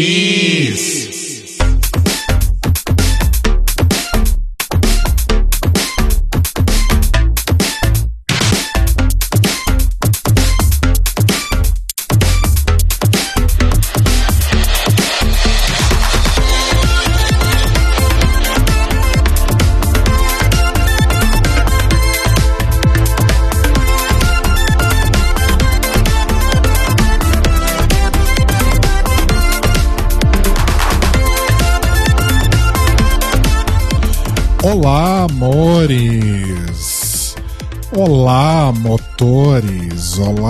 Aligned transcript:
Amores! 0.00 1.09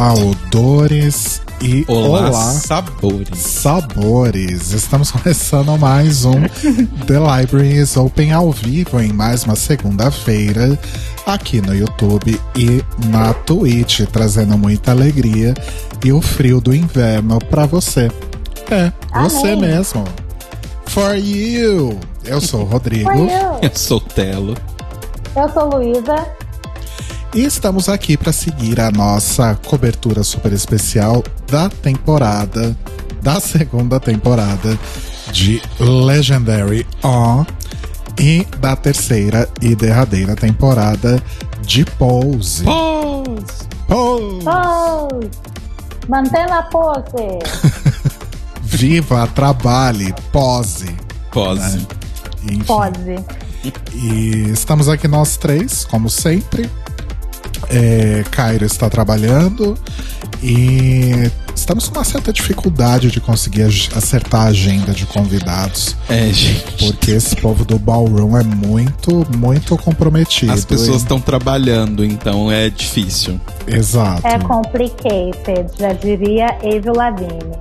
Olá, 0.01 0.15
odores! 0.15 1.43
E 1.61 1.85
Olá, 1.87 2.31
olá, 2.31 2.53
sabores. 2.53 3.39
sabores! 3.39 4.73
Estamos 4.73 5.11
começando 5.11 5.77
mais 5.77 6.25
um 6.25 6.41
The 7.07 7.19
Libraries 7.19 7.99
Open 7.99 8.33
ao 8.33 8.51
vivo 8.51 8.99
em 8.99 9.13
mais 9.13 9.45
uma 9.45 9.55
segunda-feira 9.55 10.79
aqui 11.27 11.61
no 11.61 11.75
YouTube 11.75 12.41
e 12.57 12.83
na 13.11 13.35
Twitch, 13.35 14.01
trazendo 14.11 14.57
muita 14.57 14.93
alegria 14.93 15.53
e 16.03 16.11
o 16.11 16.23
frio 16.23 16.63
do 16.63 16.75
inverno 16.75 17.39
pra 17.39 17.67
você. 17.67 18.11
É, 18.71 18.91
você 19.21 19.51
Amém. 19.51 19.61
mesmo. 19.61 20.05
For 20.87 21.15
you! 21.15 22.01
Eu 22.25 22.41
sou 22.41 22.63
o 22.63 22.65
Rodrigo. 22.65 23.11
Eu 23.61 23.71
sou 23.75 23.99
o 23.99 24.01
Telo. 24.01 24.57
Eu 25.37 25.47
sou 25.51 25.69
Luísa. 25.69 26.40
E 27.33 27.45
estamos 27.45 27.89
aqui 27.89 28.17
para 28.17 28.33
seguir 28.33 28.81
a 28.81 28.91
nossa 28.91 29.55
cobertura 29.55 30.25
super 30.25 30.53
especial 30.53 31.23
da 31.47 31.69
temporada, 31.69 32.77
da 33.23 33.39
segunda 33.39 34.01
temporada 34.01 34.77
de 35.31 35.63
Legendary 35.79 36.85
On 37.05 37.45
e 38.19 38.45
da 38.59 38.75
terceira 38.75 39.49
e 39.63 39.77
derradeira 39.77 40.35
temporada 40.35 41.23
de 41.63 41.85
Pose. 41.85 42.65
Pose! 42.65 43.69
Pose! 43.87 44.45
Pose. 44.45 45.31
Mantendo 46.09 46.53
a 46.53 46.63
pose. 46.65 47.39
Viva, 48.63 49.29
trabalhe, 49.29 50.13
pose. 50.33 50.97
Pose. 51.31 51.87
Enfim. 52.43 52.65
Pose. 52.65 53.25
E 53.95 54.51
estamos 54.51 54.89
aqui 54.89 55.07
nós 55.07 55.37
três, 55.37 55.85
como 55.85 56.11
sempre. 56.11 56.69
É, 57.69 58.25
Cairo 58.31 58.65
está 58.65 58.89
trabalhando 58.91 59.77
e 60.43 61.31
estamos 61.55 61.89
com 61.89 61.99
uma 61.99 62.05
certa 62.05 62.33
dificuldade 62.33 63.11
de 63.11 63.21
conseguir 63.21 63.63
acertar 63.95 64.43
a 64.43 64.49
agenda 64.49 64.93
de 64.93 65.05
convidados, 65.07 65.97
É, 66.09 66.33
gente. 66.33 66.65
porque 66.87 67.11
esse 67.13 67.37
povo 67.37 67.65
do 67.65 67.79
ballroom 67.79 68.37
é 68.37 68.43
muito, 68.43 69.27
muito 69.37 69.77
comprometido. 69.77 70.53
As 70.53 70.65
pessoas 70.65 71.01
e- 71.01 71.03
estão 71.05 71.21
trabalhando, 71.21 72.05
então 72.05 72.51
é 72.51 72.71
difícil. 72.71 73.41
Exato. 73.67 74.27
É 74.27 74.39
complicated, 74.39 75.67
já 75.79 75.93
diria 75.93 76.47
Avril 76.65 76.95
Lavigne. 76.95 77.57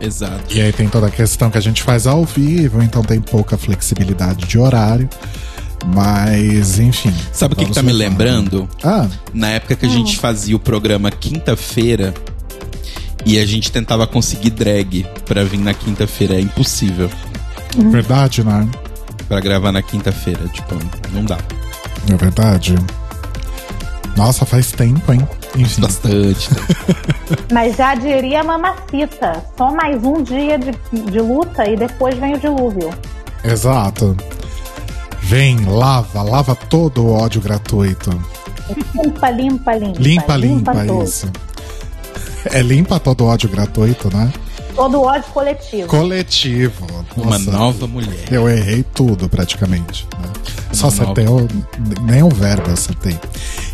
Exato. 0.00 0.42
E 0.54 0.60
aí 0.60 0.72
tem 0.72 0.88
toda 0.88 1.06
a 1.06 1.10
questão 1.10 1.50
que 1.50 1.56
a 1.56 1.60
gente 1.60 1.82
faz 1.82 2.06
ao 2.06 2.24
vivo, 2.24 2.82
então 2.82 3.02
tem 3.02 3.20
pouca 3.20 3.56
flexibilidade 3.56 4.44
de 4.46 4.58
horário. 4.58 5.08
Mas, 5.92 6.78
enfim. 6.78 7.12
Sabe 7.32 7.54
o 7.54 7.56
que, 7.56 7.66
que 7.66 7.72
tá 7.72 7.82
me 7.82 7.92
lembrando? 7.92 8.68
Ah, 8.82 9.06
Na 9.32 9.48
época 9.50 9.76
que 9.76 9.86
a 9.86 9.88
gente 9.88 10.18
fazia 10.18 10.56
o 10.56 10.58
programa 10.58 11.10
quinta-feira 11.10 12.14
e 13.26 13.38
a 13.38 13.46
gente 13.46 13.70
tentava 13.70 14.06
conseguir 14.06 14.50
drag 14.50 15.06
pra 15.26 15.44
vir 15.44 15.58
na 15.58 15.74
quinta-feira. 15.74 16.34
É 16.36 16.40
impossível 16.40 17.10
verdade, 17.90 18.44
né? 18.44 18.68
pra 19.28 19.40
gravar 19.40 19.72
na 19.72 19.82
quinta-feira. 19.82 20.46
Tipo, 20.48 20.78
não 21.12 21.24
dá. 21.24 21.38
É 22.10 22.16
verdade. 22.16 22.76
Nossa, 24.16 24.44
faz 24.46 24.70
tempo, 24.70 25.12
hein? 25.12 25.26
Enfim. 25.56 25.80
Bastante. 25.82 26.48
Mas 27.52 27.76
já 27.76 27.94
diria 27.94 28.44
Mamacita. 28.44 29.44
Só 29.56 29.72
mais 29.72 30.02
um 30.04 30.22
dia 30.22 30.58
de, 30.58 30.72
de 31.10 31.18
luta 31.20 31.68
e 31.68 31.76
depois 31.76 32.16
vem 32.18 32.34
o 32.34 32.38
dilúvio. 32.38 32.90
Exato. 33.42 34.16
Vem, 35.24 35.64
lava, 35.64 36.22
lava 36.22 36.54
todo 36.54 37.04
o 37.04 37.12
ódio 37.12 37.40
gratuito. 37.40 38.10
Limpa, 38.94 39.30
limpa, 39.30 39.74
limpa. 39.74 40.00
Limpa, 40.00 40.36
limpa, 40.36 40.74
tudo. 40.86 41.04
isso. 41.04 41.30
É 42.46 42.62
limpa 42.62 43.00
todo 43.00 43.24
o 43.24 43.26
ódio 43.26 43.48
gratuito, 43.48 44.14
né? 44.14 44.32
Todo 44.74 44.98
o 44.98 45.02
ódio 45.02 45.24
coletivo. 45.32 45.88
Coletivo. 45.88 46.86
Uma 47.16 47.38
Nossa, 47.38 47.50
nova 47.50 47.86
mulher. 47.86 48.26
Eu 48.30 48.48
errei 48.48 48.82
tudo, 48.82 49.28
praticamente. 49.28 50.06
né? 50.18 50.28
Só 50.72 50.88
acertei 50.88 51.26
o, 51.26 51.46
nem 52.02 52.22
o 52.22 52.28
verbo 52.28 52.68
eu 52.68 52.74
acertei. 52.74 53.18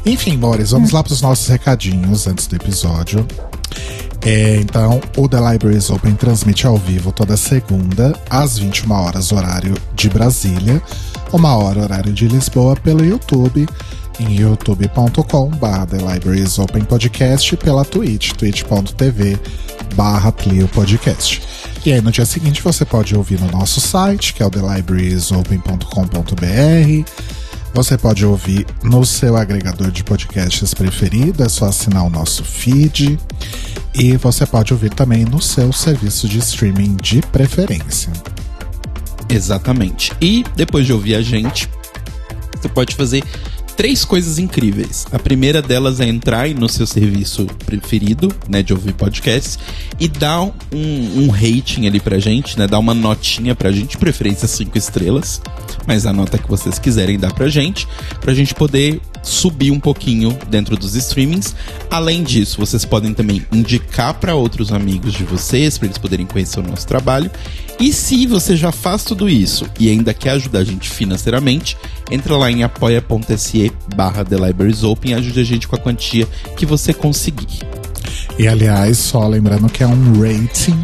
Enfim, 0.04 0.36
Mores, 0.36 0.70
vamos 0.70 0.90
lá 0.90 1.02
para 1.02 1.12
os 1.12 1.22
nossos 1.22 1.48
recadinhos 1.48 2.26
antes 2.26 2.46
do 2.46 2.56
episódio. 2.56 3.26
É, 4.22 4.56
então, 4.56 5.00
o 5.16 5.26
The 5.28 5.38
Libraries 5.52 5.88
Open 5.88 6.14
transmite 6.14 6.66
ao 6.66 6.76
vivo 6.76 7.10
toda 7.10 7.36
segunda, 7.38 8.14
às 8.28 8.58
21 8.58 8.92
horas, 8.92 9.32
horário 9.32 9.74
de 9.94 10.10
Brasília, 10.10 10.82
uma 11.32 11.56
hora, 11.56 11.82
horário 11.82 12.12
de 12.12 12.28
Lisboa, 12.28 12.76
pelo 12.76 13.04
YouTube, 13.04 13.66
em 14.18 14.34
Libraries 15.96 16.58
Open 16.58 16.84
Podcast 16.84 17.56
pela 17.56 17.84
Twitch, 17.84 18.32
twitch.tv 18.32 19.38
barra 19.94 20.32
Podcast. 20.72 21.40
E 21.84 21.92
aí, 21.92 22.00
no 22.00 22.12
dia 22.12 22.26
seguinte, 22.26 22.62
você 22.62 22.84
pode 22.84 23.16
ouvir 23.16 23.40
no 23.40 23.50
nosso 23.50 23.80
site, 23.80 24.34
que 24.34 24.42
é 24.42 24.46
o 24.46 24.50
thelibrariesopen.com.br. 24.50 27.10
Você 27.72 27.96
pode 27.96 28.26
ouvir 28.26 28.66
no 28.82 29.06
seu 29.06 29.36
agregador 29.36 29.90
de 29.90 30.04
podcasts 30.04 30.74
preferido, 30.74 31.42
é 31.42 31.48
só 31.48 31.64
assinar 31.66 32.04
o 32.04 32.10
nosso 32.10 32.44
feed. 32.44 33.18
E 33.94 34.16
você 34.16 34.44
pode 34.44 34.72
ouvir 34.72 34.90
também 34.90 35.24
no 35.24 35.40
seu 35.40 35.72
serviço 35.72 36.28
de 36.28 36.38
streaming 36.38 36.96
de 36.96 37.22
preferência. 37.22 38.12
Exatamente. 39.30 40.12
E 40.20 40.44
depois 40.56 40.86
de 40.86 40.92
ouvir 40.92 41.14
a 41.14 41.22
gente, 41.22 41.68
você 42.60 42.68
pode 42.68 42.94
fazer 42.94 43.22
três 43.80 44.04
coisas 44.04 44.38
incríveis. 44.38 45.06
A 45.10 45.18
primeira 45.18 45.62
delas 45.62 46.00
é 46.00 46.06
entrar 46.06 46.46
no 46.50 46.68
seu 46.68 46.86
serviço 46.86 47.46
preferido, 47.64 48.30
né, 48.46 48.62
de 48.62 48.74
ouvir 48.74 48.92
podcasts, 48.92 49.58
e 49.98 50.06
dar 50.06 50.42
um, 50.42 50.52
um 50.72 51.30
rating 51.30 51.86
ali 51.86 51.98
pra 51.98 52.18
gente, 52.18 52.58
né, 52.58 52.66
dar 52.66 52.78
uma 52.78 52.92
notinha 52.92 53.54
pra 53.54 53.72
gente, 53.72 53.96
preferência 53.96 54.46
cinco 54.46 54.76
estrelas, 54.76 55.40
mas 55.86 56.04
a 56.04 56.12
nota 56.12 56.36
que 56.36 56.46
vocês 56.46 56.78
quiserem 56.78 57.18
dar 57.18 57.32
pra 57.32 57.48
gente, 57.48 57.88
pra 58.20 58.34
gente 58.34 58.54
poder 58.54 59.00
subir 59.22 59.70
um 59.70 59.80
pouquinho 59.80 60.36
dentro 60.48 60.76
dos 60.76 60.94
streamings. 60.94 61.54
Além 61.90 62.22
disso, 62.22 62.58
vocês 62.58 62.84
podem 62.84 63.12
também 63.12 63.44
indicar 63.52 64.14
para 64.14 64.34
outros 64.34 64.72
amigos 64.72 65.12
de 65.12 65.24
vocês, 65.24 65.78
para 65.78 65.86
eles 65.86 65.98
poderem 65.98 66.26
conhecer 66.26 66.60
o 66.60 66.62
nosso 66.62 66.86
trabalho. 66.86 67.30
E 67.78 67.92
se 67.92 68.26
você 68.26 68.56
já 68.56 68.70
faz 68.70 69.04
tudo 69.04 69.28
isso 69.28 69.66
e 69.78 69.88
ainda 69.88 70.12
quer 70.12 70.30
ajudar 70.30 70.60
a 70.60 70.64
gente 70.64 70.88
financeiramente, 70.88 71.76
entra 72.10 72.36
lá 72.36 72.50
em 72.50 72.62
apoia.se 72.62 73.72
barra 73.94 74.24
The 74.24 74.36
Libraries 74.36 74.82
Open 74.82 75.12
e 75.12 75.14
ajude 75.14 75.40
a 75.40 75.44
gente 75.44 75.68
com 75.68 75.76
a 75.76 75.78
quantia 75.78 76.26
que 76.56 76.66
você 76.66 76.92
conseguir. 76.92 77.60
E 78.38 78.46
aliás, 78.46 78.98
só 78.98 79.26
lembrando 79.26 79.68
que 79.68 79.82
é 79.82 79.86
um 79.86 80.20
rating 80.20 80.78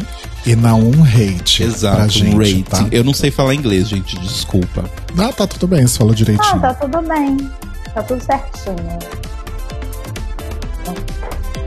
e 0.45 0.55
não 0.55 0.79
um 0.79 1.03
hate. 1.03 1.63
pra 1.63 1.65
Exato, 1.67 2.09
gente, 2.09 2.35
um 2.35 2.37
rating. 2.37 2.63
Tá? 2.63 2.87
Eu 2.91 3.03
não 3.03 3.13
sei 3.13 3.29
falar 3.29 3.53
inglês, 3.53 3.89
gente, 3.89 4.17
desculpa. 4.19 4.89
Ah, 5.17 5.31
tá 5.33 5.45
tudo 5.45 5.67
bem, 5.67 5.85
você 5.85 5.97
falou 5.97 6.13
direitinho. 6.13 6.55
Ah, 6.55 6.59
tá 6.59 6.73
tudo 6.73 7.01
bem. 7.01 7.37
Tá 7.97 8.03
tudo 8.03 8.21
certinho. 8.21 8.99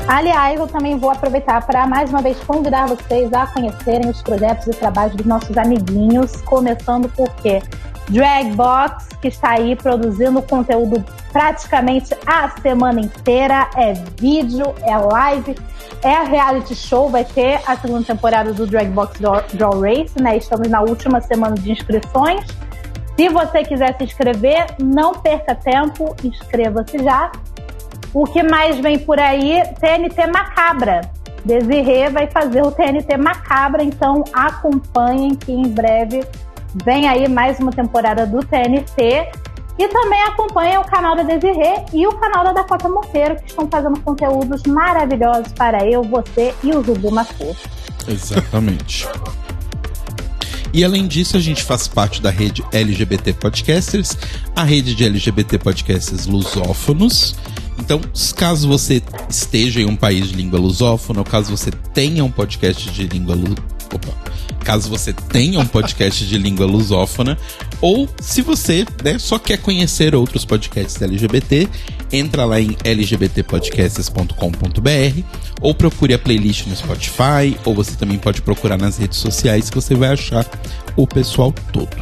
Aliás, 0.06 0.61
eu 0.61 0.69
também 0.69 0.97
vou 0.97 1.11
aproveitar 1.11 1.67
para 1.67 1.88
mais 1.88 2.11
uma 2.11 2.23
vez 2.23 2.38
convidar 2.44 2.87
vocês 2.87 3.32
a 3.32 3.49
conhecerem 3.49 4.09
os 4.09 4.23
projetos 4.23 4.69
e 4.69 4.71
trabalhos 4.71 5.17
dos 5.17 5.27
nossos 5.27 5.59
amiguinhos, 5.59 6.41
começando 6.43 7.09
por 7.09 7.29
quê? 7.43 7.61
Dragbox, 8.09 9.09
que 9.21 9.27
está 9.27 9.55
aí 9.59 9.75
produzindo 9.75 10.41
conteúdo 10.43 11.05
praticamente 11.32 12.15
a 12.25 12.49
semana 12.61 13.00
inteira. 13.00 13.69
É 13.77 13.94
vídeo, 14.17 14.73
é 14.82 14.97
live, 14.97 15.56
é 16.00 16.23
reality 16.23 16.77
show. 16.77 17.09
Vai 17.09 17.25
ter 17.25 17.61
a 17.67 17.77
segunda 17.77 18.05
temporada 18.05 18.53
do 18.53 18.69
Dragbox 18.69 19.19
Draw 19.19 19.81
Race, 19.81 20.23
né? 20.23 20.37
Estamos 20.37 20.69
na 20.69 20.81
última 20.81 21.21
semana 21.21 21.56
de 21.56 21.73
inscrições. 21.73 22.47
Se 23.20 23.28
você 23.28 23.62
quiser 23.62 23.94
se 23.99 24.05
inscrever, 24.05 24.64
não 24.78 25.12
perca 25.12 25.55
tempo, 25.55 26.17
inscreva-se 26.25 27.05
já. 27.05 27.31
O 28.14 28.25
que 28.25 28.43
mais 28.43 28.78
vem 28.78 28.99
por 28.99 29.20
aí? 29.20 29.62
TNT 29.78 30.26
Macabra. 30.28 31.02
Desirê 31.44 32.08
vai 32.08 32.31
fazer 32.31 32.62
o 32.62 32.72
TNT 32.72 33.19
Macabra, 33.19 33.82
então 33.82 34.25
acompanhem 34.32 35.34
que 35.34 35.52
em 35.52 35.69
breve 35.69 36.25
vem 36.82 37.11
aí 37.11 37.28
mais 37.28 37.58
uma 37.58 37.70
temporada 37.70 38.25
do 38.25 38.38
TNT. 38.38 39.28
E 39.78 39.88
também 39.88 40.22
acompanhem 40.22 40.78
o 40.78 40.84
canal 40.84 41.14
da 41.14 41.22
Desirê 41.22 41.84
e 41.93 42.06
o 42.06 42.12
canal 42.12 42.43
da 42.43 42.55
Dakota 42.55 42.88
Monteiro, 42.88 43.37
que 43.37 43.50
estão 43.50 43.69
fazendo 43.69 44.00
conteúdos 44.00 44.62
maravilhosos 44.62 45.52
para 45.52 45.84
eu, 45.84 46.02
você 46.02 46.55
e 46.64 46.70
o 46.70 46.82
Zubu 46.82 47.11
Mafu. 47.11 47.55
Exatamente. 48.08 49.06
E 50.72 50.84
além 50.84 51.06
disso, 51.06 51.37
a 51.37 51.40
gente 51.40 51.62
faz 51.62 51.88
parte 51.88 52.22
da 52.22 52.31
rede 52.31 52.64
LGBT 52.72 53.32
Podcasters, 53.32 54.17
a 54.55 54.62
rede 54.62 54.94
de 54.94 55.05
LGBT 55.05 55.58
Podcasters 55.58 56.26
lusófonos. 56.26 57.34
Então, 57.81 58.00
caso 58.37 58.69
você 58.69 59.03
esteja 59.29 59.81
em 59.81 59.87
um 59.87 59.97
país 59.97 60.29
de 60.29 60.37
língua 60.37 60.61
lusófona, 60.61 61.19
ou 61.21 61.25
caso 61.25 61.50
você 61.50 61.73
tenha 61.93 62.25
um 62.25 62.31
podcast 62.31 62.88
de 62.91 63.09
língua. 63.09 63.37
Caso 64.62 64.88
você 64.88 65.12
tenha 65.12 65.59
um 65.59 65.67
podcast 65.67 66.25
de 66.25 66.38
língua 66.38 66.67
lusófona, 66.67 67.37
ou 67.81 68.09
se 68.21 68.43
você 68.43 68.87
né, 69.03 69.19
só 69.19 69.38
quer 69.38 69.56
conhecer 69.56 70.15
outros 70.15 70.44
podcasts 70.44 71.00
LGBT, 71.00 71.67
entra 72.12 72.44
lá 72.44 72.61
em 72.61 72.77
lgbtpodcasts.com.br 72.85 75.23
ou 75.61 75.75
procure 75.75 76.15
a 76.15 76.19
playlist 76.19 76.67
no 76.67 76.77
Spotify, 76.77 77.56
ou 77.65 77.75
você 77.75 77.97
também 77.97 78.19
pode 78.19 78.43
procurar 78.43 78.77
nas 78.77 78.99
redes 78.99 79.19
sociais 79.19 79.71
que 79.71 79.77
você 79.77 79.94
vai 79.94 80.11
achar 80.11 80.47
o 80.94 81.06
pessoal 81.06 81.53
todo. 81.73 81.97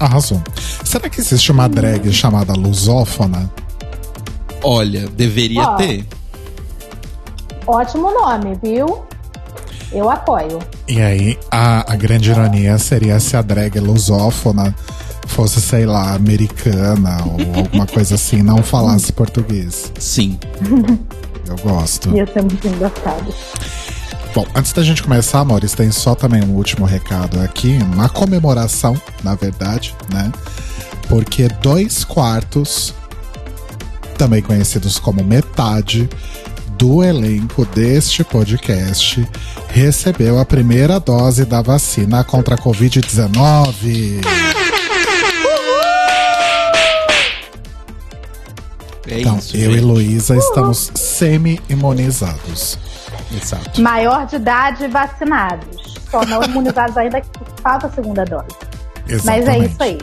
Arrasou. 0.00 0.42
Será 0.84 1.08
que 1.08 1.20
existe 1.20 1.52
uma 1.52 1.68
drag 1.68 2.12
chamada 2.12 2.54
lusófona? 2.54 3.48
Olha, 4.62 5.06
deveria 5.08 5.62
Ó. 5.62 5.76
ter. 5.76 6.06
Ótimo 7.66 8.10
nome, 8.12 8.58
viu? 8.62 9.04
Eu 9.92 10.10
apoio. 10.10 10.58
E 10.88 11.00
aí, 11.00 11.38
a, 11.50 11.92
a 11.92 11.96
grande 11.96 12.30
ironia 12.30 12.78
seria 12.78 13.18
se 13.20 13.36
a 13.36 13.42
drag 13.42 13.78
lusófona 13.78 14.74
fosse, 15.26 15.60
sei 15.60 15.86
lá, 15.86 16.14
americana 16.14 17.18
ou 17.24 17.56
alguma 17.56 17.86
coisa 17.88 18.14
assim, 18.14 18.42
não 18.42 18.62
falasse 18.62 19.12
português. 19.12 19.92
Sim. 19.98 20.38
Eu 21.48 21.56
gosto. 21.58 22.10
Ia 22.10 22.26
ser 22.26 22.42
muito 22.42 22.66
engraçado. 22.66 23.32
Bom, 24.34 24.44
antes 24.54 24.72
da 24.72 24.82
gente 24.82 25.02
começar, 25.02 25.40
amores, 25.40 25.72
tem 25.72 25.90
só 25.90 26.14
também 26.14 26.42
um 26.44 26.54
último 26.54 26.84
recado 26.84 27.40
aqui, 27.40 27.78
uma 27.94 28.08
comemoração, 28.08 29.00
na 29.22 29.34
verdade, 29.34 29.94
né? 30.12 30.30
Porque 31.08 31.48
dois 31.62 32.04
quartos, 32.04 32.92
também 34.16 34.42
conhecidos 34.42 34.98
como 34.98 35.22
metade, 35.22 36.08
do 36.78 37.02
elenco 37.02 37.64
deste 37.66 38.22
podcast 38.22 39.26
recebeu 39.68 40.38
a 40.38 40.44
primeira 40.44 41.00
dose 41.00 41.44
da 41.44 41.62
vacina 41.62 42.22
contra 42.22 42.54
a 42.54 42.58
Covid-19. 42.58 44.24
É 49.08 49.20
Então, 49.20 49.38
isso. 49.38 49.56
eu 49.56 49.70
e 49.70 49.74
gente. 49.74 49.84
Luísa 49.84 50.36
estamos 50.36 50.90
semi-imunizados. 50.94 52.78
Exato. 53.32 53.80
Maior 53.80 54.26
de 54.26 54.36
idade 54.36 54.88
vacinados. 54.88 55.96
Só 56.10 56.24
não 56.26 56.42
imunizados 56.42 56.96
ainda 56.96 57.20
que 57.20 57.28
falta 57.62 57.86
a 57.86 57.90
segunda 57.90 58.24
dose. 58.24 58.46
Mas 59.24 59.46
é 59.46 59.58
isso 59.58 59.82
aí. 59.82 59.98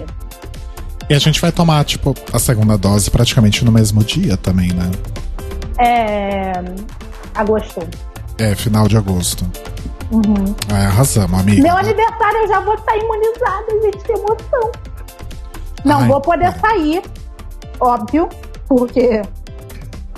E 1.09 1.13
a 1.13 1.19
gente 1.19 1.39
vai 1.41 1.51
tomar, 1.51 1.83
tipo, 1.83 2.15
a 2.31 2.39
segunda 2.39 2.77
dose 2.77 3.11
praticamente 3.11 3.63
no 3.65 3.71
mesmo 3.71 4.03
dia 4.03 4.37
também, 4.37 4.71
né? 4.73 4.89
É. 5.79 6.53
Agosto. 7.35 7.81
É, 8.37 8.55
final 8.55 8.87
de 8.87 8.97
agosto. 8.97 9.45
Uhum. 10.11 10.55
É, 10.69 10.85
arrasamos, 10.85 11.39
amiga. 11.39 11.61
Meu 11.61 11.75
aniversário 11.75 12.39
eu 12.39 12.47
já 12.47 12.59
vou 12.59 12.75
estar 12.75 12.95
imunizada, 12.95 13.81
gente, 13.83 14.03
que 14.03 14.11
emoção. 14.11 14.71
Não 15.83 15.99
Ai, 15.99 16.07
vou 16.07 16.21
poder 16.21 16.53
cara. 16.53 16.59
sair, 16.59 17.01
óbvio, 17.79 18.29
porque 18.67 19.21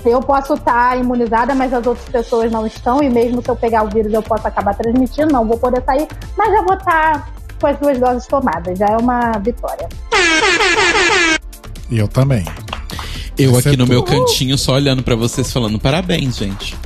eu 0.04 0.20
posso 0.20 0.54
estar 0.54 0.98
imunizada, 0.98 1.54
mas 1.54 1.72
as 1.72 1.86
outras 1.86 2.08
pessoas 2.08 2.52
não 2.52 2.66
estão, 2.66 3.02
e 3.02 3.08
mesmo 3.08 3.42
se 3.42 3.48
eu 3.48 3.56
pegar 3.56 3.82
o 3.82 3.88
vírus 3.88 4.12
eu 4.12 4.22
posso 4.22 4.46
acabar 4.46 4.74
transmitindo, 4.74 5.32
não 5.32 5.46
vou 5.46 5.58
poder 5.58 5.82
sair, 5.84 6.06
mas 6.36 6.52
já 6.52 6.62
vou 6.62 6.74
estar 6.74 7.32
com 7.60 7.66
as 7.66 7.78
duas 7.78 7.98
doses 7.98 8.26
tomadas, 8.26 8.78
já 8.78 8.86
é 8.86 8.96
uma 8.96 9.32
vitória. 9.38 9.88
E 11.90 11.98
eu 11.98 12.08
também. 12.08 12.44
Eu 13.38 13.60
ser 13.60 13.68
aqui 13.70 13.76
no 13.76 13.86
meu 13.86 14.02
cantinho 14.02 14.56
só 14.56 14.72
olhando 14.74 15.02
pra 15.02 15.14
vocês 15.14 15.52
falando 15.52 15.78
parabéns, 15.78 16.36
gente. 16.36 16.76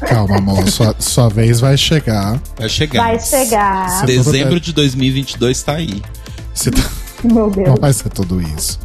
Calma, 0.00 0.38
amor. 0.38 0.68
sua, 0.68 0.94
sua 0.98 1.28
vez 1.28 1.60
vai 1.60 1.76
chegar. 1.76 2.40
Vai 2.58 2.68
chegar. 2.68 3.02
Vai 3.02 3.20
chegar. 3.20 3.88
Se- 4.00 4.06
Dezembro 4.06 4.58
de 4.60 4.72
2022 4.72 5.62
tá 5.62 5.74
aí. 5.74 6.02
Se 6.54 6.70
tu- 6.70 6.90
Meu 7.24 7.50
Deus. 7.50 7.68
Não 7.68 7.76
vai 7.76 7.92
ser 7.92 8.08
tudo 8.10 8.40
isso. 8.40 8.78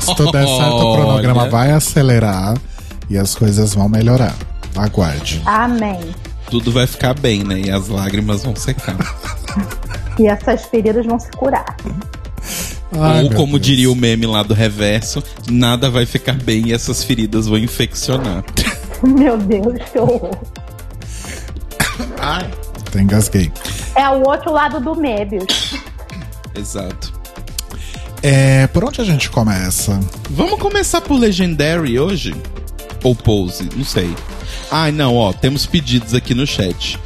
Se 0.00 0.14
tudo 0.16 0.32
der 0.32 0.46
certo, 0.46 0.74
o 0.76 0.94
cronograma 0.96 1.48
vai 1.48 1.70
acelerar 1.72 2.56
e 3.10 3.18
as 3.18 3.34
coisas 3.34 3.74
vão 3.74 3.88
melhorar. 3.88 4.34
Aguarde. 4.76 5.42
Amém. 5.44 6.00
Tudo 6.50 6.72
vai 6.72 6.86
ficar 6.86 7.14
bem, 7.14 7.42
né? 7.44 7.60
E 7.66 7.70
as 7.70 7.88
lágrimas 7.88 8.42
vão 8.44 8.54
secar. 8.56 8.96
E 10.18 10.26
essas 10.26 10.64
feridas 10.66 11.06
vão 11.06 11.18
se 11.18 11.30
curar. 11.32 11.76
Ai, 12.98 13.24
Ou 13.24 13.30
como 13.30 13.52
Deus. 13.52 13.62
diria 13.66 13.90
o 13.90 13.94
meme 13.96 14.26
lá 14.26 14.42
do 14.42 14.52
reverso, 14.52 15.22
nada 15.50 15.88
vai 15.90 16.04
ficar 16.04 16.34
bem 16.34 16.68
e 16.68 16.72
essas 16.72 17.02
feridas 17.02 17.46
vão 17.46 17.56
infeccionar. 17.58 18.44
Meu 19.02 19.38
Deus, 19.38 19.78
que 19.90 19.98
horror. 19.98 20.36
Ai. 22.18 22.50
Até 22.86 23.00
engasguei. 23.00 23.50
É 23.96 24.08
o 24.10 24.26
outro 24.28 24.52
lado 24.52 24.78
do 24.80 24.94
Mebius. 24.94 25.74
Exato. 26.54 27.12
É, 28.22 28.66
por 28.68 28.84
onde 28.84 29.00
a 29.00 29.04
gente 29.04 29.30
começa? 29.30 29.98
Vamos 30.30 30.60
começar 30.60 31.00
por 31.00 31.18
Legendary 31.18 31.98
hoje? 31.98 32.34
Ou 33.02 33.14
Pose? 33.16 33.68
Não 33.74 33.84
sei. 33.84 34.14
Ai, 34.70 34.92
não, 34.92 35.16
ó, 35.16 35.32
temos 35.32 35.66
pedidos 35.66 36.14
aqui 36.14 36.34
no 36.34 36.46
chat. 36.46 36.98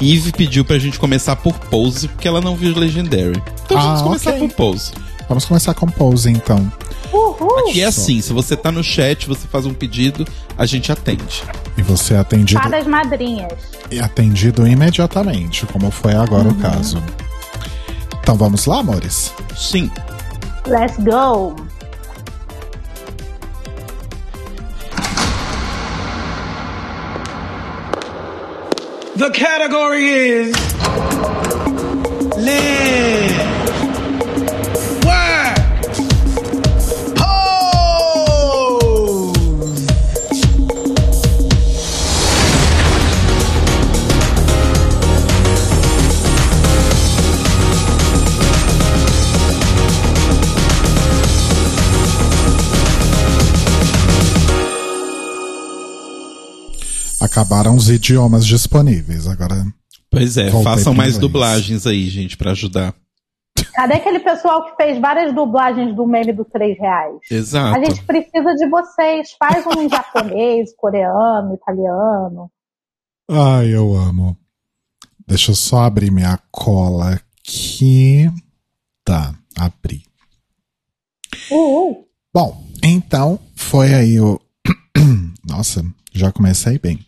Eve 0.00 0.32
pediu 0.32 0.64
pra 0.64 0.78
gente 0.78 0.98
começar 0.98 1.36
por 1.36 1.54
Pose 1.58 2.08
porque 2.08 2.26
ela 2.26 2.40
não 2.40 2.56
viu 2.56 2.74
Legendary. 2.76 3.42
Então 3.64 3.78
Ah, 3.78 3.82
vamos 3.82 4.02
começar 4.02 4.30
ok. 4.30 4.48
por 4.48 4.56
Pose. 4.56 4.92
Vamos 5.28 5.44
começar 5.44 5.74
com 5.74 5.86
Pose, 5.86 6.30
então. 6.30 6.72
Uhul. 7.12 7.72
E 7.74 7.80
é 7.82 7.84
assim, 7.84 8.20
se 8.20 8.32
você 8.32 8.56
tá 8.56 8.72
no 8.72 8.82
chat, 8.82 9.26
você 9.28 9.46
faz 9.46 9.66
um 9.66 9.74
pedido, 9.74 10.26
a 10.56 10.64
gente 10.66 10.90
atende. 10.90 11.42
E 11.76 11.82
você 11.82 12.14
é 12.14 12.18
atendido, 12.18 12.60
Fadas 12.60 12.86
madrinhas. 12.86 13.52
é 13.90 14.00
atendido 14.00 14.66
imediatamente, 14.66 15.66
como 15.66 15.90
foi 15.90 16.14
agora 16.14 16.44
Uhum. 16.48 16.54
o 16.54 16.54
caso. 16.56 17.02
Então 18.22 18.34
vamos 18.36 18.66
lá, 18.66 18.78
amores? 18.80 19.32
Sim. 19.56 19.90
Let's 20.66 20.96
go. 20.98 21.56
The 29.20 29.28
category 29.28 30.08
is 30.08 30.54
live. 32.38 33.89
Acabaram 57.20 57.74
os 57.76 57.90
idiomas 57.90 58.46
disponíveis. 58.46 59.26
Agora, 59.26 59.64
Pois 60.10 60.36
é, 60.36 60.50
façam 60.50 60.92
mais 60.94 61.14
inglês. 61.14 61.18
dublagens 61.18 61.86
aí, 61.86 62.08
gente, 62.08 62.36
pra 62.36 62.52
ajudar. 62.52 62.94
Cadê 63.74 63.94
aquele 63.94 64.18
pessoal 64.20 64.64
que 64.64 64.76
fez 64.82 64.98
várias 65.00 65.34
dublagens 65.34 65.94
do 65.94 66.06
meme 66.06 66.32
do 66.32 66.44
3 66.44 66.78
reais? 66.78 67.16
Exato. 67.30 67.78
A 67.78 67.84
gente 67.84 68.02
precisa 68.04 68.54
de 68.54 68.68
vocês. 68.68 69.32
Faz 69.38 69.64
um 69.66 69.82
em 69.82 69.88
japonês, 69.90 70.74
coreano, 70.76 71.54
italiano. 71.54 72.50
ai, 73.30 73.68
eu 73.74 73.94
amo. 73.94 74.36
Deixa 75.26 75.52
eu 75.52 75.54
só 75.54 75.84
abrir 75.84 76.10
minha 76.10 76.38
cola 76.50 77.14
aqui. 77.44 78.28
Tá, 79.04 79.34
abri. 79.56 80.02
Uhul. 81.50 82.08
Bom, 82.34 82.64
então 82.82 83.38
foi 83.54 83.94
aí 83.94 84.20
o. 84.20 84.40
Nossa, 85.48 85.84
já 86.12 86.32
comecei 86.32 86.78
bem. 86.78 86.98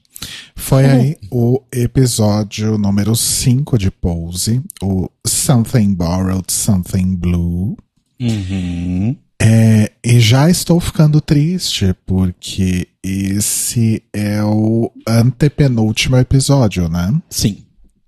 Foi 0.55 0.85
aí 0.85 1.17
o 1.31 1.61
episódio 1.73 2.79
número 2.79 3.14
5 3.14 3.76
de 3.79 3.91
Pose, 3.91 4.62
o 4.83 5.09
Something 5.26 5.95
Borrowed, 5.95 6.52
Something 6.52 7.17
Blue. 7.17 7.76
Uhum. 8.21 9.17
É, 9.41 9.91
e 10.05 10.21
já 10.21 10.49
estou 10.49 10.79
ficando 10.79 11.21
triste, 11.21 11.95
porque 12.07 12.87
esse 13.02 14.02
é 14.12 14.43
o 14.45 14.91
antepenúltimo 15.09 16.17
episódio, 16.17 16.88
né? 16.88 17.12
Sim. 17.29 17.64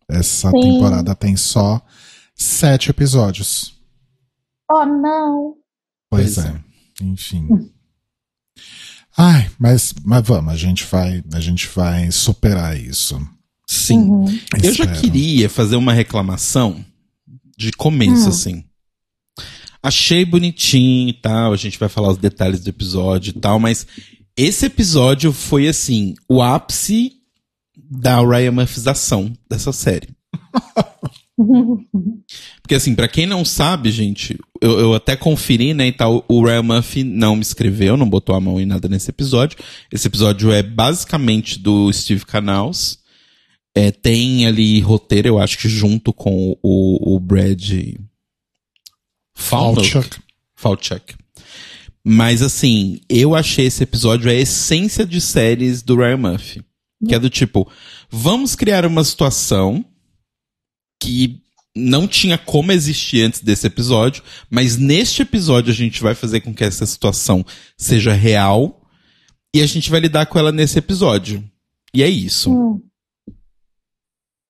Essa 0.08 0.50
Sim. 0.50 0.60
temporada 0.60 1.14
tem 1.14 1.36
só 1.36 1.82
sete 2.36 2.90
episódios. 2.90 3.74
Oh, 4.70 4.84
não. 4.84 5.54
Pois, 6.08 6.36
Pois 6.36 6.46
é. 6.46 6.64
Enfim. 7.02 7.48
Ai, 9.16 9.48
mas, 9.58 9.94
mas 10.04 10.26
vamos, 10.26 10.52
a 10.52 10.56
gente 10.56 10.84
vai, 10.84 11.22
a 11.32 11.40
gente 11.40 11.68
vai 11.68 12.10
superar 12.10 12.78
isso. 12.78 13.20
Sim. 13.66 14.00
Uhum. 14.00 14.38
Eu 14.62 14.74
já 14.74 14.86
queria 14.86 15.48
fazer 15.48 15.76
uma 15.76 15.92
reclamação 15.92 16.84
de 17.56 17.70
começo, 17.72 18.26
Hum. 18.26 18.28
assim. 18.28 18.64
Achei 19.82 20.24
bonitinho 20.24 21.10
e 21.10 21.12
tal, 21.12 21.52
a 21.52 21.56
gente 21.56 21.78
vai 21.78 21.88
falar 21.88 22.10
os 22.10 22.18
detalhes 22.18 22.60
do 22.60 22.68
episódio 22.68 23.30
e 23.30 23.40
tal, 23.40 23.60
mas 23.60 23.86
esse 24.36 24.66
episódio 24.66 25.32
foi, 25.32 25.68
assim, 25.68 26.14
o 26.28 26.42
ápice 26.42 27.12
da 27.76 28.20
Ryan 28.20 28.54
dessa 29.48 29.72
série. 29.72 30.08
Porque, 32.62 32.74
assim, 32.74 32.94
pra 32.94 33.08
quem 33.08 33.26
não 33.26 33.44
sabe, 33.44 33.90
gente, 33.90 34.38
eu, 34.60 34.78
eu 34.78 34.94
até 34.94 35.16
conferi, 35.16 35.74
né, 35.74 35.88
e 35.88 35.92
tal, 35.92 36.24
o 36.28 36.44
Ryan 36.44 36.62
Murphy 36.62 37.04
não 37.04 37.36
me 37.36 37.42
escreveu, 37.42 37.96
não 37.96 38.08
botou 38.08 38.34
a 38.34 38.40
mão 38.40 38.60
em 38.60 38.66
nada 38.66 38.88
nesse 38.88 39.10
episódio. 39.10 39.58
Esse 39.90 40.06
episódio 40.06 40.52
é 40.52 40.62
basicamente 40.62 41.58
do 41.58 41.92
Steve 41.92 42.24
Canals. 42.24 42.98
É, 43.74 43.90
tem 43.90 44.46
ali 44.46 44.80
roteiro, 44.80 45.28
eu 45.28 45.38
acho 45.38 45.58
que 45.58 45.68
junto 45.68 46.12
com 46.12 46.56
o, 46.62 47.16
o 47.16 47.18
Brad 47.18 47.72
Falchuk. 49.34 49.90
Falchuk. 49.90 50.18
Falchuk. 50.54 51.14
Mas 52.04 52.42
assim, 52.42 53.00
eu 53.08 53.34
achei 53.34 53.66
esse 53.66 53.82
episódio 53.82 54.30
a 54.30 54.34
essência 54.34 55.04
de 55.04 55.20
séries 55.20 55.82
do 55.82 55.96
Ryan 55.96 56.18
Murphy. 56.18 56.62
Que 57.06 57.14
é 57.14 57.18
do 57.18 57.28
tipo, 57.28 57.68
vamos 58.08 58.54
criar 58.54 58.86
uma 58.86 59.04
situação 59.04 59.84
que 61.04 61.42
não 61.76 62.06
tinha 62.06 62.38
como 62.38 62.72
existir 62.72 63.22
antes 63.22 63.40
desse 63.40 63.66
episódio, 63.66 64.22
mas 64.48 64.76
neste 64.76 65.22
episódio 65.22 65.72
a 65.72 65.74
gente 65.74 66.02
vai 66.02 66.14
fazer 66.14 66.40
com 66.40 66.54
que 66.54 66.64
essa 66.64 66.86
situação 66.86 67.44
seja 67.76 68.12
real 68.12 68.80
e 69.54 69.60
a 69.60 69.66
gente 69.66 69.90
vai 69.90 70.00
lidar 70.00 70.26
com 70.26 70.38
ela 70.38 70.52
nesse 70.52 70.78
episódio. 70.78 71.44
E 71.92 72.02
é 72.02 72.08
isso. 72.08 72.52
Hum. 72.52 72.80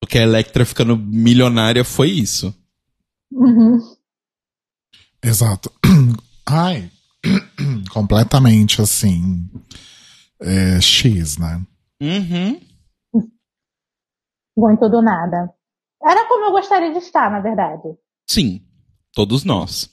Porque 0.00 0.18
a 0.18 0.23
Electra 0.23 0.64
ficando 0.66 0.96
milionária 0.96 1.82
foi 1.82 2.11
isso. 2.11 2.54
Uhum. 3.32 3.78
Exato. 5.23 5.73
Ai, 6.46 6.90
completamente 7.90 8.82
assim. 8.82 9.49
é, 10.40 10.80
X, 10.80 11.38
né? 11.38 11.64
Uhum. 12.02 12.61
Muito 14.56 14.88
do 14.88 15.02
nada. 15.02 15.52
Era 16.04 16.26
como 16.28 16.46
eu 16.46 16.52
gostaria 16.52 16.92
de 16.92 16.99
estar, 16.99 17.30
na 17.30 17.40
verdade. 17.40 17.96
Sim. 18.28 18.62
Todos 19.12 19.44
nós. 19.44 19.90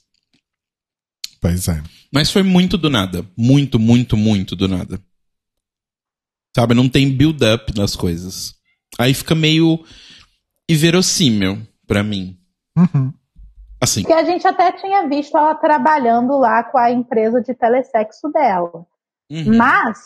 Pois 1.41 1.67
é. 1.67 1.81
Mas 2.13 2.31
foi 2.31 2.43
muito 2.43 2.77
do 2.77 2.89
nada. 2.89 3.25
Muito, 3.37 3.79
muito, 3.79 4.17
muito 4.17 4.55
do 4.55 4.67
nada. 4.67 4.99
Sabe, 6.55 6.73
não 6.73 6.89
tem 6.89 7.15
build-up 7.15 7.73
nas 7.77 7.95
coisas. 7.95 8.53
Aí 8.99 9.13
fica 9.13 9.33
meio 9.33 9.83
inverossímil 10.69 11.65
pra 11.87 12.03
mim. 12.03 12.37
Uhum. 12.77 13.13
Assim, 13.81 14.01
Porque 14.01 14.13
a 14.13 14.23
gente 14.23 14.45
até 14.45 14.71
tinha 14.73 15.07
visto 15.07 15.35
ela 15.35 15.55
trabalhando 15.55 16.37
lá 16.37 16.63
com 16.63 16.77
a 16.77 16.91
empresa 16.91 17.41
de 17.41 17.53
telesexo 17.53 18.29
dela. 18.29 18.85
uhum. 19.31 19.57
Mas, 19.57 19.97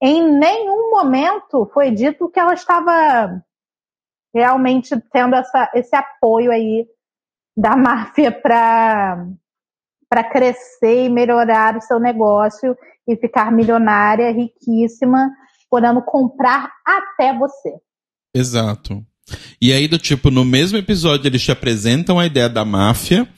em 0.00 0.22
nenhum 0.38 0.90
momento 0.90 1.68
foi 1.74 1.90
dito 1.90 2.28
que 2.28 2.38
ela 2.38 2.54
estava 2.54 3.42
realmente 4.34 4.94
tendo 5.12 5.34
essa, 5.34 5.70
esse 5.74 5.94
apoio 5.94 6.50
aí 6.50 6.86
da 7.56 7.74
máfia 7.76 8.32
para 8.32 9.26
para 10.10 10.24
crescer 10.24 11.04
e 11.04 11.10
melhorar 11.10 11.76
o 11.76 11.82
seu 11.82 12.00
negócio 12.00 12.74
e 13.06 13.14
ficar 13.16 13.52
milionária, 13.52 14.32
riquíssima, 14.32 15.30
podendo 15.70 16.00
comprar 16.00 16.70
até 16.82 17.36
você. 17.36 17.74
Exato. 18.34 19.04
E 19.60 19.72
aí, 19.72 19.86
do 19.86 19.98
tipo, 19.98 20.30
no 20.30 20.44
mesmo 20.44 20.78
episódio, 20.78 21.26
eles 21.26 21.42
te 21.42 21.52
apresentam 21.52 22.18
a 22.18 22.24
ideia 22.24 22.48
da 22.48 22.64
máfia. 22.64 23.28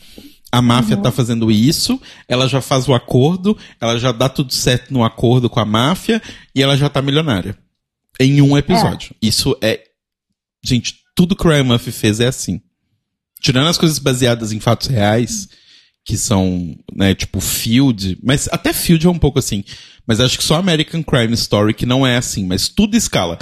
A 0.53 0.61
máfia 0.61 0.97
tá 0.97 1.13
fazendo 1.13 1.49
isso, 1.51 2.01
ela 2.27 2.49
já 2.49 2.61
faz 2.61 2.89
o 2.89 2.95
acordo, 2.95 3.57
ela 3.81 3.97
já 3.99 4.11
dá 4.11 4.29
tudo 4.29 4.53
certo 4.53 4.93
no 4.93 5.05
acordo 5.05 5.49
com 5.49 5.61
a 5.61 5.65
máfia 5.65 6.21
e 6.53 6.61
ela 6.61 6.77
já 6.77 6.89
tá 6.89 7.01
milionária. 7.01 7.57
Em 8.19 8.43
um 8.43 8.59
episódio. 8.59 9.15
Isso 9.23 9.57
é. 9.63 9.90
Gente, 10.63 10.97
tudo 11.15 11.37
que 11.37 11.47
o 11.47 11.51
Ryan 11.51 11.65
Murphy 11.65 11.93
fez 11.93 12.21
é 12.21 12.27
assim. 12.27 12.61
Tirando 13.41 13.69
as 13.69 13.79
coisas 13.79 13.99
baseadas 13.99 14.53
em 14.53 14.61
fatos 14.61 14.89
reais, 14.89 15.49
que 16.05 16.17
são, 16.17 16.77
né, 16.95 17.15
tipo 17.15 17.41
Field, 17.41 18.19
mas 18.23 18.49
até 18.51 18.73
Field 18.73 19.07
é 19.07 19.11
um 19.11 19.19
pouco 19.19 19.39
assim. 19.39 19.65
Mas 20.07 20.21
acho 20.21 20.37
que 20.39 20.45
só 20.45 20.57
American 20.57 21.03
Crime 21.03 21.35
Story 21.35 21.75
que 21.75 21.87
não 21.87 22.07
é 22.07 22.17
assim, 22.17 22.45
mas 22.45 22.69
tudo 22.69 22.97
escala. 22.97 23.39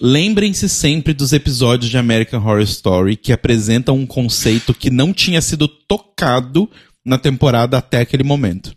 Lembrem-se 0.00 0.68
sempre 0.68 1.14
dos 1.14 1.32
episódios 1.32 1.90
de 1.90 1.98
American 1.98 2.40
Horror 2.40 2.62
Story 2.62 3.16
que 3.16 3.32
apresentam 3.32 3.96
um 3.96 4.06
conceito 4.06 4.74
que 4.74 4.90
não 4.90 5.12
tinha 5.12 5.40
sido 5.40 5.68
tocado 5.68 6.70
na 7.04 7.18
temporada 7.18 7.78
até 7.78 8.00
aquele 8.00 8.24
momento. 8.24 8.74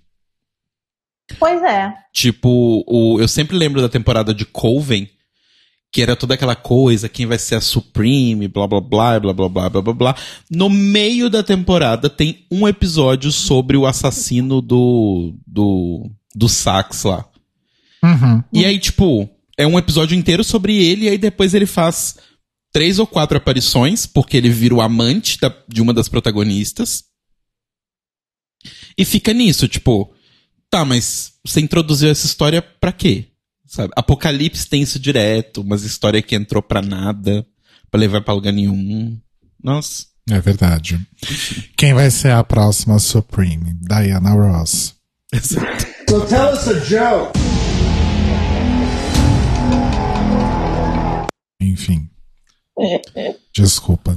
Pois 1.40 1.62
é. 1.64 1.94
Tipo, 2.14 2.84
o, 2.88 3.20
eu 3.20 3.28
sempre 3.28 3.58
lembro 3.58 3.82
da 3.82 3.90
temporada 3.90 4.34
de 4.34 4.46
Coven, 4.46 5.10
que 5.92 6.02
era 6.02 6.16
toda 6.16 6.34
aquela 6.34 6.56
coisa, 6.56 7.10
quem 7.10 7.26
vai 7.26 7.40
ser 7.40 7.56
a 7.56 7.62
Supreme, 7.62 8.48
blá 8.48 8.68
blá 8.68 8.82
blá, 8.82 9.20
blá 9.20 9.34
blá 9.34 9.50
blá 9.50 9.70
blá 9.70 9.82
blá 9.82 9.94
blá. 9.94 10.16
No 10.52 10.70
meio 10.70 11.30
da 11.30 11.42
temporada 11.42 12.10
tem 12.10 12.46
um 12.52 12.68
episódio 12.68 13.32
sobre 13.32 13.78
o 13.78 13.86
assassino 13.86 14.62
do 14.62 15.34
do 15.46 16.10
do 16.36 16.48
sax 16.50 17.04
lá. 17.04 17.28
Uhum. 18.04 18.44
E 18.54 18.64
aí, 18.64 18.78
tipo, 18.78 19.28
é 19.58 19.66
um 19.66 19.78
episódio 19.80 20.16
inteiro 20.16 20.44
sobre 20.44 20.76
ele, 20.76 21.06
e 21.06 21.10
aí 21.10 21.18
depois 21.18 21.54
ele 21.54 21.66
faz 21.66 22.18
três 22.72 23.00
ou 23.00 23.08
quatro 23.08 23.38
aparições, 23.38 24.06
porque 24.06 24.38
ele 24.38 24.50
vira 24.50 24.76
o 24.76 24.82
amante 24.82 25.40
da- 25.40 25.56
de 25.68 25.82
uma 25.82 25.94
das 25.94 26.08
protagonistas. 26.08 27.06
E 28.98 29.04
fica 29.06 29.34
nisso, 29.34 29.68
tipo, 29.68 30.14
tá, 30.70 30.86
mas 30.86 31.34
você 31.44 31.60
introduziu 31.60 32.10
essa 32.10 32.26
história 32.26 32.62
pra 32.62 32.92
quê? 32.92 33.26
Sabe? 33.68 33.92
Apocalipse 33.96 34.68
tem 34.68 34.82
isso 34.82 34.98
direto, 35.00 35.62
umas 35.62 35.84
histórias 35.84 36.24
que 36.24 36.36
entrou 36.36 36.64
pra 36.64 36.82
nada, 36.82 37.46
pra 37.92 38.00
levar 38.00 38.22
pra 38.22 38.34
lugar 38.34 38.54
nenhum. 38.54 39.20
Nossa. 39.62 40.06
É 40.30 40.40
verdade. 40.42 41.00
Quem 41.78 41.94
vai 41.94 42.12
ser 42.12 42.32
a 42.32 42.44
próxima 42.44 43.00
Supreme? 43.00 43.74
Diana 43.82 44.32
Ross. 44.32 44.96
So 46.10 46.26
tell 46.28 46.54
us 46.54 46.68
a 46.68 46.80
joke. 46.80 47.38
Enfim. 51.62 52.10
Desculpa. 53.54 54.16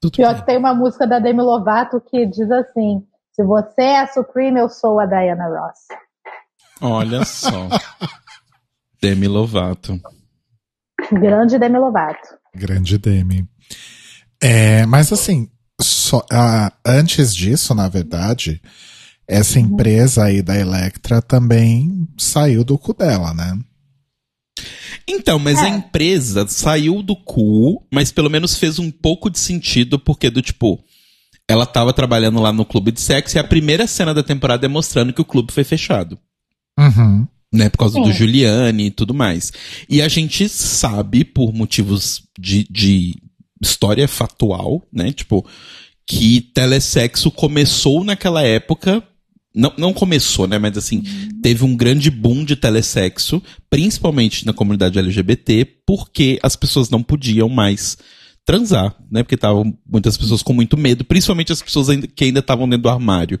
Tudo 0.00 0.16
Pior 0.16 0.32
bem. 0.32 0.40
que 0.40 0.46
tem 0.46 0.58
uma 0.58 0.74
música 0.74 1.06
da 1.06 1.18
Demi 1.18 1.40
Lovato 1.42 2.00
que 2.00 2.26
diz 2.26 2.50
assim: 2.50 3.02
Se 3.32 3.42
você 3.42 3.82
é 3.82 4.00
a 4.00 4.06
Supreme, 4.06 4.60
eu 4.60 4.68
sou 4.68 5.00
a 5.00 5.06
Diana 5.06 5.46
Ross. 5.46 5.78
Olha 6.80 7.24
só. 7.24 7.68
Demi 9.00 9.26
Lovato. 9.28 10.00
Grande 11.12 11.58
Demi 11.58 11.78
Lovato. 11.78 12.28
Grande 12.54 12.98
Demi. 12.98 13.48
É, 14.42 14.84
mas 14.86 15.12
assim, 15.12 15.48
só, 15.80 16.24
ah, 16.32 16.72
antes 16.84 17.34
disso, 17.34 17.74
na 17.74 17.88
verdade, 17.88 18.60
essa 19.26 19.58
empresa 19.60 20.24
aí 20.24 20.42
da 20.42 20.56
Electra 20.58 21.20
também 21.22 22.08
saiu 22.16 22.64
do 22.64 22.78
cu 22.78 22.94
dela, 22.94 23.32
né? 23.34 23.58
Então, 25.06 25.38
mas 25.38 25.58
É. 25.58 25.62
a 25.62 25.68
empresa 25.68 26.46
saiu 26.48 27.02
do 27.02 27.16
cu, 27.16 27.86
mas 27.92 28.10
pelo 28.12 28.28
menos 28.28 28.56
fez 28.56 28.78
um 28.78 28.90
pouco 28.90 29.30
de 29.30 29.38
sentido, 29.38 29.98
porque 29.98 30.28
do 30.28 30.42
tipo, 30.42 30.82
ela 31.48 31.64
tava 31.64 31.92
trabalhando 31.92 32.40
lá 32.40 32.52
no 32.52 32.64
clube 32.64 32.90
de 32.92 33.00
sexo 33.00 33.36
e 33.36 33.40
a 33.40 33.44
primeira 33.44 33.86
cena 33.86 34.12
da 34.12 34.22
temporada 34.22 34.66
é 34.66 34.68
mostrando 34.68 35.12
que 35.12 35.20
o 35.20 35.24
clube 35.24 35.52
foi 35.52 35.64
fechado. 35.64 36.18
Uhum. 36.78 37.26
Né, 37.50 37.70
por 37.70 37.78
causa 37.78 37.94
Sim. 37.94 38.02
do 38.02 38.12
Giuliani 38.12 38.86
e 38.86 38.90
tudo 38.90 39.14
mais. 39.14 39.52
E 39.88 40.02
a 40.02 40.08
gente 40.08 40.48
sabe, 40.50 41.24
por 41.24 41.52
motivos 41.54 42.22
de, 42.38 42.66
de 42.70 43.16
história 43.60 44.06
factual, 44.06 44.82
né? 44.92 45.12
Tipo, 45.12 45.46
que 46.06 46.40
telesexo 46.40 47.30
começou 47.30 48.04
naquela 48.04 48.42
época. 48.42 49.02
Não, 49.54 49.72
não 49.76 49.92
começou, 49.92 50.46
né? 50.46 50.58
Mas 50.58 50.76
assim, 50.76 51.02
teve 51.42 51.64
um 51.64 51.76
grande 51.76 52.10
boom 52.10 52.44
de 52.44 52.54
telesexo, 52.54 53.42
principalmente 53.68 54.46
na 54.46 54.52
comunidade 54.52 54.98
LGBT, 54.98 55.66
porque 55.86 56.38
as 56.42 56.54
pessoas 56.54 56.90
não 56.90 57.02
podiam 57.02 57.48
mais 57.48 57.98
transar, 58.44 58.96
né? 59.10 59.22
Porque 59.22 59.34
estavam 59.34 59.76
muitas 59.86 60.16
pessoas 60.16 60.42
com 60.42 60.52
muito 60.52 60.76
medo, 60.76 61.04
principalmente 61.04 61.52
as 61.52 61.60
pessoas 61.60 61.88
que 62.14 62.24
ainda 62.24 62.40
estavam 62.40 62.68
dentro 62.68 62.84
do 62.84 62.88
armário. 62.88 63.40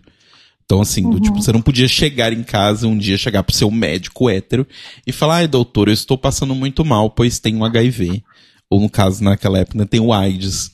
Então, 0.68 0.82
assim, 0.82 1.08
do, 1.08 1.18
tipo, 1.18 1.40
você 1.40 1.50
não 1.50 1.62
podia 1.62 1.88
chegar 1.88 2.30
em 2.30 2.42
casa 2.42 2.86
um 2.86 2.98
dia, 2.98 3.16
chegar 3.16 3.42
pro 3.42 3.56
seu 3.56 3.70
médico 3.70 4.28
hétero 4.28 4.66
e 5.06 5.10
falar, 5.10 5.36
ai, 5.36 5.48
doutor, 5.48 5.88
eu 5.88 5.94
estou 5.94 6.18
passando 6.18 6.54
muito 6.54 6.84
mal, 6.84 7.08
pois 7.08 7.38
tenho 7.38 7.64
HIV. 7.64 8.22
Ou 8.68 8.78
no 8.78 8.90
caso, 8.90 9.24
naquela 9.24 9.60
época, 9.60 9.78
né, 9.78 9.86
tem 9.86 9.98
o 9.98 10.12
AIDS. 10.12 10.70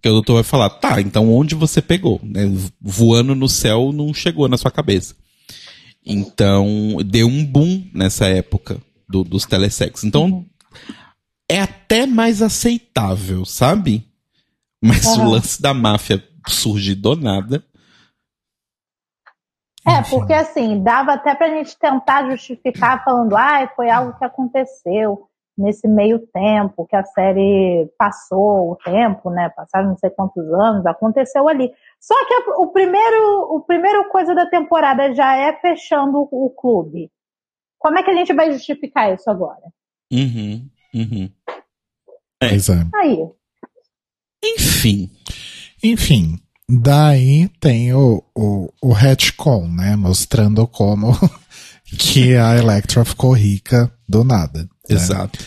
Que 0.00 0.08
o 0.08 0.12
doutor 0.12 0.34
vai 0.34 0.44
falar, 0.44 0.70
tá, 0.70 1.00
então 1.00 1.28
onde 1.34 1.56
você 1.56 1.82
pegou? 1.82 2.20
Né? 2.22 2.42
Voando 2.80 3.34
no 3.34 3.48
céu 3.48 3.90
não 3.92 4.14
chegou 4.14 4.48
na 4.48 4.56
sua 4.56 4.70
cabeça. 4.70 5.16
Então, 6.06 6.98
deu 7.04 7.26
um 7.26 7.44
boom 7.44 7.84
nessa 7.92 8.26
época 8.26 8.80
do, 9.08 9.24
dos 9.24 9.44
telesexos. 9.44 10.04
Então, 10.04 10.46
é 11.48 11.60
até 11.60 12.06
mais 12.06 12.42
aceitável, 12.42 13.44
sabe? 13.44 14.04
Mas 14.80 15.04
o 15.04 15.24
lance 15.24 15.60
da 15.60 15.74
máfia 15.74 16.22
surgir 16.46 16.94
do 16.94 17.16
nada. 17.16 17.64
É, 19.86 20.00
Enfim. 20.00 20.10
porque 20.16 20.32
assim, 20.32 20.82
dava 20.82 21.14
até 21.14 21.34
pra 21.34 21.48
gente 21.48 21.76
tentar 21.78 22.30
justificar 22.30 23.02
falando, 23.04 23.36
ah, 23.36 23.68
foi 23.74 23.90
algo 23.90 24.16
que 24.16 24.24
aconteceu 24.24 25.28
nesse 25.58 25.86
meio 25.86 26.18
tempo, 26.28 26.86
que 26.86 26.96
a 26.96 27.04
série 27.04 27.90
passou 27.98 28.72
o 28.72 28.76
tempo, 28.76 29.28
né? 29.30 29.50
Passaram 29.50 29.88
não 29.90 29.96
sei 29.98 30.08
quantos 30.10 30.44
anos, 30.52 30.86
aconteceu 30.86 31.46
ali. 31.48 31.70
Só 32.00 32.14
que 32.26 32.34
a- 32.34 32.58
o 32.58 32.68
primeiro, 32.68 33.54
o 33.54 33.60
primeiro 33.60 34.08
coisa 34.08 34.34
da 34.34 34.46
temporada 34.48 35.12
já 35.14 35.36
é 35.36 35.52
fechando 35.60 36.26
o 36.30 36.48
clube. 36.50 37.10
Como 37.78 37.98
é 37.98 38.02
que 38.02 38.10
a 38.10 38.14
gente 38.14 38.32
vai 38.32 38.52
justificar 38.52 39.12
isso 39.12 39.28
agora? 39.28 39.62
Uhum, 40.12 40.68
uhum. 40.94 41.30
Pois 42.40 42.68
é. 42.68 42.74
Aí. 42.94 43.28
Enfim. 44.44 45.10
Enfim, 45.84 46.38
daí 46.80 47.48
tem 47.60 47.92
o, 47.92 48.22
o, 48.34 48.72
o 48.82 48.92
retcon, 48.92 49.68
né? 49.68 49.96
Mostrando 49.96 50.66
como 50.66 51.18
que 51.98 52.36
a 52.36 52.56
Electra 52.56 53.04
ficou 53.04 53.32
rica 53.32 53.92
do 54.08 54.24
nada. 54.24 54.60
né? 54.60 54.68
Exato. 54.88 55.38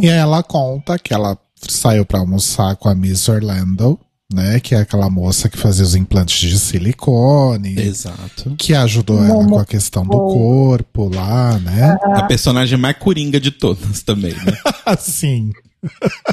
E 0.00 0.08
aí 0.08 0.18
ela 0.18 0.42
conta 0.42 0.98
que 0.98 1.12
ela 1.12 1.38
saiu 1.56 2.04
pra 2.04 2.20
almoçar 2.20 2.76
com 2.76 2.88
a 2.88 2.94
Miss 2.94 3.28
Orlando, 3.28 3.98
né? 4.32 4.60
Que 4.60 4.74
é 4.74 4.78
aquela 4.78 5.08
moça 5.10 5.48
que 5.48 5.56
fazia 5.56 5.84
os 5.84 5.94
implantes 5.94 6.38
de 6.48 6.58
silicone. 6.58 7.78
Exato. 7.80 8.54
Que 8.58 8.74
ajudou 8.74 9.24
ela 9.24 9.46
com 9.46 9.58
a 9.58 9.64
questão 9.64 10.04
do 10.04 10.18
corpo 10.18 11.10
lá, 11.12 11.58
né? 11.58 11.96
A 12.14 12.24
personagem 12.24 12.78
mais 12.78 12.96
coringa 12.98 13.40
de 13.40 13.50
todas 13.50 14.02
também, 14.02 14.32
né? 14.34 14.52
Assim. 14.84 15.50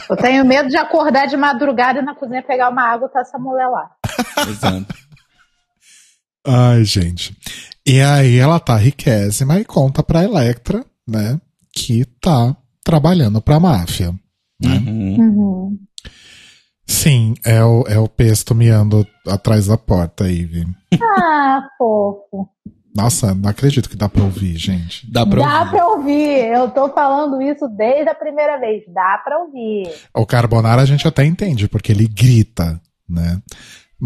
Eu 0.10 0.18
tenho 0.18 0.44
medo 0.44 0.70
de 0.70 0.78
acordar 0.78 1.28
de 1.28 1.38
madrugada 1.38 2.00
e 2.00 2.02
na 2.02 2.16
cozinha 2.16 2.42
pegar 2.42 2.70
uma 2.70 2.82
água 2.84 3.08
e 3.08 3.14
tá 3.14 3.20
essa 3.22 3.38
mulher 3.38 3.68
lá. 3.68 3.92
Exato. 4.48 4.94
Ai, 6.48 6.84
gente. 6.84 7.36
E 7.86 8.02
aí 8.02 8.38
ela 8.38 8.60
tá 8.60 8.76
riquésima 8.76 9.60
e 9.60 9.66
conta 9.66 10.04
pra 10.04 10.24
Electra, 10.24 10.86
né? 11.08 11.40
Que 11.74 12.06
tá 12.22 12.56
trabalhando 12.84 13.42
pra 13.42 13.60
máfia. 13.60 14.12
Né? 14.62 14.76
Uhum. 14.88 15.18
Uhum. 15.20 15.80
Sim, 16.88 17.34
é 17.44 17.64
o, 17.64 17.84
é 17.88 17.98
o 17.98 18.08
pesto 18.08 18.54
miando 18.54 19.06
atrás 19.28 19.68
da 19.68 19.78
porta, 19.78 20.30
Ivy. 20.30 20.66
Ah, 21.20 21.68
fofo. 21.78 22.48
Nossa, 22.96 23.34
não 23.34 23.50
acredito 23.50 23.90
que 23.90 23.98
dá 23.98 24.08
pra 24.08 24.24
ouvir, 24.24 24.56
gente. 24.56 25.12
Dá 25.12 25.26
pra 25.26 25.42
Dá 25.42 25.60
ouvir. 25.60 25.72
pra 25.72 25.88
ouvir. 25.88 26.46
Eu 26.56 26.70
tô 26.70 26.90
falando 26.94 27.42
isso 27.42 27.68
desde 27.70 28.08
a 28.10 28.16
primeira 28.16 28.58
vez. 28.60 28.84
Dá 28.94 29.20
pra 29.24 29.40
ouvir. 29.40 29.92
O 30.16 30.26
Carbonara 30.26 30.82
a 30.82 30.86
gente 30.86 31.06
até 31.08 31.26
entende, 31.26 31.68
porque 31.68 31.92
ele 31.92 32.08
grita, 32.08 32.80
né? 33.10 33.42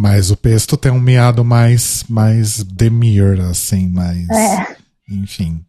Mas 0.02 0.32
o 0.32 0.38
pesto 0.38 0.78
tem 0.78 0.94
um 0.94 1.00
miado 1.02 1.44
mais, 1.44 2.06
mais 2.10 2.64
demure, 2.64 3.42
assim, 3.42 3.90
mais. 3.90 4.30
É. 4.30 4.78
Enfim. 5.12 5.62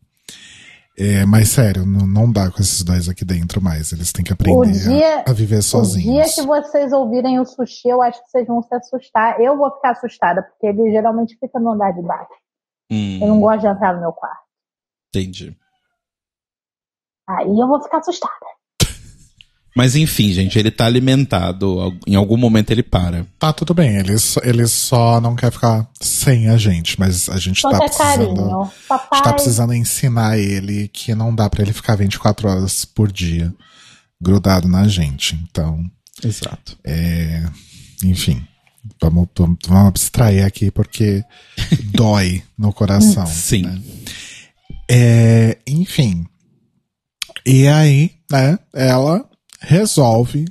É, 0.96 1.26
mas 1.26 1.48
sério, 1.48 1.84
não, 1.84 2.06
não 2.06 2.30
dá 2.30 2.48
com 2.48 2.60
esses 2.60 2.84
dois 2.84 3.08
aqui 3.08 3.24
dentro 3.24 3.60
mais. 3.60 3.90
Eles 3.90 4.12
têm 4.12 4.24
que 4.24 4.32
aprender 4.32 4.70
dia, 4.70 5.24
a, 5.26 5.30
a 5.30 5.32
viver 5.32 5.56
o 5.56 5.58
dia 5.58 5.62
sozinhos. 5.62 6.34
que 6.36 6.42
vocês 6.42 6.92
ouvirem 6.92 7.40
o 7.40 7.44
sushi, 7.44 7.88
eu 7.88 8.00
acho 8.00 8.22
que 8.22 8.30
vocês 8.30 8.46
vão 8.46 8.62
se 8.62 8.72
assustar. 8.72 9.40
Eu 9.40 9.56
vou 9.56 9.68
ficar 9.74 9.90
assustada, 9.90 10.44
porque 10.44 10.64
ele 10.68 10.92
geralmente 10.92 11.36
fica 11.36 11.58
no 11.58 11.72
andar 11.72 11.90
de 11.90 12.02
baixo. 12.02 12.30
Hum, 12.88 13.18
Eu 13.20 13.26
não 13.26 13.40
gosto 13.40 13.62
de 13.62 13.66
entrar 13.66 13.94
no 13.94 14.00
meu 14.00 14.12
quarto. 14.12 14.44
entendi. 15.08 15.58
Aí 17.28 17.48
eu 17.48 17.66
vou 17.66 17.82
ficar 17.82 17.98
assustada. 17.98 18.46
Mas 19.76 19.94
enfim, 19.94 20.32
gente, 20.32 20.58
ele 20.58 20.70
tá 20.70 20.84
alimentado. 20.86 21.80
al- 21.80 21.92
Em 22.06 22.14
algum 22.16 22.36
momento 22.36 22.70
ele 22.72 22.82
para. 22.82 23.24
Tá, 23.38 23.52
tudo 23.52 23.72
bem. 23.72 23.96
Ele, 23.96 24.18
só- 24.18 24.40
ele 24.42 24.66
só 24.66 25.20
não 25.20 25.36
quer 25.36 25.52
ficar 25.52 25.88
sem 26.00 26.48
a 26.48 26.56
gente, 26.56 26.98
mas 26.98 27.28
a 27.28 27.38
gente 27.38 27.60
Só 27.60 27.70
tá 27.70 27.78
precisando. 27.78 28.34
carinho. 28.34 28.60
A 28.90 29.14
gente 29.14 29.24
tá 29.24 29.32
precisando 29.32 29.72
ensinar 29.74 30.38
ele 30.38 30.88
que 30.88 31.14
não 31.14 31.34
dá 31.34 31.48
pra 31.48 31.62
ele 31.62 31.72
ficar 31.72 31.94
24 31.96 32.48
horas 32.48 32.84
por 32.84 33.12
dia 33.12 33.54
grudado 34.20 34.66
na 34.68 34.88
gente. 34.88 35.38
Então, 35.48 35.88
Exato. 36.22 36.76
é, 36.84 37.44
enfim, 38.04 38.42
vamos, 39.00 39.28
vamos, 39.38 39.56
vamos 39.66 39.88
abstrair 39.88 40.44
aqui 40.44 40.70
porque 40.72 41.22
dói 41.94 42.42
no 42.58 42.72
coração. 42.72 43.24
Sim. 43.26 43.62
né? 43.62 43.80
É, 44.90 45.58
enfim. 45.66 46.26
E 47.46 47.68
aí, 47.68 48.10
né, 48.30 48.58
ela 48.74 49.24
resolve 49.60 50.46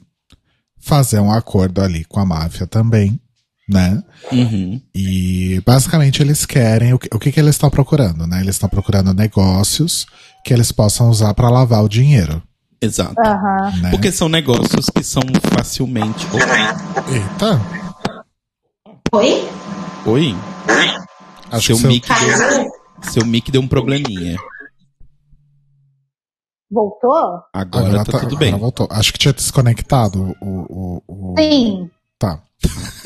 fazer 0.80 1.20
um 1.20 1.32
acordo 1.32 1.82
ali 1.82 2.06
com 2.06 2.20
a 2.20 2.26
máfia 2.26 2.66
também, 2.66 3.20
né? 3.68 4.02
Uhum. 4.32 4.82
E 4.94 5.62
basicamente 5.66 6.22
eles 6.22 6.46
querem 6.46 6.94
o 6.94 7.00
que, 7.00 7.10
o 7.14 7.20
que, 7.20 7.32
que 7.32 7.40
eles 7.40 7.56
estão 7.56 7.70
procurando, 7.70 8.26
né? 8.26 8.40
Eles 8.42 8.56
estão 8.56 8.70
procurando 8.70 9.14
negócios 9.14 10.06
que 10.44 10.54
eles 10.54 10.72
possam 10.72 11.10
usar 11.10 11.34
para 11.34 11.50
lavar 11.50 11.84
o 11.84 11.90
dinheiro, 11.90 12.42
Exato. 12.82 13.16
Aham. 13.20 13.72
né? 13.82 13.90
Porque 13.92 14.12
são 14.12 14.30
negócios 14.30 14.90
que 14.90 15.04
são 15.04 15.22
facilmente. 15.54 16.26
Eita, 17.12 17.60
Oi? 19.12 19.50
Oi? 20.06 20.36
acho 21.52 21.66
seu 21.66 21.76
que 21.76 21.82
seu, 21.82 21.90
mic 21.90 22.08
deu, 22.08 22.72
seu 23.12 23.26
mic 23.26 23.52
deu 23.52 23.62
um 23.62 23.68
probleminha. 23.68 24.38
Voltou? 26.72 27.12
Agora, 27.54 27.88
agora, 27.88 28.06
tá, 28.06 28.12
tá- 28.12 28.20
tudo 28.20 28.36
agora 28.36 28.40
bem. 28.52 28.60
voltou. 28.60 28.88
Acho 28.92 29.12
que 29.14 29.20
tinha 29.20 29.34
desconectado 29.34 30.36
o, 30.42 30.46
o, 30.48 31.04
o- 31.08 31.36
Sim, 31.38 31.90
Tá. 32.18 32.44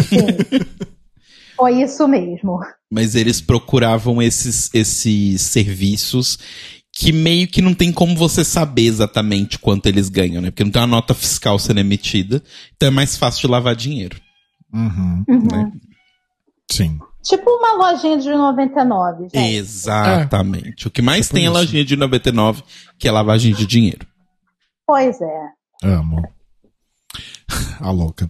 sim. 0.10 0.18
Foi 1.56 1.82
isso 1.84 2.08
mesmo. 2.08 2.60
Mas 2.92 3.16
eles 3.16 3.40
procuravam 3.40 4.22
esses, 4.22 4.70
esses 4.74 5.42
serviços 5.42 6.38
que 6.92 7.12
meio 7.12 7.48
que 7.48 7.62
não 7.62 7.74
tem 7.74 7.92
como 7.92 8.16
você 8.16 8.44
saber 8.44 8.84
exatamente 8.84 9.58
quanto 9.60 9.86
eles 9.88 10.10
ganham, 10.10 10.42
né? 10.42 10.52
Porque 10.52 10.64
não 10.64 10.72
tem 10.72 10.82
uma 10.82 10.88
nota 10.88 11.14
fiscal 11.14 11.58
sendo 11.58 11.80
emitida. 11.80 12.44
Então 12.76 12.88
é 12.88 12.92
mais 12.92 13.16
fácil 13.16 13.42
de 13.42 13.48
lavar 13.48 13.76
dinheiro. 13.76 14.20
Uhum, 14.74 15.24
Né? 15.28 15.72
sim. 16.72 17.00
Tipo 17.24 17.50
uma 17.50 17.74
lojinha 17.92 18.18
de 18.18 18.30
99, 18.30 19.30
gente. 19.34 19.56
Exatamente. 19.56 20.88
O 20.88 20.92
que 20.92 21.02
mais 21.02 21.28
Tipo 21.28 21.36
tem 21.36 21.46
é 21.46 21.48
isso. 21.48 21.58
lojinha 21.58 21.86
de 21.86 21.96
99, 21.96 22.64
que 23.00 23.08
é 23.08 23.12
lavagem 23.12 23.54
de 23.54 23.66
dinheiro. 23.66 24.06
Pois 24.86 25.20
é. 25.22 25.48
Amo. 25.84 26.22
A 27.80 27.92
louca. 27.92 28.30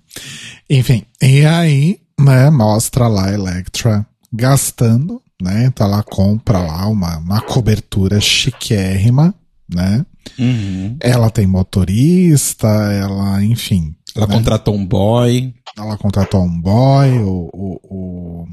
Enfim, 0.69 1.05
e 1.21 1.45
aí, 1.45 1.99
né, 2.19 2.49
mostra 2.51 3.07
lá 3.07 3.27
a 3.27 3.33
Electra 3.33 4.05
gastando, 4.31 5.21
né? 5.41 5.65
Então 5.65 5.87
ela 5.87 6.03
compra 6.03 6.59
lá 6.59 6.87
uma, 6.87 7.17
uma 7.17 7.41
cobertura 7.41 8.19
chiquérrima, 8.19 9.33
né? 9.67 10.05
Uhum. 10.37 10.97
Ela 10.99 11.29
tem 11.29 11.47
motorista, 11.47 12.67
ela, 12.67 13.43
enfim. 13.43 13.95
Ela 14.15 14.27
né? 14.27 14.35
contratou 14.35 14.75
um 14.75 14.85
boy. 14.85 15.53
Ela 15.77 15.97
contratou 15.97 16.43
um 16.43 16.61
boy, 16.61 17.17
o, 17.19 17.49
o, 17.51 17.79
o 17.83 18.47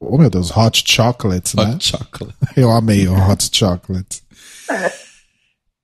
oh 0.00 0.18
meu 0.18 0.30
Deus, 0.30 0.54
Hot 0.56 0.82
Chocolates, 0.86 1.54
né? 1.54 1.74
Hot 1.74 1.84
chocolate. 1.86 2.36
Eu 2.56 2.70
amei 2.70 3.06
o 3.08 3.14
Hot 3.28 3.48
Chocolate. 3.52 4.22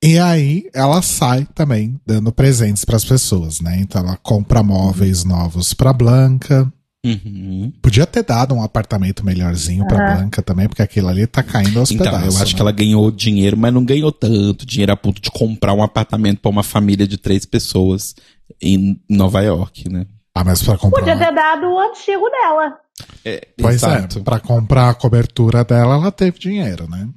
E 0.04 0.18
aí 0.18 0.68
ela 0.74 1.00
sai 1.00 1.46
também 1.54 2.00
dando 2.04 2.32
presentes 2.32 2.84
para 2.84 2.96
as 2.96 3.04
pessoas, 3.04 3.60
né? 3.60 3.78
Então 3.80 4.02
ela 4.02 4.16
compra 4.16 4.62
móveis 4.62 5.22
novos 5.24 5.72
para 5.74 5.92
Blanca. 5.92 6.70
Uhum. 7.04 7.72
Podia 7.82 8.06
ter 8.06 8.22
dado 8.24 8.54
um 8.54 8.62
apartamento 8.62 9.24
melhorzinho 9.24 9.86
para 9.88 10.14
Blanca 10.16 10.40
também, 10.42 10.68
porque 10.68 10.82
aquilo 10.82 11.08
ali 11.08 11.26
tá 11.26 11.42
caindo 11.42 11.80
aos 11.80 11.90
Então, 11.90 12.04
pedaços. 12.06 12.36
eu 12.36 12.42
acho 12.42 12.52
né? 12.52 12.56
que 12.56 12.62
ela 12.62 12.72
ganhou 12.72 13.10
dinheiro, 13.10 13.56
mas 13.56 13.72
não 13.74 13.84
ganhou 13.84 14.10
tanto 14.12 14.64
dinheiro 14.66 14.92
a 14.92 14.96
ponto 14.96 15.20
de 15.20 15.30
comprar 15.30 15.72
um 15.72 15.82
apartamento 15.82 16.40
pra 16.40 16.50
uma 16.50 16.62
família 16.62 17.06
de 17.06 17.16
três 17.16 17.44
pessoas 17.44 18.14
em 18.60 19.00
Nova 19.08 19.40
York, 19.40 19.88
né? 19.88 20.06
Ah, 20.34 20.44
mas 20.44 20.62
para 20.62 20.78
comprar. 20.78 21.00
Podia 21.00 21.16
ter 21.18 21.34
dado 21.34 21.66
o 21.66 21.78
antigo 21.78 22.28
dela. 22.30 22.76
É, 23.24 23.48
Pois 23.60 23.76
exato. 23.76 24.18
é, 24.18 24.22
para 24.22 24.40
comprar 24.40 24.88
a 24.90 24.94
cobertura 24.94 25.64
dela, 25.64 25.94
ela 25.94 26.12
teve 26.12 26.38
dinheiro, 26.38 26.88
né? 26.88 27.08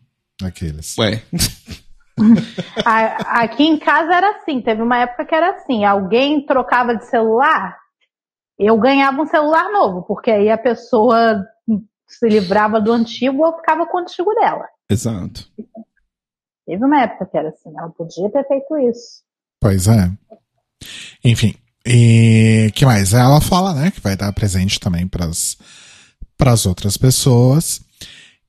Aqueles. 0.44 0.98
Ué, 0.98 1.22
A- 2.86 3.44
aqui 3.44 3.64
em 3.64 3.78
casa 3.78 4.14
era 4.14 4.38
assim. 4.38 4.62
Teve 4.62 4.82
uma 4.82 5.00
época 5.00 5.26
que 5.26 5.36
era 5.36 5.52
assim. 5.56 5.84
Alguém 5.84 6.46
trocava 6.46 6.96
de 6.96 7.06
celular, 7.06 7.78
eu 8.58 8.78
ganhava 8.78 9.22
um 9.22 9.26
celular 9.28 9.70
novo, 9.72 10.04
porque 10.04 10.32
aí 10.32 10.50
a 10.50 10.58
pessoa 10.58 11.44
se 12.08 12.28
livrava 12.30 12.80
do 12.80 12.92
antigo 12.94 13.44
ou 13.46 13.56
ficava 13.58 13.86
com 13.86 13.98
o 13.98 14.02
antigo 14.02 14.34
dela. 14.36 14.66
Exato. 14.90 15.46
Teve 16.66 16.84
uma 16.86 17.02
época 17.02 17.26
que 17.26 17.38
era 17.38 17.50
assim, 17.50 17.70
ela 17.78 17.90
podia 17.90 18.30
ter 18.32 18.48
feito 18.48 18.78
isso. 18.78 19.24
Pois 19.60 19.88
é. 19.88 20.10
Enfim, 21.24 21.54
e 21.86 22.72
que 22.74 22.86
mais? 22.86 23.14
Ela 23.14 23.40
fala, 23.40 23.74
né, 23.74 23.92
que 23.92 24.02
vai 24.02 24.16
dar 24.16 24.34
presente 24.34 24.80
também 24.80 25.08
pras, 25.08 25.58
pras 26.38 26.66
outras 26.66 26.98
pessoas. 26.98 27.82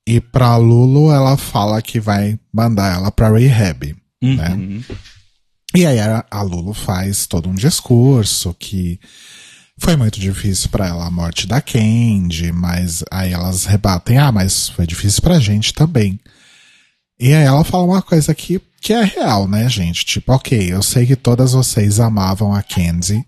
E 0.06 0.20
pra 0.20 0.56
Lulu, 0.56 1.10
ela 1.10 1.36
fala 1.36 1.82
que 1.82 1.98
vai 1.98 2.38
mandar 2.52 2.94
ela 2.94 3.10
pra 3.10 3.36
rehab, 3.36 3.94
né? 4.22 4.50
Uhum. 4.50 4.82
E 5.74 5.84
aí 5.84 5.98
a, 5.98 6.24
a 6.30 6.42
Lulu 6.42 6.72
faz 6.72 7.26
todo 7.26 7.48
um 7.48 7.54
discurso 7.54 8.54
que 8.58 9.00
foi 9.78 9.96
muito 9.96 10.18
difícil 10.18 10.70
pra 10.70 10.86
ela 10.86 11.06
a 11.06 11.10
morte 11.10 11.46
da 11.46 11.60
Candy, 11.60 12.50
mas 12.52 13.04
aí 13.10 13.32
elas 13.32 13.66
rebatem, 13.66 14.16
ah, 14.16 14.32
mas 14.32 14.68
foi 14.70 14.86
difícil 14.86 15.20
pra 15.20 15.38
gente 15.38 15.74
também. 15.74 16.18
E 17.18 17.32
aí 17.32 17.44
ela 17.44 17.64
fala 17.64 17.84
uma 17.84 18.02
coisa 18.02 18.34
que, 18.34 18.60
que 18.80 18.92
é 18.92 19.02
real, 19.04 19.48
né, 19.48 19.68
gente? 19.68 20.04
Tipo, 20.04 20.32
ok, 20.32 20.72
eu 20.72 20.82
sei 20.82 21.06
que 21.06 21.16
todas 21.16 21.52
vocês 21.52 21.98
amavam 21.98 22.52
a 22.54 22.62
Candy, 22.62 23.24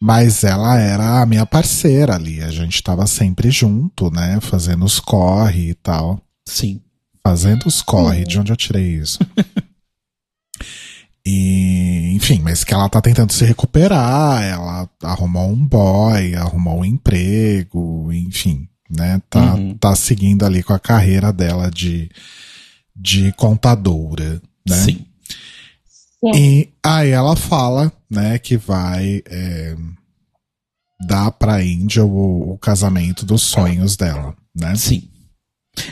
mas 0.00 0.44
ela 0.44 0.78
era 0.78 1.22
a 1.22 1.26
minha 1.26 1.46
parceira 1.46 2.14
ali. 2.14 2.42
A 2.42 2.50
gente 2.50 2.82
tava 2.82 3.06
sempre 3.06 3.50
junto, 3.50 4.10
né? 4.10 4.38
Fazendo 4.42 4.84
os 4.84 5.00
corre 5.00 5.70
e 5.70 5.74
tal. 5.74 6.20
Sim. 6.46 6.80
Fazendo 7.26 7.66
os 7.66 7.80
corre, 7.82 8.24
de 8.24 8.38
onde 8.38 8.52
eu 8.52 8.56
tirei 8.56 8.98
isso? 8.98 9.18
E, 11.24 12.12
enfim, 12.14 12.40
mas 12.40 12.62
que 12.62 12.72
ela 12.72 12.88
tá 12.88 13.00
tentando 13.00 13.32
se 13.32 13.44
recuperar, 13.44 14.44
ela 14.44 14.88
arrumou 15.02 15.50
um 15.50 15.56
boy, 15.66 16.36
arrumou 16.36 16.80
um 16.80 16.84
emprego, 16.84 18.12
enfim, 18.12 18.68
né? 18.88 19.20
Tá, 19.28 19.54
Uhum. 19.54 19.74
tá 19.76 19.96
seguindo 19.96 20.44
ali 20.46 20.62
com 20.62 20.72
a 20.72 20.78
carreira 20.78 21.32
dela 21.32 21.68
de, 21.68 22.08
de 22.96 23.32
contadora, 23.32 24.40
né? 24.66 24.76
Sim. 24.76 25.06
E 26.34 26.70
aí 26.82 27.10
ela 27.10 27.36
fala, 27.36 27.92
né, 28.10 28.38
que 28.38 28.56
vai 28.56 29.22
é, 29.26 29.76
dar 31.06 31.30
pra 31.30 31.56
Angel 31.56 32.08
o, 32.08 32.54
o 32.54 32.58
casamento 32.58 33.24
dos 33.24 33.42
sonhos 33.42 33.96
dela, 33.96 34.34
né? 34.54 34.74
Sim. 34.74 35.08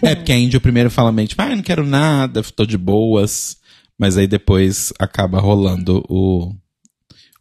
É, 0.03 0.14
porque 0.14 0.33
a 0.33 0.38
Índia 0.38 0.59
primeiro 0.59 0.90
fala 0.90 1.12
meio 1.12 1.29
tipo, 1.29 1.43
ah, 1.43 1.51
eu 1.51 1.57
não 1.57 1.62
quero 1.62 1.87
nada, 1.87 2.43
tô 2.43 2.64
de 2.64 2.79
boas. 2.79 3.59
Mas 3.99 4.17
aí 4.17 4.27
depois 4.27 4.93
acaba 4.99 5.38
rolando 5.38 6.05
o, 6.09 6.53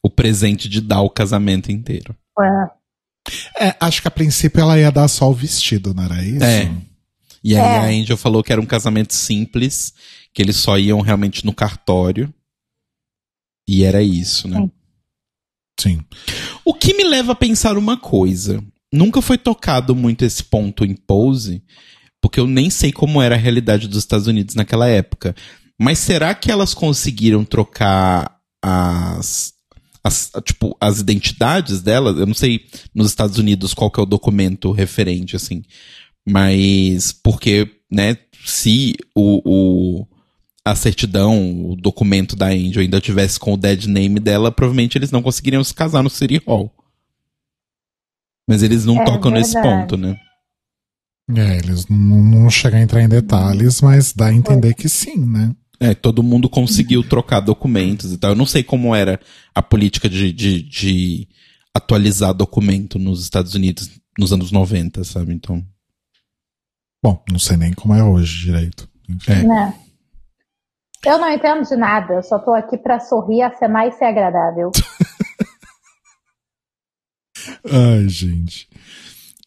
o 0.03 0.09
presente 0.09 0.69
de 0.69 0.81
dar 0.81 1.01
o 1.01 1.09
casamento 1.09 1.71
inteiro. 1.71 2.15
É. 2.39 3.67
É, 3.67 3.75
acho 3.79 4.01
que 4.01 4.07
a 4.07 4.11
princípio 4.11 4.61
ela 4.61 4.77
ia 4.77 4.91
dar 4.91 5.07
só 5.07 5.29
o 5.29 5.33
vestido, 5.33 5.93
não 5.93 6.03
era 6.03 6.21
isso? 6.23 6.43
É. 6.43 6.71
E 7.43 7.55
aí 7.55 7.61
É. 7.61 7.77
a 7.77 7.83
Angel 8.01 8.17
falou 8.17 8.43
que 8.43 8.51
era 8.51 8.61
um 8.61 8.65
casamento 8.65 9.13
simples, 9.13 9.93
que 10.33 10.41
eles 10.41 10.55
só 10.55 10.77
iam 10.77 11.01
realmente 11.01 11.45
no 11.45 11.53
cartório. 11.53 12.33
E 13.67 13.83
era 13.83 14.01
isso, 14.01 14.47
né? 14.47 14.69
Sim. 15.79 15.99
O 16.63 16.73
que 16.73 16.93
me 16.93 17.03
leva 17.03 17.31
a 17.33 17.35
pensar 17.35 17.77
uma 17.77 17.97
coisa. 17.97 18.63
Nunca 18.91 19.21
foi 19.21 19.37
tocado 19.37 19.95
muito 19.95 20.23
esse 20.23 20.43
ponto 20.43 20.85
em 20.85 20.95
Pose, 20.95 21.63
porque 22.21 22.39
eu 22.39 22.47
nem 22.47 22.69
sei 22.69 22.91
como 22.91 23.21
era 23.21 23.35
a 23.35 23.37
realidade 23.37 23.87
dos 23.87 23.97
Estados 23.97 24.27
Unidos 24.27 24.55
naquela 24.55 24.87
época. 24.87 25.35
Mas 25.79 25.97
será 25.99 26.35
que 26.35 26.51
elas 26.51 26.73
conseguiram 26.73 27.43
trocar 27.43 28.39
as, 28.63 29.53
as 30.03 30.31
tipo 30.45 30.77
as 30.79 30.99
identidades 30.99 31.81
delas? 31.81 32.17
Eu 32.17 32.27
não 32.27 32.35
sei 32.35 32.67
nos 32.93 33.07
Estados 33.07 33.37
Unidos 33.39 33.73
qual 33.73 33.89
que 33.89 33.99
é 33.99 34.03
o 34.03 34.05
documento 34.05 34.71
referente 34.71 35.35
assim, 35.35 35.63
mas 36.27 37.11
porque, 37.11 37.69
né, 37.91 38.17
se 38.45 38.95
o, 39.15 39.41
o 40.01 40.07
a 40.65 40.75
certidão, 40.75 41.69
o 41.71 41.75
documento 41.75 42.35
da 42.35 42.47
Angel 42.47 42.81
ainda 42.81 43.01
tivesse 43.01 43.37
com 43.37 43.53
o 43.53 43.57
dead 43.57 43.85
name 43.85 44.19
dela, 44.19 44.51
provavelmente 44.51 44.97
eles 44.97 45.11
não 45.11 45.21
conseguiriam 45.21 45.63
se 45.63 45.73
casar 45.73 46.01
no 46.01 46.09
City 46.09 46.41
Hall. 46.47 46.73
Mas 48.47 48.63
eles 48.63 48.85
não 48.85 49.01
É 49.01 49.05
tocam 49.05 49.31
nesse 49.31 49.53
verdade. 49.53 49.81
ponto, 49.81 49.97
né? 49.97 50.17
É, 51.35 51.57
eles 51.57 51.87
não, 51.87 52.23
não 52.23 52.49
chegam 52.49 52.79
a 52.79 52.83
entrar 52.83 53.01
em 53.01 53.09
detalhes, 53.09 53.81
mas 53.81 54.13
dá 54.13 54.27
a 54.27 54.33
entender 54.33 54.73
que 54.73 54.87
sim, 54.89 55.17
né? 55.25 55.55
É, 55.79 55.93
todo 55.93 56.23
mundo 56.23 56.49
conseguiu 56.49 57.03
trocar 57.03 57.39
documentos 57.41 58.11
e 58.13 58.17
tal. 58.17 58.31
Eu 58.31 58.35
não 58.35 58.45
sei 58.45 58.63
como 58.63 58.95
era 58.95 59.19
a 59.53 59.61
política 59.61 60.07
de, 60.09 60.31
de, 60.31 60.61
de 60.61 61.27
atualizar 61.73 62.33
documento 62.33 62.97
nos 62.99 63.21
Estados 63.21 63.53
Unidos 63.53 63.89
nos 64.17 64.31
anos 64.31 64.51
90, 64.51 65.03
sabe? 65.03 65.33
Então. 65.33 65.65
Bom, 67.03 67.21
não 67.29 67.37
sei 67.37 67.57
nem 67.57 67.73
como 67.73 67.93
é 67.93 68.01
hoje 68.01 68.45
direito. 68.45 68.89
É. 69.27 69.43
Né? 69.43 69.73
Eu 71.05 71.17
não 71.17 71.29
entendo 71.29 71.67
de 71.67 71.75
nada, 71.75 72.13
eu 72.13 72.23
só 72.23 72.39
tô 72.39 72.53
aqui 72.53 72.77
pra 72.77 73.01
sorrir, 73.01 73.41
acenar 73.41 73.85
e 73.87 73.91
ser 73.91 74.05
agradável. 74.05 74.71
Ai, 77.69 78.07
gente. 78.07 78.69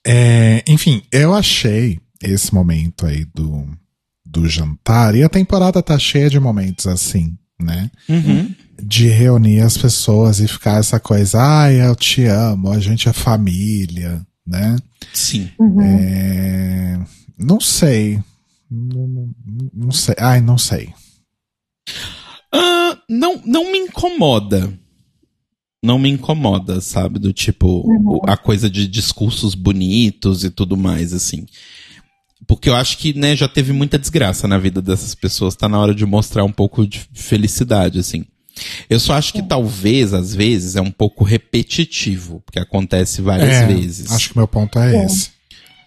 É, 0.06 0.62
enfim, 0.68 1.02
eu 1.10 1.34
achei 1.34 1.98
esse 2.22 2.54
momento 2.54 3.06
aí 3.06 3.24
do, 3.24 3.66
do 4.24 4.46
jantar, 4.46 5.14
e 5.14 5.24
a 5.24 5.28
temporada 5.28 5.82
tá 5.82 5.98
cheia 5.98 6.28
de 6.28 6.38
momentos 6.38 6.86
assim, 6.86 7.38
né? 7.58 7.90
Uhum. 8.06 8.54
De 8.80 9.08
reunir 9.08 9.60
as 9.60 9.78
pessoas 9.78 10.40
e 10.40 10.46
ficar 10.46 10.78
essa 10.78 11.00
coisa, 11.00 11.40
ai, 11.40 11.80
eu 11.80 11.96
te 11.96 12.26
amo, 12.26 12.70
a 12.70 12.78
gente 12.78 13.08
é 13.08 13.14
família, 13.14 14.20
né? 14.46 14.76
Sim. 15.14 15.50
Uhum. 15.58 15.80
É, 15.80 16.85
não 17.38 17.60
sei. 17.60 18.22
Não, 18.70 19.06
não- 19.06 19.70
não 19.72 19.92
sei. 19.92 20.14
Ai, 20.18 20.40
não 20.40 20.58
sei. 20.58 20.92
Ah, 22.52 22.98
não, 23.08 23.40
não 23.44 23.70
me 23.72 23.78
incomoda. 23.78 24.72
Não 25.84 25.98
me 25.98 26.08
incomoda, 26.10 26.80
sabe? 26.80 27.18
Do 27.18 27.32
tipo, 27.32 27.82
o- 27.86 28.20
a 28.28 28.36
coisa 28.36 28.68
de 28.68 28.88
discursos 28.88 29.54
bonitos 29.54 30.42
e 30.42 30.50
tudo 30.50 30.76
mais, 30.76 31.12
assim. 31.12 31.46
Porque 32.46 32.68
eu 32.68 32.74
acho 32.74 32.98
que, 32.98 33.12
né, 33.16 33.36
já 33.36 33.46
teve 33.48 33.72
muita 33.72 33.98
desgraça 33.98 34.48
na 34.48 34.58
vida 34.58 34.80
dessas 34.82 35.14
pessoas. 35.14 35.54
Tá 35.54 35.68
na 35.68 35.78
hora 35.78 35.94
de 35.94 36.04
mostrar 36.04 36.44
um 36.44 36.52
pouco 36.52 36.86
de 36.86 37.06
felicidade, 37.12 37.98
assim. 37.98 38.24
Eu 38.88 38.98
só 38.98 39.12
acho 39.14 39.32
que 39.32 39.42
talvez, 39.42 40.14
às 40.14 40.34
vezes, 40.34 40.76
é 40.76 40.80
um 40.80 40.90
pouco 40.90 41.24
repetitivo, 41.24 42.40
porque 42.44 42.58
acontece 42.58 43.20
várias 43.20 43.48
É, 43.56 43.66
vezes. 43.66 44.10
Acho 44.10 44.30
que 44.30 44.36
meu 44.38 44.48
ponto 44.48 44.78
é, 44.78 44.96
É. 44.96 45.04
esse. 45.04 45.30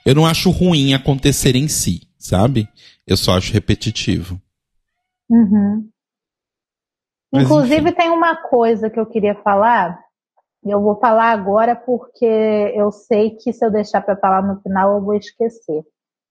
Eu 0.05 0.15
não 0.15 0.25
acho 0.25 0.49
ruim 0.49 0.93
acontecer 0.93 1.55
em 1.55 1.67
si, 1.67 2.01
sabe? 2.17 2.67
Eu 3.05 3.17
só 3.17 3.37
acho 3.37 3.53
repetitivo. 3.53 4.39
Uhum. 5.29 5.89
Mas, 7.31 7.43
Inclusive, 7.43 7.89
enfim. 7.89 7.95
tem 7.95 8.09
uma 8.09 8.35
coisa 8.35 8.89
que 8.89 8.99
eu 8.99 9.05
queria 9.05 9.35
falar, 9.43 9.99
e 10.63 10.71
eu 10.71 10.81
vou 10.81 10.99
falar 10.99 11.31
agora 11.31 11.75
porque 11.75 12.25
eu 12.25 12.91
sei 12.91 13.31
que 13.31 13.53
se 13.53 13.63
eu 13.63 13.71
deixar 13.71 14.01
para 14.01 14.17
falar 14.17 14.41
no 14.41 14.59
final 14.61 14.95
eu 14.95 15.01
vou 15.03 15.15
esquecer. 15.15 15.83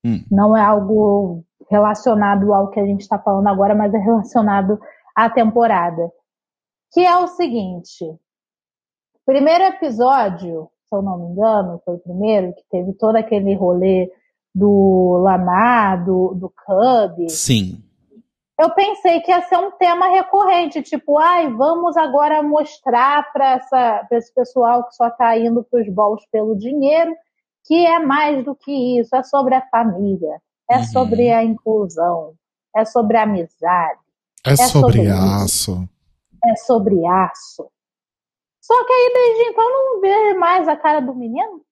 Hum. 0.05 0.25
Não 0.31 0.57
é 0.57 0.63
algo 0.63 1.45
relacionado 1.71 2.53
ao 2.53 2.71
que 2.71 2.81
a 2.81 2.87
gente 2.87 3.01
está 3.01 3.19
falando 3.19 3.49
agora, 3.49 3.75
mas 3.75 3.93
é 3.95 3.99
relacionado 3.99 4.79
à 5.17 5.31
temporada. 5.31 6.11
Que 6.93 7.01
é 7.01 7.17
o 7.17 7.27
seguinte: 7.29 8.05
primeiro 9.25 9.65
episódio, 9.65 10.69
se 10.89 10.97
eu 10.97 11.03
não 11.03 11.19
me 11.19 11.27
engano, 11.33 11.81
foi 11.85 11.95
o 11.95 11.99
primeiro, 11.99 12.53
que 12.55 12.63
teve 12.71 12.93
todo 12.95 13.17
aquele 13.17 13.55
rolê 13.55 14.11
do 14.55 15.21
Lamar, 15.23 16.05
do, 16.05 16.35
do 16.35 16.51
Cub 16.67 17.29
Sim. 17.31 17.83
eu 18.59 18.71
pensei 18.71 19.21
que 19.21 19.31
ia 19.31 19.43
ser 19.43 19.57
um 19.59 19.71
tema 19.73 20.09
recorrente, 20.09 20.83
tipo, 20.83 21.19
ai, 21.19 21.53
vamos 21.53 21.97
agora 21.97 22.43
mostrar 22.43 23.31
para 23.33 23.61
esse 24.13 24.35
pessoal 24.35 24.85
que 24.85 24.95
só 24.97 25.09
está 25.09 25.37
indo 25.39 25.63
para 25.63 25.81
os 25.83 25.89
bolos 25.95 26.25
pelo 26.33 26.57
dinheiro 26.57 27.15
que 27.67 27.85
é 27.87 27.99
mais 27.99 28.43
do 28.45 28.55
que 28.57 28.99
isso, 28.99 29.15
é 29.15 29.23
sobre 29.23 29.55
a 29.55 29.61
família, 29.69 30.41
é 30.71 30.79
Uhum. 30.79 30.85
sobre 30.85 31.31
a 31.31 31.45
inclusão, 31.45 32.33
é 32.75 32.83
sobre 32.87 33.19
a 33.19 33.25
amizade, 33.25 34.01
É, 34.47 34.57
sobre 34.57 34.71
sobre 34.97 35.03
isso. 35.03 35.73
aço. 35.75 35.89
é 36.45 36.57
sobre 36.57 37.07
aço. 37.07 37.67
Só 38.69 38.85
que 38.85 38.93
aí 38.93 39.13
desde 39.15 39.51
então 39.51 39.65
não 39.65 40.01
vejo 40.03 40.39
mais 40.39 40.69
a 40.69 40.77
cara 40.77 41.01
do 41.01 41.15
menino. 41.15 41.63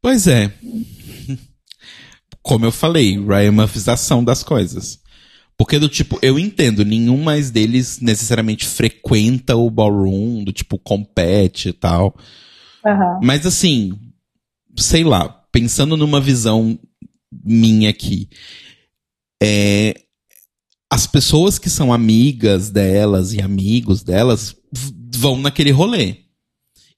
Pois 0.00 0.28
é. 0.28 0.54
Como 2.40 2.64
eu 2.64 2.70
falei, 2.70 3.18
Ryan 3.18 3.66
das 4.22 4.44
coisas. 4.44 5.02
Porque 5.56 5.80
do 5.80 5.88
tipo, 5.88 6.16
eu 6.22 6.38
entendo, 6.38 6.84
nenhum 6.84 7.20
mais 7.24 7.50
deles 7.50 7.98
necessariamente 7.98 8.66
frequenta 8.66 9.56
o 9.56 9.68
ballroom, 9.68 10.44
do 10.44 10.52
tipo, 10.52 10.78
compete 10.78 11.70
e 11.70 11.72
tal. 11.72 12.14
Aham. 12.86 13.18
Mas 13.20 13.44
assim, 13.44 13.98
sei 14.76 15.02
lá, 15.02 15.28
pensando 15.50 15.96
numa 15.96 16.20
visão 16.20 16.78
minha 17.32 17.90
aqui, 17.90 18.28
é, 19.42 20.02
as 20.88 21.04
pessoas 21.04 21.58
que 21.58 21.68
são 21.68 21.92
amigas 21.92 22.70
delas 22.70 23.32
e 23.32 23.42
amigos 23.42 24.04
delas 24.04 24.54
vão 25.14 25.38
naquele 25.38 25.70
rolê. 25.70 26.24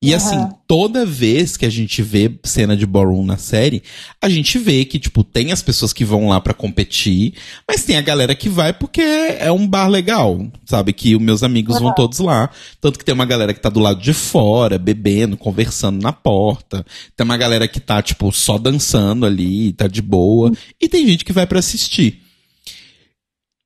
E 0.03 0.15
assim, 0.15 0.37
toda 0.69 1.07
vez 1.07 1.57
que 1.57 1.65
a 1.65 1.71
gente 1.71 2.03
vê 2.03 2.31
cena 2.45 2.77
de 2.77 2.85
ballroom 2.85 3.25
na 3.25 3.39
série, 3.39 3.83
a 4.21 4.29
gente 4.29 4.59
vê 4.59 4.85
que, 4.85 4.99
tipo, 4.99 5.25
tem 5.25 5.53
as 5.53 5.62
pessoas 5.62 5.93
que 5.93 6.05
vão 6.05 6.29
lá 6.29 6.39
para 6.39 6.53
competir, 6.53 7.33
mas 7.67 7.83
tem 7.83 7.97
a 7.97 8.03
galera 8.03 8.35
que 8.35 8.49
vai 8.49 8.75
porque 8.75 9.01
é 9.01 9.51
um 9.51 9.67
bar 9.67 9.89
legal, 9.89 10.47
sabe? 10.67 10.93
Que 10.93 11.17
os 11.17 11.23
meus 11.23 11.43
amigos 11.43 11.77
uhum. 11.77 11.85
vão 11.85 11.95
todos 11.95 12.19
lá. 12.19 12.51
Tanto 12.79 12.99
que 12.99 13.05
tem 13.07 13.15
uma 13.15 13.25
galera 13.25 13.55
que 13.55 13.61
tá 13.61 13.71
do 13.71 13.81
lado 13.81 14.01
de 14.01 14.12
fora, 14.12 14.79
bebendo, 14.79 15.35
conversando 15.35 16.01
na 16.03 16.12
porta. 16.12 16.85
Tem 17.17 17.25
uma 17.25 17.39
galera 17.39 17.67
que 17.67 17.81
tá, 17.81 18.03
tipo, 18.03 18.31
só 18.31 18.59
dançando 18.59 19.25
ali, 19.25 19.73
tá 19.73 19.89
de 19.89 20.03
boa. 20.03 20.51
Uhum. 20.51 20.57
E 20.79 20.89
tem 20.91 21.07
gente 21.07 21.25
que 21.25 21.33
vai 21.33 21.47
para 21.47 21.59
assistir. 21.59 22.26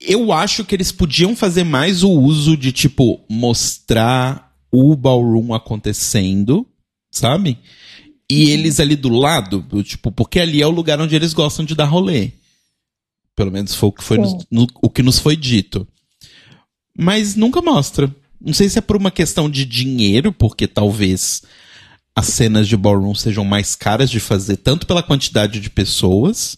Eu 0.00 0.32
acho 0.32 0.64
que 0.64 0.74
eles 0.74 0.90
podiam 0.90 1.36
fazer 1.36 1.64
mais 1.64 2.02
o 2.02 2.10
uso 2.10 2.56
de, 2.56 2.72
tipo, 2.72 3.20
mostrar 3.28 4.54
o 4.72 4.96
ballroom 4.96 5.52
acontecendo, 5.52 6.66
sabe? 7.10 7.58
E 8.30 8.44
uhum. 8.44 8.50
eles 8.50 8.80
ali 8.80 8.96
do 8.96 9.08
lado, 9.08 9.64
tipo, 9.82 10.10
porque 10.12 10.38
ali 10.40 10.62
é 10.62 10.66
o 10.66 10.70
lugar 10.70 11.00
onde 11.00 11.14
eles 11.14 11.34
gostam 11.34 11.64
de 11.64 11.74
dar 11.74 11.84
rolê. 11.84 12.30
Pelo 13.34 13.50
menos 13.50 13.74
foi 13.74 13.88
o 13.88 13.92
que, 13.92 14.04
foi 14.04 14.18
nos, 14.18 14.46
no, 14.50 14.66
o 14.82 14.88
que 14.88 15.02
nos 15.02 15.18
foi 15.18 15.36
dito. 15.36 15.86
Mas 16.96 17.34
nunca 17.34 17.60
mostra. 17.60 18.14
Não 18.40 18.54
sei 18.54 18.68
se 18.68 18.78
é 18.78 18.82
por 18.82 18.96
uma 18.96 19.10
questão 19.10 19.50
de 19.50 19.64
dinheiro, 19.64 20.32
porque 20.32 20.66
talvez 20.66 21.42
as 22.14 22.26
cenas 22.26 22.68
de 22.68 22.76
ballroom 22.76 23.14
sejam 23.14 23.44
mais 23.44 23.74
caras 23.74 24.10
de 24.10 24.20
fazer, 24.20 24.56
tanto 24.58 24.86
pela 24.86 25.02
quantidade 25.02 25.60
de 25.60 25.70
pessoas, 25.70 26.56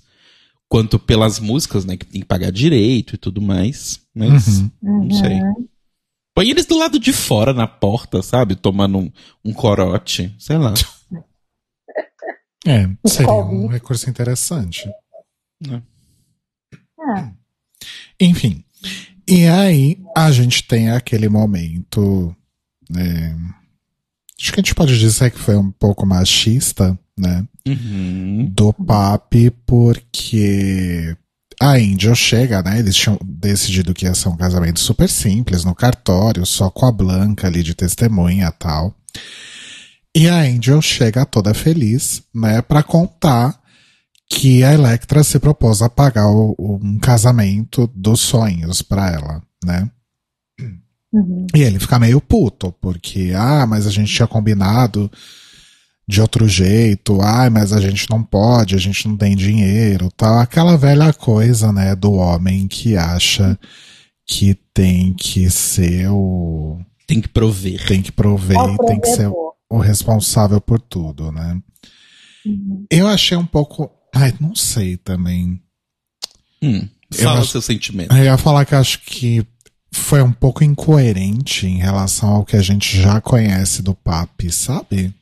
quanto 0.73 0.99
pelas 0.99 1.39
músicas, 1.39 1.85
né? 1.85 1.99
Que 1.99 2.07
tem 2.07 2.23
que 2.23 2.27
pagar 2.27 2.51
direito 2.51 3.15
e 3.15 3.19
tudo 3.19 3.43
mais. 3.43 4.01
Mas 4.15 4.59
uhum. 4.59 4.71
não 4.81 5.11
sei. 5.11 5.35
Uhum. 5.35 5.69
Põe 6.35 6.49
eles 6.49 6.65
do 6.65 6.79
lado 6.79 6.99
de 6.99 7.13
fora, 7.13 7.53
na 7.53 7.67
porta, 7.67 8.23
sabe? 8.23 8.57
Tomando 8.57 8.97
um, 8.97 9.13
um 9.45 9.53
corote, 9.53 10.35
sei 10.39 10.57
lá. 10.57 10.73
É, 12.65 12.89
seria 13.07 13.33
um 13.33 13.67
recurso 13.67 14.09
interessante. 14.09 14.89
É. 15.69 15.75
é. 17.19 17.33
Enfim. 18.19 18.65
E 19.29 19.47
aí, 19.47 20.01
a 20.17 20.31
gente 20.31 20.67
tem 20.67 20.91
aquele 20.91 21.29
momento. 21.29 22.35
É, 22.97 23.35
acho 24.41 24.53
que 24.53 24.61
a 24.61 24.63
gente 24.63 24.75
pode 24.75 24.99
dizer 24.99 25.33
que 25.33 25.39
foi 25.39 25.57
um 25.57 25.71
pouco 25.71 26.07
machista, 26.07 26.99
né? 27.19 27.47
Uhum. 27.67 28.51
Do 28.55 28.73
papi, 28.73 29.51
porque 29.65 31.17
a 31.61 31.75
Angel 31.75 32.15
chega, 32.15 32.63
né? 32.63 32.81
Eles 32.81 32.97
tinham 32.97 33.19
decidido 33.23 33.95
que 33.95 34.05
ia 34.05 34.15
ser 34.15 34.29
um 34.29 34.37
casamento 34.37 34.81
super 34.81 35.09
simples, 35.09 35.65
no 35.65 35.75
cartório, 35.75 36.45
só 36.45 36.71
com 36.71 36.87
a 36.87 36.93
Blanca 36.93 37.47
ali 37.47 37.63
de 37.63 37.75
testemunha 37.75 38.49
e 38.49 38.59
tal. 38.59 38.95
E 40.15 40.29
a 40.29 40.41
Angel 40.41 40.83
chega 40.83 41.25
toda 41.25 41.55
feliz, 41.55 42.23
né, 42.35 42.61
para 42.61 42.83
contar 42.83 43.59
que 44.29 44.65
a 44.65 44.73
Electra 44.73 45.23
se 45.23 45.39
propôs 45.39 45.83
a 45.83 45.89
pagar 45.89 46.27
o, 46.27 46.55
um 46.59 46.99
casamento 46.99 47.91
dos 47.95 48.21
sonhos 48.21 48.83
para 48.83 49.11
ela, 49.11 49.43
né? 49.65 49.91
Uhum. 51.13 51.47
E 51.55 51.63
ele 51.63 51.79
fica 51.79 51.99
meio 51.99 52.21
puto, 52.21 52.73
porque, 52.81 53.33
ah, 53.37 53.67
mas 53.67 53.87
a 53.87 53.91
gente 53.91 54.13
tinha 54.13 54.27
combinado 54.27 55.11
de 56.13 56.21
outro 56.21 56.47
jeito, 56.47 57.23
ai, 57.23 57.49
mas 57.49 57.73
a 57.73 57.81
gente 57.81 58.09
não 58.11 58.23
pode, 58.23 58.75
a 58.75 58.79
gente 58.79 59.09
não 59.09 59.17
tem 59.17 59.35
dinheiro, 59.35 60.11
tal, 60.15 60.41
aquela 60.41 60.77
velha 60.77 61.11
coisa, 61.11 61.73
né, 61.73 61.97
do 61.97 62.13
homem 62.13 62.69
que 62.69 62.99
acha 62.99 63.59
que 64.27 64.55
tem 64.75 65.15
que 65.15 65.49
ser 65.49 66.11
o 66.11 66.79
tem 67.07 67.19
que 67.19 67.29
prover, 67.29 67.87
tem 67.87 68.03
que 68.03 68.13
prover, 68.13 68.59
é 68.59 68.87
tem 68.87 69.01
que 69.01 69.09
ser 69.09 69.31
o 69.71 69.79
responsável 69.79 70.61
por 70.61 70.79
tudo, 70.79 71.33
né? 71.33 71.59
Uhum. 72.45 72.85
Eu 72.91 73.09
achei 73.09 73.37
um 73.37 73.47
pouco, 73.47 73.91
ai, 74.15 74.35
não 74.39 74.55
sei 74.55 74.99
também. 74.99 75.63
Hum, 76.63 76.87
fala 77.11 77.41
o 77.41 77.47
seu 77.47 77.63
sentimento. 77.63 78.15
Eu 78.15 78.25
ia 78.25 78.37
falar 78.37 78.67
que 78.67 78.75
acho 78.75 79.01
que 79.01 79.47
foi 79.91 80.23
um 80.23 80.33
pouco 80.33 80.63
incoerente 80.63 81.67
em 81.67 81.79
relação 81.79 82.29
ao 82.29 82.45
que 82.45 82.57
a 82.57 82.63
gente 82.63 83.01
já 83.01 83.19
conhece 83.21 83.83
do 83.83 83.95
Papi, 83.95 84.51
sabe? 84.53 85.15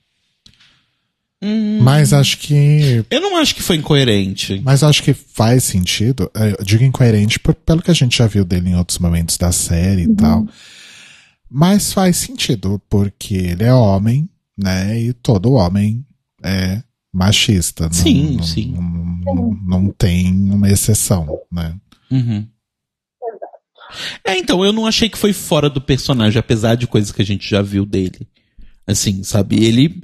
Hum. 1.43 1.81
Mas 1.83 2.13
acho 2.13 2.39
que. 2.39 3.05
Eu 3.11 3.21
não 3.21 3.39
acho 3.39 3.55
que 3.55 3.63
foi 3.63 3.77
incoerente. 3.77 4.61
Mas 4.63 4.83
acho 4.83 5.03
que 5.03 5.15
faz 5.15 5.65
sentido. 5.65 6.31
É, 6.35 6.57
eu 6.59 6.65
digo 6.65 6.85
incoerente 6.85 7.39
por, 7.39 7.55
pelo 7.55 7.81
que 7.81 7.91
a 7.91 7.95
gente 7.95 8.19
já 8.19 8.27
viu 8.27 8.45
dele 8.45 8.71
em 8.71 8.77
outros 8.77 8.99
momentos 8.99 9.39
da 9.39 9.51
série 9.51 10.07
uhum. 10.07 10.13
e 10.13 10.17
tal. 10.17 10.47
Mas 11.51 11.93
faz 11.93 12.19
sentido, 12.19 12.81
porque 12.89 13.35
ele 13.35 13.65
é 13.65 13.73
homem, 13.73 14.29
né? 14.57 15.01
E 15.01 15.13
todo 15.15 15.55
homem 15.55 16.05
é 16.43 16.83
machista. 17.13 17.91
Sim, 17.93 18.37
não, 18.37 18.43
sim. 18.43 18.73
Não, 18.73 19.35
não, 19.35 19.83
não, 19.83 19.91
tem 19.91 20.33
uma 20.33 20.71
exceção, 20.71 21.27
né? 21.51 21.75
Uhum. 22.11 22.47
É, 24.25 24.37
então, 24.37 24.65
eu 24.65 24.73
não 24.73 24.87
achei 24.87 25.09
que 25.09 25.19
foi 25.19 25.33
fora 25.33 25.69
do 25.69 25.81
personagem, 25.81 26.39
apesar 26.39 26.77
de 26.77 26.87
coisas 26.87 27.11
que 27.11 27.23
a 27.23 27.27
gente 27.27 27.49
já 27.49 27.63
viu 27.63 27.85
dele. 27.85 28.29
Assim, 28.87 29.25
sabe? 29.25 29.65
Ele 29.65 30.03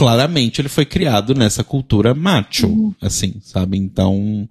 claramente 0.00 0.62
ele 0.62 0.70
foi 0.70 0.86
criado 0.86 1.34
nessa 1.34 1.62
cultura 1.62 2.14
macho, 2.14 2.66
uhum. 2.66 2.94
assim, 3.02 3.34
sabe? 3.42 3.76
Então, 3.76 4.48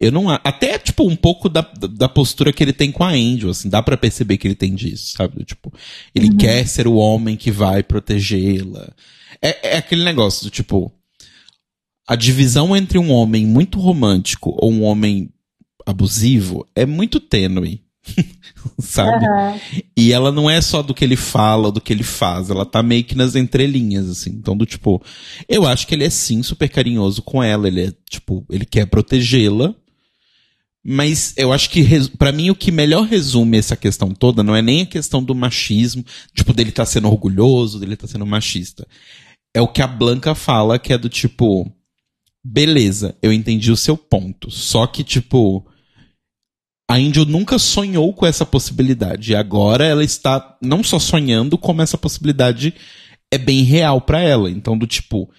eu 0.00 0.10
não 0.10 0.28
até 0.28 0.76
tipo 0.80 1.08
um 1.08 1.14
pouco 1.14 1.48
da, 1.48 1.60
da 1.60 2.08
postura 2.08 2.52
que 2.52 2.60
ele 2.60 2.72
tem 2.72 2.90
com 2.90 3.04
a 3.04 3.10
Angel, 3.10 3.50
assim, 3.50 3.68
dá 3.68 3.80
para 3.80 3.96
perceber 3.96 4.36
que 4.36 4.48
ele 4.48 4.56
tem 4.56 4.74
disso, 4.74 5.12
sabe? 5.16 5.44
Tipo, 5.44 5.72
ele 6.12 6.30
uhum. 6.30 6.36
quer 6.36 6.66
ser 6.66 6.88
o 6.88 6.94
homem 6.94 7.36
que 7.36 7.52
vai 7.52 7.84
protegê-la. 7.84 8.92
É, 9.40 9.74
é 9.74 9.76
aquele 9.76 10.02
negócio 10.02 10.42
do 10.42 10.50
tipo 10.50 10.92
a 12.04 12.16
divisão 12.16 12.76
entre 12.76 12.98
um 12.98 13.12
homem 13.12 13.46
muito 13.46 13.78
romântico 13.78 14.52
ou 14.60 14.72
um 14.72 14.82
homem 14.82 15.30
abusivo 15.86 16.66
é 16.74 16.84
muito 16.84 17.20
tênue. 17.20 17.84
sabe? 18.78 19.26
Uhum. 19.26 19.82
E 19.96 20.12
ela 20.12 20.32
não 20.32 20.48
é 20.48 20.60
só 20.60 20.82
do 20.82 20.94
que 20.94 21.04
ele 21.04 21.16
fala, 21.16 21.70
do 21.70 21.80
que 21.80 21.92
ele 21.92 22.02
faz, 22.02 22.50
ela 22.50 22.64
tá 22.64 22.82
meio 22.82 23.04
que 23.04 23.14
nas 23.14 23.34
entrelinhas, 23.34 24.08
assim. 24.08 24.30
Então, 24.30 24.56
do 24.56 24.66
tipo, 24.66 25.02
eu 25.48 25.66
acho 25.66 25.86
que 25.86 25.94
ele 25.94 26.04
é 26.04 26.10
sim 26.10 26.42
super 26.42 26.68
carinhoso 26.68 27.22
com 27.22 27.42
ela, 27.42 27.68
ele 27.68 27.86
é, 27.86 27.92
tipo, 28.08 28.44
ele 28.50 28.64
quer 28.64 28.86
protegê-la. 28.86 29.74
Mas 30.82 31.34
eu 31.36 31.52
acho 31.52 31.68
que, 31.68 31.84
para 32.16 32.32
mim, 32.32 32.48
o 32.48 32.54
que 32.54 32.72
melhor 32.72 33.04
resume 33.04 33.58
essa 33.58 33.76
questão 33.76 34.14
toda 34.14 34.42
não 34.42 34.56
é 34.56 34.62
nem 34.62 34.82
a 34.82 34.86
questão 34.86 35.22
do 35.22 35.34
machismo, 35.34 36.02
tipo, 36.34 36.54
dele 36.54 36.72
tá 36.72 36.86
sendo 36.86 37.06
orgulhoso, 37.08 37.78
dele 37.78 37.96
tá 37.96 38.06
sendo 38.06 38.24
machista. 38.24 38.86
É 39.52 39.60
o 39.60 39.68
que 39.68 39.82
a 39.82 39.86
Blanca 39.86 40.34
fala, 40.34 40.78
que 40.78 40.92
é 40.92 40.96
do 40.96 41.10
tipo, 41.10 41.70
beleza, 42.42 43.14
eu 43.20 43.30
entendi 43.30 43.70
o 43.70 43.76
seu 43.76 43.94
ponto. 43.94 44.50
Só 44.50 44.86
que, 44.86 45.04
tipo, 45.04 45.69
a 46.90 46.96
Angel 46.96 47.24
nunca 47.24 47.56
sonhou 47.56 48.12
com 48.12 48.26
essa 48.26 48.44
possibilidade. 48.44 49.30
E 49.30 49.36
agora 49.36 49.84
ela 49.84 50.02
está 50.02 50.56
não 50.60 50.82
só 50.82 50.98
sonhando, 50.98 51.56
como 51.56 51.82
essa 51.82 51.96
possibilidade 51.96 52.74
é 53.30 53.38
bem 53.38 53.62
real 53.62 54.00
para 54.00 54.20
ela. 54.20 54.50
Então, 54.50 54.76
do 54.76 54.88
tipo, 54.88 55.30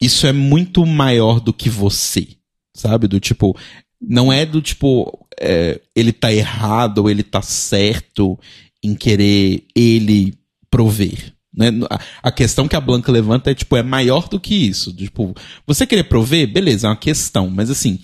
isso 0.00 0.24
é 0.24 0.32
muito 0.32 0.86
maior 0.86 1.40
do 1.40 1.52
que 1.52 1.68
você. 1.68 2.28
Sabe? 2.72 3.08
Do 3.08 3.18
tipo, 3.18 3.58
não 4.00 4.32
é 4.32 4.46
do 4.46 4.62
tipo, 4.62 5.26
é, 5.40 5.80
ele 5.96 6.12
tá 6.12 6.32
errado 6.32 6.98
ou 6.98 7.10
ele 7.10 7.24
tá 7.24 7.42
certo 7.42 8.38
em 8.80 8.94
querer 8.94 9.64
ele 9.74 10.38
prover. 10.70 11.34
Né? 11.52 11.72
A 12.22 12.30
questão 12.30 12.68
que 12.68 12.76
a 12.76 12.80
Blanca 12.80 13.10
levanta 13.10 13.50
é, 13.50 13.54
tipo, 13.54 13.76
é 13.76 13.82
maior 13.82 14.28
do 14.28 14.38
que 14.38 14.54
isso. 14.54 14.94
Tipo, 14.94 15.34
você 15.66 15.84
querer 15.88 16.04
prover, 16.04 16.52
beleza, 16.52 16.86
é 16.86 16.90
uma 16.90 16.96
questão, 16.96 17.50
mas 17.50 17.68
assim, 17.68 17.98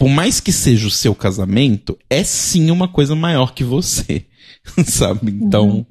por 0.00 0.08
mais 0.08 0.40
que 0.40 0.50
seja 0.50 0.86
o 0.86 0.90
seu 0.90 1.14
casamento, 1.14 1.98
é 2.08 2.24
sim 2.24 2.70
uma 2.70 2.88
coisa 2.88 3.14
maior 3.14 3.52
que 3.52 3.62
você, 3.62 4.24
sabe? 4.86 5.30
Então, 5.30 5.68
uhum. 5.68 5.86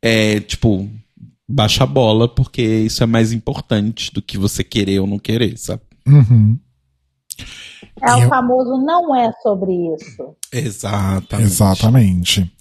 é 0.00 0.40
tipo, 0.40 0.88
baixa 1.46 1.84
a 1.84 1.86
bola, 1.86 2.26
porque 2.26 2.62
isso 2.62 3.02
é 3.02 3.06
mais 3.06 3.34
importante 3.34 4.10
do 4.14 4.22
que 4.22 4.38
você 4.38 4.64
querer 4.64 5.00
ou 5.00 5.06
não 5.06 5.18
querer, 5.18 5.58
sabe? 5.58 5.82
Uhum. 6.06 6.58
É 8.00 8.16
o 8.16 8.28
famoso 8.30 8.82
não 8.82 9.14
é 9.14 9.30
sobre 9.42 9.72
isso. 9.94 10.34
Exatamente. 10.50 11.46
Exatamente. 11.46 12.52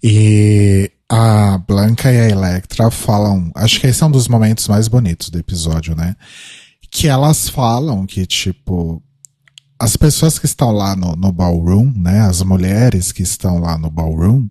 E 0.00 0.88
a 1.08 1.58
Blanca 1.58 2.12
e 2.12 2.16
a 2.16 2.30
Electra 2.30 2.92
falam, 2.92 3.50
acho 3.56 3.80
que 3.80 3.88
esse 3.88 4.04
é 4.04 4.06
um 4.06 4.10
dos 4.10 4.28
momentos 4.28 4.68
mais 4.68 4.86
bonitos 4.86 5.30
do 5.30 5.38
episódio, 5.38 5.96
né? 5.96 6.14
Que 6.92 7.08
elas 7.08 7.48
falam 7.48 8.06
que, 8.06 8.24
tipo, 8.24 9.02
as 9.80 9.96
pessoas 9.96 10.38
que 10.38 10.46
estão 10.46 10.72
lá 10.72 10.96
no, 10.96 11.14
no 11.14 11.32
ballroom, 11.32 11.92
né, 11.94 12.20
as 12.20 12.42
mulheres 12.42 13.12
que 13.12 13.22
estão 13.22 13.58
lá 13.58 13.78
no 13.78 13.90
ballroom, 13.90 14.48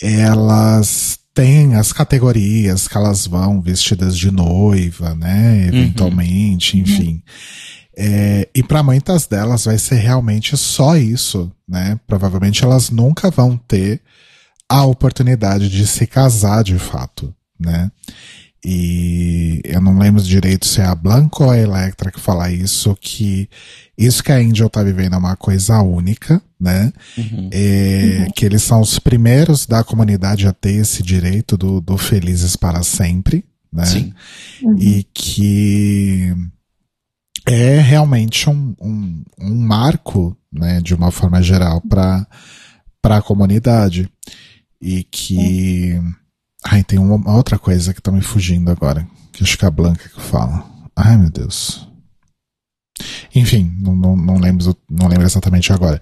elas 0.00 1.18
têm 1.34 1.76
as 1.76 1.92
categorias 1.92 2.88
que 2.88 2.96
elas 2.96 3.26
vão 3.26 3.60
vestidas 3.60 4.16
de 4.16 4.30
noiva, 4.30 5.14
né, 5.14 5.66
eventualmente, 5.66 6.76
uhum. 6.76 6.82
enfim. 6.82 7.22
É, 7.96 8.48
e 8.54 8.62
para 8.62 8.82
muitas 8.82 9.26
delas 9.26 9.66
vai 9.66 9.76
ser 9.76 9.96
realmente 9.96 10.56
só 10.56 10.96
isso, 10.96 11.52
né? 11.68 12.00
Provavelmente 12.06 12.64
elas 12.64 12.88
nunca 12.88 13.30
vão 13.30 13.56
ter 13.56 14.00
a 14.66 14.82
oportunidade 14.84 15.68
de 15.68 15.86
se 15.86 16.06
casar 16.06 16.64
de 16.64 16.78
fato, 16.78 17.34
né? 17.60 17.90
E 18.64 19.60
eu 19.64 19.80
não 19.80 19.98
lembro 19.98 20.22
direito 20.22 20.66
se 20.66 20.80
é 20.80 20.84
a 20.84 20.94
Blanca 20.94 21.42
ou 21.42 21.50
a 21.50 21.58
Electra 21.58 22.12
que 22.12 22.20
fala 22.20 22.50
isso, 22.50 22.96
que 23.00 23.48
isso 23.98 24.22
que 24.22 24.30
a 24.30 24.36
Angel 24.36 24.70
tá 24.70 24.82
vivendo 24.84 25.14
é 25.14 25.18
uma 25.18 25.36
coisa 25.36 25.82
única, 25.82 26.40
né? 26.60 26.92
Uhum. 27.18 27.50
É, 27.52 28.28
Que 28.36 28.46
eles 28.46 28.62
são 28.62 28.80
os 28.80 28.98
primeiros 29.00 29.66
da 29.66 29.82
comunidade 29.82 30.46
a 30.46 30.52
ter 30.52 30.74
esse 30.74 31.02
direito 31.02 31.56
do, 31.56 31.80
do 31.80 31.98
felizes 31.98 32.54
para 32.54 32.82
sempre, 32.84 33.44
né? 33.72 33.84
Sim. 33.84 34.14
E 34.78 35.04
que 35.12 36.32
é 37.46 37.80
realmente 37.80 38.48
um, 38.48 38.74
um, 38.80 39.24
um 39.40 39.54
marco, 39.56 40.36
né, 40.52 40.80
de 40.80 40.94
uma 40.94 41.10
forma 41.10 41.42
geral, 41.42 41.80
para 41.80 42.26
a 43.04 43.22
comunidade. 43.22 44.08
E 44.80 45.02
que. 45.04 46.00
Ai, 46.64 46.84
tem 46.84 46.98
uma 46.98 47.34
outra 47.34 47.58
coisa 47.58 47.92
que 47.92 48.00
tá 48.00 48.12
me 48.12 48.22
fugindo 48.22 48.70
agora. 48.70 49.06
Que 49.32 49.42
acho 49.42 49.58
que 49.58 49.64
é 49.64 49.68
a 49.68 49.70
Blanca 49.70 50.08
que 50.08 50.20
fala. 50.20 50.64
Ai, 50.94 51.16
meu 51.16 51.30
Deus. 51.30 51.86
Enfim, 53.34 53.72
não, 53.80 53.96
não, 53.96 54.16
não, 54.16 54.38
lembro, 54.38 54.76
não 54.88 55.08
lembro 55.08 55.24
exatamente 55.24 55.72
agora. 55.72 56.00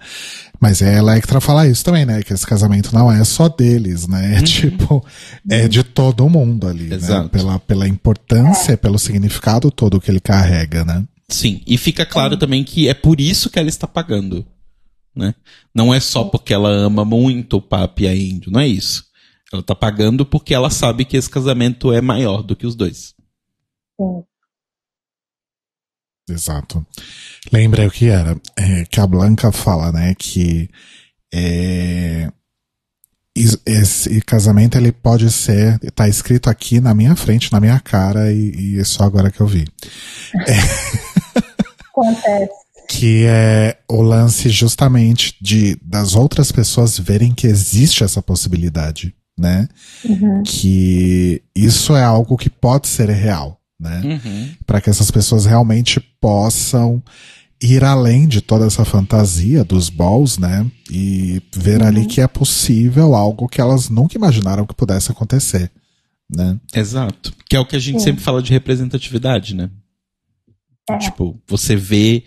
Mas 0.60 0.82
é 0.82 0.96
a 0.96 0.98
Electra 0.98 1.40
falar 1.40 1.68
isso 1.68 1.84
também, 1.84 2.04
né? 2.04 2.22
Que 2.22 2.32
esse 2.32 2.46
casamento 2.46 2.92
não 2.94 3.10
é 3.10 3.22
só 3.24 3.48
deles, 3.48 4.06
né? 4.06 4.38
É 4.38 4.42
tipo, 4.42 5.04
é 5.48 5.68
de 5.68 5.82
todo 5.82 6.28
mundo 6.28 6.66
ali, 6.66 6.88
né? 6.88 6.96
Exato. 6.96 7.30
Pela, 7.30 7.58
pela 7.60 7.88
importância, 7.88 8.76
pelo 8.76 8.98
significado 8.98 9.70
todo 9.70 10.00
que 10.00 10.10
ele 10.10 10.20
carrega, 10.20 10.84
né? 10.84 11.04
Sim, 11.28 11.62
e 11.64 11.78
fica 11.78 12.04
claro 12.04 12.36
também 12.36 12.64
que 12.64 12.88
é 12.88 12.94
por 12.94 13.20
isso 13.20 13.48
que 13.48 13.58
ela 13.58 13.68
está 13.68 13.86
pagando. 13.86 14.44
Né? 15.14 15.34
Não 15.74 15.94
é 15.94 16.00
só 16.00 16.24
porque 16.24 16.52
ela 16.52 16.70
ama 16.70 17.04
muito 17.04 17.56
o 17.58 17.62
papi 17.62 18.04
e 18.04 18.08
a 18.08 18.16
índio, 18.16 18.50
não 18.50 18.60
é 18.60 18.66
isso. 18.66 19.04
Ela 19.52 19.62
tá 19.62 19.74
pagando 19.74 20.24
porque 20.24 20.54
ela 20.54 20.70
sabe 20.70 21.04
que 21.04 21.16
esse 21.16 21.28
casamento 21.28 21.92
é 21.92 22.00
maior 22.00 22.42
do 22.42 22.54
que 22.54 22.66
os 22.66 22.76
dois. 22.76 23.14
Sim. 24.00 24.24
Exato. 26.28 26.86
Lembrei 27.52 27.86
o 27.86 27.90
que 27.90 28.06
era. 28.06 28.40
É, 28.56 28.84
que 28.84 29.00
a 29.00 29.06
Blanca 29.06 29.50
fala, 29.50 29.90
né, 29.90 30.14
que 30.14 30.70
é, 31.34 32.30
esse 33.66 34.20
casamento 34.22 34.76
ele 34.76 34.92
pode 34.92 35.30
ser, 35.30 35.78
tá 35.94 36.08
escrito 36.08 36.48
aqui 36.48 36.80
na 36.80 36.94
minha 36.94 37.16
frente, 37.16 37.52
na 37.52 37.60
minha 37.60 37.78
cara, 37.80 38.32
e, 38.32 38.74
e 38.74 38.80
é 38.80 38.84
só 38.84 39.04
agora 39.04 39.30
que 39.30 39.40
eu 39.40 39.46
vi. 39.46 39.66
Acontece. 41.90 42.60
Que 42.88 43.24
é 43.26 43.78
o 43.88 44.02
lance 44.02 44.48
justamente 44.48 45.36
de 45.40 45.76
das 45.80 46.16
outras 46.16 46.50
pessoas 46.50 46.98
verem 46.98 47.32
que 47.32 47.46
existe 47.46 48.02
essa 48.02 48.20
possibilidade, 48.20 49.14
né? 49.40 49.66
Uhum. 50.04 50.42
Que 50.44 51.42
isso 51.56 51.96
é 51.96 52.04
algo 52.04 52.36
que 52.36 52.50
pode 52.50 52.86
ser 52.86 53.08
real, 53.08 53.58
né? 53.80 54.02
Uhum. 54.04 54.50
para 54.66 54.80
que 54.80 54.90
essas 54.90 55.10
pessoas 55.10 55.46
realmente 55.46 55.98
possam 56.20 57.02
ir 57.62 57.82
além 57.82 58.28
de 58.28 58.42
toda 58.42 58.66
essa 58.66 58.84
fantasia 58.84 59.64
dos 59.64 59.88
balls, 59.88 60.36
né? 60.38 60.70
E 60.90 61.42
ver 61.56 61.82
ali 61.82 62.06
que 62.06 62.20
é 62.20 62.28
possível 62.28 63.14
algo 63.14 63.48
que 63.48 63.60
elas 63.60 63.88
nunca 63.88 64.16
imaginaram 64.16 64.66
que 64.66 64.74
pudesse 64.74 65.10
acontecer, 65.10 65.70
né? 66.28 66.60
Exato. 66.74 67.32
Que 67.48 67.56
é 67.56 67.60
o 67.60 67.66
que 67.66 67.76
a 67.76 67.80
gente 67.80 67.98
Sim. 67.98 68.04
sempre 68.04 68.22
fala 68.22 68.42
de 68.42 68.52
representatividade, 68.52 69.54
né? 69.54 69.70
É. 70.88 70.98
Tipo, 70.98 71.40
você 71.46 71.76
vê 71.76 72.24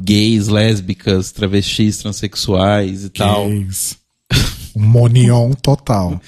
gays, 0.00 0.48
lésbicas, 0.48 1.32
travestis, 1.32 1.98
transexuais 1.98 3.04
e 3.04 3.10
tal. 3.10 3.48
Gays. 3.48 3.92
Um 3.92 4.05
monion 4.76 5.52
total. 5.52 6.20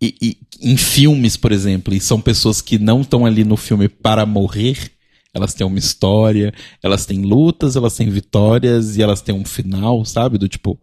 E, 0.00 0.14
e 0.20 0.38
em 0.60 0.76
filmes, 0.76 1.36
por 1.36 1.52
exemplo, 1.52 1.94
e 1.94 2.00
são 2.00 2.20
pessoas 2.20 2.60
que 2.60 2.78
não 2.78 3.02
estão 3.02 3.26
ali 3.26 3.44
no 3.44 3.56
filme 3.56 3.88
para 3.88 4.24
morrer, 4.24 4.90
elas 5.32 5.52
têm 5.52 5.66
uma 5.66 5.78
história, 5.78 6.52
elas 6.82 7.04
têm 7.04 7.22
lutas, 7.22 7.76
elas 7.76 7.96
têm 7.96 8.08
vitórias 8.08 8.96
e 8.96 9.02
elas 9.02 9.20
têm 9.20 9.34
um 9.34 9.44
final, 9.44 10.04
sabe? 10.04 10.38
Do 10.38 10.48
tipo. 10.48 10.78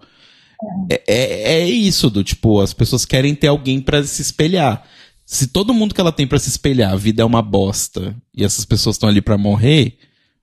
É, 0.91 1.01
é, 1.07 1.53
é 1.61 1.65
isso, 1.65 2.09
do 2.09 2.23
tipo, 2.23 2.59
as 2.59 2.73
pessoas 2.73 3.05
querem 3.05 3.33
ter 3.33 3.47
alguém 3.47 3.81
para 3.81 4.03
se 4.03 4.21
espelhar. 4.21 4.85
Se 5.25 5.47
todo 5.47 5.73
mundo 5.73 5.95
que 5.95 6.01
ela 6.01 6.11
tem 6.11 6.27
para 6.27 6.37
se 6.37 6.49
espelhar, 6.49 6.91
a 6.91 6.97
vida 6.97 7.21
é 7.23 7.25
uma 7.25 7.41
bosta, 7.41 8.15
e 8.35 8.43
essas 8.43 8.65
pessoas 8.65 8.95
estão 8.95 9.09
ali 9.09 9.21
para 9.21 9.37
morrer, 9.37 9.97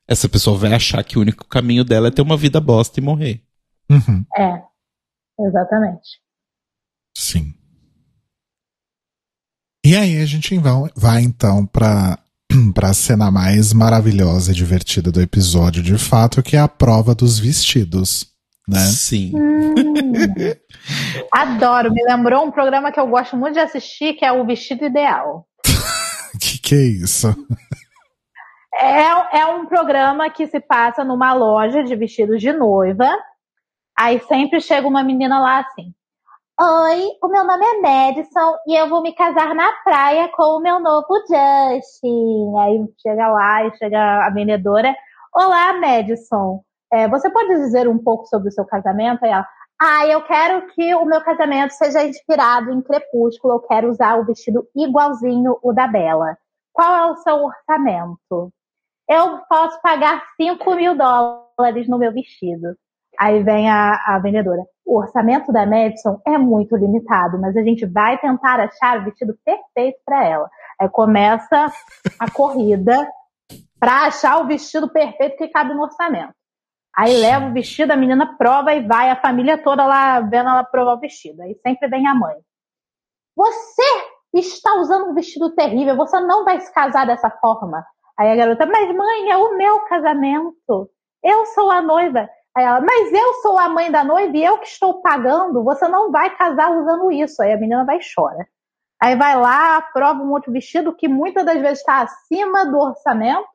essa 0.08 0.28
pessoa 0.28 0.56
vai 0.56 0.72
achar 0.72 1.04
que 1.04 1.18
o 1.18 1.20
único 1.20 1.46
caminho 1.46 1.84
dela 1.84 2.08
é 2.08 2.10
ter 2.10 2.22
uma 2.22 2.36
vida 2.36 2.58
bosta 2.60 2.98
e 2.98 3.02
morrer. 3.02 3.42
Uhum, 3.90 4.24
É. 4.36 4.62
Exatamente. 5.40 6.18
Sim. 7.18 7.54
E 9.84 9.96
aí 9.96 10.20
a 10.20 10.26
gente 10.26 10.58
vai, 10.58 10.90
vai 10.94 11.22
então 11.22 11.66
para 11.66 12.18
para 12.74 12.90
a 12.90 12.94
cena 12.94 13.30
mais 13.30 13.72
maravilhosa 13.72 14.52
e 14.52 14.54
divertida 14.54 15.12
do 15.12 15.20
episódio, 15.20 15.82
de 15.82 15.98
fato, 15.98 16.42
que 16.42 16.56
é 16.56 16.60
a 16.60 16.68
prova 16.68 17.14
dos 17.14 17.38
vestidos, 17.38 18.26
né? 18.66 18.80
Sim. 18.80 19.32
Hum. 19.34 19.74
Adoro. 21.32 21.92
Me 21.92 22.02
lembrou 22.04 22.44
um 22.46 22.50
programa 22.50 22.90
que 22.90 22.98
eu 22.98 23.06
gosto 23.06 23.36
muito 23.36 23.54
de 23.54 23.60
assistir, 23.60 24.14
que 24.14 24.24
é 24.24 24.32
o 24.32 24.46
Vestido 24.46 24.84
Ideal. 24.84 25.46
Que 26.40 26.58
que 26.58 26.74
é 26.74 26.84
isso? 27.02 27.34
É, 28.80 29.40
é 29.40 29.46
um 29.46 29.66
programa 29.66 30.30
que 30.30 30.46
se 30.46 30.60
passa 30.60 31.02
numa 31.02 31.32
loja 31.32 31.82
de 31.82 31.96
vestidos 31.96 32.40
de 32.40 32.52
noiva. 32.52 33.08
Aí 33.98 34.20
sempre 34.28 34.60
chega 34.60 34.86
uma 34.86 35.02
menina 35.02 35.40
lá 35.40 35.60
assim. 35.60 35.92
Oi, 36.60 37.16
o 37.22 37.28
meu 37.28 37.44
nome 37.44 37.64
é 37.64 37.80
Madison 37.80 38.56
e 38.66 38.74
eu 38.74 38.88
vou 38.88 39.00
me 39.00 39.14
casar 39.14 39.54
na 39.54 39.72
praia 39.84 40.28
com 40.34 40.56
o 40.56 40.60
meu 40.60 40.80
novo 40.80 41.06
Justin. 41.20 42.58
Aí 42.58 42.84
chega 43.00 43.28
lá 43.28 43.64
e 43.64 43.76
chega 43.76 44.26
a 44.26 44.30
vendedora. 44.30 44.92
Olá, 45.32 45.74
Madison. 45.74 46.60
É, 46.92 47.06
você 47.06 47.30
pode 47.30 47.48
dizer 47.50 47.86
um 47.86 47.96
pouco 47.96 48.26
sobre 48.26 48.48
o 48.48 48.50
seu 48.52 48.64
casamento? 48.64 49.24
Aí 49.24 49.30
ela, 49.30 49.46
ah, 49.80 50.06
eu 50.08 50.20
quero 50.22 50.66
que 50.72 50.92
o 50.96 51.04
meu 51.04 51.20
casamento 51.22 51.70
seja 51.74 52.02
inspirado 52.04 52.72
em 52.72 52.82
Crepúsculo. 52.82 53.54
Eu 53.54 53.60
quero 53.60 53.88
usar 53.88 54.16
o 54.18 54.24
vestido 54.24 54.66
igualzinho 54.74 55.56
o 55.62 55.72
da 55.72 55.86
Bela. 55.86 56.36
Qual 56.72 56.92
é 56.96 57.12
o 57.12 57.16
seu 57.18 57.36
orçamento? 57.36 58.52
Eu 59.08 59.38
posso 59.48 59.80
pagar 59.80 60.24
5 60.36 60.74
mil 60.74 60.96
dólares 60.96 61.88
no 61.88 61.98
meu 61.98 62.12
vestido. 62.12 62.76
Aí 63.16 63.44
vem 63.44 63.70
a, 63.70 63.92
a 64.06 64.18
vendedora. 64.18 64.62
O 64.88 65.00
orçamento 65.00 65.52
da 65.52 65.66
Madison 65.66 66.18
é 66.26 66.38
muito 66.38 66.74
limitado, 66.74 67.38
mas 67.38 67.54
a 67.54 67.62
gente 67.62 67.84
vai 67.84 68.16
tentar 68.16 68.58
achar 68.58 68.98
o 68.98 69.04
vestido 69.04 69.38
perfeito 69.44 69.98
para 70.02 70.24
ela. 70.24 70.50
Aí 70.80 70.88
começa 70.88 71.70
a 72.18 72.30
corrida 72.30 73.06
para 73.78 74.06
achar 74.06 74.40
o 74.40 74.46
vestido 74.46 74.88
perfeito 74.88 75.36
que 75.36 75.48
cabe 75.48 75.74
no 75.74 75.82
orçamento. 75.82 76.32
Aí 76.96 77.14
leva 77.18 77.48
o 77.48 77.52
vestido, 77.52 77.90
a 77.90 77.96
menina 77.98 78.34
prova 78.38 78.72
e 78.72 78.80
vai, 78.80 79.10
a 79.10 79.20
família 79.20 79.62
toda 79.62 79.84
lá 79.84 80.20
vendo 80.20 80.48
ela 80.48 80.64
provar 80.64 80.94
o 80.94 81.00
vestido. 81.00 81.42
Aí 81.42 81.54
sempre 81.56 81.86
vem 81.86 82.06
a 82.08 82.14
mãe. 82.14 82.36
Você 83.36 83.82
está 84.32 84.74
usando 84.76 85.10
um 85.10 85.14
vestido 85.14 85.54
terrível, 85.54 85.96
você 85.96 86.18
não 86.18 86.46
vai 86.46 86.60
se 86.60 86.72
casar 86.72 87.06
dessa 87.06 87.28
forma. 87.28 87.84
Aí 88.18 88.32
a 88.32 88.36
garota, 88.36 88.64
mas 88.64 88.96
mãe, 88.96 89.30
é 89.30 89.36
o 89.36 89.54
meu 89.54 89.80
casamento. 89.80 90.90
Eu 91.22 91.44
sou 91.44 91.70
a 91.70 91.82
noiva. 91.82 92.26
Aí 92.56 92.64
ela, 92.64 92.80
mas 92.80 93.12
eu 93.12 93.34
sou 93.34 93.58
a 93.58 93.68
mãe 93.68 93.90
da 93.90 94.02
noiva 94.02 94.36
e 94.36 94.44
eu 94.44 94.58
que 94.58 94.66
estou 94.66 95.00
pagando, 95.00 95.62
você 95.62 95.86
não 95.88 96.10
vai 96.10 96.34
casar 96.36 96.70
usando 96.72 97.12
isso. 97.12 97.42
Aí 97.42 97.52
a 97.52 97.58
menina 97.58 97.84
vai 97.84 97.98
e 97.98 98.14
chora. 98.14 98.46
Aí 99.00 99.14
vai 99.16 99.36
lá, 99.36 99.80
prova 99.80 100.20
um 100.22 100.32
outro 100.32 100.52
vestido 100.52 100.94
que 100.94 101.06
muitas 101.08 101.44
das 101.44 101.60
vezes 101.60 101.78
está 101.78 102.02
acima 102.02 102.66
do 102.66 102.78
orçamento. 102.78 103.48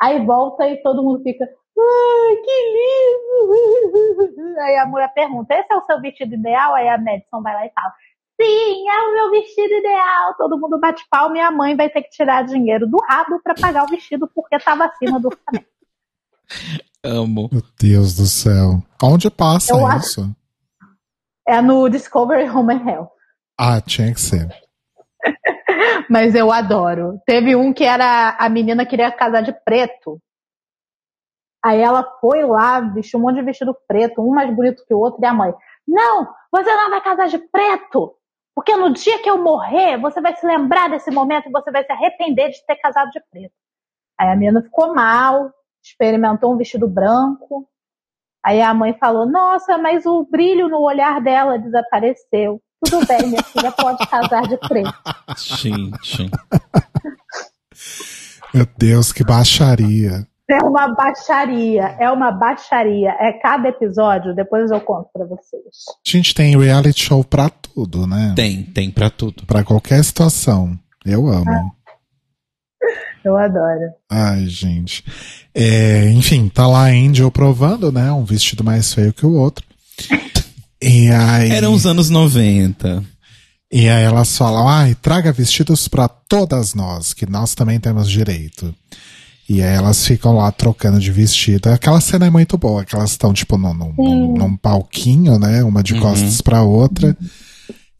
Aí 0.00 0.24
volta 0.24 0.66
e 0.66 0.82
todo 0.82 1.02
mundo 1.02 1.22
fica, 1.22 1.44
ai, 1.44 2.36
que 2.36 2.50
lindo! 4.24 4.60
Aí 4.60 4.76
a 4.76 4.86
mulher 4.86 5.12
pergunta, 5.12 5.54
esse 5.54 5.72
é 5.72 5.76
o 5.76 5.82
seu 5.82 6.00
vestido 6.00 6.34
ideal? 6.34 6.74
Aí 6.74 6.88
a 6.88 6.98
Madison 6.98 7.42
vai 7.42 7.54
lá 7.54 7.66
e 7.66 7.70
fala, 7.70 7.92
sim, 8.40 8.88
é 8.88 8.98
o 9.08 9.12
meu 9.12 9.30
vestido 9.30 9.74
ideal. 9.74 10.34
Todo 10.38 10.58
mundo 10.58 10.78
bate 10.78 11.04
palma 11.10 11.36
e 11.36 11.40
a 11.40 11.50
mãe 11.50 11.76
vai 11.76 11.90
ter 11.90 12.02
que 12.02 12.10
tirar 12.10 12.44
dinheiro 12.44 12.86
do 12.86 12.98
rabo 13.08 13.40
para 13.42 13.54
pagar 13.54 13.84
o 13.84 13.88
vestido 13.88 14.30
porque 14.34 14.56
estava 14.56 14.86
acima 14.86 15.20
do 15.20 15.28
orçamento. 15.28 15.75
Amo. 17.04 17.48
Meu 17.52 17.62
Deus 17.80 18.16
do 18.16 18.26
céu. 18.26 18.82
Onde 19.02 19.30
passa 19.30 19.72
Eu 19.74 19.86
acho- 19.86 19.98
isso? 20.06 20.36
É 21.46 21.60
no 21.62 21.88
Discovery 21.88 22.48
Home 22.50 22.74
and 22.74 22.90
Health. 22.90 23.10
Ah, 23.58 23.80
tinha 23.80 24.12
que 24.12 24.20
ser. 24.20 24.48
Mas 26.10 26.34
eu 26.34 26.50
adoro. 26.52 27.20
Teve 27.24 27.54
um 27.54 27.72
que 27.72 27.84
era 27.84 28.30
a 28.38 28.48
menina 28.48 28.84
queria 28.84 29.10
casar 29.12 29.42
de 29.42 29.52
preto. 29.64 30.20
Aí 31.64 31.80
ela 31.80 32.04
foi 32.20 32.44
lá, 32.44 32.80
vestiu 32.80 33.18
um 33.18 33.22
monte 33.22 33.36
de 33.36 33.42
vestido 33.42 33.76
preto, 33.88 34.20
um 34.22 34.30
mais 34.34 34.54
bonito 34.54 34.84
que 34.86 34.94
o 34.94 34.98
outro, 34.98 35.20
e 35.22 35.26
a 35.26 35.32
mãe: 35.34 35.52
Não, 35.86 36.28
você 36.52 36.74
não 36.74 36.90
vai 36.90 37.00
casar 37.00 37.28
de 37.28 37.38
preto! 37.38 38.14
Porque 38.54 38.74
no 38.76 38.92
dia 38.92 39.20
que 39.22 39.28
eu 39.28 39.42
morrer, 39.42 39.98
você 39.98 40.20
vai 40.20 40.34
se 40.36 40.46
lembrar 40.46 40.88
desse 40.88 41.10
momento 41.10 41.48
e 41.48 41.52
você 41.52 41.70
vai 41.70 41.84
se 41.84 41.92
arrepender 41.92 42.50
de 42.50 42.64
ter 42.66 42.76
casado 42.76 43.10
de 43.10 43.20
preto. 43.30 43.52
Aí 44.18 44.28
a 44.30 44.36
menina 44.36 44.62
ficou 44.62 44.94
mal, 44.94 45.50
experimentou 45.86 46.52
um 46.52 46.56
vestido 46.56 46.88
branco. 46.88 47.68
Aí 48.44 48.60
a 48.60 48.74
mãe 48.74 48.96
falou: 48.98 49.30
Nossa, 49.30 49.78
mas 49.78 50.04
o 50.06 50.26
brilho 50.30 50.68
no 50.68 50.80
olhar 50.80 51.20
dela 51.20 51.58
desapareceu. 51.58 52.60
Tudo 52.84 53.06
bem, 53.06 53.28
minha 53.28 53.42
filha 53.42 53.72
pode 53.72 54.06
casar 54.06 54.42
de 54.42 54.56
preto. 54.58 54.92
Gente. 55.38 56.30
Meu 58.54 58.66
Deus, 58.78 59.12
que 59.12 59.24
baixaria. 59.24 60.26
É 60.48 60.64
uma 60.64 60.94
baixaria, 60.94 61.96
é 61.98 62.10
uma 62.10 62.30
baixaria. 62.30 63.10
É 63.18 63.32
cada 63.40 63.68
episódio, 63.68 64.34
depois 64.34 64.70
eu 64.70 64.80
conto 64.80 65.10
pra 65.12 65.26
vocês. 65.26 65.64
A 66.06 66.08
gente 66.08 66.32
tem 66.32 66.56
reality 66.56 67.02
show 67.02 67.24
pra 67.24 67.50
tudo, 67.50 68.06
né? 68.06 68.32
Tem, 68.36 68.62
tem 68.62 68.90
pra 68.90 69.10
tudo. 69.10 69.44
Pra 69.44 69.64
qualquer 69.64 70.02
situação. 70.04 70.78
Eu 71.04 71.26
amo. 71.26 71.74
Eu 73.26 73.36
adoro. 73.36 73.90
Ai, 74.10 74.46
gente. 74.46 75.04
É, 75.54 76.10
enfim, 76.10 76.48
tá 76.48 76.66
lá 76.66 76.84
a 76.86 76.90
Angel 76.90 77.30
provando, 77.30 77.90
né? 77.90 78.12
Um 78.12 78.24
vestido 78.24 78.62
mais 78.62 78.92
feio 78.94 79.12
que 79.12 79.26
o 79.26 79.32
outro. 79.32 79.64
E 80.80 81.08
aí, 81.10 81.50
Eram 81.50 81.72
os 81.72 81.86
anos 81.86 82.10
90. 82.10 83.02
e 83.72 83.88
aí 83.88 84.04
elas 84.04 84.36
falam, 84.36 84.68
ai, 84.68 84.94
traga 84.94 85.32
vestidos 85.32 85.88
pra 85.88 86.06
todas 86.08 86.74
nós, 86.74 87.12
que 87.12 87.26
nós 87.28 87.54
também 87.54 87.80
temos 87.80 88.08
direito. 88.10 88.74
E 89.48 89.62
aí 89.62 89.74
elas 89.74 90.04
ficam 90.06 90.34
lá 90.36 90.50
trocando 90.52 90.98
de 91.00 91.10
vestido. 91.10 91.68
Aquela 91.70 92.00
cena 92.00 92.26
é 92.26 92.30
muito 92.30 92.58
boa, 92.58 92.84
que 92.84 92.94
elas 92.94 93.12
estão, 93.12 93.32
tipo, 93.32 93.56
num, 93.56 93.72
num, 93.74 94.34
num- 94.36 94.56
palquinho, 94.56 95.38
né? 95.38 95.62
Uma 95.64 95.82
de 95.82 95.98
costas 96.00 96.40
pra 96.40 96.62
outra. 96.62 97.16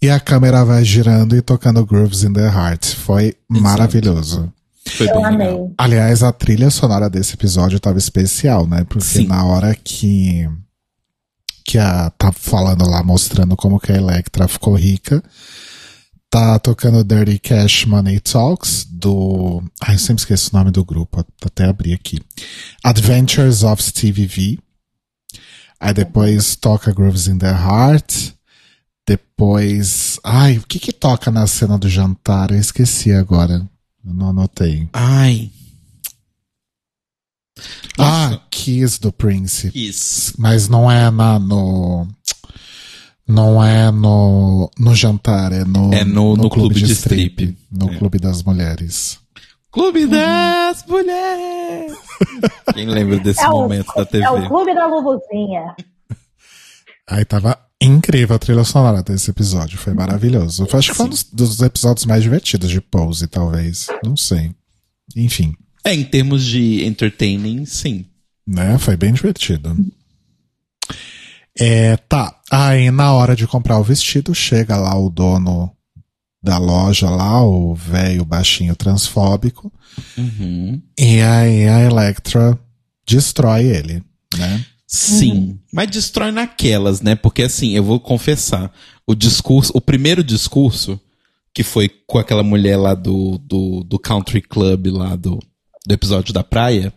E 0.02 0.10
a 0.10 0.20
câmera 0.20 0.64
vai 0.64 0.84
girando 0.84 1.36
e 1.36 1.40
tocando 1.42 1.84
Grooves 1.86 2.22
in 2.24 2.32
the 2.32 2.46
Heart. 2.46 2.94
Foi 2.96 3.34
maravilhoso. 3.48 4.52
Foi 4.88 5.08
Eu 5.08 5.14
bem 5.16 5.24
amei. 5.24 5.46
legal. 5.48 5.72
Aliás, 5.78 6.22
a 6.22 6.32
trilha 6.32 6.70
sonora 6.70 7.10
desse 7.10 7.34
episódio 7.34 7.80
tava 7.80 7.98
especial, 7.98 8.66
né? 8.66 8.84
Porque 8.84 9.04
Sim. 9.06 9.26
na 9.26 9.44
hora 9.44 9.74
que 9.74 10.48
que 11.64 11.78
a 11.78 12.10
tá 12.10 12.30
falando 12.30 12.88
lá 12.88 13.02
mostrando 13.02 13.56
como 13.56 13.80
que 13.80 13.90
a 13.90 13.96
Electra 13.96 14.46
ficou 14.46 14.76
rica, 14.76 15.20
tá 16.30 16.58
tocando 16.60 17.02
Dirty 17.02 17.40
Cash 17.40 17.86
Money 17.86 18.20
Talks 18.20 18.86
do, 18.88 19.60
ai, 19.82 19.96
eu 19.96 19.98
sempre 19.98 20.20
esqueço 20.20 20.50
o 20.52 20.56
nome 20.58 20.70
do 20.70 20.84
grupo, 20.84 21.26
até 21.44 21.64
abri 21.64 21.92
aqui. 21.92 22.20
Adventures 22.84 23.64
of 23.64 23.82
Stevie 23.82 24.26
V. 24.26 24.58
Aí 25.80 25.92
depois 25.92 26.54
toca 26.54 26.92
Grooves 26.92 27.26
in 27.26 27.38
the 27.38 27.50
Heart. 27.50 28.32
Depois, 29.08 30.18
ai, 30.24 30.58
o 30.58 30.62
que 30.62 30.78
que 30.78 30.92
toca 30.92 31.30
na 31.32 31.46
cena 31.48 31.76
do 31.76 31.88
jantar? 31.88 32.50
Eu 32.52 32.58
esqueci 32.58 33.12
agora. 33.12 33.68
Eu 34.06 34.14
não 34.14 34.28
anotei. 34.30 34.88
Ai. 34.92 35.50
Ah, 37.98 38.40
Kiss 38.50 39.00
do 39.00 39.10
Prince. 39.12 39.70
Isso. 39.74 40.34
Mas 40.38 40.68
não 40.68 40.90
é 40.90 41.10
na, 41.10 41.38
no. 41.38 42.06
Não 43.26 43.62
é 43.64 43.90
no, 43.90 44.70
no 44.78 44.94
jantar, 44.94 45.50
é 45.52 45.64
no, 45.64 45.92
É 45.92 46.04
no- 46.04 46.36
no 46.36 46.48
clube 46.48 46.74
de 46.80 46.92
strip. 46.92 47.56
No 47.72 47.90
É. 47.92 47.98
clube 47.98 48.18
das 48.18 48.42
mulheres. 48.42 49.18
Clube 49.72 50.06
das 50.06 50.86
Mulheres. 50.86 51.92
Quem 52.72 52.86
lembra 52.86 53.18
desse 53.18 53.42
É 53.42 53.48
o, 53.48 53.52
momento 53.52 53.92
da 53.94 54.06
TV? 54.06 54.24
é 54.24 54.30
o 54.30 54.48
clube 54.48 54.74
da 54.74 54.86
Luluzinha. 54.86 55.74
Aí 57.06 57.24
tava 57.26 57.58
incrível 57.80 58.36
a 58.36 58.38
trilha 58.38 58.64
sonora 58.64 59.02
desse 59.02 59.30
episódio. 59.30 59.78
Foi 59.78 59.92
maravilhoso. 59.94 60.66
Eu 60.70 60.78
acho 60.78 60.90
que 60.90 60.96
foi 60.96 61.06
um 61.06 61.10
dos, 61.10 61.24
dos 61.24 61.60
episódios 61.60 62.06
mais 62.06 62.22
divertidos 62.22 62.70
de 62.70 62.80
Pose, 62.80 63.26
talvez. 63.26 63.86
Não 64.04 64.16
sei. 64.16 64.52
Enfim, 65.14 65.54
É, 65.84 65.94
em 65.94 66.04
termos 66.04 66.44
de 66.44 66.84
entertaining, 66.84 67.64
sim. 67.64 68.06
né? 68.46 68.76
Foi 68.78 68.96
bem 68.96 69.12
divertido. 69.12 69.76
É, 71.58 71.96
tá. 71.96 72.38
Aí 72.50 72.90
na 72.90 73.12
hora 73.12 73.34
de 73.34 73.46
comprar 73.46 73.78
o 73.78 73.84
vestido, 73.84 74.34
chega 74.34 74.76
lá 74.76 74.98
o 74.98 75.08
dono 75.08 75.72
da 76.42 76.58
loja 76.58 77.08
lá, 77.10 77.42
o 77.42 77.74
velho 77.74 78.24
baixinho 78.24 78.76
transfóbico. 78.76 79.72
Uhum. 80.16 80.80
E 80.98 81.20
aí 81.20 81.66
a 81.66 81.80
Electra 81.80 82.58
destrói 83.06 83.64
ele, 83.64 84.02
né? 84.36 84.64
Sim, 84.86 85.58
mas 85.72 85.90
destrói 85.90 86.30
naquelas, 86.30 87.00
né? 87.00 87.16
Porque 87.16 87.42
assim, 87.42 87.72
eu 87.72 87.82
vou 87.82 87.98
confessar, 87.98 88.72
o 89.06 89.14
discurso, 89.14 89.72
o 89.74 89.80
primeiro 89.80 90.22
discurso, 90.22 91.00
que 91.52 91.64
foi 91.64 91.88
com 92.06 92.18
aquela 92.18 92.42
mulher 92.42 92.76
lá 92.76 92.94
do, 92.94 93.38
do, 93.38 93.82
do 93.82 93.98
country 93.98 94.40
club 94.40 94.86
lá 94.88 95.16
do, 95.16 95.40
do 95.86 95.92
episódio 95.92 96.32
da 96.32 96.44
praia, 96.44 96.92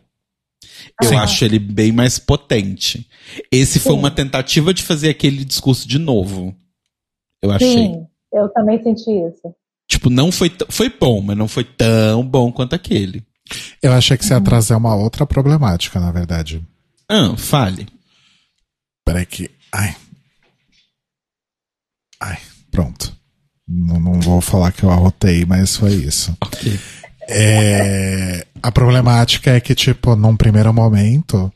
eu 1.01 1.09
Sim. 1.09 1.15
acho 1.15 1.45
ele 1.45 1.59
bem 1.59 1.91
mais 1.91 2.19
potente. 2.19 3.07
Esse 3.51 3.79
foi 3.79 3.93
Sim. 3.93 3.99
uma 3.99 4.11
tentativa 4.11 4.73
de 4.73 4.83
fazer 4.83 5.09
aquele 5.09 5.43
discurso 5.43 5.87
de 5.87 5.97
novo. 5.97 6.55
Eu 7.41 7.51
achei. 7.51 7.73
Sim, 7.73 8.07
eu 8.33 8.49
também 8.49 8.81
senti 8.83 9.09
isso. 9.09 9.53
Tipo, 9.87 10.09
não 10.09 10.31
foi, 10.31 10.51
foi 10.69 10.89
bom, 10.89 11.21
mas 11.21 11.37
não 11.37 11.47
foi 11.47 11.63
tão 11.63 12.23
bom 12.23 12.51
quanto 12.51 12.75
aquele. 12.75 13.23
Eu 13.81 13.93
achei 13.93 14.15
que 14.15 14.25
você 14.25 14.33
ia 14.33 14.41
trazer 14.41 14.75
uma 14.75 14.95
outra 14.95 15.25
problemática, 15.25 15.99
na 15.99 16.11
verdade. 16.11 16.61
Ah, 17.09 17.35
fale. 17.37 17.87
Peraí 19.05 19.25
que. 19.25 19.49
Ai. 19.71 19.95
Ai, 22.21 22.37
pronto. 22.71 23.17
Não, 23.67 23.99
não 23.99 24.19
vou 24.19 24.41
falar 24.41 24.71
que 24.71 24.83
eu 24.83 24.91
arrotei, 24.91 25.45
mas 25.45 25.75
foi 25.75 25.93
isso. 25.93 26.35
Ok. 26.41 26.79
É, 27.27 28.45
a 28.61 28.71
problemática 28.71 29.51
é 29.51 29.59
que, 29.59 29.75
tipo, 29.75 30.15
num 30.15 30.35
primeiro 30.35 30.73
momento, 30.73 31.51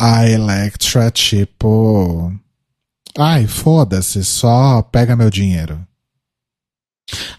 a 0.00 0.28
Electra, 0.28 1.10
tipo. 1.10 2.32
Ai, 3.18 3.46
foda-se, 3.46 4.24
só 4.24 4.82
pega 4.82 5.16
meu 5.16 5.30
dinheiro. 5.30 5.86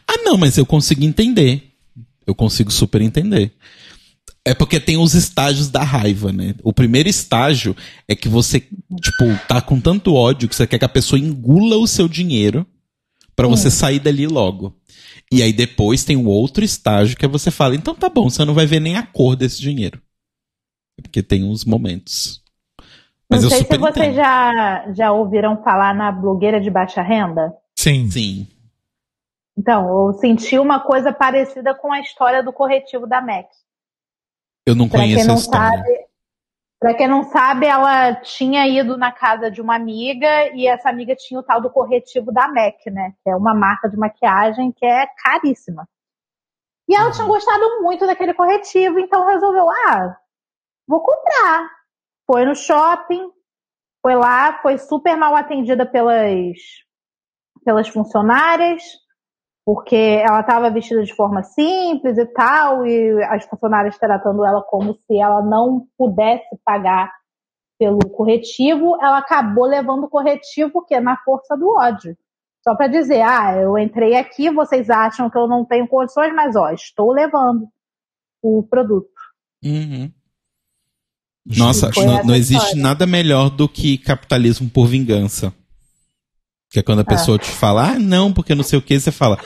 Ah, 0.08 0.18
não, 0.24 0.38
mas 0.38 0.58
eu 0.58 0.66
consigo 0.66 1.04
entender. 1.04 1.72
Eu 2.26 2.36
consigo 2.36 2.72
super 2.72 3.02
entender. 3.02 3.52
É 4.46 4.56
porque 4.56 4.80
tem 4.80 4.98
os 4.98 5.14
estágios 5.14 5.70
da 5.70 5.84
raiva, 5.84 6.32
né? 6.32 6.56
O 6.64 6.74
primeiro 6.74 7.08
estágio 7.08 7.76
é 8.08 8.16
que 8.16 8.28
você, 8.28 8.60
tipo, 8.60 9.48
tá 9.48 9.62
com 9.62 9.80
tanto 9.80 10.16
ódio 10.16 10.50
que 10.50 10.56
você 10.56 10.66
quer 10.66 10.80
que 10.80 10.86
a 10.86 10.90
pessoa 10.90 11.20
engula 11.20 11.78
o 11.78 11.88
seu 11.88 12.08
dinheiro 12.08 12.66
pra 13.36 13.48
você 13.48 13.70
sair 13.70 14.00
dali 14.00 14.26
logo. 14.26 14.76
E 15.32 15.42
aí 15.42 15.54
depois 15.54 16.04
tem 16.04 16.18
o 16.18 16.26
outro 16.26 16.64
estágio 16.64 17.16
que 17.16 17.24
é 17.24 17.28
você 17.28 17.52
fala, 17.52 17.76
então 17.76 17.96
tá 17.96 18.10
bom, 18.10 18.30
você 18.30 18.44
não 18.44 18.54
vai 18.54 18.66
ver 18.66 18.80
nem 18.80 18.98
a 18.98 19.06
cor 19.06 19.36
desse 19.36 19.62
dinheiro. 19.62 20.02
É 20.98 21.02
Porque 21.04 21.24
tem 21.24 21.44
uns 21.44 21.64
momentos. 21.64 22.42
Mas 23.30 23.44
Não 23.44 23.50
eu 23.50 23.56
sei 23.56 23.66
se 23.66 23.78
vocês 23.78 24.08
entendo. 24.08 24.16
já, 24.16 24.94
já 24.94 25.12
ouviram 25.12 25.64
falar 25.64 25.96
na 25.96 26.12
blogueira 26.12 26.60
de 26.60 26.70
baixa 26.70 27.02
renda. 27.02 27.54
Sim. 27.78 28.10
Sim. 28.12 28.48
Então, 29.58 29.88
eu 29.88 30.14
senti 30.14 30.60
uma 30.60 30.80
coisa 30.80 31.14
parecida 31.14 31.74
com 31.74 31.94
a 31.94 32.02
história 32.02 32.44
do 32.44 32.52
corretivo 32.52 33.08
da 33.08 33.22
Mac. 33.22 33.46
Eu 34.66 34.76
não 34.76 34.88
Pra 34.88 35.00
quem 35.00 35.10
conheço 35.10 35.26
a 35.26 35.28
não 35.28 35.36
história. 35.40 35.78
sabe, 35.78 36.06
para 36.80 36.94
quem 36.96 37.08
não 37.08 37.24
sabe, 37.24 37.66
ela 37.68 38.16
tinha 38.16 38.68
ido 38.68 38.98
na 38.98 39.12
casa 39.12 39.52
de 39.52 39.62
uma 39.62 39.76
amiga 39.76 40.50
e 40.56 40.68
essa 40.68 40.90
amiga 40.90 41.16
tinha 41.16 41.40
o 41.40 41.44
tal 41.44 41.62
do 41.62 41.70
corretivo 41.70 42.32
da 42.32 42.48
MAC, 42.48 42.90
né? 42.90 43.14
Que 43.24 43.30
é 43.30 43.36
uma 43.36 43.54
marca 43.54 43.88
de 43.88 43.98
maquiagem 43.98 44.72
que 44.72 44.86
é 44.86 45.06
caríssima. 45.24 45.88
E 46.90 46.96
ela 46.96 47.12
tinha 47.12 47.28
gostado 47.28 47.82
muito 47.82 48.06
daquele 48.06 48.34
corretivo, 48.34 49.00
então 49.00 49.28
resolveu, 49.28 49.70
ah, 49.70 50.18
vou 50.88 51.00
comprar. 51.02 51.70
Foi 52.26 52.46
no 52.46 52.56
shopping, 52.56 53.30
foi 54.02 54.16
lá, 54.16 54.60
foi 54.62 54.78
super 54.78 55.16
mal 55.16 55.36
atendida 55.36 55.86
pelas 55.86 56.58
pelas 57.64 57.88
funcionárias, 57.88 58.82
porque 59.74 59.96
ela 59.96 60.42
estava 60.42 60.70
vestida 60.70 61.02
de 61.02 61.16
forma 61.16 61.44
simples 61.44 62.18
e 62.18 62.26
tal, 62.26 62.86
e 62.86 63.24
as 63.24 63.46
funcionárias 63.46 63.98
tratando 63.98 64.46
ela 64.46 64.62
como 64.62 64.94
se 64.96 65.18
ela 65.18 65.42
não 65.42 65.88
pudesse 65.98 66.60
pagar 66.66 67.10
pelo 67.80 68.00
corretivo, 68.10 68.98
ela 69.02 69.20
acabou 69.20 69.66
levando 69.66 70.04
o 70.04 70.10
corretivo 70.10 70.84
que 70.86 71.00
na 71.00 71.16
força 71.24 71.56
do 71.56 71.70
ódio. 71.70 72.18
Só 72.62 72.76
para 72.76 72.88
dizer, 72.88 73.22
ah, 73.22 73.56
eu 73.62 73.78
entrei 73.78 74.18
aqui, 74.18 74.52
vocês 74.52 74.90
acham 74.90 75.30
que 75.30 75.38
eu 75.38 75.48
não 75.48 75.64
tenho 75.64 75.88
condições, 75.88 76.36
mas 76.36 76.54
ó, 76.58 76.72
estou 76.72 77.14
levando 77.14 77.66
o 78.44 78.64
produto. 78.64 79.08
Uhum. 79.64 80.12
Nossa, 81.46 81.90
não, 81.96 82.26
não 82.26 82.36
existe 82.36 82.76
nada 82.76 83.08
melhor 83.08 83.50
do 83.50 83.70
que 83.70 83.98
capitalismo 83.98 84.70
por 84.70 84.86
vingança. 84.86 85.54
Que 86.70 86.80
é 86.80 86.84
quando 86.84 87.00
a 87.00 87.06
pessoa 87.06 87.40
te 87.40 87.50
fala, 87.50 87.94
ah, 87.94 88.00
não, 88.00 88.34
porque 88.34 88.54
não 88.54 88.64
sei 88.64 88.78
o 88.78 88.82
que, 88.82 89.00
você 89.00 89.12
fala, 89.12 89.38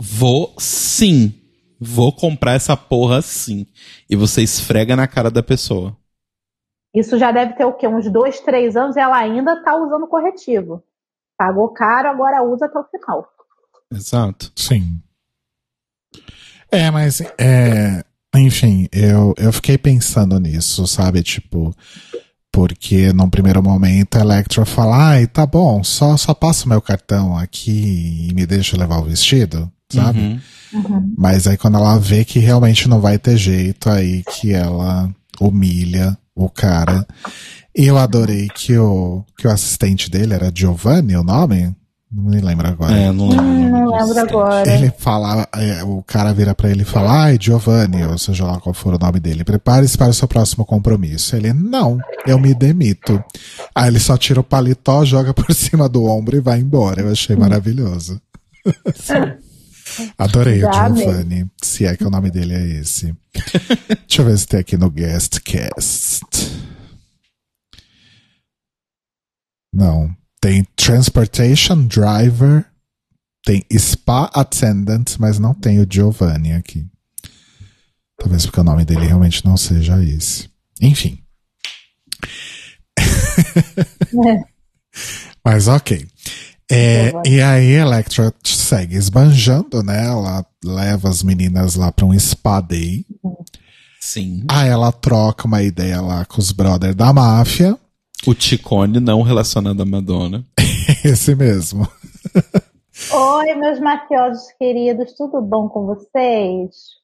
vou 0.00 0.54
sim, 0.58 1.34
vou 1.78 2.12
comprar 2.12 2.54
essa 2.54 2.76
porra 2.76 3.20
sim. 3.22 3.66
E 4.08 4.16
você 4.16 4.42
esfrega 4.42 4.96
na 4.96 5.06
cara 5.06 5.30
da 5.30 5.42
pessoa. 5.42 5.96
Isso 6.94 7.18
já 7.18 7.30
deve 7.30 7.54
ter 7.54 7.64
o 7.64 7.74
quê? 7.74 7.86
Uns 7.86 8.10
dois, 8.10 8.40
três 8.40 8.76
anos 8.76 8.96
e 8.96 9.00
ela 9.00 9.16
ainda 9.18 9.54
está 9.54 9.76
usando 9.76 10.06
corretivo. 10.08 10.82
Pagou 11.38 11.68
caro, 11.68 12.08
agora 12.08 12.42
usa 12.42 12.66
até 12.66 12.78
o 12.78 12.84
final. 12.84 13.28
Exato. 13.92 14.52
Sim. 14.56 15.00
É, 16.70 16.90
mas 16.90 17.20
é, 17.38 18.04
enfim, 18.36 18.88
eu, 18.92 19.34
eu 19.36 19.52
fiquei 19.52 19.76
pensando 19.78 20.38
nisso, 20.38 20.86
sabe? 20.86 21.22
Tipo, 21.22 21.74
Porque 22.52 23.12
num 23.12 23.30
primeiro 23.30 23.62
momento 23.62 24.16
a 24.16 24.20
Electra 24.20 24.64
fala, 24.66 25.10
ai, 25.10 25.26
tá 25.26 25.46
bom, 25.46 25.82
só, 25.84 26.16
só 26.16 26.34
passa 26.34 26.66
o 26.66 26.68
meu 26.68 26.82
cartão 26.82 27.36
aqui 27.36 28.28
e 28.28 28.34
me 28.34 28.44
deixa 28.46 28.76
levar 28.76 28.98
o 28.98 29.04
vestido, 29.04 29.70
sabe? 29.90 30.18
Uhum. 30.18 30.40
Uhum. 30.72 31.14
Mas 31.16 31.46
aí 31.46 31.56
quando 31.56 31.76
ela 31.76 31.98
vê 31.98 32.24
que 32.24 32.38
realmente 32.38 32.88
não 32.88 33.00
vai 33.00 33.18
ter 33.18 33.36
jeito, 33.36 33.90
aí 33.90 34.22
que 34.24 34.52
ela 34.52 35.10
humilha 35.40 36.16
o 36.34 36.48
cara. 36.48 37.06
E 37.76 37.86
eu 37.86 37.98
adorei 37.98 38.48
que 38.54 38.76
o, 38.76 39.24
que 39.36 39.46
o 39.46 39.50
assistente 39.50 40.10
dele 40.10 40.34
era 40.34 40.52
Giovanni, 40.54 41.16
o 41.16 41.22
nome? 41.22 41.74
Não 42.12 42.24
me 42.24 42.40
lembro 42.40 42.66
agora. 42.66 42.92
É, 42.92 43.12
não 43.12 43.28
lembro. 43.28 43.44
Hum, 43.44 43.70
não 43.70 43.96
lembro 43.96 44.18
agora. 44.18 44.68
Ele 44.68 44.92
fala, 44.98 45.48
é, 45.54 45.84
o 45.84 46.02
cara 46.02 46.32
vira 46.32 46.52
pra 46.56 46.68
ele 46.68 46.82
e 46.82 46.84
fala, 46.84 47.22
ai, 47.26 47.38
Giovanni, 47.40 48.04
ou 48.04 48.18
seja 48.18 48.44
lá 48.44 48.58
qual 48.58 48.74
for 48.74 48.94
o 48.94 48.98
nome 48.98 49.20
dele, 49.20 49.44
prepare-se 49.44 49.96
para 49.96 50.10
o 50.10 50.14
seu 50.14 50.26
próximo 50.26 50.64
compromisso. 50.64 51.36
Ele, 51.36 51.52
não, 51.52 52.00
eu 52.26 52.36
me 52.36 52.52
demito. 52.52 53.22
Aí 53.72 53.88
ele 53.88 54.00
só 54.00 54.16
tira 54.16 54.40
o 54.40 54.44
paletó, 54.44 55.04
joga 55.04 55.32
por 55.32 55.46
cima 55.54 55.88
do 55.88 56.04
ombro 56.04 56.36
e 56.36 56.40
vai 56.40 56.58
embora. 56.58 57.02
Eu 57.02 57.12
achei 57.12 57.36
maravilhoso. 57.36 58.20
Adorei 60.18 60.64
o. 60.64 60.72
Giovanni, 60.72 61.50
se 61.62 61.86
é 61.86 61.96
que 61.96 62.04
o 62.04 62.10
nome 62.10 62.30
dele 62.30 62.54
é 62.54 62.66
esse. 62.80 63.14
Deixa 64.06 64.22
eu 64.22 64.24
ver 64.24 64.38
se 64.38 64.46
tem 64.46 64.60
aqui 64.60 64.76
no 64.76 64.90
Guest 64.90 65.40
Cast. 65.40 66.24
Não. 69.72 70.14
Tem 70.40 70.64
Transportation 70.74 71.86
Driver, 71.86 72.64
tem 73.44 73.64
Spa 73.78 74.30
Attendant, 74.32 75.16
mas 75.18 75.38
não 75.38 75.54
tem 75.54 75.80
o 75.80 75.86
Giovanni 75.88 76.52
aqui. 76.52 76.86
Talvez 78.16 78.44
porque 78.44 78.60
o 78.60 78.64
nome 78.64 78.84
dele 78.84 79.06
realmente 79.06 79.44
não 79.44 79.56
seja 79.56 80.02
esse. 80.02 80.50
Enfim. 80.80 81.18
É. 84.26 84.44
Mas 85.44 85.68
ok. 85.68 86.06
É, 86.70 87.12
e 87.26 87.40
aí 87.40 87.76
a 87.76 87.82
Electra 87.82 88.32
segue 88.44 88.96
esbanjando, 88.96 89.82
né? 89.82 90.06
Ela 90.06 90.46
leva 90.64 91.08
as 91.08 91.22
meninas 91.22 91.74
lá 91.74 91.90
pra 91.90 92.06
um 92.06 92.16
spa 92.18 92.60
day. 92.60 93.04
Sim. 94.00 94.44
Aí 94.48 94.68
ela 94.68 94.92
troca 94.92 95.46
uma 95.46 95.62
ideia 95.62 96.00
lá 96.00 96.24
com 96.24 96.40
os 96.40 96.52
brothers 96.52 96.94
da 96.94 97.12
máfia. 97.12 97.76
O 98.26 98.34
Ticone 98.34 99.00
não 99.00 99.22
relacionado 99.22 99.82
à 99.82 99.84
Madonna. 99.84 100.46
Esse 101.04 101.34
mesmo. 101.34 101.88
Oi, 103.12 103.54
meus 103.54 103.80
mafiosos 103.80 104.52
queridos, 104.58 105.14
tudo 105.14 105.40
bom 105.40 105.68
com 105.68 105.86
vocês? 105.86 107.00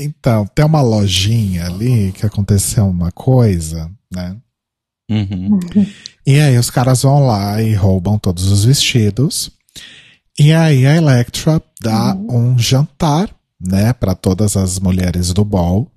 Então, 0.00 0.46
tem 0.46 0.64
uma 0.64 0.80
lojinha 0.80 1.66
ali 1.66 2.10
que 2.12 2.26
aconteceu 2.26 2.86
uma 2.86 3.12
coisa, 3.12 3.90
né? 4.12 4.36
Uhum. 5.10 5.60
E 6.26 6.40
aí 6.40 6.56
os 6.56 6.70
caras 6.70 7.02
vão 7.02 7.26
lá 7.26 7.60
e 7.60 7.74
roubam 7.74 8.18
todos 8.18 8.50
os 8.50 8.64
vestidos. 8.64 9.50
E 10.38 10.52
aí 10.52 10.86
a 10.86 10.96
Electra 10.96 11.62
dá 11.80 12.14
um 12.14 12.58
jantar, 12.58 13.30
né, 13.60 13.92
para 13.92 14.14
todas 14.14 14.56
as 14.56 14.80
mulheres 14.80 15.32
do 15.32 15.44
ball. 15.44 15.90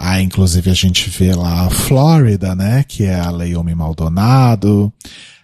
Aí, 0.00 0.22
inclusive, 0.22 0.70
a 0.70 0.74
gente 0.74 1.10
vê 1.10 1.34
lá 1.34 1.66
a 1.66 1.70
Flórida, 1.70 2.54
né, 2.54 2.84
que 2.84 3.04
é 3.04 3.18
a 3.18 3.30
Leomi 3.30 3.74
Maldonado. 3.74 4.92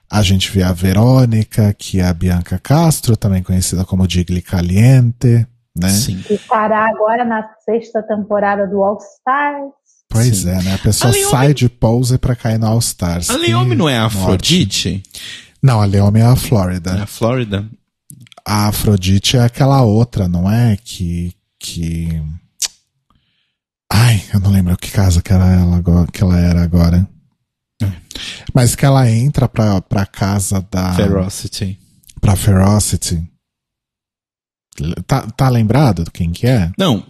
A 0.08 0.22
gente 0.22 0.48
vê 0.50 0.62
a 0.62 0.72
Verônica, 0.72 1.74
que 1.76 1.98
é 1.98 2.04
a 2.04 2.14
Bianca 2.14 2.56
Castro, 2.56 3.16
também 3.16 3.42
conhecida 3.42 3.84
como 3.84 4.06
Digli 4.06 4.40
Caliente, 4.40 5.44
né? 5.76 5.88
Sim. 5.88 6.18
Que 6.18 6.34
estará 6.34 6.86
agora 6.88 7.24
na 7.24 7.42
sexta 7.64 8.00
temporada 8.00 8.64
do 8.64 8.80
All 8.84 8.98
Stars. 8.98 9.72
Pois 10.14 10.36
Sim. 10.38 10.50
é, 10.50 10.62
né? 10.62 10.74
A 10.74 10.78
pessoa 10.78 11.10
A 11.10 11.28
sai 11.28 11.52
de 11.52 11.68
pose 11.68 12.16
pra 12.18 12.36
cair 12.36 12.56
no 12.56 12.68
All 12.68 12.78
Stars. 12.78 13.30
A 13.30 13.36
Leomi 13.36 13.74
não 13.74 13.88
é 13.88 13.98
a. 13.98 14.04
Afrodite? 14.04 15.02
Não, 15.60 15.80
a 15.80 15.84
Leomi 15.84 16.20
é 16.20 16.24
a 16.24 16.36
Flórida. 16.36 16.92
É 16.92 17.00
a 17.00 17.06
Flórida? 17.06 17.68
A 18.46 18.68
Afrodite 18.68 19.36
é 19.36 19.40
aquela 19.40 19.82
outra, 19.82 20.28
não 20.28 20.48
é? 20.48 20.76
Que. 20.76 21.32
que... 21.58 22.22
Ai, 23.92 24.22
eu 24.32 24.38
não 24.38 24.52
lembro 24.52 24.76
que 24.76 24.88
casa 24.92 25.20
que 25.20 25.32
era 25.32 25.46
ela 25.52 25.76
agora, 25.78 26.06
que 26.12 26.22
ela 26.22 26.38
era 26.38 26.62
agora. 26.62 27.08
Mas 28.54 28.76
que 28.76 28.86
ela 28.86 29.10
entra 29.10 29.48
pra, 29.48 29.80
pra 29.80 30.06
casa 30.06 30.64
da. 30.70 30.94
Ferocity. 30.94 31.76
Pra 32.20 32.36
Ferocity. 32.36 33.20
Tá, 35.08 35.22
tá 35.22 35.48
lembrado 35.48 36.04
de 36.04 36.10
quem 36.12 36.30
que 36.30 36.46
é? 36.46 36.70
Não, 36.78 37.04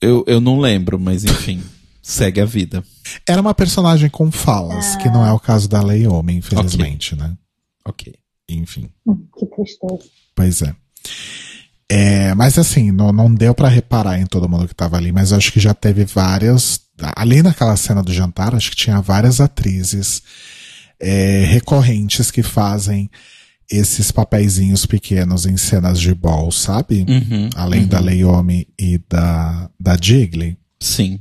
eu, 0.00 0.24
eu 0.26 0.40
não 0.40 0.58
lembro, 0.58 0.98
mas 0.98 1.22
enfim. 1.24 1.62
segue 2.08 2.40
a 2.40 2.46
vida. 2.46 2.82
Era 3.28 3.40
uma 3.40 3.54
personagem 3.54 4.08
com 4.08 4.32
falas, 4.32 4.96
que 4.96 5.10
não 5.10 5.26
é 5.26 5.30
o 5.30 5.38
caso 5.38 5.68
da 5.68 5.82
Leomi, 5.82 6.36
infelizmente, 6.36 7.14
né? 7.14 7.36
Ok. 7.84 8.14
Enfim. 8.48 8.88
Hum, 9.06 9.26
Que 9.38 9.44
tristeza. 9.46 10.10
Pois 10.34 10.62
é. 10.62 10.74
É, 11.90 12.34
mas 12.34 12.58
assim, 12.58 12.90
não, 12.90 13.12
não 13.12 13.32
deu 13.32 13.54
pra 13.54 13.68
reparar 13.68 14.18
em 14.18 14.24
todo 14.24 14.48
mundo 14.48 14.66
que 14.66 14.74
tava 14.74 14.96
ali, 14.96 15.12
mas 15.12 15.34
acho 15.34 15.52
que 15.52 15.60
já 15.60 15.74
teve 15.74 16.06
várias. 16.06 16.80
Ali 17.14 17.42
naquela 17.42 17.76
cena 17.76 18.02
do 18.02 18.12
jantar, 18.12 18.54
acho 18.54 18.70
que 18.70 18.76
tinha 18.76 19.02
várias 19.02 19.38
atrizes 19.38 20.22
é, 20.98 21.44
recorrentes 21.44 22.30
que 22.30 22.42
fazem 22.42 23.10
esses 23.70 24.10
papeizinhos 24.10 24.86
pequenos 24.86 25.44
em 25.44 25.58
cenas 25.58 26.00
de 26.00 26.14
ball, 26.14 26.50
sabe? 26.50 27.04
Uhum, 27.06 27.50
Além 27.54 27.82
uhum. 27.82 27.88
da 27.88 28.00
Leomi 28.00 28.66
e 28.78 28.98
da, 29.08 29.70
da 29.78 29.96
Jiggly. 30.00 30.56
Sim. 30.80 31.20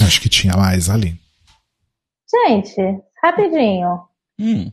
Acho 0.00 0.20
que 0.20 0.28
tinha 0.28 0.56
mais 0.56 0.88
ali. 0.90 1.18
Gente, 2.30 2.76
rapidinho. 3.22 4.02
Hum. 4.40 4.72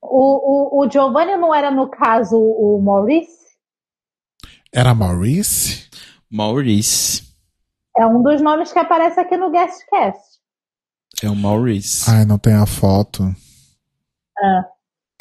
O, 0.00 0.80
o, 0.80 0.84
o 0.86 0.90
Giovanni 0.90 1.36
não 1.36 1.54
era, 1.54 1.70
no 1.70 1.88
caso, 1.88 2.36
o 2.36 2.80
Maurice? 2.82 3.42
Era 4.72 4.94
Maurice? 4.94 5.88
Maurice. 6.30 7.30
É 7.96 8.06
um 8.06 8.22
dos 8.22 8.40
nomes 8.40 8.72
que 8.72 8.78
aparece 8.78 9.20
aqui 9.20 9.36
no 9.36 9.50
Guestcast. 9.50 10.40
É 11.22 11.28
o 11.28 11.36
Maurice. 11.36 12.10
Ai, 12.10 12.24
não 12.24 12.38
tem 12.38 12.54
a 12.54 12.66
foto. 12.66 13.24
Ah, 14.38 14.64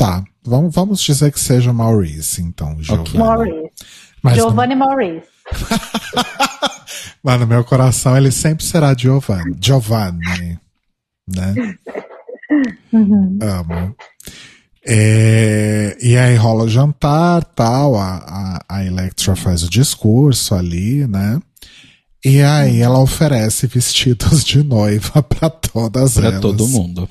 Tá, 0.02 0.24
vamos, 0.44 0.74
vamos 0.74 1.00
dizer 1.00 1.32
que 1.32 1.40
seja 1.40 1.72
Maurice, 1.72 2.42
então, 2.42 2.82
Giovanni. 2.82 3.20
Maurice. 3.20 3.72
Mas, 4.24 4.36
Giovanni 4.36 4.74
Maurice. 4.76 5.28
mas 7.24 7.40
no 7.40 7.48
meu 7.48 7.64
coração 7.64 8.16
ele 8.18 8.32
sempre 8.32 8.64
será 8.66 8.94
Giovanni. 8.98 9.56
Giovanni, 9.60 10.60
né? 11.28 11.54
Uhum. 12.92 13.40
Amo. 13.42 13.96
É, 14.86 15.96
e 16.02 16.18
aí 16.18 16.36
rola 16.36 16.64
o 16.64 16.70
jantar, 16.70 17.44
tal, 17.44 17.96
a, 17.96 18.16
a, 18.68 18.78
a 18.78 18.86
Electra 18.86 19.36
faz 19.36 19.64
o 19.64 19.70
discurso 19.70 20.56
ali, 20.56 21.06
né? 21.08 21.40
E 22.26 22.42
aí 22.42 22.82
ela 22.82 23.00
oferece 23.00 23.68
vestidos 23.68 24.44
de 24.44 24.64
noiva 24.64 25.22
pra 25.24 25.50
todas 25.50 26.16
Pra 26.16 26.28
elas. 26.30 26.42
todo 26.42 26.68
mundo. 26.68 27.08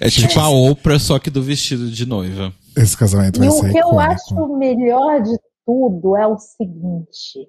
é 0.00 0.08
tipo 0.10 0.38
a 0.40 0.48
Oprah, 0.48 0.98
só 0.98 1.18
que 1.18 1.30
do 1.30 1.42
vestido 1.42 1.90
de 1.90 2.06
noiva. 2.06 2.52
Esse 2.76 2.96
casamento 2.96 3.38
vai 3.38 3.48
E 3.48 3.50
ser 3.50 3.58
o 3.58 3.60
que 3.72 3.78
eu 3.78 3.88
icônico. 3.88 4.00
acho 4.12 4.58
melhor 4.58 5.22
de 5.22 5.36
tudo 5.66 6.16
é 6.16 6.26
o 6.26 6.38
seguinte: 6.38 7.48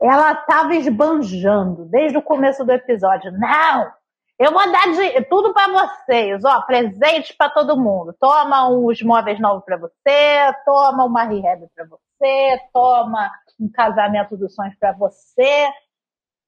ela 0.00 0.34
tava 0.34 0.74
esbanjando 0.74 1.84
desde 1.86 2.18
o 2.18 2.22
começo 2.22 2.64
do 2.64 2.72
episódio. 2.72 3.32
Não! 3.32 3.92
Eu 4.38 4.52
vou 4.52 4.70
dar 4.70 4.92
de, 4.92 5.24
tudo 5.24 5.54
pra 5.54 5.66
vocês, 5.68 6.44
ó, 6.44 6.60
presentes 6.62 7.34
pra 7.34 7.48
todo 7.48 7.78
mundo. 7.80 8.14
Toma 8.20 8.68
uns 8.68 9.00
móveis 9.02 9.40
novos 9.40 9.64
pra 9.64 9.78
você, 9.78 10.52
toma 10.66 11.06
uma 11.06 11.22
rehab 11.24 11.66
pra 11.74 11.86
você, 11.86 12.60
toma 12.70 13.30
um 13.58 13.70
casamento 13.70 14.36
dos 14.36 14.54
sonhos 14.54 14.76
pra 14.78 14.92
você. 14.92 15.66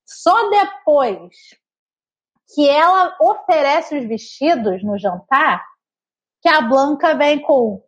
Só 0.05 0.51
depois 0.51 1.35
que 2.55 2.69
ela 2.69 3.17
oferece 3.21 3.99
os 3.99 4.07
vestidos 4.07 4.83
no 4.85 4.99
jantar, 4.99 5.65
que 6.43 6.49
a 6.49 6.61
Blanca 6.61 7.15
vem 7.15 7.41
com 7.41 7.83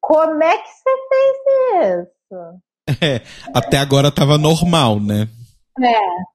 como 0.00 0.42
é 0.42 0.58
que 0.58 0.68
você 0.68 0.90
fez 1.08 2.06
isso? 2.08 3.04
É, 3.04 3.22
até 3.54 3.78
agora 3.78 4.10
tava 4.10 4.36
normal, 4.36 4.98
né? 4.98 5.28
É. 5.80 6.30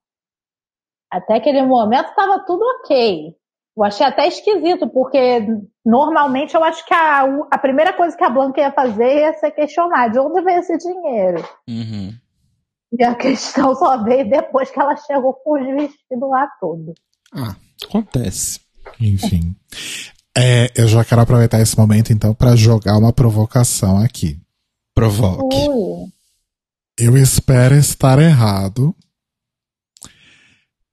Até 1.12 1.36
aquele 1.36 1.62
momento 1.64 2.10
estava 2.10 2.40
tudo 2.46 2.64
ok. 2.80 3.36
Eu 3.78 3.84
achei 3.84 4.06
até 4.06 4.28
esquisito, 4.28 4.88
porque 4.88 5.46
normalmente 5.86 6.56
eu 6.56 6.64
acho 6.64 6.86
que 6.86 6.94
a, 6.94 7.24
a 7.52 7.58
primeira 7.58 7.92
coisa 7.92 8.16
que 8.16 8.24
a 8.24 8.30
Blanca 8.30 8.62
ia 8.62 8.72
fazer 8.72 9.20
ia 9.20 9.34
ser 9.34 9.52
questionar 9.52 10.10
de 10.10 10.20
onde 10.20 10.42
veio 10.42 10.60
esse 10.60 10.78
dinheiro. 10.78 11.44
Uhum. 11.68 12.14
E 12.98 13.04
a 13.04 13.14
questão 13.16 13.76
só 13.76 14.02
veio 14.02 14.30
depois 14.30 14.72
que 14.72 14.80
ela 14.80 14.96
chegou 14.96 15.34
com 15.34 15.60
os 15.60 15.68
vestidos 15.68 16.30
lá 16.30 16.48
todo. 16.60 16.94
Ah, 17.34 17.56
acontece. 17.84 18.62
Enfim. 19.00 19.56
É, 20.38 20.72
eu 20.76 20.88
já 20.88 21.04
quero 21.06 21.22
aproveitar 21.22 21.62
esse 21.62 21.78
momento, 21.78 22.12
então, 22.12 22.34
para 22.34 22.56
jogar 22.56 22.98
uma 22.98 23.14
provocação 23.14 23.98
aqui. 23.98 24.38
Provoque. 24.94 25.56
Ui. 25.56 26.10
Eu 26.98 27.18
espero 27.18 27.76
estar 27.76 28.20
errado, 28.20 28.96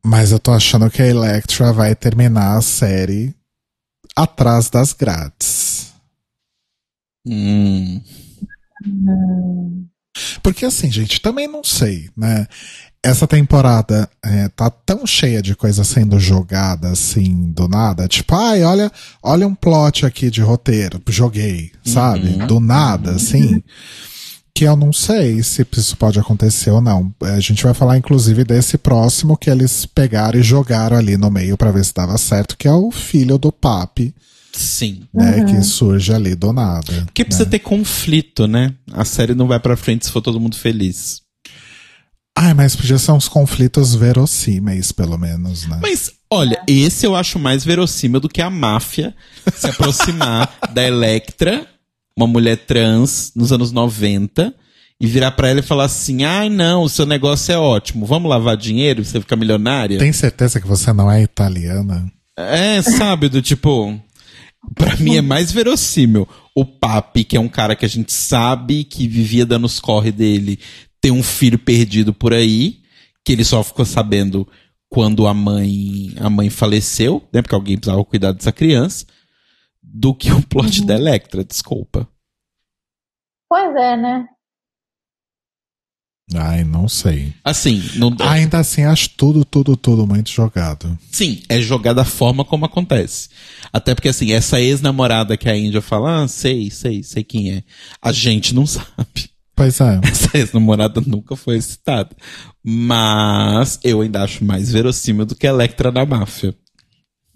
Mas 0.04 0.32
eu 0.32 0.40
tô 0.40 0.50
achando 0.50 0.90
que 0.90 1.00
a 1.00 1.06
Electra 1.06 1.72
vai 1.72 1.94
terminar 1.94 2.56
a 2.56 2.60
série 2.60 3.32
atrás 4.16 4.68
das 4.68 4.92
grades. 4.92 5.92
Hum. 7.24 8.02
Porque 10.42 10.64
assim, 10.64 10.90
gente, 10.90 11.20
também 11.20 11.46
não 11.46 11.62
sei, 11.62 12.10
né? 12.16 12.48
Essa 13.04 13.26
temporada 13.26 14.08
é, 14.24 14.48
tá 14.48 14.70
tão 14.70 15.04
cheia 15.04 15.42
de 15.42 15.56
coisa 15.56 15.82
sendo 15.82 16.20
jogada 16.20 16.90
assim 16.90 17.50
do 17.50 17.66
nada. 17.66 18.06
Tipo, 18.06 18.36
ai, 18.36 18.62
olha, 18.62 18.92
olha 19.20 19.46
um 19.46 19.56
plot 19.56 20.06
aqui 20.06 20.30
de 20.30 20.40
roteiro, 20.40 21.02
joguei, 21.08 21.72
sabe? 21.84 22.28
Uhum. 22.28 22.46
Do 22.46 22.60
nada, 22.60 23.12
assim. 23.12 23.60
Que 24.54 24.64
eu 24.64 24.76
não 24.76 24.92
sei 24.92 25.42
se 25.42 25.66
isso 25.76 25.96
pode 25.96 26.20
acontecer 26.20 26.70
ou 26.70 26.80
não. 26.80 27.12
A 27.22 27.40
gente 27.40 27.64
vai 27.64 27.74
falar, 27.74 27.98
inclusive, 27.98 28.44
desse 28.44 28.78
próximo 28.78 29.36
que 29.36 29.50
eles 29.50 29.84
pegaram 29.84 30.38
e 30.38 30.42
jogaram 30.42 30.96
ali 30.96 31.16
no 31.16 31.30
meio 31.30 31.56
pra 31.56 31.72
ver 31.72 31.84
se 31.84 31.92
dava 31.92 32.16
certo, 32.18 32.56
que 32.56 32.68
é 32.68 32.72
o 32.72 32.92
filho 32.92 33.36
do 33.36 33.50
Papi, 33.50 34.14
Sim. 34.52 35.08
né? 35.12 35.44
Que 35.44 35.60
surge 35.62 36.12
ali 36.12 36.36
do 36.36 36.52
nada. 36.52 37.02
Porque 37.06 37.24
precisa 37.24 37.46
né? 37.46 37.50
ter 37.50 37.60
conflito, 37.60 38.46
né? 38.46 38.72
A 38.92 39.04
série 39.04 39.34
não 39.34 39.48
vai 39.48 39.58
pra 39.58 39.76
frente 39.76 40.06
se 40.06 40.12
for 40.12 40.20
todo 40.20 40.38
mundo 40.38 40.56
feliz. 40.56 41.22
Ai, 42.36 42.54
mas 42.54 42.74
podia 42.74 42.98
ser 42.98 43.12
uns 43.12 43.28
conflitos 43.28 43.94
verossímeis, 43.94 44.90
pelo 44.90 45.18
menos, 45.18 45.66
né? 45.66 45.78
Mas, 45.82 46.12
olha, 46.30 46.60
esse 46.66 47.06
eu 47.06 47.14
acho 47.14 47.38
mais 47.38 47.64
verossímil 47.64 48.20
do 48.20 48.28
que 48.28 48.40
a 48.40 48.50
máfia 48.50 49.14
se 49.54 49.66
aproximar 49.68 50.58
da 50.72 50.82
Electra, 50.82 51.66
uma 52.16 52.26
mulher 52.26 52.56
trans, 52.56 53.32
nos 53.36 53.52
anos 53.52 53.70
90, 53.70 54.54
e 55.00 55.06
virar 55.06 55.32
pra 55.32 55.48
ela 55.48 55.60
e 55.60 55.64
falar 55.64 55.84
assim: 55.84 56.24
ai 56.24 56.48
não, 56.48 56.84
o 56.84 56.88
seu 56.88 57.04
negócio 57.04 57.52
é 57.52 57.58
ótimo, 57.58 58.06
vamos 58.06 58.30
lavar 58.30 58.56
dinheiro 58.56 59.04
você 59.04 59.20
fica 59.20 59.36
milionária? 59.36 59.98
Tem 59.98 60.12
certeza 60.12 60.60
que 60.60 60.66
você 60.66 60.92
não 60.92 61.10
é 61.10 61.22
italiana? 61.22 62.10
É, 62.36 62.80
sabe, 62.80 63.28
do 63.28 63.42
tipo. 63.42 64.00
Pra 64.76 64.96
mim 64.96 65.16
é 65.16 65.20
mais 65.20 65.50
verossímil 65.50 66.26
o 66.54 66.64
Papi, 66.64 67.24
que 67.24 67.36
é 67.36 67.40
um 67.40 67.48
cara 67.48 67.74
que 67.74 67.84
a 67.84 67.88
gente 67.88 68.12
sabe 68.12 68.84
que 68.84 69.08
vivia 69.08 69.44
dando 69.44 69.64
os 69.64 69.80
corre 69.80 70.12
dele, 70.12 70.58
ter 71.02 71.10
um 71.10 71.22
filho 71.22 71.58
perdido 71.58 72.14
por 72.14 72.32
aí, 72.32 72.80
que 73.24 73.32
ele 73.32 73.44
só 73.44 73.62
ficou 73.62 73.84
sabendo 73.84 74.48
quando 74.88 75.26
a 75.26 75.34
mãe 75.34 76.14
a 76.18 76.30
mãe 76.30 76.48
faleceu, 76.48 77.28
né? 77.32 77.42
Porque 77.42 77.54
alguém 77.54 77.76
precisava 77.76 78.04
cuidar 78.04 78.32
dessa 78.32 78.52
criança, 78.52 79.04
do 79.82 80.14
que 80.14 80.30
o 80.30 80.40
plot 80.40 80.84
da 80.86 80.94
Electra, 80.94 81.44
desculpa. 81.44 82.08
Pois 83.48 83.74
é, 83.76 83.96
né? 83.96 84.28
Ai, 86.34 86.64
não 86.64 86.88
sei. 86.88 87.34
Assim, 87.44 87.82
não, 87.96 88.14
Ainda 88.20 88.58
assim, 88.58 88.84
acho 88.84 89.10
tudo, 89.10 89.44
tudo, 89.44 89.76
tudo 89.76 90.06
muito 90.06 90.30
jogado. 90.30 90.98
Sim, 91.10 91.42
é 91.48 91.60
jogar 91.60 91.92
da 91.92 92.04
forma 92.04 92.44
como 92.44 92.64
acontece. 92.64 93.28
Até 93.72 93.94
porque, 93.94 94.08
assim, 94.08 94.32
essa 94.32 94.60
ex-namorada 94.60 95.36
que 95.36 95.48
a 95.48 95.56
Índia 95.56 95.82
fala, 95.82 96.22
ah, 96.22 96.28
sei, 96.28 96.70
sei, 96.70 97.02
sei 97.02 97.22
quem 97.24 97.52
é. 97.52 97.64
A 98.00 98.12
gente 98.12 98.54
não 98.54 98.64
sabe. 98.66 99.31
Pois 99.54 99.80
é. 99.80 100.00
Essa 100.08 100.36
ex-namorada 100.36 101.00
nunca 101.00 101.36
foi 101.36 101.60
citada. 101.60 102.10
Mas 102.64 103.78
eu 103.84 104.00
ainda 104.00 104.22
acho 104.22 104.44
mais 104.44 104.72
verossímil 104.72 105.26
do 105.26 105.34
que 105.34 105.46
a 105.46 105.50
Electra 105.50 105.92
da 105.92 106.04
máfia. 106.06 106.54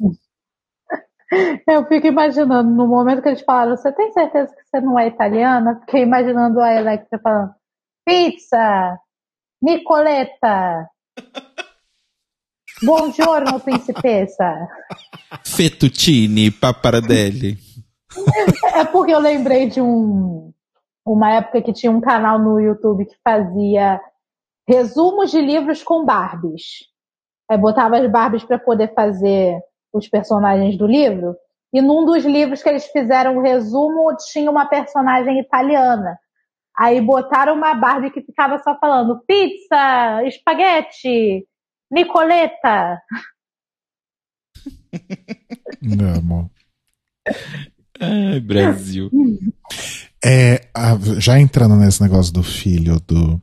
Eu 1.69 1.85
fico 1.89 2.07
imaginando, 2.07 2.71
no 2.71 2.87
momento 2.87 3.21
que 3.21 3.29
eles 3.29 3.43
falaram, 3.43 3.77
você 3.77 3.93
tem 3.93 4.13
certeza 4.13 4.55
que 4.55 4.63
você 4.63 4.81
não 4.81 4.97
é 4.99 5.09
italiana? 5.09 5.81
Fiquei 5.81 6.03
imaginando 6.03 6.61
a 6.61 6.73
Electra 6.73 7.19
falando, 7.19 7.53
pizza, 8.07 8.97
Nicoletta, 9.61 10.89
buongiorno, 12.81 13.59
principessa. 13.59 14.69
Fettuccine, 15.45 16.53
papparadelli. 16.53 17.59
É 18.75 18.85
porque 18.85 19.13
eu 19.13 19.19
lembrei 19.19 19.69
de 19.69 19.81
um, 19.81 20.46
uma 21.07 21.31
época 21.35 21.63
que 21.63 21.73
tinha 21.73 21.93
um 21.93 22.01
canal 22.01 22.39
no 22.39 22.61
YouTube 22.61 23.07
que 23.07 23.17
fazia 23.23 24.01
resumos 24.69 25.31
de 25.31 25.41
livros 25.41 25.83
com 25.83 26.05
Barbies. 26.05 26.85
Aí 27.49 27.57
botava 27.57 27.99
as 27.99 28.11
Barbies 28.11 28.43
para 28.43 28.59
poder 28.59 28.93
fazer 28.93 29.61
os 29.93 30.09
personagens 30.09 30.77
do 30.77 30.87
livro. 30.87 31.37
E 31.73 31.81
num 31.81 32.05
dos 32.05 32.25
livros 32.25 32.63
que 32.63 32.69
eles 32.69 32.87
fizeram 32.87 33.37
o 33.37 33.43
resumo, 33.43 34.15
tinha 34.33 34.51
uma 34.51 34.67
personagem 34.67 35.39
italiana. 35.39 36.19
Aí 36.77 37.01
botaram 37.01 37.55
uma 37.55 37.75
Barbie 37.75 38.11
que 38.11 38.21
ficava 38.21 38.59
só 38.59 38.79
falando 38.79 39.23
pizza, 39.27 40.23
espaguete, 40.25 41.47
Nicoleta. 41.91 43.01
Amo. 46.17 46.51
Ai, 48.01 48.41
Brasil. 48.41 49.11
É, 50.25 50.67
já 51.19 51.39
entrando 51.39 51.77
nesse 51.77 52.03
negócio 52.03 52.33
do 52.33 52.43
filho 52.43 53.01
do, 53.07 53.41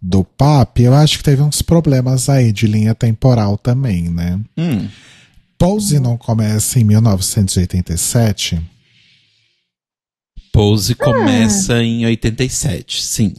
do 0.00 0.24
Papi, 0.24 0.84
eu 0.84 0.94
acho 0.94 1.18
que 1.18 1.24
teve 1.24 1.42
uns 1.42 1.60
problemas 1.62 2.28
aí 2.28 2.52
de 2.52 2.66
linha 2.66 2.94
temporal 2.94 3.58
também, 3.58 4.08
né? 4.08 4.40
Hum, 4.56 4.88
Pose 5.58 6.00
não 6.00 6.16
começa 6.16 6.80
em 6.80 6.84
1987. 6.84 8.60
Pose 10.52 10.94
começa 10.94 11.82
em 11.82 12.06
87, 12.06 13.02
sim. 13.02 13.34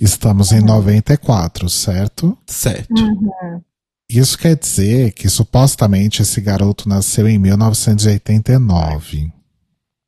Estamos 0.00 0.50
em 0.50 0.60
94, 0.60 1.68
certo? 1.68 2.36
Certo. 2.46 2.94
Isso 4.08 4.36
quer 4.36 4.56
dizer 4.56 5.12
que 5.12 5.28
supostamente 5.28 6.22
esse 6.22 6.40
garoto 6.40 6.88
nasceu 6.88 7.28
em 7.28 7.38
1989. 7.38 9.32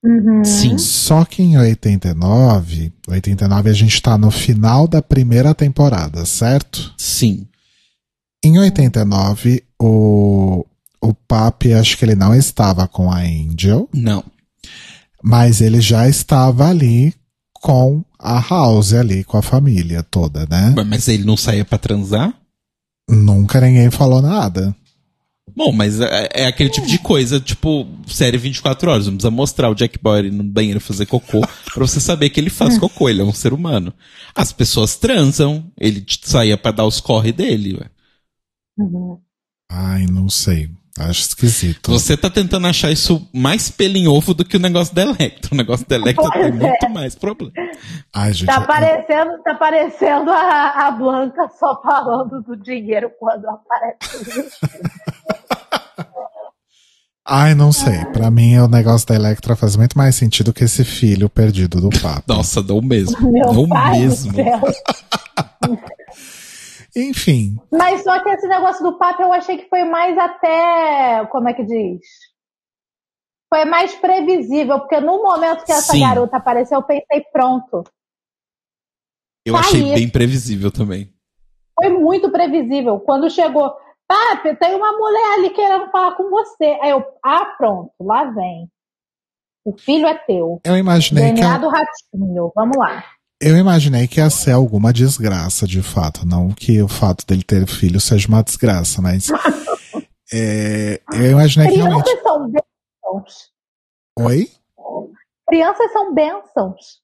Uhum. 0.05 0.45
Sim. 0.45 0.79
Só 0.79 1.25
que 1.25 1.43
em 1.43 1.57
89, 1.57 2.93
89 3.07 3.71
a 3.71 3.73
gente 3.73 4.03
tá 4.03 4.19
no 4.19 4.31
final 4.31 4.89
da 4.89 5.01
primeira 5.01 5.55
temporada, 5.55 6.25
certo? 6.27 6.93
Sim. 6.99 7.47
Em 8.45 8.59
89, 8.59 9.63
o, 9.81 10.65
o 11.01 11.15
Papi, 11.15 11.73
acho 11.73 11.97
que 11.97 12.05
ele 12.05 12.17
não 12.17 12.35
estava 12.35 12.89
com 12.89 13.11
a 13.13 13.19
Angel, 13.21 13.89
Não. 13.93 14.25
mas 15.23 15.61
ele 15.61 15.81
já 15.81 16.09
estava 16.09 16.69
ali 16.69 17.15
com 17.55 18.05
a 18.19 18.41
House 18.41 18.93
ali, 18.93 19.23
com 19.23 19.37
a 19.37 19.43
família 19.43 20.03
toda, 20.03 20.45
né? 20.51 20.75
Mas 20.85 21.07
ele 21.07 21.23
não 21.25 21.37
saía 21.37 21.65
pra 21.65 21.79
transar? 21.79 22.35
Nunca 23.09 23.61
ninguém 23.61 23.91
falou 23.91 24.21
nada. 24.21 24.75
Bom, 25.55 25.73
mas 25.73 26.01
é, 26.01 26.29
é 26.33 26.47
aquele 26.47 26.71
tipo 26.71 26.87
de 26.87 26.99
coisa, 26.99 27.41
tipo, 27.41 27.87
série 28.07 28.39
24 28.39 28.91
horas. 28.91 29.07
Não 29.07 29.15
precisa 29.15 29.31
mostrar 29.31 29.69
o 29.71 29.75
Jack 29.75 29.99
Bauer 29.99 30.33
no 30.33 30.45
banheiro 30.45 30.81
fazer 30.81 31.07
cocô 31.07 31.41
pra 31.75 31.87
você 31.87 32.01
saber 32.01 32.31
que 32.31 32.41
ele 32.41 32.51
faz 32.51 32.79
cocô, 32.79 33.09
ele 33.09 33.21
é 33.21 33.25
um 33.25 33.33
ser 33.33 33.53
humano. 33.53 33.93
As 34.35 34.53
pessoas 34.53 34.97
transam, 34.97 35.71
ele 35.79 36.05
saía 36.23 36.57
pra 36.57 36.73
dar 36.73 36.87
os 36.87 37.01
corre 37.01 37.33
dele, 37.33 37.75
ué. 37.75 37.91
Uhum. 38.79 39.21
Ai, 39.71 40.07
não 40.07 40.29
sei. 40.29 40.71
Acho 40.99 41.23
esquisito. 41.23 41.91
Você 41.91 42.17
tá 42.19 42.29
tentando 42.29 42.67
achar 42.67 42.91
isso 42.91 43.27
mais 43.33 43.71
pelo 43.71 43.97
em 43.97 44.07
ovo 44.07 44.35
do 44.35 44.45
que 44.45 44.59
o 44.59 44.61
negócio 44.61 44.95
da 44.95 45.03
Electra. 45.03 45.49
O 45.53 45.57
negócio 45.57 45.87
da 45.89 45.97
Electra 45.97 46.31
tem 46.31 46.43
Pois 46.43 46.55
é. 46.55 46.67
muito 46.69 46.91
mais 46.91 47.15
problema. 47.15 47.53
Ai, 48.15 48.33
gente, 48.35 48.47
Tá 48.49 48.57
eu- 48.61 48.67
parecendo, 48.67 49.43
tá 49.43 49.55
parecendo 49.55 50.31
a, 50.31 50.87
a 50.87 50.91
Blanca 50.91 51.49
só 51.59 51.81
falando 51.83 52.43
do 52.43 52.57
dinheiro 52.57 53.11
quando 53.19 53.47
aparece. 53.49 54.51
Ai, 57.25 57.55
não 57.55 57.71
sei. 57.73 58.05
Pra 58.07 58.31
mim, 58.31 58.59
o 58.59 58.67
negócio 58.69 59.07
da 59.07 59.15
Electra 59.15 59.55
faz 59.57 59.77
muito 59.77 59.97
mais 59.97 60.15
sentido 60.17 60.53
que 60.53 60.65
esse 60.65 60.85
filho 60.85 61.29
perdido 61.31 61.81
do 61.81 61.89
Papi. 62.01 62.25
Nossa, 62.29 62.61
dá 62.63 62.75
o 62.75 62.83
mesmo. 62.83 63.17
Meu 63.33 63.45
Dá 63.47 63.59
o 63.61 63.69
pai 63.69 64.01
mesmo. 64.01 64.33
Enfim, 66.95 67.57
Mas 67.71 68.03
só 68.03 68.23
que 68.23 68.29
esse 68.29 68.47
negócio 68.47 68.83
do 68.83 68.99
papo 68.99 69.23
eu 69.23 69.33
achei 69.33 69.57
que 69.59 69.69
foi 69.69 69.85
mais 69.85 70.17
até. 70.19 71.25
Como 71.27 71.49
é 71.49 71.55
que 71.55 71.65
diz? 71.65 72.01
Foi 73.53 73.65
mais 73.65 73.95
previsível, 73.95 74.79
porque 74.81 75.01
no 75.01 75.23
momento 75.23 75.65
que 75.65 75.73
essa 75.73 75.93
Sim. 75.93 76.01
garota 76.01 76.37
apareceu, 76.37 76.79
eu 76.79 76.83
pensei, 76.83 77.23
pronto. 77.33 77.83
Eu 79.45 79.55
Tá 79.55 79.61
achei 79.61 79.83
aí. 79.83 79.95
bem 79.95 80.09
previsível 80.09 80.71
também. 80.71 81.13
Foi 81.75 81.89
muito 81.91 82.31
previsível. 82.31 83.01
Quando 83.01 83.31
chegou, 83.31 83.75
Papi, 84.07 84.55
tem 84.57 84.75
uma 84.75 84.93
mulher 84.93 85.35
ali 85.39 85.51
querendo 85.51 85.91
falar 85.91 86.15
com 86.17 86.29
você. 86.31 86.79
Aí 86.83 86.91
eu, 86.91 87.03
ah, 87.25 87.47
pronto, 87.57 87.93
lá 88.01 88.25
vem. 88.25 88.71
O 89.65 89.77
filho 89.79 90.07
é 90.07 90.15
teu. 90.19 90.61
eu 90.65 90.77
imaginei 90.77 91.29
que 91.29 91.35
DNA 91.35 91.55
a- 91.55 91.59
do 91.59 91.69
ratinho. 91.69 92.53
Vamos 92.55 92.77
lá. 92.77 93.05
Eu 93.43 93.57
imaginei 93.57 94.07
que 94.07 94.21
ia 94.21 94.31
ser 94.31 94.53
alguma 94.53 94.93
desgraça, 94.93 95.67
de 95.67 95.83
fato. 95.83 96.25
Não 96.25 96.51
que 96.51 96.81
o 96.81 96.89
fato 96.89 97.27
dele 97.27 97.43
ter 97.43 97.67
filho 97.67 98.01
seja 98.01 98.29
uma 98.29 98.43
desgraça, 98.43 99.03
mas 99.03 99.29
é, 100.33 101.01
eu 101.13 101.33
imaginei 101.33 101.69
que 101.69 101.77
realmente. 101.77 102.05
Crianças 102.05 102.23
são 102.23 102.51
bênçãos. 102.51 103.53
Oi? 104.19 104.51
Crianças 105.49 105.93
são 105.93 106.15
bênçãos. 106.15 107.03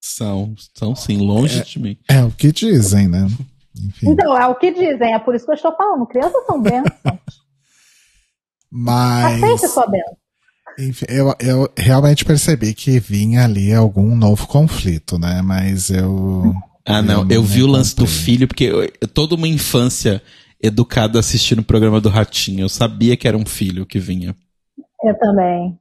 São, 0.00 0.54
são 0.74 0.94
sim, 0.94 1.16
longe 1.18 1.64
de 1.64 1.78
mim. 1.80 1.98
É 2.08 2.22
o 2.22 2.30
que 2.30 2.52
dizem, 2.52 3.08
né? 3.08 3.26
Enfim. 3.76 4.10
Então, 4.10 4.36
é 4.38 4.46
o 4.46 4.54
que 4.54 4.70
dizem, 4.70 5.12
é 5.12 5.18
por 5.18 5.34
isso 5.34 5.44
que 5.44 5.50
eu 5.50 5.56
estou 5.56 5.74
falando. 5.74 6.06
Crianças 6.06 6.46
são 6.46 6.62
bênçãos. 6.62 6.94
Mas. 8.70 9.42
Aceite 9.42 9.68
sua 9.68 9.86
bênção. 9.88 10.16
Enfim, 10.78 11.06
eu, 11.08 11.34
eu 11.40 11.72
realmente 11.76 12.24
percebi 12.24 12.74
que 12.74 12.98
vinha 12.98 13.44
ali 13.44 13.72
algum 13.72 14.16
novo 14.16 14.46
conflito, 14.46 15.18
né? 15.18 15.40
Mas 15.42 15.88
eu. 15.90 16.54
Ah, 16.84 17.00
não. 17.00 17.22
Eu 17.22 17.30
Eu, 17.36 17.42
vi 17.42 17.62
o 17.62 17.66
lance 17.66 17.94
do 17.94 18.06
filho, 18.06 18.48
porque 18.48 18.64
eu- 18.64 18.82
eu- 18.82 19.08
toda 19.12 19.34
uma 19.34 19.46
infância 19.48 20.20
educada 20.62 21.18
assistindo 21.18 21.60
o 21.60 21.64
programa 21.64 22.00
do 22.00 22.08
Ratinho. 22.08 22.62
Eu 22.64 22.68
sabia 22.68 23.16
que 23.16 23.28
era 23.28 23.36
um 23.38 23.46
filho 23.46 23.86
que 23.86 23.98
vinha. 24.00 24.34
Eu 25.02 25.18
também. 25.18 25.78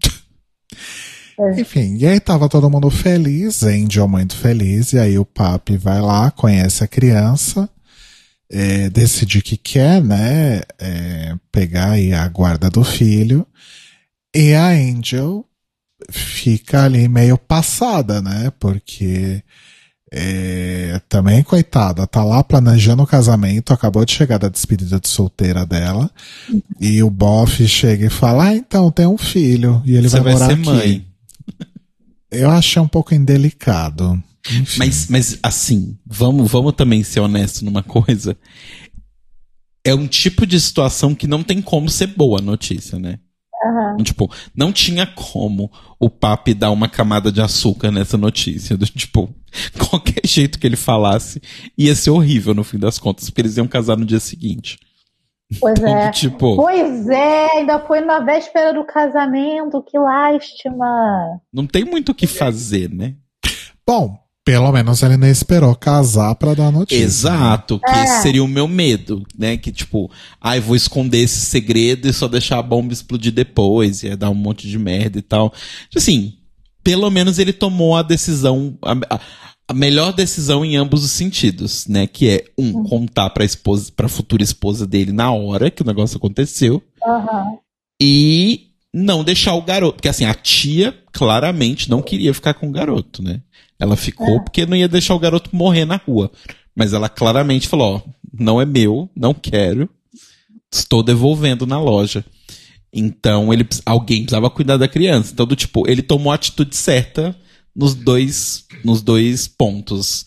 Enfim, 1.60 1.96
e 1.98 2.06
aí 2.06 2.18
tava 2.18 2.48
todo 2.48 2.68
mundo 2.68 2.90
feliz, 2.90 3.62
Angel 3.62 4.08
muito 4.08 4.34
feliz, 4.34 4.92
e 4.92 4.98
aí 4.98 5.16
o 5.18 5.24
papi 5.24 5.76
vai 5.76 6.00
lá, 6.00 6.32
conhece 6.32 6.82
a 6.82 6.88
criança, 6.88 7.68
é, 8.50 8.90
decide 8.90 9.40
que 9.40 9.56
quer, 9.56 10.02
né, 10.02 10.62
é, 10.80 11.36
pegar 11.52 11.90
aí 11.92 12.12
a 12.12 12.26
guarda 12.28 12.68
do 12.68 12.82
filho, 12.82 13.46
e 14.40 14.54
a 14.54 14.68
Angel 14.68 15.44
fica 16.12 16.84
ali 16.84 17.08
meio 17.08 17.36
passada, 17.36 18.22
né, 18.22 18.52
porque 18.60 19.42
é, 20.12 21.00
também, 21.08 21.42
coitada, 21.42 22.06
tá 22.06 22.22
lá 22.22 22.44
planejando 22.44 23.02
o 23.02 23.06
casamento, 23.06 23.72
acabou 23.72 24.04
de 24.04 24.12
chegar 24.12 24.38
da 24.38 24.48
despedida 24.48 25.00
de 25.00 25.08
solteira 25.08 25.66
dela, 25.66 26.08
e 26.80 27.02
o 27.02 27.10
bofe 27.10 27.66
chega 27.66 28.06
e 28.06 28.10
fala, 28.10 28.50
ah, 28.50 28.54
então, 28.54 28.92
tem 28.92 29.08
um 29.08 29.18
filho, 29.18 29.82
e 29.84 29.96
ele 29.96 30.08
Você 30.08 30.20
vai 30.20 30.32
vai 30.32 30.32
morar 30.34 30.46
ser 30.46 30.52
aqui. 30.52 30.64
mãe. 30.64 31.06
Eu 32.30 32.50
achei 32.50 32.80
um 32.80 32.86
pouco 32.86 33.12
indelicado. 33.12 34.22
Enfim. 34.52 34.78
Mas, 34.78 35.08
mas 35.08 35.38
assim, 35.42 35.98
vamos, 36.06 36.48
vamos 36.48 36.74
também 36.74 37.02
ser 37.02 37.18
honestos 37.18 37.62
numa 37.62 37.82
coisa. 37.82 38.36
É 39.82 39.92
um 39.94 40.06
tipo 40.06 40.46
de 40.46 40.60
situação 40.60 41.12
que 41.12 41.26
não 41.26 41.42
tem 41.42 41.60
como 41.60 41.88
ser 41.88 42.06
boa 42.06 42.38
a 42.38 42.42
notícia, 42.42 43.00
né? 43.00 43.18
Aham. 43.64 43.96
Tipo, 44.04 44.30
não 44.54 44.72
tinha 44.72 45.06
como 45.06 45.70
o 45.98 46.08
papi 46.08 46.54
dar 46.54 46.70
uma 46.70 46.88
camada 46.88 47.32
de 47.32 47.40
açúcar 47.40 47.90
nessa 47.90 48.16
notícia. 48.16 48.76
Do, 48.76 48.86
tipo, 48.86 49.28
qualquer 49.90 50.24
jeito 50.24 50.58
que 50.58 50.66
ele 50.66 50.76
falasse 50.76 51.40
ia 51.76 51.94
ser 51.94 52.10
horrível 52.10 52.54
no 52.54 52.62
fim 52.64 52.78
das 52.78 52.98
contas, 52.98 53.28
porque 53.28 53.40
eles 53.40 53.56
iam 53.56 53.66
casar 53.66 53.96
no 53.96 54.04
dia 54.06 54.20
seguinte. 54.20 54.78
Pois 55.60 55.82
é. 55.82 56.10
Tipo, 56.10 56.56
Pois 56.56 57.08
é, 57.08 57.58
ainda 57.58 57.80
foi 57.80 58.00
na 58.00 58.20
véspera 58.20 58.74
do 58.74 58.84
casamento, 58.84 59.82
que 59.82 59.98
lástima. 59.98 61.40
não 61.52 61.66
tem 61.66 61.84
muito 61.84 62.12
o 62.12 62.14
que 62.14 62.26
fazer, 62.26 62.90
né? 62.90 63.14
Bom, 63.86 64.18
pelo 64.50 64.72
menos 64.72 65.02
ele 65.02 65.16
não 65.16 65.28
esperou 65.28 65.74
casar 65.74 66.34
pra 66.36 66.54
dar 66.54 66.70
notícia. 66.72 67.02
Exato, 67.02 67.78
que 67.78 67.90
É. 67.90 68.04
esse 68.04 68.22
seria 68.22 68.42
o 68.42 68.48
meu 68.48 68.66
medo, 68.66 69.24
né? 69.38 69.56
Que 69.56 69.70
tipo, 69.70 70.10
ai, 70.40 70.58
vou 70.60 70.74
esconder 70.74 71.18
esse 71.18 71.40
segredo 71.40 72.08
e 72.08 72.12
só 72.12 72.26
deixar 72.28 72.58
a 72.58 72.62
bomba 72.62 72.92
explodir 72.92 73.32
depois, 73.32 74.02
ia 74.02 74.16
dar 74.16 74.30
um 74.30 74.34
monte 74.34 74.66
de 74.68 74.78
merda 74.78 75.18
e 75.18 75.22
tal. 75.22 75.52
Assim, 75.94 76.34
pelo 76.82 77.10
menos 77.10 77.38
ele 77.38 77.52
tomou 77.52 77.94
a 77.96 78.02
decisão, 78.02 78.78
a, 78.82 79.16
a- 79.16 79.74
melhor 79.74 80.14
decisão 80.14 80.64
em 80.64 80.76
ambos 80.76 81.04
os 81.04 81.10
sentidos, 81.10 81.86
né? 81.86 82.06
Que 82.06 82.28
é, 82.30 82.44
um, 82.56 82.84
contar 82.84 83.28
pra 83.30 83.44
esposa, 83.44 83.92
pra 83.94 84.08
futura 84.08 84.42
esposa 84.42 84.86
dele 84.86 85.12
na 85.12 85.30
hora 85.30 85.70
que 85.70 85.82
o 85.82 85.86
negócio 85.86 86.16
aconteceu 86.16 86.82
Aham. 87.06 87.58
e 88.00 88.68
não 88.94 89.22
deixar 89.22 89.52
o 89.54 89.62
garoto. 89.62 89.96
Porque 89.96 90.08
assim, 90.08 90.24
a 90.24 90.32
tia 90.32 90.94
claramente 91.12 91.90
não 91.90 92.00
queria 92.00 92.32
ficar 92.32 92.54
com 92.54 92.68
o 92.68 92.72
garoto, 92.72 93.22
né? 93.22 93.42
Ela 93.78 93.96
ficou 93.96 94.42
porque 94.42 94.66
não 94.66 94.76
ia 94.76 94.88
deixar 94.88 95.14
o 95.14 95.18
garoto 95.18 95.54
morrer 95.54 95.84
na 95.84 95.96
rua. 95.96 96.30
Mas 96.74 96.92
ela 96.92 97.08
claramente 97.08 97.68
falou: 97.68 97.96
ó, 97.96 98.10
não 98.38 98.60
é 98.60 98.66
meu, 98.66 99.08
não 99.16 99.32
quero, 99.32 99.88
estou 100.72 101.02
devolvendo 101.02 101.66
na 101.66 101.80
loja. 101.80 102.24
Então 102.92 103.52
ele, 103.52 103.66
alguém 103.84 104.22
precisava 104.22 104.50
cuidar 104.50 104.76
da 104.76 104.88
criança. 104.88 105.32
Então, 105.32 105.46
do 105.46 105.56
tipo, 105.56 105.88
ele 105.88 106.02
tomou 106.02 106.32
a 106.32 106.34
atitude 106.34 106.74
certa 106.74 107.36
nos 107.74 107.94
dois, 107.94 108.64
nos 108.84 109.02
dois 109.02 109.46
pontos. 109.46 110.26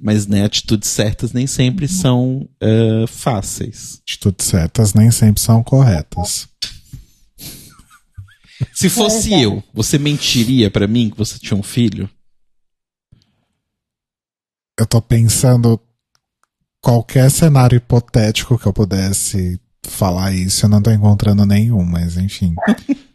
Mas, 0.00 0.28
né, 0.28 0.44
atitudes 0.44 0.88
certas 0.88 1.32
nem 1.32 1.46
sempre 1.46 1.88
são 1.88 2.48
eh, 2.60 3.04
fáceis. 3.08 4.00
Atitudes 4.04 4.46
certas 4.46 4.94
nem 4.94 5.10
sempre 5.10 5.42
são 5.42 5.62
corretas. 5.62 6.48
Se 8.72 8.88
fosse 8.88 9.34
É, 9.34 9.44
eu, 9.44 9.62
você 9.74 9.98
mentiria 9.98 10.70
pra 10.70 10.86
mim 10.86 11.10
que 11.10 11.18
você 11.18 11.38
tinha 11.38 11.58
um 11.58 11.62
filho? 11.62 12.08
Eu 14.78 14.86
tô 14.86 15.02
pensando 15.02 15.80
qualquer 16.80 17.30
cenário 17.30 17.76
hipotético 17.76 18.58
que 18.58 18.66
eu 18.66 18.72
pudesse 18.72 19.60
falar 19.84 20.32
isso, 20.32 20.66
eu 20.66 20.70
não 20.70 20.82
tô 20.82 20.90
encontrando 20.90 21.44
nenhum, 21.44 21.84
mas 21.84 22.16
enfim. 22.16 22.54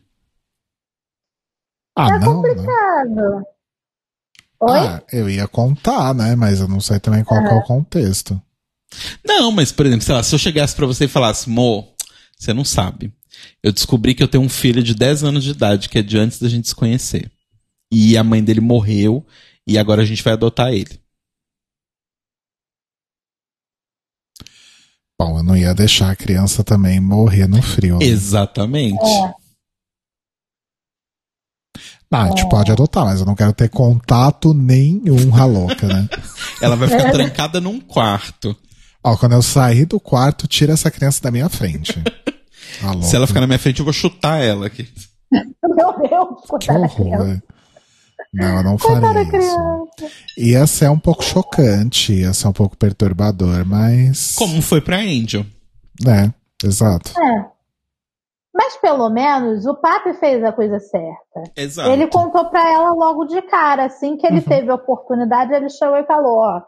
Ah, 1.95 2.07
É 2.07 2.18
não, 2.18 2.20
não. 2.20 2.36
complicado. 2.41 3.45
Oi? 4.61 4.80
Ah, 4.80 5.03
eu 5.11 5.30
ia 5.30 5.47
contar, 5.47 6.16
né? 6.16 6.36
Mas 6.36 6.59
eu 6.59 6.68
não 6.68 6.82
sei 6.82 6.99
também 6.99 7.24
qual 7.24 7.39
que 7.43 7.49
é 7.53 7.55
o 7.55 7.61
contexto. 7.64 8.41
Não, 9.24 9.51
mas, 9.51 9.72
por 9.72 9.86
exemplo, 9.86 10.03
sei 10.03 10.16
lá, 10.16 10.24
se 10.24 10.34
eu 10.34 10.39
chegasse 10.39 10.76
pra 10.76 10.88
você 10.88 11.05
e 11.05 11.07
falasse, 11.07 11.47
Mo, 11.47 11.93
você 12.36 12.51
não 12.51 12.66
sabe. 12.66 13.14
Eu 13.61 13.72
descobri 13.72 14.16
que 14.16 14.24
eu 14.24 14.28
tenho 14.28 14.43
um 14.43 14.49
filho 14.49 14.82
de 14.82 14.95
10 14.95 15.24
anos 15.24 15.43
de 15.43 15.51
idade, 15.51 15.88
que 15.88 15.99
é 15.99 16.01
de 16.01 16.18
antes 16.18 16.39
da 16.39 16.49
gente 16.49 16.68
se 16.68 16.74
conhecer. 16.74 17.32
E 17.91 18.18
a 18.18 18.24
mãe 18.24 18.43
dele 18.43 18.59
morreu, 18.61 19.24
e 19.68 19.78
agora 19.78 20.01
a 20.01 20.05
gente 20.05 20.24
vai 20.24 20.34
adotar 20.34 20.74
ele. 20.74 20.99
Bom, 25.24 25.38
eu 25.38 25.43
não 25.43 25.55
ia 25.55 25.74
deixar 25.74 26.11
a 26.11 26.15
criança 26.15 26.63
também 26.63 26.99
morrer 26.99 27.47
no 27.47 27.61
frio. 27.61 27.97
né? 27.99 28.05
Exatamente. 28.05 29.03
É. 29.03 29.34
Não, 32.11 32.19
a 32.19 32.28
gente 32.28 32.47
pode 32.49 32.71
adotar, 32.71 33.05
mas 33.05 33.21
eu 33.21 33.26
não 33.26 33.34
quero 33.34 33.53
ter 33.53 33.69
contato 33.69 34.53
nenhum, 34.53 35.32
louca, 35.47 35.88
né? 35.88 36.07
Ela 36.61 36.76
vai 36.76 36.88
ficar 36.88 37.11
trancada 37.11 37.59
num 37.59 37.80
quarto. 37.80 38.55
Ó, 39.03 39.17
quando 39.17 39.32
eu 39.32 39.41
sair 39.41 39.86
do 39.86 39.99
quarto, 39.99 40.47
tira 40.47 40.74
essa 40.74 40.91
criança 40.91 41.21
da 41.21 41.32
minha 41.32 41.49
frente. 41.49 42.01
Se 43.01 43.15
ela 43.15 43.28
ficar 43.28 43.41
na 43.41 43.47
minha 43.47 43.59
frente, 43.59 43.80
eu 43.80 43.86
vou 43.86 43.93
chutar 43.93 44.41
ela 44.41 44.67
aqui. 44.67 44.88
Meu 45.32 45.99
Deus, 45.99 46.59
Que 46.59 46.71
horror. 46.71 47.41
Não, 48.34 48.58
eu 48.58 48.64
não 48.64 48.78
faria 48.78 49.14
da 49.14 49.22
isso. 49.22 49.32
criança. 49.32 50.16
Ia 50.38 50.66
ser 50.66 50.90
um 50.90 50.98
pouco 50.98 51.24
chocante, 51.24 52.14
ia 52.14 52.34
ser 52.34 52.48
um 52.48 52.54
pouco 52.54 52.76
perturbador, 52.76 53.64
mas. 53.66 54.36
Como 54.36 54.62
foi 54.62 54.82
pra 54.82 54.98
Angel. 54.98 55.46
Né, 56.04 56.34
exato. 56.64 57.12
É. 57.20 57.54
Mas 58.56 58.76
pelo 58.78 59.10
menos 59.10 59.66
o 59.66 59.76
papi 59.76 60.14
fez 60.16 60.44
a 60.44 60.52
coisa 60.52 60.80
certa. 60.80 61.52
Exato. 61.56 61.90
Ele 61.90 62.08
contou 62.08 62.50
pra 62.50 62.72
ela 62.72 62.92
logo 62.94 63.26
de 63.26 63.42
cara, 63.44 63.86
assim 63.86 64.18
que 64.18 64.26
ele 64.26 64.42
teve 64.42 64.70
a 64.70 64.76
oportunidade, 64.76 65.54
ele 65.54 65.70
chegou 65.70 65.98
e 65.98 66.06
falou: 66.06 66.38
ó, 66.38 66.62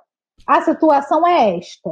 a 0.48 0.62
situação 0.62 1.26
é 1.28 1.58
esta. 1.58 1.90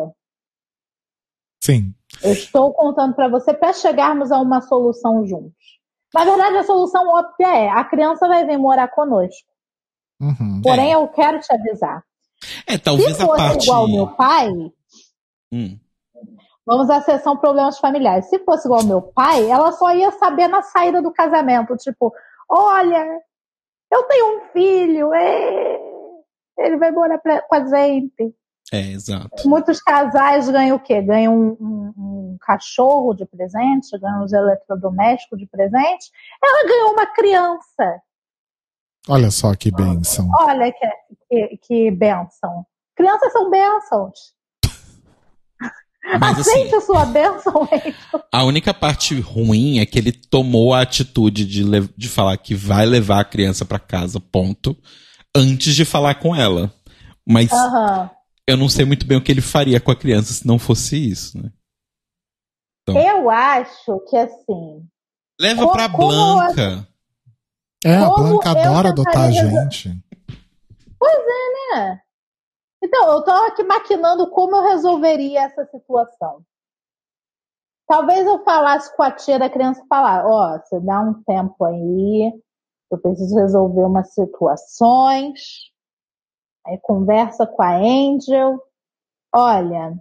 Sim. 1.63 1.93
Eu 2.21 2.33
estou 2.33 2.73
contando 2.73 3.15
pra 3.15 3.27
você 3.27 3.53
para 3.53 3.73
chegarmos 3.73 4.31
a 4.31 4.39
uma 4.39 4.61
solução 4.61 5.25
juntos. 5.25 5.79
Na 6.13 6.25
verdade, 6.25 6.57
a 6.57 6.63
solução 6.63 7.07
óbvia 7.07 7.55
é: 7.55 7.69
a 7.69 7.83
criança 7.83 8.27
vai 8.27 8.45
vir 8.45 8.57
morar 8.57 8.87
conosco. 8.89 9.52
Uhum. 10.23 10.61
Porém, 10.63 10.91
eu 10.91 11.07
quero 11.09 11.39
te 11.39 11.53
avisar. 11.53 12.03
É, 12.67 12.77
talvez 12.77 13.15
Se 13.15 13.21
a 13.23 13.25
fosse 13.25 13.37
parte. 13.41 13.63
igual 13.65 13.81
ao 13.83 13.87
meu 13.89 14.07
pai, 14.07 14.49
Hum. 15.51 15.77
vamos 16.65 16.89
à 16.89 17.01
sessão 17.01 17.37
problemas 17.37 17.77
familiares. 17.79 18.29
Se 18.29 18.39
fosse 18.39 18.67
igual 18.67 18.81
ao 18.81 18.87
meu 18.87 19.01
pai, 19.01 19.49
ela 19.49 19.71
só 19.71 19.93
ia 19.93 20.11
saber 20.11 20.47
na 20.47 20.61
saída 20.61 21.01
do 21.01 21.11
casamento, 21.11 21.75
tipo, 21.77 22.13
olha, 22.49 23.05
eu 23.91 24.03
tenho 24.03 24.37
um 24.37 24.41
filho, 24.51 25.13
é, 25.13 25.79
ele 26.57 26.77
vai 26.77 26.91
morar 26.91 27.17
pra- 27.19 27.41
com 27.41 27.55
a 27.55 27.65
gente. 27.65 28.35
É, 28.71 28.79
exato. 28.91 29.47
Muitos 29.47 29.79
casais 29.81 30.49
ganham 30.49 30.77
o 30.77 30.79
quê? 30.79 31.01
Ganham 31.01 31.33
um, 31.37 31.57
um- 31.59 31.93
um 32.33 32.37
cachorro 32.41 33.13
de 33.13 33.25
presente, 33.25 33.97
ganham 33.99 34.23
os 34.23 34.33
eletrodomésticos 34.33 35.37
de 35.37 35.45
presente. 35.45 36.11
Ela 36.43 36.67
ganhou 36.67 36.91
uma 36.93 37.05
criança. 37.05 38.01
Olha 39.07 39.29
só 39.31 39.53
que 39.55 39.69
bênção. 39.71 40.29
Olha 40.39 40.71
que, 40.71 40.87
que, 41.29 41.57
que 41.67 41.91
bênção. 41.91 42.65
Crianças 42.95 43.31
são 43.33 43.49
bênçãos. 43.49 44.33
Mas 46.19 46.39
assim, 46.39 46.51
Aceite 46.51 46.75
a 46.75 46.81
sua 46.81 47.05
bênção, 47.05 47.63
Rachel. 47.63 48.23
a 48.31 48.43
única 48.43 48.73
parte 48.73 49.17
ruim 49.21 49.79
é 49.79 49.85
que 49.85 49.97
ele 49.97 50.11
tomou 50.11 50.73
a 50.73 50.81
atitude 50.81 51.45
de, 51.45 51.63
de 51.95 52.09
falar 52.09 52.35
que 52.37 52.53
vai 52.53 52.85
levar 52.85 53.21
a 53.21 53.25
criança 53.25 53.63
pra 53.63 53.79
casa, 53.79 54.19
ponto, 54.19 54.77
antes 55.35 55.73
de 55.73 55.85
falar 55.85 56.15
com 56.15 56.35
ela. 56.35 56.71
Mas 57.25 57.51
Aham. 57.53 58.11
eu 58.45 58.57
não 58.57 58.67
sei 58.67 58.83
muito 58.83 59.05
bem 59.05 59.17
o 59.17 59.21
que 59.23 59.31
ele 59.31 59.39
faria 59.41 59.79
com 59.79 59.91
a 59.91 59.95
criança 59.95 60.33
se 60.33 60.45
não 60.45 60.59
fosse 60.59 60.97
isso, 61.09 61.41
né? 61.41 61.49
Eu 62.89 63.29
acho 63.29 63.97
que 64.09 64.17
assim. 64.17 64.85
Leva 65.39 65.61
Como- 65.61 65.71
pra 65.73 65.89
como 65.89 66.07
Blanca. 66.09 66.87
É, 67.85 67.95
a 67.95 68.09
Blanca 68.09 68.51
adora 68.51 68.89
adotar 68.89 69.25
a 69.25 69.31
gente. 69.31 69.89
né? 69.89 72.01
Então, 72.83 73.09
eu 73.11 73.23
tô 73.23 73.31
aqui 73.31 73.63
maquinando 73.63 74.29
como 74.29 74.55
eu 74.55 74.63
resolveria 74.63 75.43
essa 75.43 75.65
situação. 75.65 76.43
Talvez 77.87 78.25
eu 78.25 78.43
falasse 78.43 78.95
com 78.95 79.03
a 79.03 79.11
tia 79.11 79.39
da 79.39 79.49
criança 79.49 79.85
falar, 79.87 80.25
ó, 80.25 80.57
você 80.59 80.79
dá 80.79 80.99
um 81.01 81.21
tempo 81.23 81.63
aí, 81.65 82.31
eu 82.91 82.97
preciso 82.97 83.35
resolver 83.35 83.83
umas 83.83 84.13
situações. 84.13 85.71
Aí 86.65 86.77
conversa 86.81 87.45
com 87.45 87.61
a 87.61 87.75
Angel. 87.75 88.61
Olha, 89.33 89.97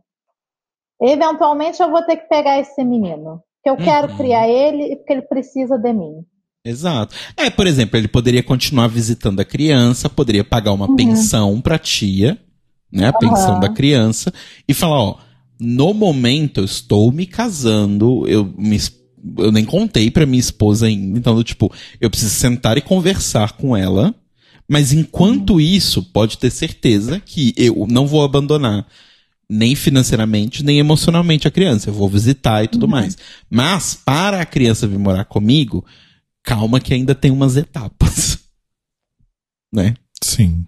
eventualmente 1.01 1.83
eu 1.83 1.91
vou 1.91 2.05
ter 2.05 2.17
que 2.17 2.29
pegar 2.29 2.59
esse 2.59 2.85
menino. 2.85 3.43
Que 3.63 3.71
eu 3.71 3.77
quero 3.77 4.11
Uhum. 4.11 4.17
criar 4.17 4.49
ele 4.49 4.93
e 4.93 4.97
porque 4.97 5.13
ele 5.13 5.23
precisa 5.23 5.79
de 5.79 5.93
mim. 5.93 6.27
Exato. 6.65 7.15
É, 7.37 7.51
por 7.51 7.67
exemplo, 7.67 7.99
ele 7.99 8.07
poderia 8.07 8.43
continuar 8.43 8.87
visitando 8.87 9.41
a 9.41 9.45
criança, 9.45 10.09
poderia 10.09 10.45
pagar 10.45 10.73
uma 10.73 10.95
pensão 10.95 11.61
pra 11.61 11.77
tia, 11.79 12.39
né? 12.91 13.09
A 13.09 13.13
pensão 13.13 13.53
Aham. 13.53 13.61
da 13.61 13.69
criança, 13.69 14.33
e 14.69 14.73
falar, 14.73 15.01
ó, 15.01 15.19
no 15.59 15.93
momento 15.93 16.61
eu 16.61 16.65
estou 16.65 17.11
me 17.11 17.27
casando, 17.27 18.27
eu 18.29 18.53
me 18.57 18.79
eu 19.39 19.53
nem 19.53 19.65
contei 19.65 20.11
pra 20.11 20.27
minha 20.27 20.41
esposa 20.41 20.87
ainda, 20.87 21.17
então, 21.17 21.41
tipo, 21.45 21.73
eu 22.01 22.11
preciso 22.11 22.35
sentar 22.35 22.77
e 22.77 22.81
conversar 22.81 23.53
com 23.53 23.77
ela, 23.77 24.13
mas 24.69 24.93
enquanto 24.93 25.61
isso, 25.61 26.03
pode 26.03 26.39
ter 26.39 26.51
certeza 26.51 27.21
que 27.21 27.55
eu 27.57 27.87
não 27.89 28.05
vou 28.07 28.25
abandonar 28.25 28.85
nem 29.49 29.77
financeiramente, 29.77 30.65
nem 30.65 30.79
emocionalmente 30.79 31.47
a 31.47 31.51
criança. 31.51 31.91
Eu 31.91 31.95
vou 31.95 32.09
visitar 32.09 32.65
e 32.65 32.69
tudo 32.69 32.89
mais. 32.89 33.19
Mas, 33.51 33.95
para 33.95 34.41
a 34.41 34.47
criança 34.47 34.89
vir 34.89 34.99
morar 34.99 35.27
comigo, 35.27 35.85
calma 36.43 36.81
que 36.81 36.93
ainda 36.95 37.15
tem 37.15 37.31
umas 37.31 37.57
etapas. 37.57 38.39
Né? 39.75 39.95
Sim. 40.23 40.67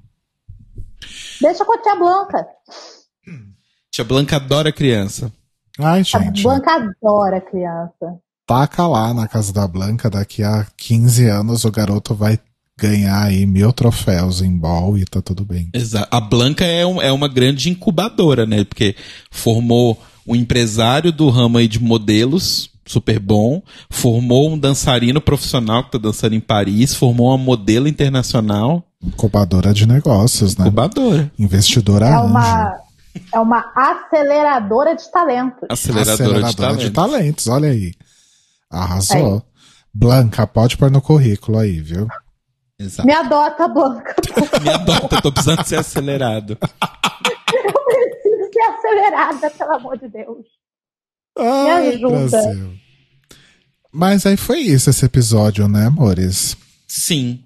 Deixa 1.39 1.63
com 1.63 1.75
a 1.75 1.83
tia 1.83 1.95
Blanca. 1.95 2.47
Tia 3.91 4.03
Blanca 4.05 4.37
adora 4.37 4.73
criança. 4.73 5.31
Ai, 5.79 6.01
A 6.01 6.03
gente. 6.03 6.43
Blanca 6.43 6.71
adora 6.75 7.39
criança. 7.41 8.19
Taca 8.47 8.87
lá 8.87 9.13
na 9.13 9.29
casa 9.29 9.53
da 9.53 9.69
Blanca, 9.69 10.09
daqui 10.09 10.43
a 10.43 10.67
15 10.79 11.29
anos 11.29 11.67
o 11.67 11.71
garoto 11.71 12.15
vai 12.15 12.39
ganhar 12.79 13.25
aí 13.25 13.45
mil 13.45 13.75
troféus 13.75 14.41
em 14.41 14.57
ball 14.57 14.97
e 14.97 15.05
tá 15.05 15.21
tudo 15.21 15.45
bem. 15.45 15.69
Exa 15.75 16.09
a 16.11 16.19
Blanca 16.19 16.65
é, 16.65 16.87
um- 16.87 17.03
é 17.03 17.13
uma 17.13 17.29
grande 17.29 17.69
incubadora, 17.69 18.47
né? 18.47 18.65
Porque 18.65 18.97
formou 19.31 20.03
um 20.27 20.35
empresário 20.35 21.13
do 21.13 21.29
ramo 21.29 21.59
aí 21.59 21.69
de 21.69 21.79
modelos, 21.79 22.71
super 22.87 23.19
bom, 23.19 23.63
formou 23.91 24.51
um 24.51 24.59
dançarino 24.59 25.21
profissional 25.21 25.85
que 25.85 25.93
tá 25.93 25.99
dançando 25.99 26.35
em 26.35 26.41
Paris, 26.41 26.95
formou 26.95 27.29
uma 27.29 27.39
modelo 27.39 27.89
internacional, 27.89 28.83
Incubadora 29.03 29.75
de 29.75 29.87
negócios, 29.87 30.57
né? 30.57 30.65
incubadora, 30.67 31.31
Investidora 31.39 32.07
É 32.07 32.15
anjo. 32.15 32.25
uma, 32.27 32.79
é 33.35 33.39
uma 33.41 33.73
aceleradora 33.77 34.95
de 34.97 35.11
talentos. 35.11 35.67
aceleradora, 35.69 36.43
de 36.43 36.57
talento. 36.57 36.93
talentos, 36.93 37.47
olha 37.49 37.69
aí. 37.69 37.93
Arrasou. 38.71 39.43
Blanca, 39.93 40.47
pode 40.47 40.77
pôr 40.77 40.91
no 40.91 41.01
currículo 41.03 41.59
aí, 41.59 41.81
viu? 41.81 42.09
Exato. 42.79 43.07
Me 43.07 43.13
adota, 43.15 43.69
Blanca. 43.69 44.15
Me 44.63 44.69
adota, 44.71 45.17
eu 45.17 45.23
tô 45.23 45.31
precisando 45.33 45.65
ser 45.65 45.77
acelerado. 45.79 46.59
Eu 47.55 47.73
preciso 47.73 48.53
ser 48.53 48.61
acelerada, 48.63 49.51
pelo 49.51 49.73
amor 49.77 49.97
de 49.99 50.09
Deus. 50.09 50.45
Ai, 51.39 51.89
ajuda. 51.95 52.29
Brasil. 52.29 52.73
Mas 53.93 54.27
aí 54.27 54.37
foi 54.37 54.61
isso 54.61 54.91
esse 54.91 55.05
episódio, 55.05 55.69
né, 55.69 55.87
amores? 55.87 56.57
Sim. 56.89 57.41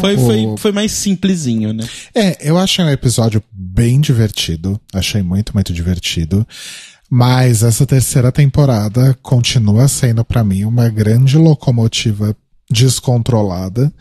Foi, 0.00 0.16
foi, 0.16 0.46
O- 0.46 0.56
foi 0.56 0.70
mais 0.72 0.92
simplesinho, 0.92 1.72
né? 1.72 1.86
É, 2.14 2.36
eu 2.48 2.58
achei 2.58 2.84
um 2.84 2.90
episódio 2.90 3.42
bem 3.50 4.00
divertido. 4.00 4.78
Achei 4.92 5.22
muito, 5.22 5.52
muito 5.54 5.72
divertido. 5.72 6.46
Mas 7.10 7.62
essa 7.62 7.86
terceira 7.86 8.30
temporada 8.30 9.16
continua 9.22 9.88
sendo 9.88 10.24
pra 10.24 10.44
mim 10.44 10.64
uma 10.64 10.88
grande 10.88 11.36
locomotiva 11.38 12.36
descontrolada. 12.70 13.92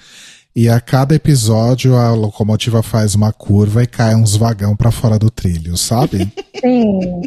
E 0.56 0.70
a 0.70 0.80
cada 0.80 1.16
episódio 1.16 1.96
a 1.96 2.12
locomotiva 2.14 2.84
faz 2.84 3.16
uma 3.16 3.34
curva 3.34 3.82
e 3.82 3.88
cai 3.88 4.14
uns 4.14 4.36
vagão 4.36 4.76
pra 4.76 4.92
fora 4.92 5.18
do 5.18 5.32
trilho, 5.32 5.76
sabe? 5.76 6.32
Sim. 6.62 7.24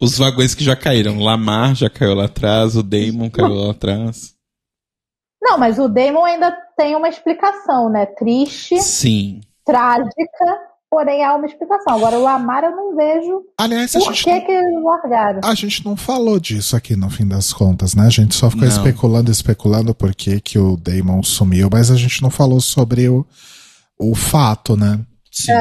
Os 0.00 0.18
vagões 0.18 0.52
que 0.52 0.64
já 0.64 0.74
caíram. 0.74 1.20
Lamar 1.20 1.76
já 1.76 1.88
caiu 1.88 2.14
lá 2.14 2.24
atrás, 2.24 2.74
o 2.74 2.82
Damon 2.82 3.30
caiu 3.30 3.54
lá 3.54 3.70
atrás. 3.70 4.34
Não, 5.40 5.56
mas 5.56 5.78
o 5.78 5.88
Damon 5.88 6.24
ainda 6.24 6.50
tem 6.76 6.96
uma 6.96 7.08
explicação, 7.08 7.88
né? 7.88 8.06
Triste, 8.06 8.80
Sim. 8.80 9.40
trágica, 9.64 10.71
porém 10.92 11.24
há 11.24 11.34
uma 11.34 11.46
explicação. 11.46 11.94
Agora, 11.94 12.18
o 12.18 12.22
Lamar 12.22 12.64
eu 12.64 12.76
não 12.76 12.94
vejo 12.94 13.46
Aliás, 13.56 13.96
a 13.96 13.98
por 13.98 14.12
gente, 14.12 14.24
que 14.24 14.30
não, 14.30 14.44
que 14.44 14.52
eles 14.52 14.84
largaram. 14.84 15.40
a 15.42 15.54
gente 15.54 15.86
não 15.86 15.96
falou 15.96 16.38
disso 16.38 16.76
aqui 16.76 16.94
no 16.94 17.08
fim 17.08 17.26
das 17.26 17.50
contas, 17.50 17.94
né? 17.94 18.04
A 18.04 18.10
gente 18.10 18.34
só 18.34 18.50
ficou 18.50 18.68
Não. 18.68 18.76
especulando, 18.76 19.30
especulando 19.30 19.94
por 19.94 20.14
que, 20.14 20.38
que 20.38 20.58
o 20.58 20.76
Damon 20.76 21.22
sumiu, 21.22 21.70
mas 21.72 21.90
a 21.90 21.96
gente 21.96 22.20
não 22.22 22.28
falou 22.28 22.60
sobre 22.60 23.08
o, 23.08 23.24
o 23.98 24.14
fato, 24.14 24.76
né? 24.76 25.00
Sim. 25.30 25.52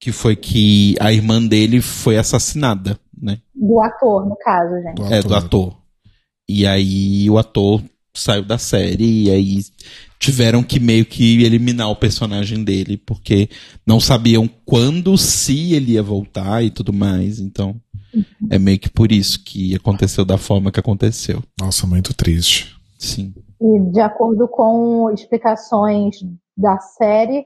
Que 0.00 0.10
foi 0.10 0.34
que 0.34 0.96
a 0.98 1.12
irmã 1.12 1.46
dele 1.46 1.82
foi 1.82 2.16
assassinada, 2.16 2.98
né? 3.20 3.36
Do 3.54 3.78
ator, 3.82 4.26
no 4.26 4.36
caso, 4.36 4.80
gente. 4.80 4.94
Do 4.94 5.12
É, 5.12 5.22
do 5.22 5.34
ator. 5.34 5.76
E 6.48 6.66
aí 6.66 7.28
o 7.28 7.36
ator 7.36 7.82
saiu 8.18 8.44
da 8.44 8.58
série 8.58 9.24
e 9.24 9.30
aí 9.30 9.60
tiveram 10.18 10.62
que 10.62 10.80
meio 10.80 11.04
que 11.04 11.42
eliminar 11.44 11.90
o 11.90 11.96
personagem 11.96 12.64
dele, 12.64 12.96
porque 12.96 13.48
não 13.86 14.00
sabiam 14.00 14.48
quando, 14.64 15.16
se 15.16 15.74
ele 15.74 15.92
ia 15.92 16.02
voltar 16.02 16.62
e 16.62 16.70
tudo 16.70 16.92
mais. 16.92 17.38
Então, 17.38 17.76
é 18.50 18.58
meio 18.58 18.78
que 18.78 18.88
por 18.88 19.12
isso 19.12 19.42
que 19.44 19.74
aconteceu 19.74 20.24
da 20.24 20.38
forma 20.38 20.72
que 20.72 20.80
aconteceu. 20.80 21.42
Nossa, 21.60 21.86
muito 21.86 22.14
triste. 22.14 22.74
Sim. 22.98 23.34
E 23.60 23.80
de 23.92 24.00
acordo 24.00 24.48
com 24.48 25.10
explicações 25.12 26.16
da 26.56 26.78
série, 26.78 27.44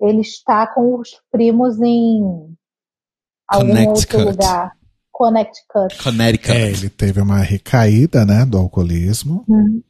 ele 0.00 0.20
está 0.20 0.66
com 0.66 0.98
os 0.98 1.10
primos 1.30 1.80
em 1.80 2.22
algum 3.48 3.68
Connecticut. 3.68 4.16
outro 4.16 4.30
lugar. 4.30 4.72
Connecticut. 5.20 6.02
Connecticut. 6.02 6.56
É, 6.56 6.70
ele 6.70 6.88
teve 6.88 7.20
uma 7.20 7.40
recaída, 7.40 8.24
né, 8.24 8.46
do 8.46 8.56
alcoolismo. 8.56 9.44
Hum. 9.46 9.82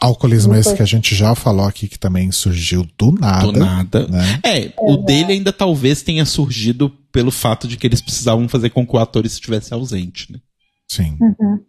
Alcoolismo 0.00 0.52
esse 0.56 0.74
que 0.74 0.82
a 0.82 0.86
gente 0.86 1.14
já 1.14 1.32
falou 1.36 1.64
aqui, 1.64 1.86
que 1.86 1.96
também 1.96 2.32
surgiu 2.32 2.84
do 2.98 3.12
nada. 3.12 3.52
Do 3.52 3.60
nada. 3.60 4.08
Né? 4.08 4.40
É, 4.44 4.72
o 4.80 4.96
dele 4.96 5.34
ainda 5.34 5.52
talvez 5.52 6.02
tenha 6.02 6.24
surgido 6.26 6.90
pelo 7.12 7.30
fato 7.30 7.68
de 7.68 7.76
que 7.76 7.86
eles 7.86 8.00
precisavam 8.00 8.48
fazer 8.48 8.70
com 8.70 8.84
que 8.84 8.96
o 8.96 8.98
ator 8.98 9.24
estivesse 9.24 9.72
ausente, 9.72 10.32
né? 10.32 10.40
Sim. 10.90 11.16
Uhum. 11.20 11.60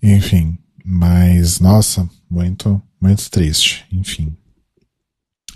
Enfim. 0.00 0.56
Mas, 0.84 1.58
nossa, 1.58 2.08
muito, 2.30 2.80
muito 3.00 3.28
triste. 3.28 3.84
Enfim. 3.90 4.36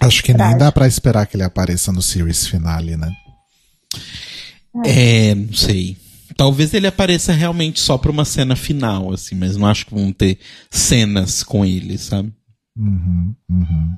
Acho 0.00 0.24
que 0.24 0.34
nem 0.34 0.58
dá 0.58 0.72
pra 0.72 0.88
esperar 0.88 1.24
que 1.26 1.36
ele 1.36 1.44
apareça 1.44 1.92
no 1.92 2.02
series 2.02 2.48
finale, 2.48 2.96
né? 2.96 3.12
É, 4.84 5.34
não 5.34 5.52
sei. 5.52 5.96
Talvez 6.36 6.72
ele 6.72 6.86
apareça 6.86 7.32
realmente 7.32 7.80
só 7.80 7.98
pra 7.98 8.10
uma 8.10 8.24
cena 8.24 8.56
final, 8.56 9.12
assim, 9.12 9.34
mas 9.34 9.56
não 9.56 9.66
acho 9.66 9.86
que 9.86 9.94
vão 9.94 10.12
ter 10.12 10.38
cenas 10.70 11.42
com 11.42 11.64
ele, 11.64 11.98
sabe? 11.98 12.32
Uhum, 12.76 13.34
uhum. 13.50 13.94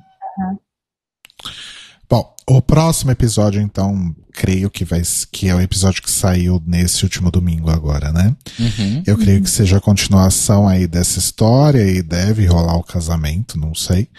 Bom, 2.09 2.35
o 2.47 2.61
próximo 2.61 3.11
episódio, 3.11 3.61
então, 3.61 4.13
creio 4.33 4.69
que 4.69 4.83
vai 4.83 5.01
que 5.31 5.47
é 5.47 5.55
o 5.55 5.61
episódio 5.61 6.01
que 6.01 6.11
saiu 6.11 6.61
nesse 6.65 7.03
último 7.03 7.31
domingo 7.31 7.69
agora, 7.69 8.11
né? 8.11 8.35
Uhum. 8.59 9.03
Eu 9.05 9.17
creio 9.17 9.41
que 9.41 9.49
seja 9.49 9.77
a 9.77 9.81
continuação 9.81 10.67
aí 10.67 10.85
dessa 10.87 11.19
história 11.19 11.87
e 11.87 12.01
deve 12.01 12.45
rolar 12.45 12.75
o 12.75 12.83
casamento, 12.83 13.57
não 13.57 13.73
sei. 13.73 14.09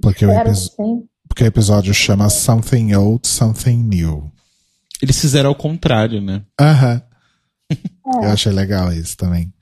Porque 0.00 0.24
o, 0.24 0.30
Espero 0.30 0.54
sim. 0.54 1.04
porque 1.26 1.44
o 1.44 1.46
episódio 1.46 1.92
chama 1.92 2.28
Something 2.28 2.94
Old, 2.94 3.26
Something 3.26 3.82
New. 3.82 4.33
Eles 5.02 5.18
fizeram 5.18 5.50
ao 5.50 5.54
contrário, 5.54 6.20
né? 6.20 6.42
Aham. 6.60 7.02
Eu 8.22 8.30
achei 8.30 8.52
legal 8.52 8.92
isso 8.92 9.16
também. 9.16 9.52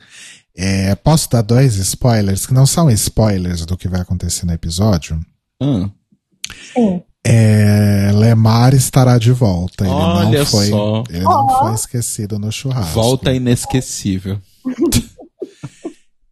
É, 0.56 0.94
posso 0.96 1.30
dar 1.30 1.42
dois 1.42 1.76
spoilers 1.76 2.44
que 2.46 2.52
não 2.52 2.66
são 2.66 2.90
spoilers 2.90 3.64
do 3.64 3.76
que 3.76 3.88
vai 3.88 4.00
acontecer 4.00 4.44
no 4.44 4.52
episódio? 4.52 5.18
Sim. 5.62 5.90
É, 7.24 8.10
Lemar 8.12 8.74
estará 8.74 9.16
de 9.16 9.30
volta. 9.32 9.84
Ele 9.84 9.92
Olha 9.94 10.38
não 10.40 10.46
foi, 10.46 10.68
só. 10.68 11.04
ele 11.08 11.22
não 11.24 11.48
foi 11.60 11.74
esquecido 11.74 12.38
no 12.38 12.50
churrasco. 12.50 12.92
volta 12.92 13.32
inesquecível. 13.32 14.40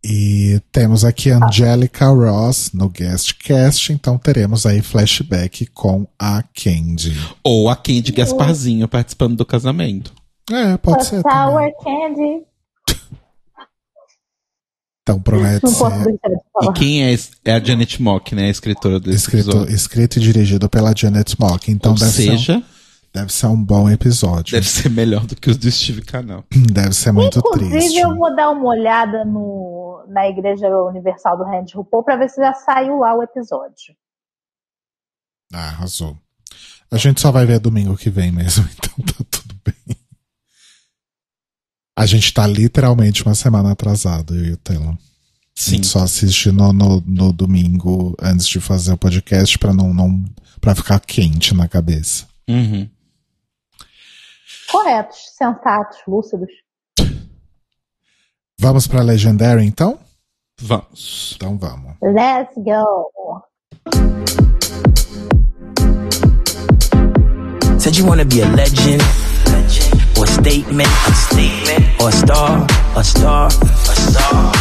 E 0.03 0.61
temos 0.73 1.05
aqui 1.05 1.29
Angelica 1.31 2.07
Ross 2.07 2.71
no 2.73 2.89
guest 2.89 3.35
cast, 3.35 3.93
então 3.93 4.17
teremos 4.17 4.65
aí 4.65 4.81
flashback 4.81 5.67
com 5.67 6.07
a 6.19 6.43
Candy. 6.55 7.15
Ou 7.45 7.69
a 7.69 7.77
Candy 7.77 8.11
Gasparzinho 8.13 8.89
participando 8.89 9.37
do 9.37 9.45
casamento. 9.45 10.13
É, 10.51 10.77
pode 10.79 11.05
ser. 11.05 11.23
também. 11.23 11.39
Sour 11.39 11.85
Candy. 11.85 12.47
Então 15.03 15.21
promete 15.21 15.65
Não 15.65 15.73
ser 15.73 16.19
E 16.63 16.73
quem 16.73 17.03
é, 17.05 17.19
é 17.45 17.53
a 17.55 17.61
Janet 17.61 18.01
Mock, 18.03 18.35
né? 18.35 18.45
A 18.47 18.51
escritora 18.51 19.01
desse 19.01 19.17
escrito, 19.19 19.51
episódio. 19.51 19.75
escrito 19.75 20.17
e 20.19 20.21
dirigido 20.23 20.69
pela 20.69 20.95
Janet 20.97 21.37
Mock. 21.39 21.71
Então 21.71 21.93
Ou 21.93 21.99
deve 21.99 22.11
ser 22.13 22.31
um- 22.31 22.39
seja, 22.39 22.63
Deve 23.13 23.33
ser 23.33 23.47
um 23.49 23.61
bom 23.61 23.91
episódio. 23.91 24.53
Deve 24.53 24.69
ser 24.69 24.89
melhor 24.89 25.27
do 25.27 25.35
que 25.35 25.51
os 25.51 25.57
do 25.57 25.69
Steve 25.69 26.01
Canal. 26.01 26.45
Deve 26.73 26.93
ser 26.95 27.11
muito 27.11 27.41
Inclusive, 27.41 27.71
triste. 27.71 27.99
eu 27.99 28.15
vou 28.15 28.37
dar 28.37 28.51
uma 28.51 28.67
olhada 28.69 29.25
no, 29.25 29.80
na 30.09 30.29
Igreja 30.29 30.69
Universal 30.69 31.39
do 31.39 31.45
Randy 31.45 31.75
RuPaul 31.75 32.05
pra 32.05 32.17
ver 32.17 32.29
se 32.29 32.41
já 32.41 32.53
saiu 32.55 32.99
lá 32.99 33.15
o 33.15 33.23
episódio. 33.23 33.95
Ah, 35.53 35.69
arrasou. 35.69 36.17
A 36.91 36.97
gente 36.97 37.21
só 37.21 37.31
vai 37.31 37.47
ver 37.47 37.59
domingo 37.59 37.97
que 37.97 38.11
vem 38.11 38.33
mesmo, 38.33 38.69
então 38.77 38.95
tá 39.05 39.25
tudo 39.31 39.55
bem. 39.65 39.97
A 41.97 42.07
gente 42.07 42.33
tá 42.33 42.47
literalmente 42.47 43.23
uma 43.25 43.35
semana 43.35 43.73
atrasado, 43.73 44.35
eu 44.35 44.45
e 44.45 44.53
o 44.53 44.57
Taylor. 44.57 44.95
A 44.95 44.99
Sim. 45.55 45.73
gente 45.73 45.87
só 45.87 46.01
assiste 46.01 46.51
no, 46.51 46.73
no, 46.73 47.01
no 47.03 47.33
domingo 47.33 48.15
antes 48.21 48.47
de 48.47 48.61
fazer 48.61 48.93
o 48.93 48.99
podcast 48.99 49.59
pra 49.59 49.75
não, 49.75 49.93
não 49.93 50.25
para 50.61 50.75
ficar 50.75 50.99
quente 51.01 51.55
na 51.55 51.69
cabeça. 51.69 52.27
Uhum. 52.49 52.89
Corretos, 54.71 55.19
sensatos, 55.37 55.99
lúcidos. 56.07 56.51
Vamos 58.61 58.87
pra 58.87 59.01
Legendary 59.01 59.65
então? 59.65 59.99
Vamos. 60.61 61.33
Então 61.35 61.57
vamos. 61.57 61.95
Let's 62.03 62.55
go. 62.57 63.11
Said 67.79 67.97
you 67.97 68.05
wanna 68.05 68.27
be 68.27 68.43
a 68.43 68.49
legend, 68.49 69.03
or 70.19 70.25
a 70.25 70.29
statement, 70.29 70.91
a 71.09 71.15
statement, 71.15 72.03
or 72.03 72.11
a 72.11 72.13
star, 72.13 72.67
a 72.97 73.03
star, 73.03 73.47
a 73.47 73.97
star. 73.97 74.53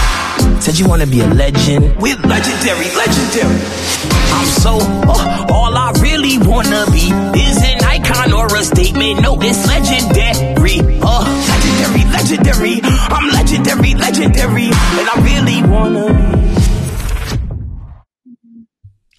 Said 0.62 0.80
you 0.80 0.88
wanna 0.88 1.06
be 1.06 1.20
a 1.20 1.28
legend. 1.28 1.94
We're 2.00 2.16
legendary, 2.16 2.88
legendary. 2.96 3.60
I'm 4.32 4.48
so, 4.48 4.78
uh, 4.80 5.46
all 5.52 5.76
I 5.76 5.92
really 6.00 6.38
wanna 6.38 6.86
be 6.90 7.12
is 7.38 7.58
an 7.62 7.84
icon 7.84 8.32
or 8.32 8.48
a 8.56 8.64
statement. 8.64 9.22
No, 9.22 9.38
it's 9.42 9.68
legendary, 9.68 10.49
legendary. 12.20 12.82
I'm 12.84 13.30
legendary, 13.30 13.94
legendary, 13.96 14.70
and 15.00 15.08
I 15.08 15.22
really 15.24 15.64
wanna 15.64 16.14
be. 16.14 16.40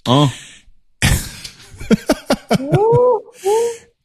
Ó, 0.07 0.29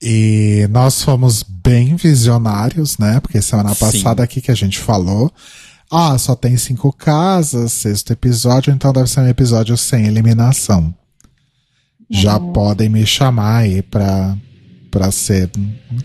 E 0.01 0.67
nós 0.69 1.01
fomos 1.01 1.41
bem 1.43 1.95
visionários, 1.95 2.97
né? 2.97 3.19
Porque 3.19 3.41
semana 3.41 3.73
Sim. 3.73 3.79
passada 3.79 4.23
aqui 4.23 4.39
que 4.41 4.51
a 4.51 4.55
gente 4.55 4.77
falou. 4.77 5.31
Ah, 5.91 6.17
só 6.17 6.35
tem 6.35 6.55
cinco 6.57 6.91
casas, 6.93 7.71
sexto 7.71 8.11
episódio, 8.11 8.73
então 8.73 8.93
deve 8.93 9.09
ser 9.09 9.21
um 9.21 9.27
episódio 9.27 9.75
sem 9.77 10.05
eliminação. 10.05 10.93
Já 12.09 12.39
podem 12.39 12.87
me 12.89 13.05
chamar 13.05 13.57
aí 13.57 13.81
pra, 13.81 14.37
pra 14.91 15.11
ser. 15.11 15.49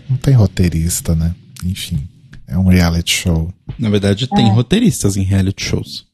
Não 0.09 0.17
tem 0.17 0.33
roteirista, 0.33 1.13
né? 1.13 1.35
Enfim, 1.63 2.07
é 2.51 2.57
um 2.57 2.67
reality 2.67 3.11
show. 3.11 3.51
na 3.79 3.89
verdade, 3.89 4.27
tem 4.27 4.49
roteiristas 4.51 5.17
em 5.17 5.23
reality 5.23 5.63
shows. 5.63 6.05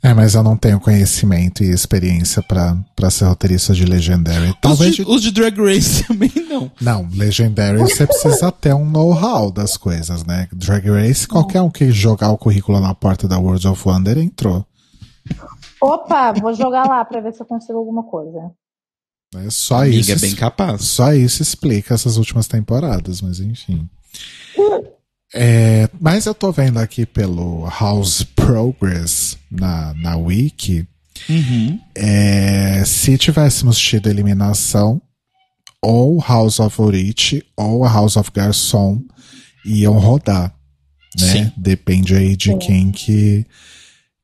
É, 0.00 0.14
mas 0.14 0.34
eu 0.36 0.44
não 0.44 0.56
tenho 0.56 0.78
conhecimento 0.78 1.64
e 1.64 1.70
experiência 1.72 2.40
pra 2.40 2.76
pra 2.94 3.10
ser 3.10 3.24
roteirista 3.24 3.74
de 3.74 3.84
Legendary. 3.84 4.54
Talvez. 4.62 4.90
Os 4.90 4.96
de, 4.96 5.04
de- 5.04 5.10
os 5.10 5.22
de 5.22 5.30
Drag 5.32 5.58
Race 5.60 6.04
também 6.06 6.30
não. 6.48 6.70
Não, 6.80 7.08
Legendary 7.12 7.78
você 7.78 8.06
precisa 8.06 8.52
ter 8.52 8.72
um 8.72 8.88
know-how 8.88 9.50
das 9.50 9.76
coisas, 9.76 10.24
né? 10.24 10.48
Drag 10.52 10.86
Race, 10.88 11.26
qualquer 11.26 11.62
um 11.62 11.70
que 11.70 11.90
jogar 11.90 12.30
o 12.30 12.38
currículo 12.38 12.80
na 12.80 12.94
porta 12.94 13.26
da 13.26 13.38
World 13.38 13.66
of 13.66 13.88
Wonder 13.88 14.18
entrou. 14.18 14.64
Opa, 15.82 16.32
vou 16.32 16.54
jogar 16.54 16.84
lá 16.88 17.04
pra 17.04 17.20
ver 17.20 17.34
se 17.34 17.42
eu 17.42 17.46
consigo 17.46 17.76
alguma 17.78 18.04
coisa. 18.04 18.52
É 19.34 19.50
só 19.50 19.82
Amiga, 19.82 19.96
isso. 19.98 20.12
é 20.12 20.16
bem 20.16 20.34
capaz. 20.36 20.82
Só 20.84 21.12
isso 21.12 21.42
explica 21.42 21.92
essas 21.94 22.16
últimas 22.16 22.46
temporadas, 22.46 23.20
mas 23.20 23.40
enfim. 23.40 23.88
É, 25.34 25.88
mas 26.00 26.26
eu 26.26 26.34
tô 26.34 26.50
vendo 26.50 26.78
aqui 26.78 27.04
pelo 27.04 27.68
House 27.68 28.22
Progress 28.22 29.36
na, 29.50 29.94
na 29.94 30.16
Wiki. 30.16 30.86
Uhum. 31.28 31.80
é, 31.96 32.84
se 32.86 33.18
tivéssemos 33.18 33.76
tido 33.76 34.08
eliminação, 34.08 35.02
ou 35.82 36.20
House 36.20 36.60
of 36.60 36.80
Orich 36.80 37.44
ou 37.56 37.84
a 37.84 37.92
House 37.92 38.16
of 38.16 38.30
Garçon 38.32 39.02
iam 39.64 39.98
rodar. 39.98 40.54
Né? 41.18 41.26
Sim. 41.32 41.52
Depende 41.56 42.14
aí 42.14 42.36
de 42.36 42.56
quem 42.58 42.90
que, 42.90 43.46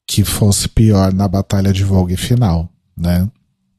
que 0.06 0.24
fosse 0.24 0.68
pior 0.68 1.12
na 1.12 1.28
batalha 1.28 1.72
de 1.72 1.84
Vogue 1.84 2.16
final, 2.16 2.68
né? 2.96 3.28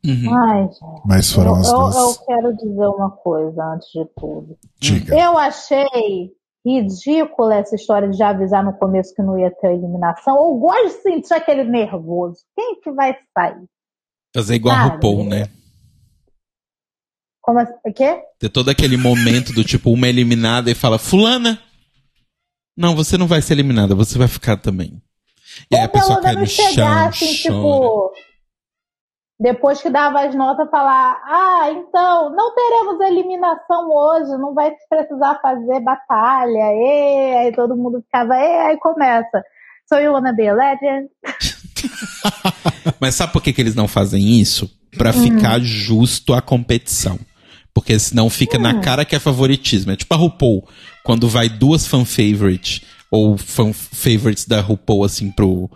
Uhum. 0.06 0.34
Ai, 0.34 0.62
gente. 0.64 1.01
Mas 1.06 1.30
Eu, 1.30 1.36
foram 1.36 1.56
as 1.56 1.68
eu- 1.68 1.78
duas. 1.78 1.95
eu 1.95 2.16
quero 2.26 2.56
dizer 2.56 2.88
uma 2.88 3.12
coisa 3.12 3.64
antes 3.74 3.88
de 3.91 4.06
tudo. 4.18 4.58
Diga. 4.80 5.16
Eu 5.18 5.38
achei 5.38 6.32
ridícula 6.66 7.56
essa 7.56 7.76
história 7.76 8.10
de 8.10 8.18
já 8.18 8.30
avisar 8.30 8.64
no 8.64 8.74
começo 8.74 9.14
que 9.14 9.22
não 9.22 9.38
ia 9.39 9.51
ter 9.51 9.74
eliminação. 9.74 10.36
Eu 10.36 10.56
gosto 10.56 10.84
de 10.97 11.01
sentir 11.03 11.34
aquele 11.34 11.64
nervoso. 11.64 12.39
Quem 12.56 12.80
que 12.82 12.91
vai 12.91 13.16
sair? 13.38 13.64
Fazer 14.36 14.56
igual 14.56 14.76
a 14.76 14.80
Ah, 14.80 14.84
RuPaul, 14.88 15.24
né? 15.26 15.47
Como 17.41 17.60
assim? 17.60 17.74
O 17.86 17.93
quê? 17.93 18.22
Ter 18.39 18.49
todo 18.49 18.70
aquele 18.70 18.97
momento 18.97 19.53
do 19.53 19.64
tipo, 19.64 19.91
uma 19.91 20.08
eliminada 20.08 20.72
e 20.72 20.76
fala, 20.76 20.97
fulana, 20.97 21.60
não, 22.76 22.95
você 22.95 23.18
não 23.18 23.28
vai 23.28 23.41
ser 23.41 23.53
eliminada, 23.53 23.93
você 23.93 24.18
vai 24.18 24.28
ficar 24.28 24.58
também. 24.58 24.99
E 25.72 25.76
aí 25.78 25.84
a 25.84 25.88
pessoa 25.89 26.20
cai 26.22 26.34
no 26.36 26.45
chão, 26.47 26.66
chegar 26.72 27.08
assim, 27.10 27.26
chora. 27.28 27.38
tipo. 27.38 28.12
Depois 29.40 29.82
que 29.82 29.90
dava 29.90 30.22
as 30.22 30.34
notas, 30.34 30.70
falar: 30.70 31.22
Ah, 31.26 31.70
então, 31.72 32.30
não 32.34 32.56
teremos 32.56 33.00
eliminação 33.02 33.90
hoje, 33.92 34.32
não 34.38 34.54
vai 34.54 34.72
precisar 34.90 35.40
fazer 35.42 35.82
batalha. 35.82 36.74
E 36.74 37.36
aí 37.38 37.52
todo 37.54 37.76
mundo 37.76 38.02
ficava, 38.02 38.34
e 38.38 38.58
aí 38.68 38.78
começa. 38.80 39.44
So 39.88 40.00
you 40.00 40.14
wanna 40.14 40.34
be 40.34 40.48
a 40.48 40.54
legend? 40.54 41.10
Mas 43.00 43.16
sabe 43.16 43.34
por 43.34 43.42
que, 43.42 43.54
que 43.54 43.62
eles 43.62 43.76
não 43.76 43.88
fazem 43.88 44.40
isso? 44.40 44.70
Pra 44.98 45.10
Hum. 45.10 45.14
ficar 45.14 45.60
justo 45.60 46.34
a 46.34 46.42
competição. 46.42 47.20
Porque 47.74 48.00
senão 48.00 48.30
fica 48.30 48.58
Hum. 48.58 48.62
na 48.62 48.80
cara 48.80 49.04
que 49.04 49.16
é 49.16 49.20
favoritismo. 49.20 49.92
É 49.92 49.96
tipo 49.98 50.14
a 50.14 50.18
RuPaul, 50.18 50.66
quando 51.04 51.28
vai 51.28 51.50
duas 51.50 51.86
fan 51.86 52.06
favorite 52.06 52.86
ou 53.12 53.38
fan 53.38 53.74
favorites 53.74 54.48
da 54.48 54.62
RuPaul 54.62 55.04
assim 55.04 55.30
pro, 55.32 55.70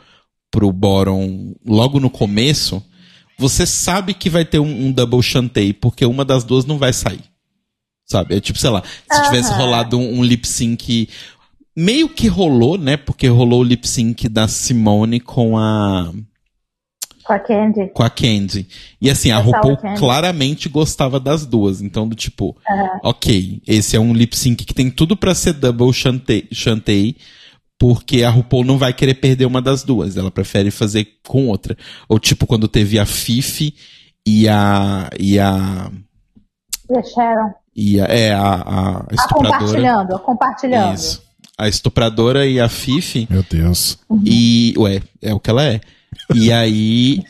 pro 0.49 0.71
bottom 0.71 1.53
logo 1.65 1.99
no 1.99 2.09
começo, 2.09 2.81
você 3.39 3.65
sabe 3.65 4.13
que 4.13 4.29
vai 4.29 4.43
ter 4.43 4.59
um, 4.59 4.87
um 4.87 4.91
double 4.91 5.23
chantei, 5.23 5.71
porque 5.71 6.05
uma 6.05 6.25
das 6.25 6.43
duas 6.43 6.65
não 6.65 6.77
vai 6.77 6.91
sair. 6.91 7.23
Sabe? 8.05 8.35
É 8.35 8.39
tipo, 8.41 8.59
sei 8.59 8.69
lá, 8.69 8.83
se 8.83 9.23
tivesse 9.23 9.53
rolado 9.53 9.97
um, 9.97 10.19
um 10.19 10.23
lip 10.23 10.47
sync. 10.47 11.07
Meio 11.75 12.09
que 12.09 12.27
rolou, 12.27 12.77
né? 12.77 12.97
Porque 12.97 13.27
rolou 13.27 13.61
o 13.61 13.63
lip 13.63 13.87
sync 13.87 14.27
da 14.27 14.47
Simone 14.47 15.19
com 15.19 15.57
a 15.57 16.11
Com 17.23 17.33
a 17.33 17.39
Candy. 17.39 17.87
com 17.93 18.03
a 18.03 18.09
Candy. 18.09 18.67
E 18.99 19.09
assim, 19.09 19.31
a 19.31 19.35
Essa 19.35 19.43
RuPaul 19.45 19.77
claramente 19.97 20.67
gostava 20.67 21.19
das 21.19 21.45
duas. 21.45 21.81
Então, 21.81 22.07
do 22.07 22.15
tipo, 22.15 22.57
ok, 23.03 23.61
esse 23.65 23.95
é 23.95 23.99
um 23.99 24.11
lip 24.11 24.35
sync 24.35 24.65
que 24.65 24.73
tem 24.73 24.89
tudo 24.89 25.15
pra 25.15 25.33
ser 25.35 25.53
double 25.53 25.93
chantei, 25.93 26.47
chantei, 26.51 27.15
porque 27.79 28.23
a 28.23 28.29
RuPaul 28.29 28.65
não 28.65 28.77
vai 28.77 28.93
querer 28.93 29.13
perder 29.15 29.45
uma 29.45 29.61
das 29.61 29.83
duas. 29.83 30.17
Ela 30.17 30.29
prefere 30.29 30.69
fazer 30.69 31.07
com 31.25 31.47
outra. 31.47 31.77
Ou 32.09 32.19
tipo, 32.19 32.45
quando 32.45 32.67
teve 32.67 32.99
a 32.99 33.05
Fifi 33.05 33.73
e 34.27 34.47
a. 34.49 35.09
e 35.17 35.39
a. 35.39 35.89
E 36.89 36.97
a 36.97 37.03
Sharon. 37.03 37.53
e 37.75 38.01
a. 38.01 38.05
é, 38.05 38.33
a, 38.33 38.41
a 38.41 38.97
Ah, 38.99 39.05
estupradora. 39.11 39.59
compartilhando, 39.59 40.19
compartilhando. 40.19 40.95
Isso. 40.95 41.23
A 41.57 41.67
estupradora 41.67 42.45
e 42.45 42.59
a 42.59 42.67
Fifi. 42.69 43.27
Meu 43.29 43.43
Deus. 43.49 43.97
E, 44.25 44.73
ué, 44.77 45.01
é 45.21 45.33
o 45.33 45.39
que 45.39 45.49
ela 45.49 45.63
é. 45.63 45.79
E 46.35 46.51
aí, 46.51 47.23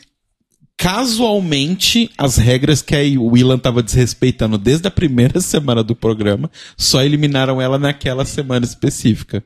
casualmente, 0.80 2.10
as 2.16 2.36
regras 2.36 2.80
que 2.80 2.94
a 2.96 3.00
Willan 3.20 3.58
tava 3.58 3.82
desrespeitando 3.82 4.56
desde 4.56 4.88
a 4.88 4.90
primeira 4.90 5.38
semana 5.42 5.84
do 5.84 5.94
programa, 5.94 6.50
só 6.76 7.02
eliminaram 7.02 7.60
ela 7.60 7.78
naquela 7.78 8.24
semana 8.24 8.64
específica. 8.64 9.44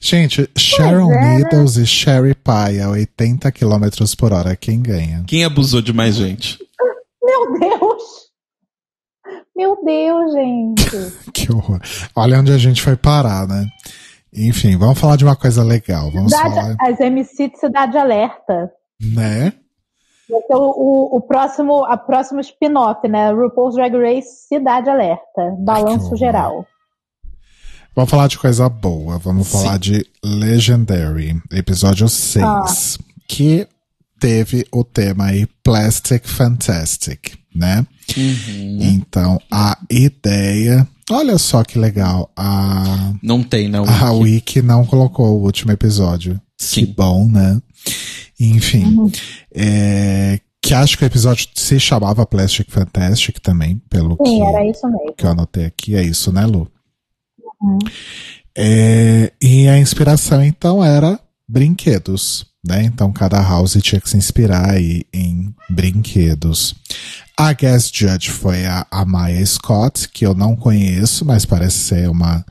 Gente, 0.00 0.48
Sharon 0.58 1.12
é, 1.12 1.20
né? 1.20 1.36
Needles 1.38 1.76
e 1.76 1.86
Sherry 1.86 2.34
Pie 2.34 2.80
a 2.80 2.90
80 2.90 3.52
km 3.52 3.86
por 4.18 4.32
hora, 4.32 4.56
quem 4.56 4.80
ganha? 4.82 5.22
Quem 5.26 5.44
abusou 5.44 5.80
de 5.82 5.92
mais 5.92 6.16
gente? 6.16 6.58
Meu 7.22 7.58
Deus! 7.58 8.02
Meu 9.54 9.84
Deus, 9.84 10.32
gente. 10.32 11.12
Que 11.32 11.52
horror. 11.52 11.80
Olha 12.16 12.40
onde 12.40 12.50
a 12.52 12.58
gente 12.58 12.80
foi 12.82 12.96
parar, 12.96 13.46
né? 13.46 13.66
Enfim, 14.34 14.76
vamos 14.78 14.98
falar 14.98 15.16
de 15.16 15.24
uma 15.24 15.36
coisa 15.36 15.62
legal. 15.62 16.10
Vamos 16.10 16.32
Cidade- 16.32 16.54
falar, 16.54 16.76
as 16.80 16.98
MC 17.00 17.50
de 17.50 17.58
Cidade 17.58 17.96
Alerta. 17.98 18.70
né? 19.00 19.52
Vai 20.30 20.40
ser 20.40 20.54
o, 20.54 21.16
o, 21.16 21.20
próximo, 21.20 21.84
a 21.84 21.96
próximo 21.96 22.40
spin-off, 22.40 23.06
né? 23.08 23.30
RuPaul's 23.32 23.74
Drag 23.74 23.94
Race 23.96 24.46
Cidade 24.48 24.88
Alerta. 24.88 25.54
Balanço 25.58 26.16
geral. 26.16 26.66
Vamos 27.94 28.10
falar 28.10 28.28
de 28.28 28.38
coisa 28.38 28.68
boa. 28.68 29.18
Vamos 29.18 29.48
Sim. 29.48 29.58
falar 29.58 29.78
de 29.78 30.06
Legendary, 30.24 31.40
episódio 31.52 32.08
6, 32.08 32.44
Ah. 32.44 32.64
que 33.28 33.66
teve 34.18 34.66
o 34.72 34.82
tema 34.84 35.26
aí 35.26 35.46
Plastic 35.62 36.26
Fantastic. 36.26 37.34
né? 37.54 37.86
Uhum. 38.16 38.78
Então, 38.80 39.38
a 39.50 39.76
ideia. 39.90 40.88
Olha 41.10 41.36
só 41.36 41.62
que 41.62 41.78
legal. 41.78 42.30
A, 42.34 43.12
Não 43.22 43.42
tem, 43.42 43.68
não. 43.68 43.84
a 43.84 44.12
Wiki 44.12 44.62
não 44.62 44.86
colocou 44.86 45.38
o 45.38 45.42
último 45.44 45.72
episódio. 45.72 46.40
Sim. 46.56 46.86
Que 46.86 46.92
bom, 46.94 47.28
né? 47.28 47.60
Enfim. 48.40 49.10
É, 49.54 50.40
que 50.60 50.74
acho 50.74 50.96
que 50.96 51.04
o 51.04 51.06
episódio 51.06 51.48
se 51.54 51.80
chamava 51.80 52.24
Plastic 52.24 52.70
Fantastic 52.70 53.40
também, 53.40 53.82
pelo 53.90 54.16
Sim, 54.24 54.38
que, 54.38 54.42
era 54.42 54.70
isso 54.70 54.86
mesmo. 54.88 55.14
que 55.14 55.26
eu 55.26 55.30
anotei 55.30 55.64
aqui. 55.64 55.96
É 55.96 56.02
isso, 56.02 56.32
né, 56.32 56.46
Lu? 56.46 56.70
É, 58.56 59.32
e 59.42 59.68
a 59.68 59.78
inspiração, 59.78 60.42
então, 60.42 60.84
era 60.84 61.18
brinquedos, 61.48 62.46
né? 62.64 62.84
Então, 62.84 63.12
cada 63.12 63.40
house 63.40 63.76
tinha 63.82 64.00
que 64.00 64.08
se 64.08 64.16
inspirar 64.16 64.70
aí 64.70 65.04
em 65.12 65.54
brinquedos. 65.68 66.74
A 67.36 67.52
guest 67.52 67.96
judge 67.96 68.30
foi 68.30 68.64
a, 68.66 68.86
a 68.90 69.04
Maya 69.04 69.44
Scott, 69.44 70.08
que 70.08 70.24
eu 70.24 70.34
não 70.34 70.54
conheço, 70.54 71.24
mas 71.24 71.44
parece 71.44 71.78
ser 71.78 72.08
uma, 72.08 72.44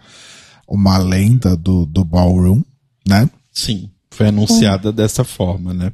uma 0.67 0.97
lenda 0.97 1.55
do, 1.55 1.85
do 1.85 2.03
ballroom, 2.03 2.61
né? 3.07 3.29
Sim, 3.51 3.89
foi 4.09 4.27
anunciada 4.27 4.91
dessa 4.91 5.23
forma, 5.23 5.73
né? 5.73 5.93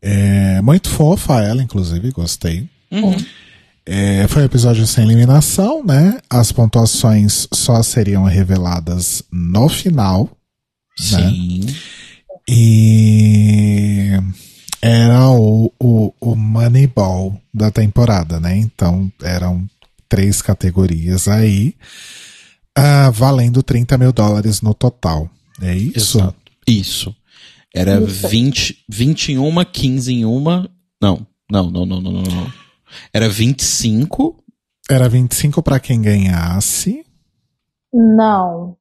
É 0.00 0.60
muito 0.62 0.88
fofa 0.88 1.42
ela, 1.42 1.62
inclusive, 1.62 2.10
gostei. 2.10 2.68
Uhum. 2.90 3.16
É, 3.84 4.28
foi 4.28 4.42
um 4.42 4.44
episódio 4.46 4.86
sem 4.86 5.04
eliminação, 5.04 5.82
né? 5.82 6.18
As 6.28 6.52
pontuações 6.52 7.48
só 7.52 7.82
seriam 7.82 8.24
reveladas 8.24 9.22
no 9.32 9.68
final. 9.68 10.30
Né? 11.12 11.30
Sim. 11.30 11.66
E 12.46 14.10
era 14.80 15.30
o, 15.30 15.72
o, 15.80 16.12
o 16.20 16.36
Moneyball 16.36 17.40
da 17.52 17.70
temporada, 17.70 18.38
né? 18.38 18.56
Então 18.56 19.10
eram 19.22 19.66
três 20.08 20.40
categorias 20.40 21.28
aí, 21.28 21.74
ah, 22.74 23.10
valendo 23.10 23.62
30 23.62 23.98
mil 23.98 24.12
dólares 24.12 24.62
no 24.62 24.72
total. 24.72 25.30
É 25.60 25.74
isso? 25.74 26.18
Exato. 26.18 26.36
Isso. 26.66 27.14
Era 27.74 28.00
20, 28.00 28.84
21, 28.88 29.64
15 29.64 30.12
em 30.12 30.24
uma. 30.24 30.68
Não, 31.00 31.26
não, 31.50 31.70
não, 31.70 31.84
não, 31.86 32.00
não, 32.00 32.12
não. 32.12 32.22
não. 32.22 32.52
Era 33.12 33.28
25. 33.28 34.42
Era 34.90 35.08
25 35.08 35.62
para 35.62 35.78
quem 35.78 36.00
ganhasse. 36.00 37.04
Não. 37.92 38.76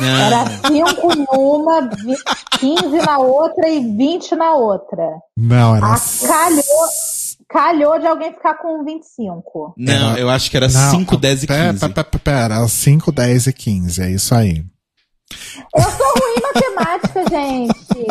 Não. 0.00 0.06
Era 0.18 0.44
5 0.66 1.14
numa, 1.32 1.80
vi- 1.88 2.16
15 2.58 2.96
na 3.04 3.18
outra 3.18 3.68
e 3.68 3.80
20 3.96 4.34
na 4.34 4.54
outra. 4.54 5.02
Não, 5.36 5.76
era. 5.76 5.94
Ah, 5.94 6.00
calhou, 6.26 6.88
calhou 7.48 7.98
de 7.98 8.06
alguém 8.06 8.32
ficar 8.32 8.54
com 8.54 8.82
25. 8.84 9.74
Não, 9.76 9.92
Era- 10.12 10.20
eu 10.20 10.28
acho 10.30 10.50
que 10.50 10.56
era 10.56 10.68
Não, 10.68 10.90
5, 10.90 11.16
10 11.16 11.42
e 11.42 11.46
pera, 11.46 11.72
15. 11.72 11.80
Pera, 11.80 12.04
pera, 12.04 12.18
pera, 12.22 12.68
5, 12.68 13.12
10 13.12 13.46
e 13.46 13.52
15, 13.52 14.02
é 14.02 14.10
isso 14.10 14.34
aí. 14.34 14.64
Eu 15.74 15.82
sou 15.82 16.14
ruim 16.18 16.34
em 16.36 16.42
matemática, 16.42 17.24
gente. 17.28 18.06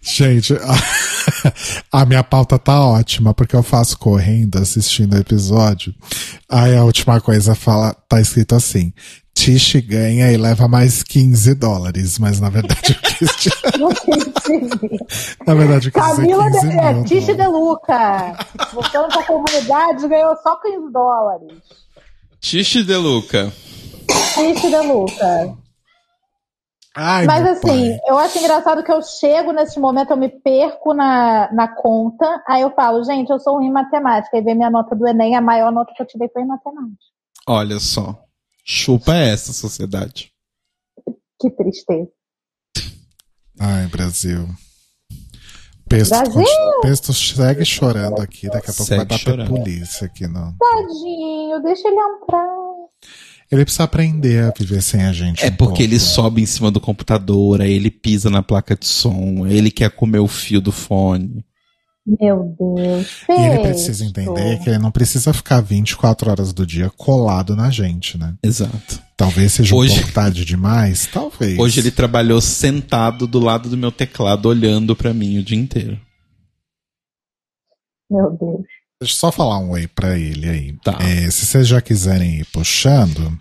Gente, 0.00 0.54
a, 0.54 2.00
a 2.00 2.06
minha 2.06 2.22
pauta 2.22 2.58
tá 2.58 2.80
ótima, 2.80 3.34
porque 3.34 3.56
eu 3.56 3.62
faço 3.62 3.98
correndo 3.98 4.56
assistindo 4.58 5.14
o 5.14 5.18
episódio. 5.18 5.94
Aí 6.48 6.76
a 6.76 6.84
última 6.84 7.20
coisa 7.20 7.54
fala, 7.54 7.92
tá 8.08 8.20
escrito 8.20 8.54
assim: 8.54 8.92
Tish 9.34 9.74
ganha 9.86 10.32
e 10.32 10.36
leva 10.36 10.68
mais 10.68 11.02
15 11.02 11.54
dólares, 11.56 12.18
mas 12.18 12.40
na 12.40 12.48
verdade 12.48 12.96
eu 12.96 13.10
quis 13.10 13.36
dizer, 13.36 13.52
Não 13.78 13.90
entendi. 13.90 14.98
na 15.46 15.54
verdade 15.54 15.88
eu 15.88 15.92
quis 15.92 16.02
dizer 16.02 16.16
Camila 16.16 16.50
15 16.50 16.60
de, 16.60 16.66
mil 16.68 16.80
é, 16.80 17.04
Tiche 17.04 17.34
de. 17.34 17.46
Luca. 17.46 18.38
Voltando 18.72 19.08
pra 19.08 19.22
comunidade, 19.24 20.08
ganhou 20.08 20.36
só 20.42 20.56
15 20.60 20.92
dólares. 20.92 21.52
Tiche 22.40 22.84
de 22.84 22.96
Luca. 22.96 23.52
Tiche 24.34 24.68
de 24.68 24.78
Luca. 24.86 25.65
Ai, 26.96 27.26
Mas 27.26 27.46
assim, 27.46 27.66
pai. 27.90 27.98
eu 28.06 28.16
acho 28.18 28.38
engraçado 28.38 28.82
que 28.82 28.90
eu 28.90 29.02
chego 29.02 29.52
nesse 29.52 29.78
momento, 29.78 30.10
eu 30.12 30.16
me 30.16 30.28
perco 30.30 30.94
na, 30.94 31.52
na 31.52 31.68
conta, 31.68 32.42
aí 32.48 32.62
eu 32.62 32.70
falo, 32.74 33.04
gente, 33.04 33.28
eu 33.30 33.38
sou 33.38 33.56
ruim 33.56 33.66
em 33.66 33.72
matemática, 33.72 34.34
aí 34.36 34.42
vem 34.42 34.54
minha 34.54 34.70
nota 34.70 34.96
do 34.96 35.06
Enem, 35.06 35.36
a 35.36 35.40
maior 35.42 35.70
nota 35.70 35.92
que 35.94 36.02
eu 36.02 36.06
tirei 36.06 36.28
foi 36.30 36.42
em 36.42 36.46
matemática. 36.46 36.96
Olha 37.46 37.78
só. 37.78 38.18
Chupa 38.64 39.14
essa 39.14 39.52
sociedade. 39.52 40.32
Que 41.38 41.50
tristeza. 41.50 42.08
Ai, 43.60 43.86
Brasil. 43.88 44.48
Pesto, 45.88 46.10
Brasil! 46.10 46.32
continua- 46.32 46.80
Pesto 46.82 47.12
segue 47.14 47.64
chorando 47.64 48.20
aqui, 48.20 48.48
daqui 48.48 48.70
a 48.70 48.74
pouco 48.74 48.84
Segue 48.84 48.96
vai 48.96 49.06
bater 49.06 49.18
chorando. 49.20 49.48
polícia 49.50 50.06
aqui, 50.06 50.26
não. 50.26 50.52
Tadinho, 50.58 51.62
deixa 51.62 51.86
ele 51.88 51.96
entrar. 52.00 52.55
Ele 53.50 53.62
precisa 53.64 53.84
aprender 53.84 54.42
a 54.44 54.52
viver 54.58 54.82
sem 54.82 55.02
a 55.04 55.12
gente. 55.12 55.42
É 55.44 55.46
um 55.48 55.50
porque 55.50 55.58
pouco. 55.66 55.82
ele 55.82 55.98
sobe 56.00 56.42
em 56.42 56.46
cima 56.46 56.70
do 56.70 56.80
computador, 56.80 57.60
aí 57.60 57.72
ele 57.72 57.90
pisa 57.90 58.28
na 58.28 58.42
placa 58.42 58.74
de 58.76 58.86
som, 58.86 59.46
ele 59.46 59.70
quer 59.70 59.90
comer 59.90 60.18
o 60.18 60.26
fio 60.26 60.60
do 60.60 60.72
fone. 60.72 61.44
Meu 62.20 62.54
Deus. 62.58 63.24
E 63.28 63.32
ele 63.46 63.58
precisa 63.62 64.04
entender 64.04 64.60
que 64.60 64.68
ele 64.70 64.78
não 64.78 64.92
precisa 64.92 65.32
ficar 65.32 65.60
24 65.60 66.30
horas 66.30 66.52
do 66.52 66.64
dia 66.64 66.88
colado 66.90 67.56
na 67.56 67.68
gente, 67.68 68.16
né? 68.16 68.34
Exato. 68.42 69.02
Talvez 69.16 69.52
seja 69.54 69.74
um 69.74 69.78
Hoje- 69.78 69.94
pouco 69.96 70.12
tarde 70.12 70.44
demais, 70.44 71.06
talvez. 71.06 71.58
Hoje 71.58 71.80
ele 71.80 71.90
trabalhou 71.90 72.40
sentado 72.40 73.26
do 73.26 73.40
lado 73.40 73.68
do 73.68 73.76
meu 73.76 73.90
teclado, 73.90 74.46
olhando 74.46 74.94
pra 74.94 75.12
mim 75.12 75.38
o 75.38 75.42
dia 75.42 75.58
inteiro. 75.58 75.98
Meu 78.10 78.30
Deus. 78.30 78.66
Deixa 79.00 79.14
eu 79.14 79.18
só 79.18 79.30
falar 79.32 79.58
um 79.58 79.70
oi 79.70 79.86
pra 79.86 80.18
ele 80.18 80.48
aí. 80.48 80.72
Tá. 80.82 80.96
É, 81.00 81.30
se 81.30 81.44
vocês 81.46 81.68
já 81.68 81.80
quiserem 81.80 82.40
ir 82.40 82.46
puxando, 82.46 83.38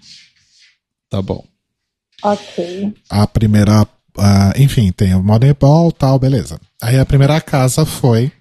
Tá 1.09 1.21
bom. 1.21 1.45
Ok. 2.23 2.93
a 3.09 3.27
primeira. 3.27 3.87
ah, 4.17 4.53
enfim, 4.57 4.91
tem 4.91 5.13
o 5.15 5.23
Moneyball 5.23 5.91
tal, 5.91 6.19
beleza. 6.19 6.59
Aí 6.81 6.99
a 6.99 7.05
primeira 7.05 7.39
casa 7.39 7.85
foi 7.85 8.31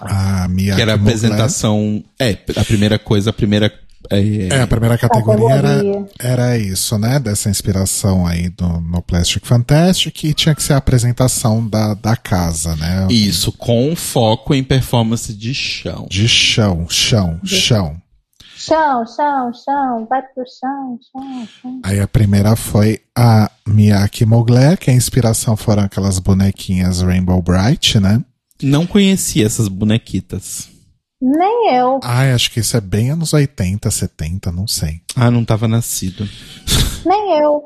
a 0.00 0.48
Mia 0.48 0.74
Que 0.76 0.82
era 0.82 0.92
a 0.92 0.96
apresentação. 0.96 2.02
É, 2.18 2.38
a 2.56 2.64
primeira 2.64 2.98
coisa, 2.98 3.30
a 3.30 3.32
primeira. 3.32 3.72
É, 4.10 4.48
É, 4.48 4.60
a 4.62 4.66
primeira 4.66 4.98
categoria 4.98 5.50
era, 5.50 5.68
Categoria. 5.76 6.06
era 6.18 6.58
isso, 6.58 6.98
né? 6.98 7.18
Dessa 7.18 7.48
inspiração 7.48 8.26
aí 8.26 8.48
do, 8.48 8.80
no 8.80 9.02
Plastic 9.02 9.44
Fantastic, 9.44 10.24
e 10.24 10.34
tinha 10.34 10.54
que 10.54 10.62
ser 10.62 10.74
a 10.74 10.78
apresentação 10.78 11.66
da, 11.66 11.94
da 11.94 12.16
casa, 12.16 12.76
né? 12.76 13.06
Isso, 13.10 13.50
com 13.52 13.94
foco 13.96 14.54
em 14.54 14.62
performance 14.62 15.32
de 15.34 15.54
chão. 15.54 16.06
De 16.10 16.28
chão, 16.28 16.86
chão, 16.88 17.40
chão. 17.44 17.96
Chão, 18.56 19.04
chão, 19.06 19.52
chão, 19.52 20.06
vai 20.08 20.22
pro 20.22 20.44
chão, 20.46 20.98
chão, 21.12 21.48
chão. 21.60 21.80
Aí 21.82 22.00
a 22.00 22.08
primeira 22.08 22.56
foi 22.56 23.00
a 23.16 23.50
Miyake 23.66 24.24
Mugler, 24.24 24.78
que 24.78 24.90
a 24.90 24.94
inspiração 24.94 25.54
foram 25.56 25.82
aquelas 25.82 26.18
bonequinhas 26.18 27.02
Rainbow 27.02 27.42
Bright, 27.42 28.00
né? 28.00 28.24
Não 28.62 28.86
conhecia 28.86 29.44
essas 29.44 29.68
bonequitas. 29.68 30.68
Nem 31.26 31.74
eu. 31.74 32.00
Ai, 32.02 32.32
acho 32.32 32.50
que 32.50 32.60
isso 32.60 32.76
é 32.76 32.80
bem 32.82 33.10
anos 33.10 33.32
80, 33.32 33.90
70, 33.90 34.52
não 34.52 34.68
sei. 34.68 35.00
Ah, 35.16 35.30
não 35.30 35.42
tava 35.42 35.66
nascido. 35.66 36.28
Nem 37.06 37.38
eu. 37.40 37.62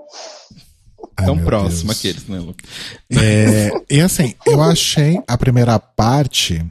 Ai, 1.17 1.27
Tão 1.27 1.39
próximo 1.39 1.89
Deus. 1.89 1.99
aqueles, 1.99 2.29
né, 2.29 2.39
Luca? 2.39 2.65
É, 3.11 3.71
e 3.91 4.01
assim, 4.01 4.35
eu 4.47 4.63
achei 4.63 5.21
a 5.27 5.37
primeira 5.37 5.77
parte. 5.81 6.65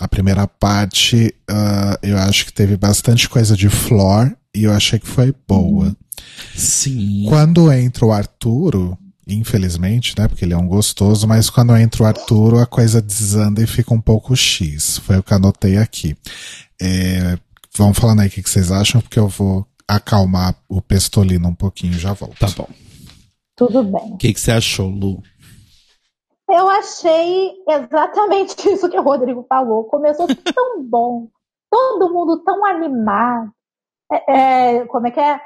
A 0.00 0.08
primeira 0.08 0.46
parte, 0.46 1.34
ah, 1.46 1.98
eu 2.02 2.16
acho 2.16 2.46
que 2.46 2.52
teve 2.54 2.74
bastante 2.74 3.28
coisa 3.28 3.54
de 3.54 3.68
floor 3.68 4.34
e 4.54 4.62
eu 4.64 4.72
achei 4.72 4.98
que 4.98 5.06
foi 5.06 5.34
boa. 5.46 5.94
Sim. 6.56 7.26
Quando 7.28 7.70
entra 7.70 8.06
o 8.06 8.12
Arturo, 8.12 8.96
infelizmente, 9.34 10.14
né? 10.18 10.28
Porque 10.28 10.44
ele 10.44 10.54
é 10.54 10.56
um 10.56 10.66
gostoso, 10.66 11.26
mas 11.26 11.50
quando 11.50 11.76
entra 11.76 12.02
o 12.02 12.06
Arturo, 12.06 12.58
a 12.58 12.66
coisa 12.66 13.00
desanda 13.00 13.62
e 13.62 13.66
fica 13.66 13.94
um 13.94 14.00
pouco 14.00 14.36
X. 14.36 14.98
Foi 14.98 15.18
o 15.18 15.22
que 15.22 15.34
anotei 15.34 15.76
aqui. 15.76 16.16
É, 16.80 17.38
vamos 17.76 17.98
falando 17.98 18.20
aí 18.20 18.28
o 18.28 18.30
que 18.30 18.42
que 18.42 18.50
vocês 18.50 18.70
acham, 18.70 19.00
porque 19.00 19.18
eu 19.18 19.28
vou 19.28 19.66
acalmar 19.86 20.54
o 20.68 20.80
pestolino 20.80 21.48
um 21.48 21.54
pouquinho 21.54 21.94
e 21.94 21.98
já 21.98 22.12
volto. 22.12 22.38
Tá 22.38 22.48
bom. 22.56 22.68
Tudo 23.56 23.82
bem. 23.82 24.14
O 24.14 24.16
que, 24.16 24.32
que 24.32 24.40
você 24.40 24.52
achou, 24.52 24.88
Lu? 24.88 25.22
Eu 26.48 26.68
achei 26.68 27.52
exatamente 27.68 28.56
isso 28.68 28.88
que 28.88 28.98
o 28.98 29.02
Rodrigo 29.02 29.44
falou. 29.48 29.84
Começou 29.84 30.26
tão 30.54 30.82
bom, 30.82 31.28
todo 31.70 32.12
mundo 32.12 32.42
tão 32.42 32.64
animado. 32.64 33.52
É, 34.12 34.76
é, 34.78 34.86
como 34.86 35.06
é 35.06 35.10
que 35.10 35.20
é? 35.20 35.40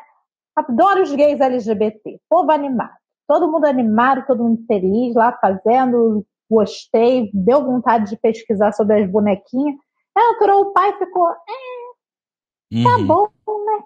Adoro 0.56 1.02
os 1.02 1.12
gays 1.12 1.40
LGBT, 1.40 2.20
povo 2.28 2.50
animado. 2.52 2.94
Todo 3.26 3.50
mundo 3.50 3.64
animado, 3.64 4.26
todo 4.26 4.42
mundo 4.44 4.64
feliz 4.66 5.14
lá 5.14 5.32
fazendo. 5.40 6.24
Gostei, 6.50 7.30
deu 7.32 7.64
vontade 7.64 8.10
de 8.10 8.16
pesquisar 8.18 8.72
sobre 8.72 9.02
as 9.02 9.10
bonequinhas. 9.10 9.76
Entrou 10.16 10.60
o 10.62 10.72
pai 10.72 10.90
e 10.90 10.98
ficou, 10.98 11.26
é, 11.28 12.82
tá 12.84 12.96
Uhum. 12.98 13.06
bom, 13.06 13.28
né? 13.64 13.82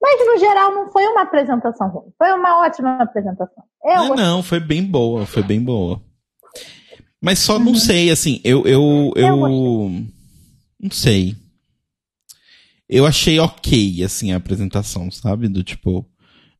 Mas 0.00 0.26
no 0.26 0.38
geral 0.38 0.72
não 0.72 0.88
foi 0.92 1.04
uma 1.06 1.22
apresentação 1.22 1.88
ruim. 1.88 2.12
Foi 2.18 2.30
uma 2.32 2.60
ótima 2.60 3.02
apresentação. 3.02 3.64
Eu 3.82 4.08
Não, 4.08 4.14
não, 4.14 4.42
foi 4.42 4.60
bem 4.60 4.84
boa, 4.84 5.26
foi 5.26 5.42
bem 5.42 5.60
boa. 5.60 6.00
Mas 7.20 7.38
só 7.40 7.58
não 7.58 7.74
sei, 7.74 8.10
assim, 8.10 8.40
eu, 8.44 8.64
eu, 8.66 9.12
eu, 9.16 9.24
Eu 9.24 9.36
não 10.78 10.90
sei. 10.90 11.34
eu 12.88 13.06
achei 13.06 13.40
ok, 13.40 14.04
assim, 14.04 14.32
a 14.32 14.36
apresentação, 14.36 15.10
sabe? 15.10 15.48
Do 15.48 15.64
tipo, 15.64 16.06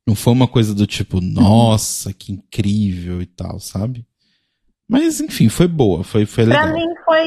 não 0.07 0.15
foi 0.15 0.33
uma 0.33 0.47
coisa 0.47 0.75
do 0.75 0.87
tipo, 0.87 1.21
nossa, 1.21 2.13
que 2.15 2.33
incrível 2.33 3.21
e 3.21 3.27
tal, 3.27 3.59
sabe? 3.59 4.07
Mas, 4.89 5.21
enfim, 5.21 5.49
foi 5.49 5.67
boa, 5.67 6.05
foi, 6.05 6.25
foi 6.27 6.45
legal. 6.45 6.63
Pra 6.65 6.73
mim 6.73 6.87
foi. 7.05 7.27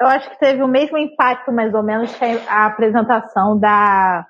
Eu 0.00 0.06
acho 0.06 0.30
que 0.30 0.38
teve 0.38 0.62
o 0.62 0.68
mesmo 0.68 0.96
impacto, 0.96 1.52
mais 1.52 1.74
ou 1.74 1.82
menos, 1.82 2.10
que 2.14 2.24
a 2.24 2.64
apresentação 2.66 3.58
da, 3.58 4.26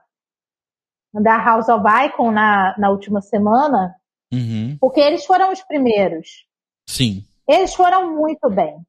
da 1.14 1.36
House 1.36 1.68
of 1.68 1.84
Icon 2.06 2.32
na, 2.32 2.76
na 2.78 2.90
última 2.90 3.20
semana, 3.20 3.94
Uhum, 4.32 4.76
porque 4.80 5.00
eles 5.00 5.24
foram 5.24 5.50
os 5.52 5.60
primeiros. 5.62 6.46
sim. 6.88 7.24
Eles 7.48 7.74
foram 7.74 8.14
muito 8.16 8.48
bem. 8.48 8.80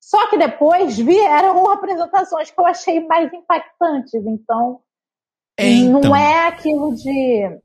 Só 0.00 0.28
que 0.30 0.38
depois 0.38 0.96
vieram 0.96 1.66
apresentações 1.70 2.48
que 2.50 2.60
eu 2.60 2.64
achei 2.66 3.04
mais 3.06 3.32
impactantes. 3.32 4.14
Então, 4.14 4.80
É, 5.60 5.68
então. 5.68 6.00
não 6.00 6.16
é 6.16 6.46
aquilo 6.48 6.94
de. 6.94 7.60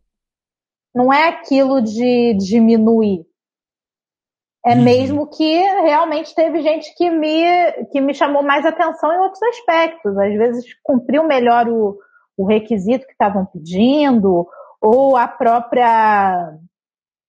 Não 0.94 1.12
é 1.14 1.28
aquilo 1.30 1.82
de 1.82 2.34
diminuir. 2.36 3.26
É 4.66 4.74
Uhum. 4.76 4.84
mesmo 4.84 5.28
que 5.30 5.60
realmente 5.60 6.34
teve 6.34 6.62
gente 6.62 6.94
que 6.96 7.10
me, 7.12 7.72
que 7.92 8.02
me 8.02 8.14
chamou 8.16 8.42
mais 8.42 8.66
atenção 8.66 9.14
em 9.14 9.20
outros 9.20 9.42
aspectos. 9.44 10.18
Às 10.18 10.34
vezes 10.36 10.66
cumpriu 10.82 11.24
melhor 11.26 11.68
o, 11.70 12.00
o 12.38 12.46
requisito 12.48 13.06
que 13.06 13.12
estavam 13.12 13.46
pedindo, 13.46 14.48
ou 14.82 15.16
a 15.16 15.28
própria. 15.28 16.58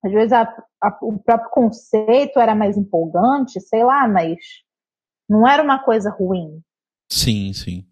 Às 0.05 0.13
vezes 0.13 0.33
a- 0.33 0.57
a- 0.83 0.99
o 1.03 1.19
próprio 1.19 1.51
conceito 1.51 2.39
era 2.41 2.55
mais 2.55 2.77
empolgante, 2.79 3.61
sei 3.61 3.85
lá, 3.85 4.07
mas 4.09 4.37
não 5.29 5.47
era 5.47 5.63
uma 5.63 5.83
coisa 5.83 6.11
ruim. 6.11 6.63
Sim, 7.09 7.53
sim. 7.53 7.85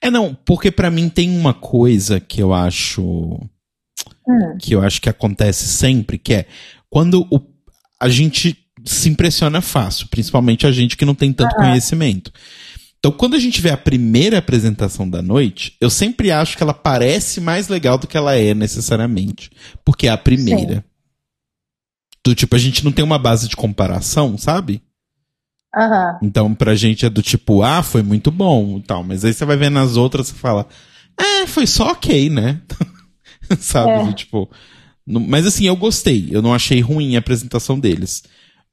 É, 0.00 0.10
não, 0.10 0.34
porque 0.34 0.70
pra 0.70 0.90
mim 0.90 1.08
tem 1.08 1.30
uma 1.30 1.52
coisa 1.52 2.20
que 2.20 2.40
eu 2.42 2.52
acho. 2.52 3.02
Hum. 4.28 4.58
que 4.60 4.74
eu 4.74 4.82
acho 4.82 5.00
que 5.00 5.08
acontece 5.08 5.66
sempre, 5.66 6.16
que 6.16 6.34
é 6.34 6.46
quando 6.88 7.26
o, 7.30 7.40
a 7.98 8.08
gente 8.08 8.56
se 8.84 9.08
impressiona 9.08 9.60
fácil, 9.60 10.08
principalmente 10.08 10.66
a 10.66 10.72
gente 10.72 10.96
que 10.96 11.04
não 11.04 11.14
tem 11.14 11.32
tanto 11.32 11.54
conhecimento. 11.56 12.32
Então, 12.98 13.10
quando 13.10 13.34
a 13.34 13.38
gente 13.38 13.62
vê 13.62 13.70
a 13.70 13.78
primeira 13.78 14.38
apresentação 14.38 15.08
da 15.08 15.22
noite, 15.22 15.74
eu 15.80 15.88
sempre 15.88 16.30
acho 16.30 16.56
que 16.56 16.62
ela 16.62 16.74
parece 16.74 17.40
mais 17.40 17.68
legal 17.68 17.96
do 17.96 18.06
que 18.06 18.16
ela 18.16 18.36
é 18.36 18.52
necessariamente, 18.52 19.50
porque 19.84 20.06
é 20.06 20.10
a 20.10 20.18
primeira. 20.18 20.84
Do 22.22 22.34
tipo, 22.34 22.54
a 22.54 22.58
gente 22.58 22.84
não 22.84 22.92
tem 22.92 23.02
uma 23.04 23.18
base 23.18 23.48
de 23.48 23.56
comparação, 23.56 24.36
sabe? 24.36 24.82
Aham. 25.76 26.18
Então, 26.22 26.54
pra 26.54 26.74
gente 26.74 27.06
é 27.06 27.10
do 27.10 27.22
tipo, 27.22 27.62
ah, 27.62 27.82
foi 27.82 28.02
muito 28.02 28.30
bom 28.30 28.78
e 28.78 28.82
tal. 28.82 29.04
Mas 29.04 29.24
aí 29.24 29.32
você 29.32 29.44
vai 29.44 29.56
ver 29.56 29.70
nas 29.70 29.96
outras 29.96 30.30
e 30.30 30.34
fala, 30.34 30.66
ah, 31.16 31.46
foi 31.46 31.66
só 31.66 31.92
ok, 31.92 32.28
né? 32.28 32.60
Sabe? 33.58 33.90
É. 34.10 34.12
Tipo. 34.12 34.50
não- 35.06 35.20
mas 35.20 35.46
assim, 35.46 35.66
eu 35.66 35.76
gostei. 35.76 36.28
Eu 36.30 36.42
não 36.42 36.52
achei 36.54 36.80
ruim 36.80 37.16
a 37.16 37.20
apresentação 37.20 37.78
deles. 37.78 38.22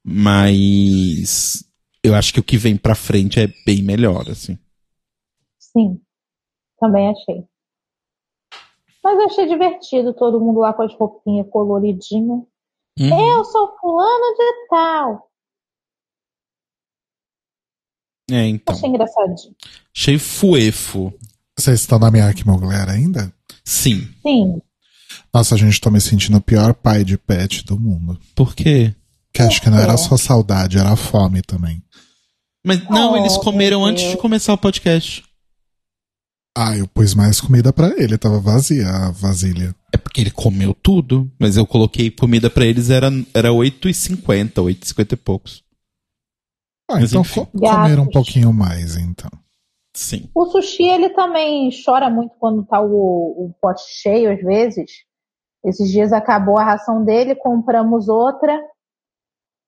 Mas. 0.03 1.63
Eu 2.03 2.15
acho 2.15 2.33
que 2.33 2.39
o 2.39 2.43
que 2.43 2.57
vem 2.57 2.77
pra 2.77 2.95
frente 2.95 3.39
é 3.39 3.47
bem 3.65 3.81
melhor, 3.83 4.29
assim. 4.29 4.57
Sim, 5.59 5.99
também 6.79 7.09
achei. 7.09 7.43
Mas 9.03 9.17
eu 9.19 9.25
achei 9.25 9.47
divertido 9.47 10.13
todo 10.13 10.39
mundo 10.39 10.59
lá 10.59 10.73
com 10.73 10.83
as 10.83 10.93
roupinhas 10.95 11.47
coloridinhas. 11.49 12.41
Uhum. 12.99 13.29
Eu 13.37 13.43
sou 13.45 13.75
fulano 13.79 14.35
de 14.37 14.67
tal. 14.69 15.29
É, 18.29 18.45
então. 18.47 18.75
Achei 18.75 18.89
engraçadinho. 18.89 19.55
Achei 19.95 20.19
fuefo. 20.19 21.13
Vocês 21.57 21.79
estão 21.79 21.97
na 21.97 22.11
minha 22.11 22.33
Mugler 22.45 22.89
ainda? 22.89 23.33
Sim. 23.63 24.07
Sim. 24.25 24.61
Nossa, 25.33 25.57
gente, 25.57 25.79
tô 25.81 25.89
me 25.89 25.99
sentindo 26.01 26.37
o 26.37 26.41
pior 26.41 26.73
pai 26.73 27.03
de 27.03 27.17
pet 27.17 27.63
do 27.65 27.79
mundo. 27.79 28.19
Por 28.35 28.55
quê? 28.55 28.93
Que 29.33 29.41
acho 29.41 29.61
que 29.61 29.69
não 29.69 29.79
era 29.79 29.95
só 29.97 30.17
saudade, 30.17 30.77
era 30.77 30.95
fome 30.95 31.41
também. 31.41 31.81
Mas 32.65 32.83
não, 32.89 33.13
Oh, 33.13 33.17
eles 33.17 33.37
comeram 33.37 33.85
antes 33.85 34.09
de 34.09 34.17
começar 34.17 34.53
o 34.53 34.57
podcast. 34.57 35.23
Ah, 36.55 36.75
eu 36.75 36.87
pus 36.87 37.13
mais 37.13 37.39
comida 37.39 37.71
pra 37.71 37.93
ele, 37.97 38.17
tava 38.17 38.39
vazia 38.39 38.89
a 38.89 39.11
vasilha. 39.11 39.75
É 39.93 39.97
porque 39.97 40.21
ele 40.21 40.31
comeu 40.31 40.73
tudo, 40.73 41.31
mas 41.39 41.55
eu 41.55 41.67
coloquei 41.67 42.09
comida 42.09 42.49
pra 42.49 42.65
eles, 42.65 42.89
era, 42.89 43.11
era 43.33 43.49
8,50, 43.49 44.53
8,50 44.63 45.13
e 45.13 45.15
poucos. 45.15 45.63
Ah, 46.89 46.95
Mas 46.95 47.09
então 47.09 47.21
enfim. 47.21 47.45
co- 47.45 47.59
comeram 47.59 48.03
um 48.03 48.09
pouquinho 48.09 48.53
mais, 48.53 48.95
então. 48.97 49.29
Sim. 49.95 50.29
O 50.33 50.45
sushi, 50.45 50.83
ele 50.83 51.09
também 51.09 51.69
chora 51.83 52.09
muito 52.09 52.35
quando 52.39 52.65
tá 52.65 52.79
o, 52.81 53.45
o 53.47 53.53
pote 53.61 53.81
cheio, 53.87 54.31
às 54.31 54.39
vezes. 54.41 55.05
Esses 55.65 55.89
dias 55.91 56.13
acabou 56.13 56.57
a 56.57 56.63
ração 56.63 57.03
dele, 57.03 57.35
compramos 57.35 58.07
outra. 58.07 58.57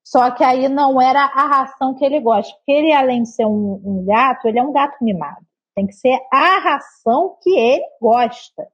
Só 0.05 0.31
que 0.31 0.43
aí 0.43 0.67
não 0.69 1.01
era 1.01 1.21
a 1.25 1.47
ração 1.47 1.95
que 1.95 2.03
ele 2.05 2.19
gosta. 2.19 2.53
Porque 2.57 2.71
ele, 2.71 2.93
além 2.93 3.23
de 3.23 3.29
ser 3.29 3.45
um, 3.45 3.81
um 3.83 4.05
gato, 4.05 4.47
ele 4.47 4.59
é 4.59 4.63
um 4.63 4.71
gato 4.71 4.97
mimado. 5.03 5.45
Tem 5.75 5.85
que 5.87 5.93
ser 5.93 6.17
a 6.31 6.59
ração 6.59 7.37
que 7.41 7.49
ele 7.49 7.83
gosta. 8.01 8.67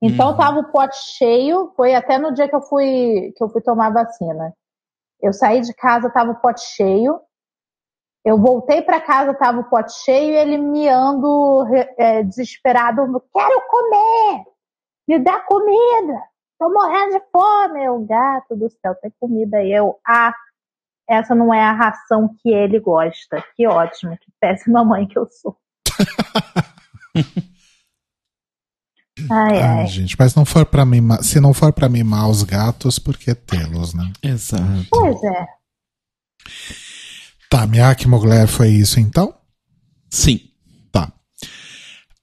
Então 0.00 0.30
Uhum. 0.30 0.36
tava 0.36 0.60
o 0.60 0.70
pote 0.70 0.96
cheio, 1.16 1.72
foi 1.76 1.94
até 1.94 2.18
no 2.18 2.32
dia 2.32 2.48
que 2.48 2.54
eu 2.54 2.62
fui 2.62 3.32
que 3.36 3.42
eu 3.42 3.48
fui 3.48 3.60
tomar 3.60 3.88
a 3.88 4.04
vacina. 4.04 4.54
Eu 5.20 5.32
saí 5.32 5.60
de 5.60 5.74
casa, 5.74 6.10
tava 6.10 6.32
o 6.32 6.40
pote 6.40 6.60
cheio. 6.62 7.20
Eu 8.28 8.36
voltei 8.36 8.82
para 8.82 9.00
casa, 9.00 9.32
tava 9.32 9.60
o 9.60 9.70
pote 9.70 9.90
cheio 10.04 10.34
e 10.34 10.36
ele 10.36 10.58
miando 10.58 11.64
é, 11.96 12.22
desesperado, 12.22 13.00
quero 13.34 13.62
comer, 13.70 14.44
me 15.08 15.18
dá 15.18 15.40
comida, 15.40 16.22
tô 16.58 16.68
morrendo 16.68 17.12
de 17.12 17.22
fome. 17.32 17.82
Eu, 17.82 17.98
gato 18.04 18.54
do 18.54 18.68
céu, 18.68 18.94
tem 19.00 19.10
comida 19.18 19.56
aí. 19.56 19.72
Eu, 19.72 19.98
ah, 20.06 20.34
essa 21.08 21.34
não 21.34 21.54
é 21.54 21.62
a 21.62 21.72
ração 21.72 22.28
que 22.42 22.50
ele 22.50 22.78
gosta. 22.78 23.42
Que 23.56 23.66
ótimo, 23.66 24.14
que 24.18 24.30
péssima 24.38 24.84
mãe 24.84 25.08
que 25.08 25.18
eu 25.18 25.26
sou. 25.26 25.56
Ai, 29.30 29.56
Ai, 29.56 29.62
ai. 29.80 29.86
gente, 29.88 30.14
mas 30.16 30.36
não 30.36 30.44
for 30.44 30.64
para 30.64 30.84
mimar, 30.84 31.24
se 31.24 31.40
não 31.40 31.52
for 31.52 31.72
pra 31.72 31.88
mimar 31.88 32.30
os 32.30 32.44
gatos, 32.44 33.00
por 33.00 33.18
que 33.18 33.34
tê-los, 33.34 33.92
né? 33.92 34.12
Exato. 34.22 34.86
Pois 34.90 35.20
é. 35.24 35.46
Tá, 37.50 37.66
minha 37.66 37.96
Mugler 38.06 38.46
foi 38.46 38.68
isso 38.70 39.00
então? 39.00 39.34
Sim. 40.10 40.40
Tá. 40.92 41.12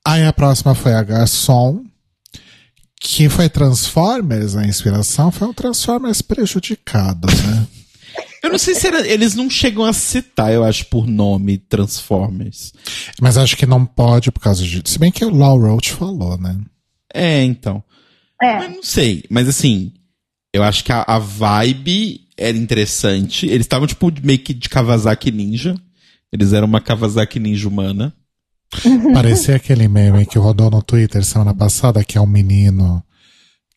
Aí 0.06 0.23
a 0.26 0.31
próxima 0.34 0.76
foi 0.76 0.93
a 0.93 1.02
Garçom, 1.03 1.84
que 3.02 3.27
foi 3.30 3.49
Transformers, 3.49 4.56
a 4.56 4.65
inspiração 4.65 5.31
foi 5.31 5.47
um 5.47 5.53
Transformers 5.53 6.22
prejudicado, 6.22 7.27
né? 7.27 7.68
Eu 8.41 8.52
não 8.52 8.60
sei 8.60 8.76
se 8.76 8.85
era- 8.85 9.06
eles 9.07 9.34
não 9.34 9.49
chegam 9.49 9.84
a 9.84 9.91
citar, 9.91 10.53
eu 10.53 10.64
acho, 10.64 10.85
por 10.85 11.07
nome 11.07 11.57
Transformers. 11.57 12.73
Mas 13.19 13.38
acho 13.39 13.57
que 13.57 13.65
não 13.65 13.84
pode 13.84 14.31
por 14.31 14.39
causa 14.39 14.64
de. 14.64 14.84
Se 14.85 14.99
bem 14.99 15.11
que 15.11 15.26
o 15.26 15.35
Law 15.35 15.60
Roach 15.60 15.91
falou, 15.91 16.38
né? 16.38 16.56
É, 17.11 17.41
então. 17.43 17.84
Mas 18.39 18.64
É, 18.65 18.68
não 18.69 18.84
sei. 18.84 19.23
Mas 19.31 19.47
assim, 19.49 19.91
eu 20.53 20.61
acho 20.61 20.84
que 20.84 20.91
a, 20.91 21.03
a 21.07 21.18
vibe 21.18 22.24
era 22.38 22.57
interessante. 22.57 23.45
Eles 23.45 23.62
estavam, 23.62 23.88
tipo, 23.88 24.12
meio 24.24 24.40
que 24.40 24.53
de 24.53 24.70
Kawasaki 24.70 25.32
Ninja. 25.32 25.76
Eles 26.32 26.53
eram 26.53 26.68
uma 26.68 26.82
Kawasaki 26.82 27.40
Ninja 27.40 27.68
humana. 27.68 28.14
Parecia 29.14 29.56
aquele 29.56 29.88
meme 29.88 30.26
que 30.26 30.38
rodou 30.38 30.70
no 30.70 30.82
Twitter 30.82 31.24
semana 31.24 31.53
passada, 31.53 32.03
que 32.03 32.18
é 32.18 32.22
um 32.22 32.28
menino 32.28 33.03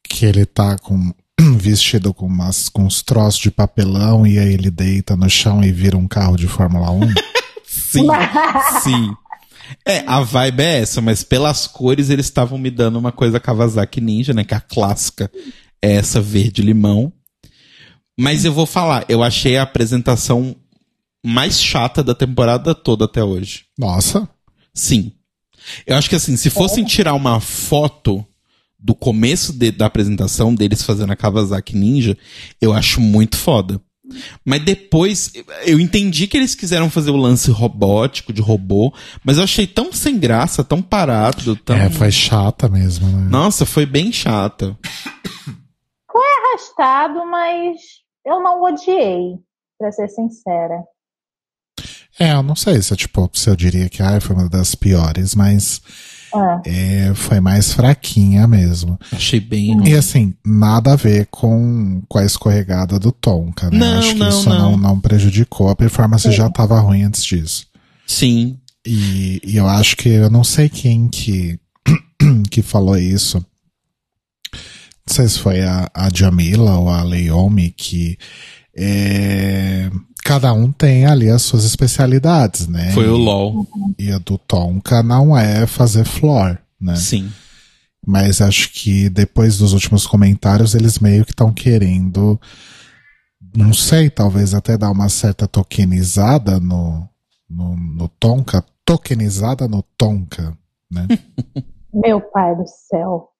que 0.02 0.24
ele 0.24 0.44
tá 0.46 0.78
com 0.78 1.12
vestido 1.56 2.12
com, 2.12 2.26
umas, 2.26 2.68
com 2.68 2.84
uns 2.84 3.02
troços 3.02 3.40
de 3.40 3.50
papelão 3.50 4.26
e 4.26 4.38
aí 4.38 4.54
ele 4.54 4.70
deita 4.70 5.16
no 5.16 5.28
chão 5.28 5.62
e 5.62 5.70
vira 5.70 5.96
um 5.96 6.08
carro 6.08 6.36
de 6.36 6.48
Fórmula 6.48 6.90
1. 6.90 7.00
Sim, 7.64 8.06
sim. 8.82 9.14
É, 9.86 10.02
a 10.06 10.20
vibe 10.20 10.60
é 10.62 10.80
essa, 10.80 11.00
mas 11.00 11.22
pelas 11.22 11.66
cores 11.66 12.10
eles 12.10 12.26
estavam 12.26 12.58
me 12.58 12.70
dando 12.70 12.98
uma 12.98 13.12
coisa 13.12 13.38
Kawasaki 13.38 14.00
Ninja, 14.00 14.32
né? 14.32 14.42
Que 14.42 14.54
a 14.54 14.60
clássica 14.60 15.30
é 15.80 15.92
essa 15.92 16.20
verde-limão. 16.20 17.12
Mas 18.18 18.44
eu 18.44 18.52
vou 18.52 18.66
falar, 18.66 19.04
eu 19.08 19.22
achei 19.22 19.56
a 19.56 19.62
apresentação 19.62 20.56
mais 21.24 21.60
chata 21.60 22.02
da 22.02 22.14
temporada 22.14 22.74
toda 22.74 23.04
até 23.04 23.22
hoje. 23.22 23.64
Nossa, 23.78 24.28
Sim. 24.74 25.12
Eu 25.86 25.96
acho 25.96 26.08
que 26.08 26.14
assim, 26.14 26.36
se 26.36 26.48
fossem 26.50 26.84
tirar 26.84 27.14
uma 27.14 27.40
foto 27.40 28.24
do 28.78 28.94
começo 28.94 29.52
de- 29.52 29.72
da 29.72 29.86
apresentação 29.86 30.54
deles 30.54 30.82
fazendo 30.82 31.12
a 31.12 31.16
Kawasaki 31.16 31.76
Ninja, 31.76 32.16
eu 32.60 32.72
acho 32.72 33.00
muito 33.00 33.36
foda. 33.36 33.80
Mas 34.44 34.62
depois, 34.62 35.32
eu 35.66 35.78
entendi 35.80 36.26
que 36.28 36.36
eles 36.36 36.54
quiseram 36.54 36.88
fazer 36.88 37.10
o 37.10 37.16
lance 37.16 37.50
robótico, 37.50 38.32
de 38.32 38.40
robô, 38.40 38.94
mas 39.24 39.36
eu 39.36 39.44
achei 39.44 39.66
tão 39.66 39.92
sem 39.92 40.16
graça, 40.18 40.62
tão 40.64 40.80
parado, 40.80 41.56
tão... 41.56 41.76
é, 41.76 41.90
foi 41.90 42.10
chata 42.10 42.68
mesmo, 42.68 43.06
né? 43.08 43.28
Nossa, 43.28 43.66
foi 43.66 43.84
bem 43.84 44.12
chata. 44.12 44.78
arrastado, 46.14 47.26
mas 47.30 47.76
eu 48.28 48.42
não 48.42 48.62
odiei, 48.62 49.38
pra 49.78 49.90
ser 49.92 50.08
sincera. 50.08 50.82
É, 52.20 52.32
eu 52.32 52.42
não 52.42 52.56
sei 52.56 52.82
se, 52.82 52.94
tipo, 52.96 53.30
se 53.32 53.48
eu 53.48 53.54
diria 53.56 53.88
que 53.88 54.02
ai, 54.02 54.20
foi 54.20 54.34
uma 54.34 54.48
das 54.48 54.74
piores, 54.74 55.34
mas 55.36 55.80
É. 56.64 57.08
é, 57.10 57.14
foi 57.14 57.38
mais 57.38 57.72
fraquinha 57.72 58.46
mesmo. 58.48 58.98
Achei 59.12 59.38
bem. 59.38 59.88
E 59.88 59.94
assim, 59.94 60.34
nada 60.44 60.92
a 60.94 60.96
ver 60.96 61.26
com, 61.30 62.02
com 62.08 62.18
a 62.18 62.24
escorregada 62.24 62.98
do 62.98 63.12
Tonka, 63.12 63.70
né? 63.70 63.78
Não, 63.78 63.98
Acho 64.00 64.12
que 64.14 64.18
não, 64.18 64.28
isso 64.28 64.48
não. 64.48 64.72
não, 64.72 64.76
não 64.76 65.00
prejudicou. 65.00 65.68
A 65.68 65.76
performance 65.76 66.30
já 66.32 66.50
tava 66.50 66.80
ruim 66.80 67.02
antes 67.04 67.24
disso. 67.24 67.66
Sim. 68.06 68.58
E, 68.84 69.40
e 69.44 69.56
eu 69.56 69.68
acho 69.68 69.96
que 69.96 70.08
eu 70.08 70.28
não 70.28 70.42
sei 70.42 70.68
quem 70.68 71.08
que, 71.08 71.58
que 72.50 72.62
falou 72.62 72.96
isso. 72.98 73.44
Não 75.08 75.14
sei 75.14 75.26
se 75.28 75.38
foi 75.38 75.62
a, 75.62 75.90
a 75.94 76.10
Jamila 76.14 76.78
ou 76.78 76.88
a 76.90 77.02
Leomi 77.02 77.70
que 77.70 78.18
é, 78.76 79.90
cada 80.22 80.52
um 80.52 80.70
tem 80.70 81.06
ali 81.06 81.30
as 81.30 81.40
suas 81.42 81.64
especialidades, 81.64 82.68
né? 82.68 82.92
Foi 82.92 83.08
o 83.08 83.16
E- 83.16 83.24
LOL. 83.24 83.66
E 83.98 84.12
a 84.12 84.18
do 84.18 84.36
Tonka 84.36 85.02
não 85.02 85.36
é 85.36 85.66
fazer 85.66 86.04
floor, 86.04 86.58
né? 86.78 86.94
Sim. 86.96 87.32
Mas 88.06 88.40
acho 88.42 88.70
que 88.72 89.08
depois 89.08 89.56
dos 89.58 89.72
últimos 89.72 90.06
comentários 90.06 90.74
eles 90.74 90.98
meio 90.98 91.24
que 91.24 91.32
estão 91.32 91.52
querendo, 91.52 92.38
não 93.56 93.72
sei, 93.72 94.10
talvez 94.10 94.52
até 94.54 94.76
dar 94.76 94.90
uma 94.90 95.08
certa 95.08 95.48
tokenizada 95.48 96.60
no, 96.60 97.08
no, 97.48 97.74
no 97.76 98.08
Tonka, 98.20 98.62
tokenizada 98.84 99.66
no 99.66 99.82
Tonka, 99.96 100.56
né? 100.90 101.06
Meu 101.92 102.20
pai 102.20 102.54
do 102.54 102.64
céu. 102.66 103.30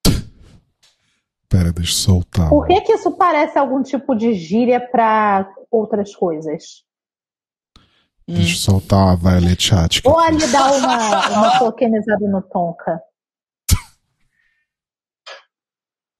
Pera, 1.49 1.73
deixa 1.73 1.91
eu 1.91 1.95
soltar. 1.95 2.49
Por 2.49 2.67
que, 2.67 2.79
que 2.81 2.93
isso 2.93 3.11
parece 3.11 3.57
algum 3.57 3.81
tipo 3.81 4.15
de 4.15 4.33
gíria 4.35 4.79
para 4.79 5.51
outras 5.71 6.15
coisas? 6.15 6.83
Deixa 8.27 8.53
eu 8.53 8.59
soltar 8.59 9.09
a 9.09 9.15
Violet 9.15 9.61
Chat. 9.61 10.01
Ou 10.05 10.19
ali 10.19 10.45
dar 10.51 10.71
uma, 10.71 11.29
uma 11.29 11.59
tokenizada 11.59 12.29
no 12.29 12.43
Tonka. 12.43 13.01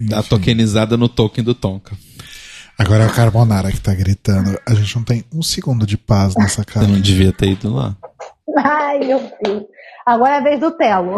Dá 0.01 0.23
tokenizada 0.23 0.97
no 0.97 1.07
token 1.07 1.43
do 1.43 1.53
Tonka. 1.53 1.95
Agora 2.77 3.03
é 3.03 3.07
o 3.07 3.13
Carbonara 3.13 3.71
que 3.71 3.81
tá 3.81 3.93
gritando. 3.93 4.57
A 4.65 4.73
gente 4.73 4.95
não 4.95 5.03
tem 5.03 5.25
um 5.31 5.43
segundo 5.43 5.85
de 5.85 5.97
paz 5.97 6.33
nessa 6.35 6.61
Eu 6.61 6.65
cara. 6.65 6.87
não 6.87 6.99
devia 6.99 7.31
ter 7.31 7.49
ido 7.49 7.75
lá. 7.75 7.95
Ai, 8.57 8.99
meu 8.99 9.19
Deus. 9.43 9.65
Agora 10.05 10.35
é 10.35 10.37
a 10.37 10.43
vez 10.43 10.59
do 10.59 10.71
Telo. 10.71 11.17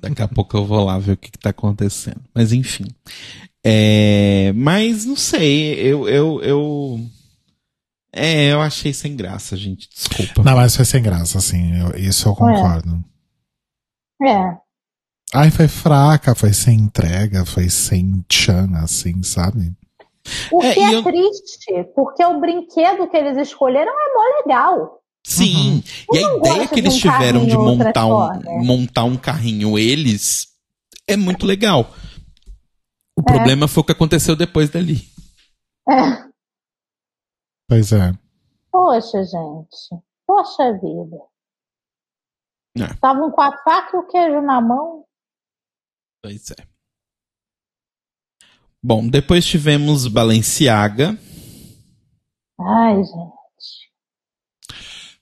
Daqui 0.00 0.22
a 0.22 0.28
pouco 0.28 0.56
eu 0.56 0.64
vou 0.64 0.84
lá 0.84 0.98
ver 0.98 1.12
o 1.12 1.16
que, 1.16 1.30
que 1.30 1.38
tá 1.38 1.50
acontecendo. 1.50 2.20
Mas 2.34 2.52
enfim. 2.52 2.86
É, 3.64 4.52
mas 4.54 5.04
não 5.04 5.16
sei, 5.16 5.74
eu, 5.80 6.08
eu, 6.08 6.40
eu. 6.42 7.00
É, 8.12 8.52
eu 8.52 8.60
achei 8.62 8.92
sem 8.94 9.16
graça, 9.16 9.56
gente. 9.56 9.88
Desculpa. 9.92 10.42
Não, 10.42 10.56
mas 10.56 10.74
foi 10.76 10.84
sem 10.84 11.02
graça, 11.02 11.38
assim. 11.38 11.78
eu- 11.80 11.96
isso 11.98 12.28
eu 12.28 12.34
concordo. 12.34 13.02
É. 14.22 14.56
Ai, 15.34 15.50
foi 15.50 15.68
fraca, 15.68 16.34
foi 16.34 16.52
sem 16.52 16.78
entrega, 16.78 17.44
foi 17.44 17.68
sem 17.68 18.24
chan, 18.30 18.70
assim, 18.76 19.22
sabe? 19.22 19.74
O 20.50 20.62
É, 20.62 20.72
que 20.74 20.80
é 20.80 20.94
eu- 20.94 21.02
triste, 21.02 21.84
porque 21.94 22.24
o 22.24 22.40
brinquedo 22.40 23.08
que 23.10 23.16
eles 23.16 23.36
escolheram 23.36 23.92
é 23.92 24.14
mó 24.14 24.22
legal. 24.46 24.95
Sim. 25.26 25.82
E 26.12 26.18
a 26.18 26.36
ideia 26.36 26.68
que 26.68 26.78
eles 26.78 26.94
um 26.94 26.98
tiveram 26.98 27.44
de 27.44 27.56
montar 27.56 28.06
um, 28.06 28.28
Transformer. 28.28 28.64
montar 28.64 29.04
um 29.04 29.16
carrinho, 29.16 29.76
eles, 29.76 30.46
é 31.04 31.16
muito 31.16 31.44
legal. 31.44 31.92
O 33.18 33.24
problema 33.24 33.66
foi 33.66 33.80
o 33.80 33.84
que 33.84 33.92
aconteceu 33.92 34.36
depois 34.36 34.70
dali. 34.70 35.02
É. 35.90 36.30
Pois 37.68 37.90
é. 37.90 38.12
Poxa, 38.70 39.24
gente. 39.24 40.04
Poxa 40.24 40.72
vida. 40.74 41.16
É. 42.78 42.92
Estavam 42.92 43.28
com 43.32 43.42
a 43.42 43.50
faca 43.64 43.96
e 43.96 43.98
o 43.98 44.06
queijo 44.06 44.40
na 44.42 44.60
mão. 44.60 45.04
Pois 46.22 46.52
é. 46.52 46.66
Bom, 48.80 49.08
depois 49.08 49.44
tivemos 49.44 50.06
Balenciaga. 50.06 51.18
Ai, 52.60 53.02
gente. 53.02 53.35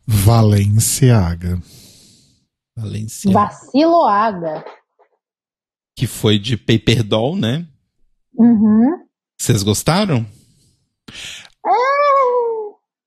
Valenciaga. 0.07 1.61
Balenciaga. 2.77 3.39
Vaciloaga. 3.39 4.65
Que 5.97 6.07
foi 6.07 6.39
de 6.39 6.57
Paper 6.57 7.03
Doll, 7.05 7.37
né? 7.37 7.67
Uhum. 8.37 9.05
Vocês 9.41 9.63
gostaram? 9.63 10.27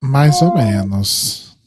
Mais 0.02 0.42
ou 0.42 0.54
menos. 0.54 1.58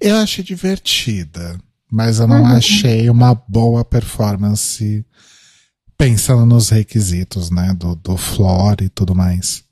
Eu 0.00 0.16
achei 0.16 0.42
divertida, 0.42 1.58
mas 1.90 2.18
eu 2.18 2.26
não 2.26 2.44
achei 2.46 3.08
uma 3.10 3.34
boa 3.34 3.84
performance 3.84 5.04
pensando 5.96 6.46
nos 6.46 6.70
requisitos, 6.70 7.50
né? 7.50 7.74
Do, 7.74 7.94
do 7.94 8.16
floor 8.16 8.76
e 8.80 8.88
tudo 8.88 9.14
mais. 9.14 9.62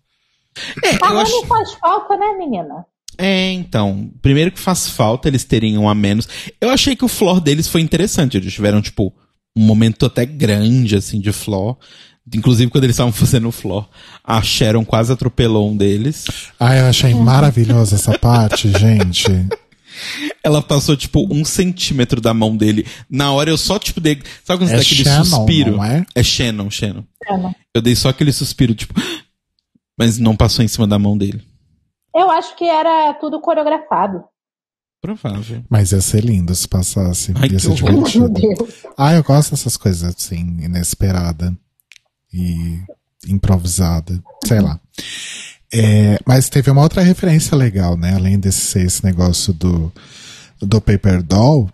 É, 0.85 0.91
Ah, 1.03 1.09
eu 1.11 1.15
mas 1.15 1.29
achei. 1.29 1.41
não 1.41 1.47
faz 1.47 1.73
falta, 1.75 2.17
né, 2.17 2.35
menina? 2.39 2.85
É, 3.17 3.51
então. 3.53 4.11
Primeiro 4.23 4.53
que 4.53 4.61
faz 4.61 4.89
falta 4.89 5.29
eles 5.29 5.45
terem 5.45 5.79
um 5.79 5.89
a 5.89 5.95
menos. 5.95 6.29
Eu 6.61 6.71
achei 6.71 6.95
que 6.95 7.05
o 7.05 7.09
floor 7.09 7.41
deles 7.41 7.67
foi 7.69 7.81
interessante. 7.81 8.37
Eles 8.37 8.53
tiveram, 8.53 8.81
tipo, 8.83 9.13
um 9.57 9.63
momento 9.63 10.07
até 10.07 10.25
grande, 10.25 10.95
assim, 10.97 11.21
de 11.21 11.33
floor. 11.33 11.77
Inclusive, 12.35 12.71
quando 12.71 12.85
eles 12.85 12.95
estavam 12.95 13.13
fazendo 13.15 13.49
o 13.49 13.53
floor, 13.53 13.89
a 14.23 14.43
Sharon 14.43 14.85
quase 14.85 15.13
atropelou 15.13 15.71
um 15.71 15.77
deles. 15.77 16.27
Ah, 16.61 16.77
eu 16.77 16.87
achei 16.87 17.15
maravilhosa 17.15 17.97
essa 17.97 18.17
parte, 18.19 18.69
gente. 18.79 19.25
Ela 20.45 20.63
passou, 20.63 20.97
tipo, 20.97 21.27
um 21.35 21.45
centímetro 21.45 22.21
da 22.21 22.33
mão 22.33 22.57
dele. 22.57 22.87
Na 23.11 23.33
hora 23.33 23.51
eu 23.51 23.59
só, 23.59 23.79
tipo, 23.81 24.01
dei. 24.01 24.21
Sabe 24.45 24.61
quando 24.61 24.69
você 24.69 24.75
É 24.75 24.77
dá 24.77 24.83
aquele 24.83 25.05
Shannon, 25.05 25.25
suspiro? 25.25 25.77
não 25.79 25.85
é? 25.85 26.07
É 26.15 26.23
Shannon, 26.23 26.71
Shannon. 26.71 27.05
Ana. 27.29 27.57
Eu 27.75 27.83
dei 27.83 27.97
só 27.97 28.11
aquele 28.11 28.33
suspiro, 28.33 28.75
tipo. 28.75 28.95
Mas 29.99 30.19
não 30.19 30.37
passou 30.37 30.65
em 30.65 30.69
cima 30.69 30.87
da 30.87 30.99
mão 31.01 31.19
dele. 31.19 31.43
Eu 32.15 32.31
acho 32.31 32.57
que 32.57 32.65
era 32.65 33.15
tudo 33.15 33.41
coreografado. 33.41 34.25
Provável. 35.01 35.63
Mas 35.69 35.93
ia 35.93 36.01
ser 36.01 36.25
lindo 36.25 36.55
se 36.55 36.67
passasse. 36.67 37.33
Ai, 37.37 37.49
ia 37.51 37.59
ser 37.59 37.75
divertido. 37.75 38.33
Ah, 38.97 39.15
eu 39.15 39.23
gosto 39.23 39.51
dessas 39.51 39.77
coisas 39.77 40.03
assim, 40.17 40.59
inesperada 40.61 41.57
e 42.33 42.81
improvisada, 43.27 44.21
sei 44.45 44.61
lá. 44.61 44.81
É, 45.73 46.19
mas 46.27 46.49
teve 46.49 46.71
uma 46.71 46.83
outra 46.83 47.03
referência 47.03 47.57
legal, 47.57 47.97
né? 47.97 48.15
Além 48.15 48.39
desse 48.39 48.61
ser 48.61 48.87
esse 48.87 49.05
negócio 49.05 49.53
do, 49.53 49.93
do 50.61 50.81
Paper 50.81 51.23
Doll, 51.23 51.71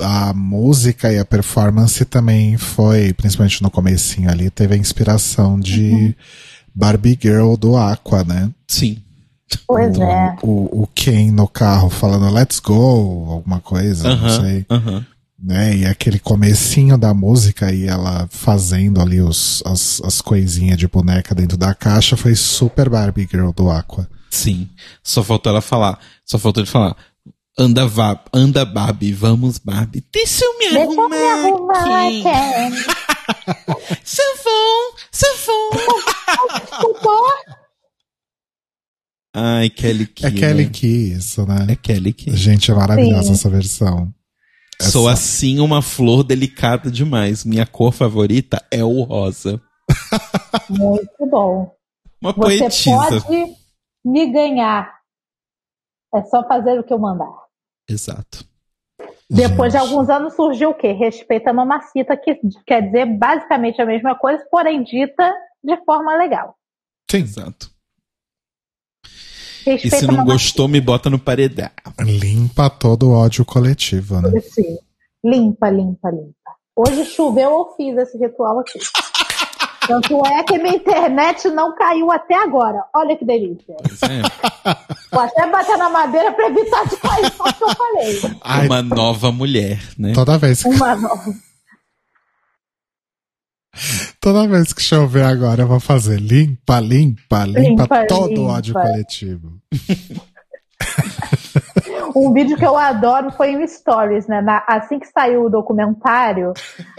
a 0.00 0.32
música 0.32 1.12
e 1.12 1.18
a 1.18 1.24
performance 1.24 2.04
também 2.04 2.56
foi, 2.56 3.12
principalmente 3.12 3.62
no 3.62 3.70
comecinho 3.70 4.30
ali, 4.30 4.50
teve 4.50 4.74
a 4.74 4.78
inspiração 4.78 5.60
de 5.60 6.16
Barbie 6.74 7.18
Girl 7.20 7.54
do 7.54 7.76
Aqua, 7.76 8.24
né? 8.24 8.50
Sim. 8.66 9.00
Pois 9.66 9.98
é. 9.98 10.36
O, 10.42 10.82
o 10.82 10.86
Ken 10.94 11.30
no 11.30 11.46
carro 11.46 11.88
falando 11.90 12.32
let's 12.32 12.58
go, 12.60 13.30
alguma 13.30 13.60
coisa, 13.60 14.08
não 14.14 14.26
Aham. 14.26 14.40
sei 14.40 14.66
Aham. 14.70 15.06
né? 15.38 15.76
E 15.76 15.86
aquele 15.86 16.18
comecinho 16.18 16.96
da 16.98 17.12
música 17.14 17.72
e 17.72 17.86
ela 17.86 18.26
fazendo 18.30 19.00
ali 19.00 19.20
os, 19.20 19.62
as, 19.66 20.00
as 20.04 20.20
coisinhas 20.20 20.78
de 20.78 20.88
boneca 20.88 21.34
dentro 21.34 21.56
da 21.56 21.74
caixa 21.74 22.16
foi 22.16 22.34
super 22.34 22.88
Barbie 22.88 23.28
Girl 23.30 23.50
do 23.50 23.70
Aqua. 23.70 24.08
Sim. 24.30 24.68
Só 25.02 25.22
faltou 25.22 25.50
ela 25.50 25.60
falar. 25.60 25.98
Só 26.24 26.38
faltou 26.38 26.62
ele 26.62 26.70
falar. 26.70 26.96
Anda, 27.56 27.86
vá, 27.86 28.18
anda, 28.32 28.64
Barbie, 28.64 29.12
vamos, 29.12 29.58
Barbie. 29.58 30.04
Deixa 30.12 30.44
eu 30.44 30.58
me 30.58 30.70
Deixa 30.70 30.78
eu 30.78 30.90
arrumar. 30.90 31.08
me 31.08 31.46
arrumar, 31.46 32.06
aqui. 32.08 32.22
Ken. 32.24 32.72
Savon, 34.02 34.96
savon. 35.12 35.70
Ai, 39.34 39.68
Kelly 39.68 40.06
Key. 40.06 40.26
É 40.26 40.30
Kelly 40.30 40.64
né? 40.66 40.70
Key, 40.72 41.12
isso, 41.14 41.44
né? 41.46 41.66
É 41.70 41.76
Kelly 41.76 42.12
Key. 42.12 42.36
Gente, 42.36 42.70
é 42.70 42.74
maravilhosa 42.74 43.24
Sim. 43.28 43.32
essa 43.32 43.50
versão. 43.50 44.14
Sou 44.80 45.08
Essa- 45.10 45.20
assim 45.20 45.58
uma 45.60 45.82
flor 45.82 46.22
delicada 46.24 46.90
demais. 46.90 47.44
Minha 47.44 47.66
cor 47.66 47.92
favorita 47.92 48.64
é 48.70 48.82
o 48.84 49.02
rosa. 49.02 49.60
Muito 50.70 51.26
bom. 51.30 51.74
Uma 52.20 52.32
Você 52.32 52.58
poetisa. 52.58 52.90
pode 53.20 53.54
me 54.04 54.32
ganhar. 54.32 54.94
É 56.14 56.22
só 56.24 56.46
fazer 56.46 56.78
o 56.78 56.84
que 56.84 56.92
eu 56.92 56.98
mandar. 56.98 57.32
Exato. 57.88 58.44
Depois 59.28 59.72
de 59.72 59.78
Gente. 59.78 59.88
alguns 59.90 60.08
anos 60.08 60.34
surgiu 60.34 60.70
o 60.70 60.74
quê? 60.74 60.92
Respeita 60.92 61.50
a 61.50 61.52
mamacita, 61.52 62.16
que 62.16 62.38
quer 62.66 62.82
dizer 62.82 63.06
basicamente 63.18 63.80
a 63.82 63.86
mesma 63.86 64.14
coisa, 64.14 64.44
porém 64.50 64.84
dita 64.84 65.32
de 65.62 65.76
forma 65.84 66.16
legal. 66.16 66.56
Sim, 67.10 67.18
Exato. 67.18 67.70
E 69.66 69.70
Respeita 69.72 69.96
se 69.98 70.04
a 70.04 70.08
não 70.08 70.24
gostou, 70.24 70.68
me 70.68 70.80
bota 70.80 71.08
no 71.08 71.18
paredão. 71.18 71.70
limpa 72.00 72.68
todo 72.70 73.08
o 73.08 73.12
ódio 73.12 73.44
coletivo, 73.44 74.20
né? 74.20 74.30
Sim. 74.40 74.76
Limpa, 75.24 75.70
limpa, 75.70 76.10
limpa. 76.10 76.34
Hoje 76.76 77.04
choveu, 77.06 77.50
eu 77.50 77.74
fiz 77.76 77.96
esse 77.96 78.18
ritual 78.18 78.58
aqui. 78.58 78.78
Tanto 79.86 80.26
é 80.26 80.42
que 80.44 80.56
minha 80.58 80.76
internet 80.76 81.46
não 81.50 81.74
caiu 81.74 82.10
até 82.10 82.34
agora. 82.34 82.82
Olha 82.94 83.16
que 83.16 83.24
delícia. 83.24 83.74
É. 84.02 84.22
Vou 85.12 85.20
até 85.20 85.46
bater 85.50 85.76
na 85.76 85.90
madeira 85.90 86.32
pra 86.32 86.46
evitar 86.46 86.88
de 86.88 86.96
cair, 86.96 87.30
só 87.34 87.52
que 87.52 87.62
eu 87.62 87.68
falei. 87.68 88.20
Ai, 88.42 88.66
Uma 88.66 88.82
nova 88.82 89.30
mulher, 89.30 89.80
né? 89.98 90.12
toda 90.14 90.38
vez, 90.38 90.62
que, 90.62 90.68
Uma 90.70 90.96
nova. 90.96 91.34
Toda 94.20 94.46
vez 94.48 94.72
que 94.72 94.82
chover 94.82 95.24
agora, 95.24 95.62
eu 95.62 95.66
vou 95.68 95.80
fazer 95.80 96.18
limpa, 96.20 96.80
limpa, 96.80 97.44
limpa, 97.44 97.82
Limpa, 97.82 98.06
todo 98.06 98.26
o 98.26 98.28
limpa. 98.34 98.52
ódio 98.52 98.74
coletivo. 98.74 99.58
Um 102.16 102.32
vídeo 102.32 102.56
que 102.56 102.64
eu 102.64 102.76
adoro 102.76 103.32
foi 103.32 103.50
em 103.52 103.66
Stories, 103.66 104.28
né? 104.28 104.40
Na- 104.40 104.64
assim 104.68 105.00
que 105.00 105.06
saiu 105.06 105.46
o 105.46 105.50
documentário, 105.50 106.52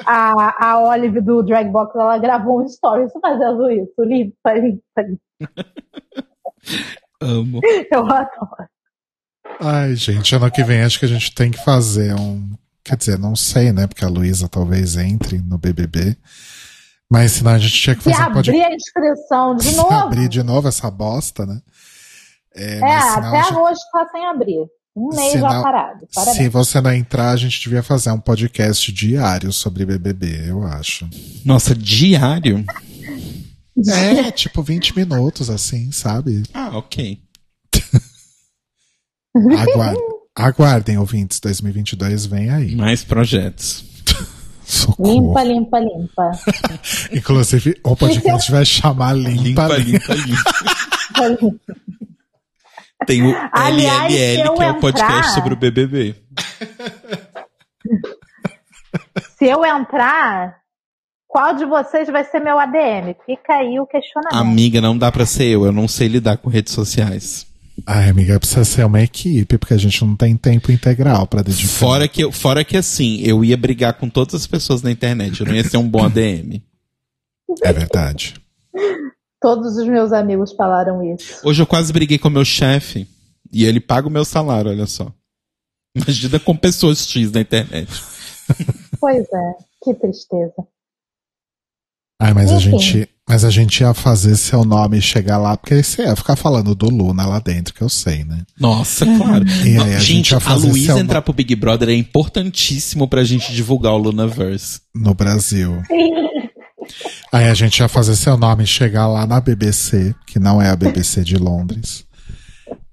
a, 0.06 0.72
a 0.72 0.80
Olive 0.90 1.22
do 1.22 1.42
Dragbox, 1.42 1.96
ela 1.96 2.18
gravou 2.18 2.62
um 2.62 2.68
Stories 2.68 3.12
fazendo 3.22 3.72
isso. 3.72 3.94
Limpa, 4.04 4.54
limpa, 4.54 5.02
limpa. 5.02 5.66
Amo. 7.22 7.62
Eu 7.90 8.06
adoro. 8.06 8.28
Ai, 9.62 9.96
gente, 9.96 10.36
ano 10.36 10.52
que 10.52 10.64
vem 10.64 10.82
acho 10.82 11.00
que 11.00 11.06
a 11.06 11.10
gente 11.10 11.34
tem 11.34 11.50
que 11.52 11.64
fazer 11.64 12.14
um. 12.14 12.50
Quer 12.84 12.98
dizer, 12.98 13.18
não 13.18 13.36
sei, 13.38 13.72
né? 13.72 13.88
Porque 13.88 14.04
a 14.04 14.10
Luísa 14.10 14.50
talvez 14.50 14.98
entre 14.98 15.38
no 15.38 15.58
BBB. 15.58 16.18
Mas 17.12 17.34
senão 17.34 17.52
a 17.52 17.60
gente 17.60 17.74
tinha 17.74 17.96
que 17.96 18.04
Se 18.04 18.10
fazer 18.10 18.22
um 18.22 18.26
abrir 18.26 18.36
podcast. 18.52 18.72
a 18.72 18.76
inscrição 18.76 19.56
de 19.56 19.72
novo, 19.78 19.92
abrir 19.94 20.28
de 20.28 20.44
novo 20.44 20.68
essa 20.68 20.90
bosta, 20.90 21.46
né? 21.46 21.62
É, 22.56 22.78
é, 22.78 22.80
mas 22.80 23.04
senão 23.14 23.28
até 23.28 23.44
gente- 23.44 23.54
agosto 23.54 23.84
tá 23.92 24.08
sem 24.12 24.26
abrir. 24.28 24.66
Um 24.98 25.10
mês 25.14 25.34
Se 25.34 25.40
já 25.40 25.62
parado. 25.62 26.08
Parabéns. 26.16 26.38
Se 26.38 26.48
você 26.50 26.80
não 26.80 26.94
entrar, 26.94 27.32
a 27.32 27.36
gente 27.36 27.62
devia 27.62 27.84
fazer 27.84 28.12
um 28.12 28.20
podcast 28.20 28.90
diário 28.94 29.52
sobre 29.52 29.86
BBB, 29.86 30.50
eu 30.50 30.64
acho. 30.64 31.06
Nossa, 31.44 31.76
diário? 31.76 32.64
É, 33.90 34.32
tipo 34.32 34.64
20 34.64 34.96
minutos, 34.96 35.50
assim, 35.50 35.92
sabe? 35.92 36.44
Ah, 36.54 36.78
ok. 36.78 37.20
Aguardem, 39.36 40.02
aguardem 40.34 40.98
ouvintes, 40.98 41.42
2022 41.42 42.26
vem 42.26 42.50
aí. 42.50 42.74
Mais 42.76 43.04
projetos. 43.04 43.84
Socorro. 44.66 45.12
Limpa, 45.14 45.44
limpa, 45.44 45.80
limpa. 45.80 46.32
Inclusive, 47.14 47.80
o 47.84 47.96
podcast 47.96 48.52
vai 48.52 48.66
chamar 48.66 49.14
Limpa, 49.14 49.68
Limpa, 49.68 49.78
Limpa. 49.78 50.14
limpa, 50.16 51.28
limpa. 51.28 51.60
Tem 53.06 53.22
o 53.24 53.36
Aliás, 53.52 54.12
se 54.12 54.18
LLL, 54.20 54.48
eu 54.48 54.54
que 54.56 54.64
é 54.64 54.72
o 54.72 54.80
podcast 54.80 55.18
entrar- 55.20 55.34
sobre 55.36 55.54
o 55.54 55.58
BBB. 55.58 56.16
Se 59.38 59.46
eu 59.46 59.64
entrar, 59.66 60.56
qual 61.28 61.54
de 61.56 61.66
vocês 61.66 62.08
vai 62.10 62.24
ser 62.24 62.40
meu 62.40 62.58
ADM? 62.58 63.14
Fica 63.26 63.54
aí 63.56 63.80
o 63.80 63.86
questionamento. 63.86 64.36
Amiga, 64.40 64.82
não 64.82 64.98
dá 64.98 65.12
pra 65.12 65.26
ser 65.26 65.46
eu. 65.48 65.66
Eu 65.66 65.72
não 65.72 65.88
sei 65.88 66.08
lidar 66.08 66.38
com 66.38 66.50
redes 66.50 66.74
sociais. 66.74 67.46
Ai, 67.86 68.10
amiga, 68.10 68.40
precisa 68.40 68.64
ser 68.64 68.86
uma 68.86 69.02
equipe, 69.02 69.58
porque 69.58 69.74
a 69.74 69.78
gente 69.78 70.04
não 70.06 70.16
tem 70.16 70.36
tempo 70.38 70.72
integral 70.72 71.28
pra 71.28 71.42
dedicar. 71.42 71.68
Fora 71.68 72.08
que, 72.08 72.24
eu- 72.24 72.32
fora 72.32 72.64
que 72.64 72.78
assim, 72.78 73.20
eu 73.22 73.44
ia 73.44 73.58
brigar 73.58 73.94
com 73.96 74.10
todas 74.10 74.34
as 74.36 74.48
pessoas 74.48 74.82
na 74.82 74.92
internet. 74.92 75.42
Eu 75.42 75.48
não 75.48 75.56
ia 75.56 75.64
ser 75.64 75.78
um 75.78 75.88
bom 75.88 76.04
ADM. 76.06 76.62
É 77.64 77.74
verdade. 77.74 78.36
Todos 79.42 79.78
os 79.78 79.88
meus 79.88 80.12
amigos 80.12 80.54
falaram 80.54 81.04
isso. 81.14 81.42
Hoje 81.44 81.62
eu 81.62 81.68
quase 81.68 81.92
briguei 81.94 82.18
com 82.18 82.28
o 82.28 82.32
meu 82.32 82.46
chefe. 82.46 83.08
E 83.52 83.64
ele 83.66 83.80
paga 83.80 84.08
o 84.08 84.12
meu 84.12 84.26
salário, 84.26 84.72
olha 84.72 84.88
só. 84.88 85.14
Imagina 85.96 86.40
com 86.40 86.56
pessoas 86.58 87.08
X 87.08 87.32
na 87.32 87.42
internet. 87.42 87.90
Pois 89.00 89.24
é, 89.32 89.54
que 89.84 89.94
tristeza. 89.94 90.54
Ai, 92.20 92.34
mas 92.34 92.52
a 92.52 92.56
Enfim. 92.56 92.80
gente, 92.80 93.10
mas 93.28 93.44
a 93.44 93.50
gente 93.50 93.82
ia 93.82 93.94
fazer 93.94 94.36
seu 94.36 94.64
nome 94.64 95.02
chegar 95.02 95.38
lá, 95.38 95.58
porque 95.58 95.74
aí 95.74 95.84
você 95.84 96.04
ia 96.04 96.16
ficar 96.16 96.36
falando 96.36 96.76
do 96.76 96.90
Luna 96.90 97.26
lá 97.26 97.40
dentro, 97.40 97.74
que 97.74 97.82
eu 97.82 97.90
sei, 97.90 98.24
né? 98.24 98.44
Nossa, 98.60 99.06
claro. 99.06 99.44
E 99.66 99.74
Não, 99.74 99.86
aí, 99.86 99.96
a 99.96 100.00
gente 100.00 100.14
gente, 100.14 100.36
a 100.36 100.40
fazer 100.40 100.68
Luísa 100.68 100.94
seu 100.94 101.00
entrar 101.00 101.22
pro 101.24 101.34
Big 101.34 101.56
Brother 101.56 101.90
é 101.90 101.96
importantíssimo 101.96 103.08
pra 103.08 103.24
gente 103.24 103.52
divulgar 103.52 103.94
o 103.94 103.98
Lunaverse. 103.98 104.82
No 104.94 105.14
Brasil. 105.16 105.82
Aí 107.32 107.50
a 107.50 107.54
gente 107.54 107.80
ia 107.80 107.88
fazer 107.88 108.16
seu 108.16 108.38
nome 108.38 108.66
chegar 108.66 109.08
lá 109.08 109.26
na 109.26 109.42
BBC, 109.42 110.14
que 110.28 110.40
não 110.40 110.62
é 110.62 110.70
a 110.70 110.76
BBC 110.76 111.24
de 111.24 111.36
Londres. 111.36 112.05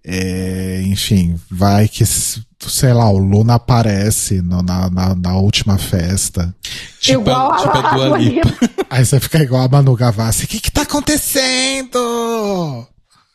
É, 0.04 0.82
enfim, 0.84 1.38
vai 1.50 1.86
que, 1.86 2.04
sei 2.04 2.92
lá, 2.92 3.08
o 3.10 3.18
Luna 3.18 3.54
aparece 3.54 4.42
no- 4.42 4.62
na, 4.62 4.90
na, 4.90 5.14
na 5.14 5.36
última 5.38 5.78
festa. 5.78 6.54
Tipo, 7.00 7.20
Igual 7.20 7.52
a, 7.52 7.56
tipo 7.58 7.78
a 7.78 7.90
Dua 7.94 8.18
Lipa. 8.18 8.48
Aí 8.90 9.04
você 9.04 9.20
fica 9.20 9.38
igual 9.38 9.62
a 9.62 9.68
Manu 9.68 9.94
Gavassi. 9.96 10.44
O 10.44 10.48
que 10.48 10.60
que 10.60 10.70
tá 10.72 10.82
acontecendo? 10.82 11.98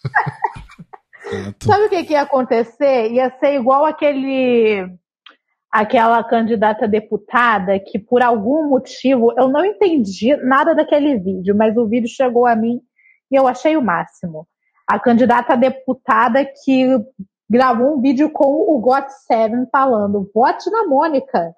Sabe 1.62 1.86
o 1.86 1.90
que, 1.90 2.04
que 2.06 2.14
ia 2.14 2.22
acontecer? 2.22 3.12
Ia 3.12 3.30
ser 3.40 3.56
igual 3.56 3.86
aquele. 3.86 4.88
Aquela 5.70 6.24
candidata 6.24 6.86
a 6.86 6.88
deputada 6.88 7.78
que, 7.80 8.00
por 8.00 8.22
algum 8.22 8.70
motivo, 8.70 9.34
eu 9.38 9.50
não 9.50 9.66
entendi 9.66 10.34
nada 10.38 10.74
daquele 10.74 11.20
vídeo, 11.20 11.54
mas 11.56 11.76
o 11.76 11.86
vídeo 11.86 12.08
chegou 12.10 12.46
a 12.48 12.56
mim 12.56 12.80
e 13.30 13.36
eu 13.36 13.46
achei 13.46 13.76
o 13.76 13.82
máximo. 13.82 14.48
A 14.88 15.00
candidata 15.00 15.54
a 15.54 15.58
deputada 15.58 16.46
que 16.64 16.88
gravou 17.50 17.98
um 17.98 18.02
vídeo 18.02 18.32
com 18.32 18.46
o 18.46 18.80
Got 18.80 19.08
Seven 19.28 19.66
falando: 19.72 20.30
vote 20.34 20.70
na 20.70 20.86
Mônica. 20.88 21.54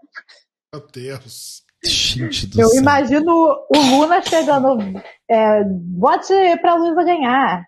Meu 0.73 0.85
Deus. 0.91 1.63
Gente 1.85 2.47
do 2.47 2.59
Eu 2.59 2.67
céu. 2.69 2.81
imagino 2.81 3.31
o 3.31 3.77
Luna 3.77 4.21
chegando: 4.21 4.77
é, 5.29 5.63
vote 5.97 6.33
pra 6.61 6.75
Luísa 6.75 7.03
ganhar. 7.03 7.65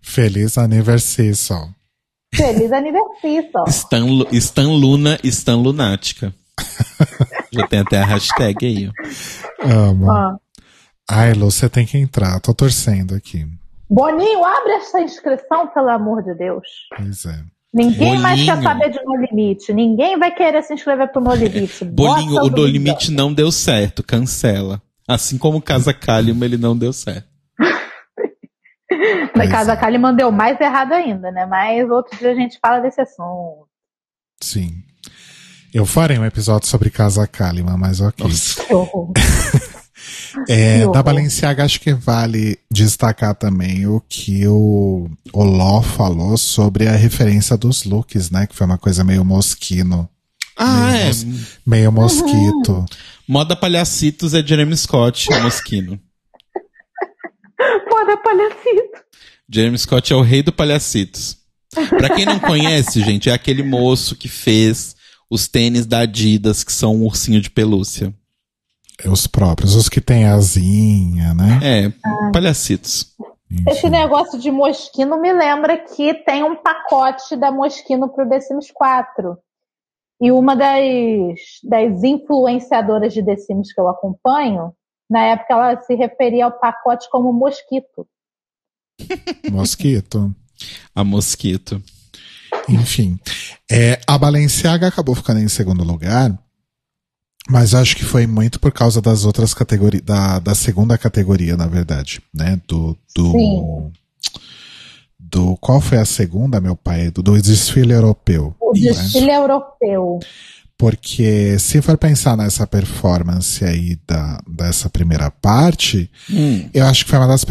Feliz 0.00 0.56
aniversário. 0.58 1.34
Feliz 2.34 2.72
aniversário. 2.72 3.50
Stan, 3.68 4.06
Stan 4.32 4.68
Luna, 4.68 5.18
Stan 5.24 5.56
Lunática. 5.56 6.34
Já 7.52 7.66
tem 7.68 7.80
até 7.80 7.98
a 7.98 8.04
hashtag 8.04 8.66
aí. 8.66 8.88
ó. 8.88 9.66
Amo. 9.90 10.06
Ó. 10.10 10.36
Ai, 11.10 11.32
Lu, 11.32 11.50
você 11.50 11.68
tem 11.68 11.86
que 11.86 11.96
entrar. 11.98 12.38
Tô 12.40 12.52
torcendo 12.52 13.14
aqui. 13.14 13.46
Boninho, 13.90 14.44
abre 14.44 14.72
essa 14.72 15.00
inscrição, 15.00 15.68
pelo 15.68 15.88
amor 15.88 16.22
de 16.22 16.34
Deus. 16.34 16.66
Pois 16.96 17.24
é. 17.24 17.42
Ninguém 17.72 18.18
mais 18.18 18.40
quer 18.42 18.56
Bolinho. 18.56 18.62
saber 18.68 18.90
de 18.90 19.04
No 19.04 19.16
Limite. 19.16 19.72
Ninguém 19.72 20.18
vai 20.18 20.34
querer 20.34 20.62
se 20.62 20.74
inscrever 20.74 21.10
pro 21.12 21.20
No 21.20 21.32
Limite. 21.34 21.84
Bolinho, 21.84 22.34
Bota 22.40 22.46
o 22.46 22.50
No. 22.50 22.66
Limite 22.66 23.10
não 23.10 23.32
deu 23.32 23.50
certo, 23.52 24.02
cancela. 24.02 24.80
Assim 25.06 25.38
como 25.38 25.60
Casa 25.62 25.92
Kalimann, 25.94 26.44
ele 26.46 26.58
não 26.58 26.76
deu 26.76 26.92
certo. 26.92 27.28
Pois 29.34 29.50
casa 29.50 29.72
é. 29.74 29.76
Kalimann 29.76 30.14
deu 30.16 30.32
mais 30.32 30.58
errado 30.60 30.92
ainda, 30.92 31.30
né? 31.30 31.46
Mas 31.46 31.88
outro 31.90 32.18
dia 32.18 32.32
a 32.32 32.34
gente 32.34 32.58
fala 32.60 32.80
desse 32.80 33.00
assunto. 33.00 33.68
Sim. 34.42 34.82
Eu 35.72 35.84
farei 35.84 36.18
um 36.18 36.24
episódio 36.24 36.66
sobre 36.66 36.90
Casa 36.90 37.26
Kalimann, 37.26 37.76
mas 37.78 38.00
ok. 38.00 38.26
Nossa. 38.26 38.64
Que 38.64 38.74
horror. 38.74 39.12
É, 40.48 40.86
da. 40.90 41.02
Balenciaga, 41.02 41.64
acho 41.64 41.80
que 41.80 41.92
vale 41.94 42.58
destacar 42.70 43.34
também 43.34 43.86
o 43.86 44.00
que 44.08 44.46
o, 44.46 45.08
o 45.32 45.42
Ló 45.44 45.82
falou 45.82 46.36
sobre 46.36 46.86
a 46.86 46.92
referência 46.92 47.56
dos 47.56 47.84
looks, 47.84 48.30
né? 48.30 48.46
Que 48.46 48.54
foi 48.54 48.66
uma 48.66 48.78
coisa 48.78 49.02
meio 49.04 49.24
mosquino. 49.24 50.08
Ah, 50.56 50.90
meio, 50.90 50.96
é. 50.96 51.06
mos- 51.06 51.26
meio 51.66 51.92
mosquito. 51.92 52.84
Moda 53.26 53.54
Palhacitos 53.54 54.34
é 54.34 54.44
Jeremy 54.44 54.76
Scott, 54.76 55.32
o 55.32 55.42
Mosquino. 55.42 56.00
Foda 57.90 58.16
palhacito. 58.18 59.04
Jeremy 59.50 59.78
Scott 59.78 60.12
é 60.12 60.16
o 60.16 60.22
rei 60.22 60.42
do 60.42 60.52
Palhacitos. 60.52 61.36
Pra 61.90 62.10
quem 62.14 62.24
não 62.24 62.38
conhece, 62.38 63.00
gente, 63.02 63.28
é 63.28 63.32
aquele 63.32 63.62
moço 63.62 64.16
que 64.16 64.28
fez 64.28 64.96
os 65.30 65.46
tênis 65.48 65.84
da 65.86 66.00
Adidas, 66.00 66.64
que 66.64 66.72
são 66.72 66.96
um 66.96 67.04
ursinho 67.04 67.40
de 67.40 67.50
pelúcia. 67.50 68.12
É 69.04 69.08
Os 69.08 69.26
próprios, 69.26 69.74
os 69.74 69.88
que 69.88 70.00
tem 70.00 70.26
asinha, 70.26 71.32
né? 71.34 71.60
É, 71.62 72.32
Palhacitos. 72.32 73.14
Esse 73.66 73.86
Enfim. 73.86 73.90
negócio 73.90 74.38
de 74.38 74.50
Mosquino 74.50 75.20
me 75.20 75.32
lembra 75.32 75.78
que 75.78 76.12
tem 76.24 76.42
um 76.42 76.56
pacote 76.56 77.34
da 77.36 77.50
Mosquino 77.50 78.08
pro 78.08 78.28
The 78.28 78.40
Sims 78.40 78.70
4. 78.70 79.38
E 80.20 80.32
uma 80.32 80.54
das, 80.54 80.76
das 81.62 82.02
influenciadoras 82.02 83.14
de 83.14 83.24
The 83.24 83.36
Sims 83.36 83.72
que 83.72 83.80
eu 83.80 83.88
acompanho, 83.88 84.72
na 85.08 85.24
época 85.24 85.54
ela 85.54 85.80
se 85.80 85.94
referia 85.94 86.44
ao 86.44 86.58
pacote 86.58 87.08
como 87.10 87.32
mosquito. 87.32 88.06
Mosquito. 89.50 90.34
A 90.94 91.04
Mosquito. 91.04 91.80
Enfim. 92.68 93.18
É, 93.70 94.00
a 94.06 94.18
Balenciaga 94.18 94.88
acabou 94.88 95.14
ficando 95.14 95.40
em 95.40 95.48
segundo 95.48 95.84
lugar, 95.84 96.36
mas 97.48 97.74
acho 97.74 97.96
que 97.96 98.04
foi 98.04 98.26
muito 98.26 98.60
por 98.60 98.72
causa 98.72 99.00
das 99.00 99.24
outras 99.24 99.54
categorias, 99.54 100.02
da, 100.02 100.38
da 100.38 100.54
segunda 100.54 100.98
categoria, 100.98 101.56
na 101.56 101.66
verdade, 101.66 102.20
né? 102.34 102.60
Do, 102.66 102.96
do, 103.14 103.32
Sim. 103.32 103.92
do, 105.18 105.56
qual 105.56 105.80
foi 105.80 105.98
a 105.98 106.04
segunda, 106.04 106.60
meu 106.60 106.76
pai? 106.76 107.10
Do, 107.10 107.22
do 107.22 107.40
desfile 107.40 107.92
europeu. 107.92 108.54
O 108.60 108.72
né? 108.72 108.80
desfile 108.80 109.30
europeu. 109.30 110.18
Porque 110.76 111.58
se 111.58 111.82
for 111.82 111.98
pensar 111.98 112.36
nessa 112.36 112.64
performance 112.64 113.64
aí 113.64 113.98
da, 114.06 114.40
dessa 114.46 114.88
primeira 114.88 115.28
parte, 115.28 116.08
Hum. 116.30 116.70
eu 116.72 116.86
acho 116.86 117.04
que 117.04 117.10
foi 117.10 117.18
uma 117.18 117.26
das, 117.26 117.44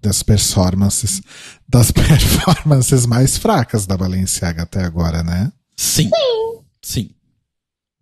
das 0.00 0.22
performances 0.22 1.20
das 1.68 1.90
performances 1.92 3.06
mais 3.06 3.36
fracas 3.36 3.86
da 3.86 3.96
Balenciaga 3.96 4.62
até 4.62 4.84
agora, 4.84 5.22
né? 5.22 5.50
Sim. 5.76 6.10
Sim. 6.82 7.10
E 7.10 7.21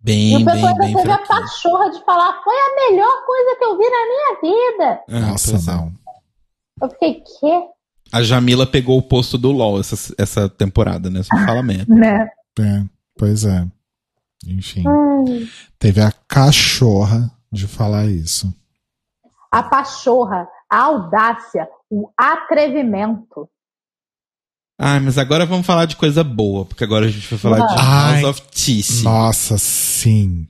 Bem, 0.03 0.37
o 0.41 0.45
pessoal 0.45 0.75
bem, 0.77 0.87
ainda 0.87 0.95
bem 0.95 0.95
teve 0.95 1.11
a 1.11 1.17
pachorra 1.27 1.89
de 1.91 2.03
falar, 2.03 2.41
foi 2.43 2.55
a 2.55 2.89
melhor 2.89 3.25
coisa 3.25 3.55
que 3.57 3.65
eu 3.65 3.77
vi 3.77 3.83
na 3.89 4.05
minha 4.05 4.41
vida. 4.41 5.01
Ah, 5.09 5.19
Nossa, 5.31 5.51
pois 5.51 5.67
é. 5.67 5.71
não. 5.71 5.91
Eu 6.81 6.89
fiquei, 6.89 7.13
quê? 7.39 7.63
A 8.11 8.23
Jamila 8.23 8.65
pegou 8.65 8.97
o 8.97 9.01
posto 9.03 9.37
do 9.37 9.51
LOL 9.51 9.79
essa, 9.79 10.13
essa 10.17 10.49
temporada, 10.49 11.09
né? 11.09 11.21
Só 11.23 11.35
fala 11.45 11.61
merda. 11.63 11.85
Né? 11.93 12.29
É, 12.59 12.83
pois 13.17 13.45
é. 13.45 13.65
Enfim, 14.47 14.83
Hum. 14.87 15.47
teve 15.77 16.01
a 16.01 16.11
cachorra 16.27 17.29
de 17.51 17.67
falar 17.67 18.05
isso. 18.07 18.51
A 19.51 19.61
pachorra, 19.61 20.47
a 20.69 20.81
audácia, 20.83 21.67
o 21.89 22.09
atrevimento. 22.17 23.47
Ah, 24.83 24.99
mas 24.99 25.19
agora 25.19 25.45
vamos 25.45 25.63
falar 25.63 25.85
de 25.85 25.95
coisa 25.95 26.23
boa, 26.23 26.65
porque 26.65 26.83
agora 26.83 27.05
a 27.05 27.09
gente 27.09 27.27
vai 27.29 27.37
falar 27.37 27.67
de 27.67 27.75
Ai. 27.77 28.23
House 28.23 28.29
of 28.31 28.41
Tissy. 28.51 29.03
Nossa, 29.03 29.55
sim. 29.59 30.47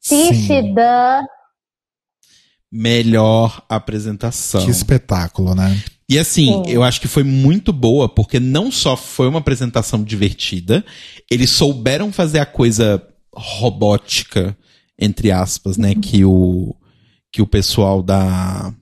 Sim. 0.00 0.28
Tishida. 0.28 1.20
Melhor 2.70 3.60
apresentação. 3.68 4.64
Que 4.64 4.70
espetáculo, 4.70 5.52
né? 5.56 5.82
E 6.08 6.16
assim, 6.16 6.62
Sim. 6.64 6.70
eu 6.70 6.84
acho 6.84 7.00
que 7.00 7.08
foi 7.08 7.24
muito 7.24 7.72
boa, 7.72 8.08
porque 8.08 8.38
não 8.38 8.70
só 8.70 8.96
foi 8.96 9.26
uma 9.26 9.40
apresentação 9.40 10.00
divertida, 10.04 10.84
eles 11.28 11.50
souberam 11.50 12.12
fazer 12.12 12.38
a 12.38 12.46
coisa 12.46 13.02
robótica, 13.34 14.56
entre 14.96 15.32
aspas, 15.32 15.76
né, 15.76 15.94
que 15.94 16.24
o 16.24 16.72
que 17.32 17.42
o 17.42 17.46
pessoal 17.46 18.00
da 18.02 18.72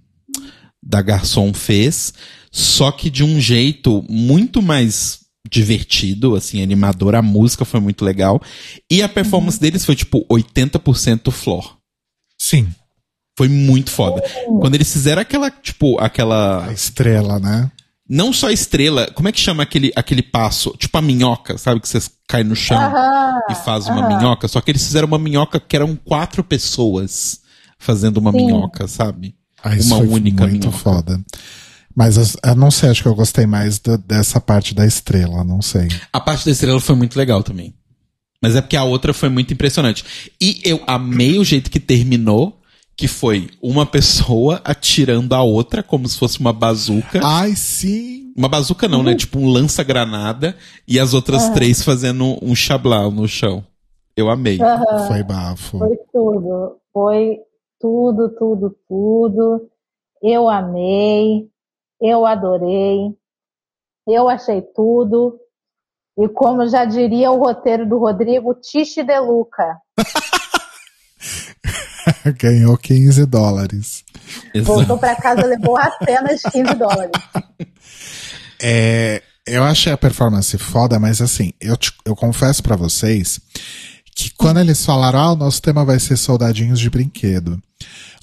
da 0.83 1.01
Garçom 1.01 1.55
fez, 1.55 2.13
só 2.51 2.91
que 2.91 3.09
de 3.11 3.23
um 3.25 3.41
jeito 3.41 4.05
muito 4.09 4.61
mais 4.63 5.21
divertido, 5.51 6.35
assim, 6.37 6.63
animador, 6.63 7.15
a 7.15 7.23
música 7.23 7.65
foi 7.65 7.81
muito 7.81 8.05
legal, 8.05 8.41
e 8.91 9.03
a 9.03 9.09
performance 9.09 9.59
deles 9.59 9.85
foi 9.85 9.97
tipo 9.97 10.25
80% 10.31 11.31
flor. 11.31 11.77
Sim. 12.39 12.69
Foi 13.37 13.49
muito 13.49 13.91
foda. 13.91 14.23
Quando 14.61 14.75
eles 14.75 14.93
fizeram 14.93 15.23
aquela, 15.23 15.51
tipo, 15.51 15.99
aquela 15.99 16.67
A 16.67 16.73
estrela, 16.73 17.39
né? 17.39 17.71
não 18.09 18.33
só 18.33 18.49
a 18.49 18.53
estrela, 18.53 19.07
como 19.15 19.29
é 19.29 19.33
que 19.33 19.41
chama 19.41 19.63
aquele, 19.63 19.93
aquele 19.97 20.21
passo? 20.23 20.75
Tipo 20.77 20.99
a 20.99 21.03
minhoca, 21.03 21.57
sabe? 21.57 21.81
Que 21.81 21.89
você 21.89 22.01
cai 22.29 22.43
no 22.45 22.55
chão 22.57 22.77
Aham. 22.77 23.39
e 23.51 23.55
faz 23.55 23.87
uma 23.87 24.09
minhoca. 24.09 24.47
Só 24.49 24.61
que 24.61 24.71
eles 24.71 24.85
fizeram 24.85 25.07
uma 25.09 25.19
minhoca 25.19 25.59
que 25.61 25.75
eram 25.77 25.95
quatro 25.97 26.43
pessoas 26.45 27.41
fazendo 27.79 28.19
uma 28.19 28.31
Sim. 28.33 28.45
minhoca, 28.45 28.87
sabe? 28.89 29.35
Ah, 29.63 29.75
isso 29.77 29.87
Uma 29.95 29.99
foi 29.99 30.09
única 30.09 30.47
muito 30.47 30.67
minhoca. 30.69 30.79
foda. 30.83 31.21
Mas 31.95 32.17
eu, 32.17 32.51
eu 32.51 32.55
não 32.57 32.71
sei, 32.71 32.89
acho 32.91 33.03
que 33.03 33.09
eu 33.09 33.15
gostei 33.15 33.47
mais 33.47 33.79
da- 33.79 33.97
dessa 33.97 34.41
parte 34.41 34.75
da 34.75 34.87
estrela, 34.87 35.43
não 35.45 35.61
sei. 35.61 35.89
A 36.13 36.21
parte 36.21 36.45
da 36.45 36.51
estrela 36.53 36.81
foi 36.81 36.95
muito 36.95 37.17
legal 37.17 37.43
também. 37.43 37.75
Mas 38.43 38.57
é 38.57 38.61
porque 38.61 38.77
a 38.77 38.85
outra 38.85 39.13
foi 39.13 39.29
muito 39.29 39.53
impressionante. 39.53 40.05
E 40.41 40.61
eu 40.65 40.81
amei 40.87 41.39
o 41.39 41.45
jeito 41.45 41.71
que 41.71 41.79
terminou, 41.81 42.59
que 42.97 43.07
foi 43.09 43.51
uma 43.63 43.85
pessoa 43.85 44.61
atirando 44.65 45.35
a 45.35 45.43
outra 45.43 45.83
como 45.83 46.09
se 46.09 46.19
fosse 46.19 46.39
uma 46.41 46.53
bazuca. 46.53 47.21
Ai, 47.23 47.55
sim! 47.57 48.33
Uma 48.37 48.49
bazuca 48.49 48.87
não, 48.89 49.03
né? 49.03 49.15
Tipo 49.15 49.39
um 49.41 49.49
lança-granada 49.49 50.57
e 50.89 50.99
as 50.99 51.13
outras 51.13 51.49
três 51.51 51.83
fazendo 51.83 52.39
um 52.43 52.55
chablau 52.55 53.11
no 53.11 53.27
chão. 53.29 53.65
Eu 54.17 54.31
amei. 54.31 54.59
Foi 55.09 55.23
bafo. 55.23 55.79
Foi 55.79 55.97
tudo. 56.13 56.77
Foi 56.93 57.37
tudo, 57.81 58.29
tudo, 58.39 58.77
tudo. 58.89 59.69
Eu 60.23 60.49
amei. 60.49 61.49
Eu 62.01 62.27
adorei. 62.27 63.15
Eu 64.07 64.29
achei 64.29 64.63
tudo. 64.75 65.39
E 66.19 66.29
como 66.29 66.67
já 66.69 66.85
diria 66.85 67.31
o 67.31 67.39
roteiro 67.39 67.89
do 67.89 67.99
Rodrigo, 67.99 68.55
Tiche 68.55 69.03
de 69.03 69.19
Luca. 69.21 69.79
Ganhou 72.39 72.77
15 72.77 73.25
dólares. 73.27 74.05
Voltou 74.63 74.97
Exato. 74.97 74.99
pra 74.99 75.17
casa 75.17 75.43
e 75.43 75.47
levou 75.47 75.77
apenas 75.77 76.43
15 76.43 76.75
dólares. 76.75 77.13
É, 78.63 79.23
eu 79.47 79.65
achei 79.65 79.91
a 79.91 79.97
performance 79.97 80.59
foda, 80.59 80.99
mas 80.99 81.23
assim, 81.23 81.55
eu, 81.59 81.79
te- 81.79 81.95
eu 82.05 82.15
confesso 82.15 82.63
pra 82.63 82.77
vocês 82.77 83.41
que 84.15 84.29
quando 84.35 84.61
eles 84.61 84.85
falaram, 84.85 85.19
ah, 85.19 85.33
o 85.33 85.37
nosso 85.37 85.63
tema 85.63 85.83
vai 85.83 85.99
ser 85.99 86.19
soldadinhos 86.19 86.79
de 86.79 86.91
brinquedo, 86.91 87.59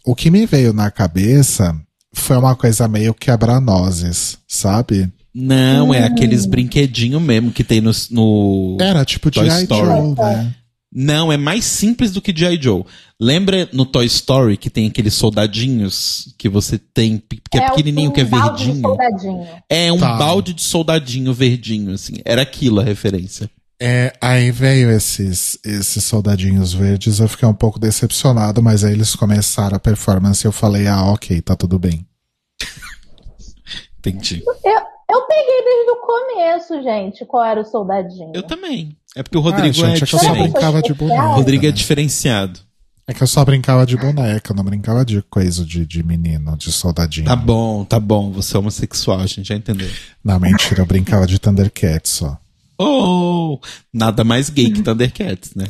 o 0.05 0.13
que 0.13 0.29
me 0.29 0.45
veio 0.45 0.73
na 0.73 0.91
cabeça 0.91 1.75
foi 2.19 2.38
uma 2.38 2.56
coisa 2.56 2.88
meio 2.88 3.14
quebra-nozes, 3.14 4.38
sabe? 4.48 5.11
Não, 5.34 5.94
é 5.94 6.03
aqueles 6.03 6.45
brinquedinhos 6.45 7.22
mesmo 7.22 7.52
que 7.52 7.64
tem 7.64 7.80
no. 7.80 7.91
no... 8.10 8.77
Era 8.81 9.06
tipo 9.06 9.30
de 9.30 9.39
Toy 9.39 9.49
G.I. 9.49 9.61
Story. 9.64 9.85
Joe, 9.85 10.15
né? 10.15 10.56
Não, 10.91 11.31
é 11.31 11.38
mais 11.38 11.64
simples 11.65 12.11
do 12.11 12.22
que 12.22 12.34
G.I. 12.35 12.60
Joe. 12.61 12.84
Lembra 13.19 13.69
no 13.72 13.85
Toy 13.85 14.06
Story 14.06 14.57
que 14.57 14.69
tem 14.69 14.88
aqueles 14.88 15.14
soldadinhos 15.14 16.34
que 16.38 16.49
você 16.49 16.77
tem, 16.80 17.22
que 17.52 17.57
é, 17.57 17.69
pequenininho, 17.69 18.10
um 18.10 18.14
que 18.14 18.22
é 18.22 18.23
verdinho? 18.23 18.81
soldadinho. 18.81 19.48
É 19.69 19.91
um 19.91 19.98
Tá. 19.99 20.18
balde 20.18 20.53
de 20.53 20.61
soldadinho 20.61 21.34
verdinho, 21.34 21.94
assim. 21.94 22.14
Era 22.26 22.41
aquilo 22.41 22.80
a 22.80 22.84
referência. 22.84 23.49
É, 23.80 24.11
aí 24.19 24.49
veio 24.49 24.89
esses, 24.89 25.60
esses 25.64 26.03
soldadinhos 26.03 26.73
verdes, 26.73 27.19
eu 27.19 27.27
fiquei 27.27 27.48
um 27.48 27.53
pouco 27.53 27.77
decepcionado, 27.77 28.60
mas 28.64 28.84
aí 28.84 28.94
eles 28.94 29.15
começaram 29.15 29.76
a 29.77 29.80
performance 29.80 30.44
e 30.44 30.48
eu 30.48 30.52
falei, 30.52 30.88
ah, 30.88 31.03
ok, 31.11 31.39
tá 31.41 31.56
tudo 31.56 31.77
bem. 31.77 32.06
Entendi. 34.09 34.43
Eu, 34.45 34.81
eu 35.09 35.21
peguei 35.27 35.63
desde 35.63 35.91
o 35.91 35.95
começo, 35.97 36.84
gente, 36.84 37.25
qual 37.25 37.43
era 37.43 37.61
o 37.61 37.65
soldadinho. 37.65 38.31
Eu 38.34 38.43
também. 38.43 38.97
É 39.15 39.23
porque 39.23 39.38
o 39.38 39.41
Rodrigo 39.41 39.69
ah, 39.69 39.71
gente, 39.71 40.01
é 40.01 40.03
é 40.03 40.07
que 40.07 40.15
eu 40.15 40.19
só 40.19 40.31
brincava 40.31 40.81
de 40.81 40.93
boneca. 40.93 41.27
O 41.29 41.35
Rodrigo 41.35 41.65
é 41.65 41.71
diferenciado. 41.71 42.59
É 43.09 43.13
que 43.13 43.23
eu 43.23 43.27
só 43.27 43.45
brincava 43.45 43.85
de 43.85 43.95
boneca, 43.95 44.51
eu 44.51 44.55
não 44.55 44.65
brincava 44.65 45.05
de 45.05 45.21
coisa 45.21 45.63
de, 45.63 45.85
de 45.85 46.03
menino, 46.03 46.57
de 46.57 46.73
soldadinho. 46.73 47.25
Tá 47.25 47.38
bom, 47.38 47.85
tá 47.85 48.01
bom. 48.01 48.31
Você 48.34 48.57
é 48.57 48.59
homossexual, 48.59 49.21
a 49.21 49.25
gente 49.25 49.47
já 49.47 49.55
entendeu. 49.55 49.89
Não, 50.21 50.38
mentira, 50.38 50.81
eu 50.81 50.85
brincava 50.85 51.25
de 51.25 51.39
Thundercats 51.39 52.11
só. 52.11 52.38
Oh! 52.79 53.59
Nada 53.93 54.23
mais 54.23 54.49
gay 54.49 54.69
que 54.71 54.81
Thundercats, 54.81 55.51
né? 55.55 55.65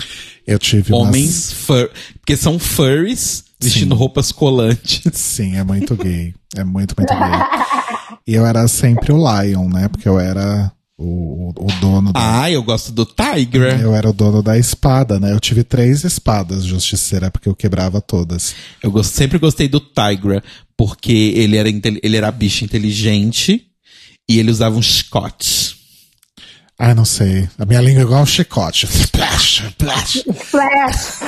Eu 0.45 0.59
tive 0.59 0.91
umas- 0.93 1.07
Homens 1.07 1.53
fur... 1.53 1.89
Porque 2.19 2.35
são 2.37 2.59
furries 2.59 3.43
vestindo 3.59 3.95
Sim. 3.95 3.99
roupas 3.99 4.31
colantes. 4.31 5.01
Sim, 5.13 5.55
é 5.57 5.63
muito 5.63 5.95
gay. 5.95 6.33
É 6.55 6.63
muito, 6.63 6.93
muito 6.97 7.09
gay. 7.13 8.17
E 8.27 8.33
eu 8.33 8.45
era 8.45 8.67
sempre 8.67 9.11
o 9.13 9.17
Lion, 9.17 9.67
né? 9.69 9.87
Porque 9.87 10.07
eu 10.07 10.19
era 10.19 10.71
o, 10.97 11.49
o, 11.55 11.67
dono 11.79 12.11
da. 12.11 12.41
Ah, 12.43 12.51
eu 12.51 12.61
gosto 12.63 12.91
do 12.91 13.05
Tigra. 13.05 13.79
Eu 13.79 13.95
era 13.95 14.09
o 14.09 14.13
dono 14.13 14.41
da 14.43 14.57
espada, 14.57 15.19
né? 15.19 15.31
Eu 15.31 15.39
tive 15.39 15.63
três 15.63 16.03
espadas 16.03 16.65
justiceira, 16.65 17.31
porque 17.31 17.47
eu 17.47 17.55
quebrava 17.55 18.01
todas. 18.01 18.53
Eu 18.83 18.91
gost- 18.91 19.13
sempre 19.15 19.37
gostei 19.39 19.67
do 19.69 19.79
Tigra, 19.79 20.43
porque 20.75 21.11
ele 21.35 21.55
era, 21.55 21.69
inte- 21.69 21.99
ele 22.03 22.17
era 22.17 22.31
bicho 22.31 22.65
inteligente 22.65 23.63
e 24.29 24.39
ele 24.39 24.51
usava 24.51 24.75
um 24.77 24.81
chicote. 24.81 25.76
Ai, 26.79 26.93
não 26.93 27.05
sei. 27.05 27.49
A 27.57 27.65
minha 27.65 27.81
língua 27.81 28.01
é 28.01 28.05
igual 28.05 28.21
um 28.21 28.25
chicote. 28.25 28.85
Splash, 28.85 29.63
splash. 29.69 30.23
Flash. 30.45 31.19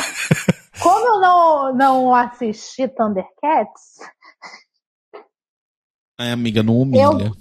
Como 0.80 1.08
eu 1.08 1.20
não, 1.20 1.76
não 1.76 2.16
assisti 2.16 2.88
Thundercats, 2.88 3.98
Ai, 6.20 6.32
amiga, 6.32 6.62
não 6.62 6.78
humilha. 6.80 7.32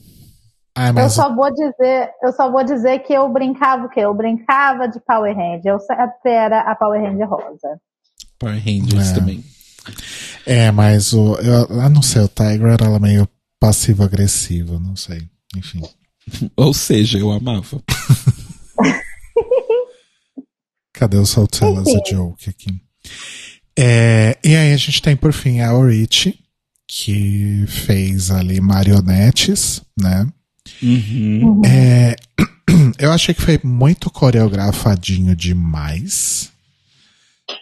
Ai, 0.76 0.90
eu 0.90 0.94
mas 0.94 1.12
só 1.12 1.34
vou 1.34 1.52
dizer, 1.52 2.10
eu 2.22 2.32
só 2.32 2.50
vou 2.50 2.62
dizer 2.64 3.00
que 3.00 3.12
eu 3.12 3.28
brincava 3.28 3.86
o 3.86 3.88
quê? 3.88 4.00
Eu 4.00 4.14
brincava 4.14 4.88
de 4.88 5.00
Power 5.00 5.34
Ranger. 5.36 5.72
Eu 5.74 5.80
sempre 5.80 6.30
era 6.30 6.60
a 6.60 6.76
Power 6.76 7.00
Ranger 7.02 7.28
rosa. 7.28 7.80
Power 8.38 8.56
Rangers 8.56 9.10
É. 9.10 9.14
também. 9.14 9.44
É, 10.46 10.70
mas 10.70 11.12
o. 11.12 11.34
Eu, 11.36 11.66
eu 11.82 11.90
não 11.90 12.02
sei, 12.02 12.22
o 12.22 12.28
Tiger 12.28 12.68
era 12.80 12.98
meio 13.00 13.28
passivo-agressivo, 13.58 14.78
não 14.78 14.94
sei. 14.94 15.28
Enfim. 15.56 15.82
Ou 16.56 16.72
seja, 16.74 17.18
eu 17.18 17.30
amava. 17.30 17.82
Cadê 20.92 21.16
o 21.16 21.26
So 21.26 21.46
Tell 21.46 21.74
Us 21.74 21.88
a 21.88 22.10
Joke 22.10 22.50
aqui? 22.50 22.80
É, 23.78 24.36
e 24.42 24.56
aí 24.56 24.72
a 24.72 24.76
gente 24.76 25.00
tem 25.00 25.14
por 25.16 25.32
fim 25.32 25.60
a 25.60 25.72
Orich, 25.72 26.36
que 26.86 27.64
fez 27.68 28.30
ali 28.30 28.60
marionetes, 28.60 29.80
né? 29.96 30.26
Uhum. 30.82 31.62
É, 31.64 32.16
eu 32.98 33.12
achei 33.12 33.32
que 33.34 33.42
foi 33.42 33.60
muito 33.62 34.10
coreografadinho 34.10 35.36
demais. 35.36 36.50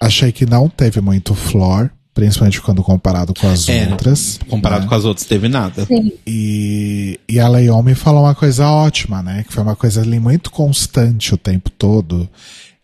Achei 0.01 0.32
que 0.32 0.47
não 0.47 0.68
teve 0.68 1.01
muito 1.01 1.34
floor, 1.34 1.90
principalmente 2.16 2.62
quando 2.62 2.82
comparado 2.82 3.34
com 3.34 3.47
as 3.47 3.68
É, 3.68 3.88
outras. 3.90 4.40
Comparado 4.48 4.84
né? 4.84 4.88
com 4.88 4.94
as 4.94 5.05
outras, 5.05 5.26
teve 5.26 5.48
nada. 5.48 5.84
Sim. 5.84 6.10
E, 6.26 7.20
e 7.28 7.38
a 7.38 7.47
Leomi 7.47 7.94
falou 7.94 8.22
uma 8.22 8.34
coisa 8.34 8.66
ótima, 8.66 9.22
né? 9.22 9.44
Que 9.47 9.52
foi 9.52 9.62
uma 9.62 9.76
coisa 9.76 10.01
ali 10.01 10.18
muito 10.18 10.51
constante 10.51 11.34
o 11.34 11.36
tempo 11.36 11.68
todo. 11.70 12.26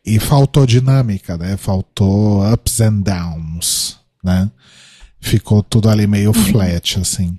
E 0.05 0.19
faltou 0.21 0.67
dinâmica, 0.67 1.39
né? 1.39 1.57
Faltou 1.57 2.47
ups 2.53 2.81
and 2.83 3.01
downs, 3.01 3.99
né? 4.23 4.51
Ficou 5.19 5.63
tudo 5.63 5.89
ali 5.89 6.07
meio 6.07 6.33
flat, 6.35 7.01
assim. 7.01 7.39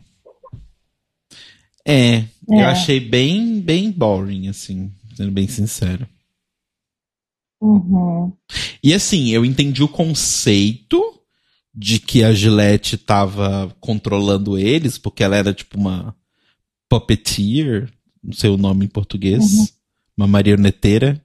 É, 1.86 2.15
É. 2.15 2.26
eu 2.49 2.65
achei 2.65 2.99
bem, 2.99 3.61
bem 3.61 3.91
boring, 3.91 4.48
assim, 4.48 4.91
sendo 5.15 5.32
bem 5.32 5.48
sincero. 5.48 6.07
Uhum. 7.61 8.34
E 8.84 8.94
assim, 8.95 9.30
eu 9.30 9.45
entendi 9.45 9.84
o 9.84 9.88
conceito 9.88 11.02
de 11.74 12.00
que 12.00 12.24
a 12.24 12.34
Gillette 12.34 12.98
tava 12.98 13.76
controlando 13.80 14.58
eles, 14.58 14.98
porque 14.98 15.24
ela 15.24 15.36
era 15.36 15.54
tipo 15.54 15.78
uma 15.78 16.16
puppeteer, 16.88 17.91
não 18.24 18.34
sei 18.34 18.50
o 18.50 18.58
nome 18.58 18.86
em 18.86 18.90
português, 18.90 19.76
uma 20.16 20.28
marioneteira. 20.28 21.20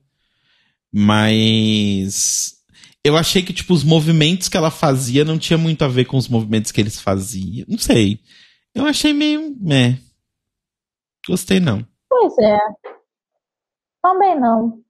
Mas 0.93 2.57
eu 3.05 3.17
achei 3.17 3.43
que 3.43 3.53
tipo 3.53 3.75
os 3.75 3.85
movimentos 3.85 4.49
que 4.49 4.57
ela 4.57 4.71
fazia 4.71 5.25
não 5.25 5.39
tinha 5.39 5.59
muito 5.59 5.85
a 5.85 5.89
ver 5.89 6.07
com 6.07 6.17
os 6.17 6.29
movimentos 6.29 6.73
que 6.73 6.81
eles 6.81 6.99
faziam. 7.01 7.67
Não 7.69 7.79
sei. 7.79 8.21
Eu 8.75 8.87
achei 8.87 9.13
meio, 9.13 9.57
é. 9.71 9.99
Gostei 11.27 11.61
não. 11.61 11.87
Pois 12.09 12.33
é. 12.39 12.59
Também 14.03 14.41
não. 14.41 14.81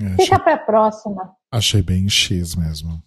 É, 0.00 0.06
achei, 0.14 0.24
Fica 0.24 0.38
pra 0.38 0.56
próxima. 0.56 1.34
achei 1.50 1.82
bem 1.82 2.08
X 2.08 2.54
mesmo. 2.54 3.02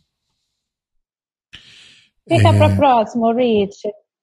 Fica 2.38 2.50
É. 2.50 2.58
pra 2.58 2.76
próxima, 2.76 3.34
Rich. 3.34 3.78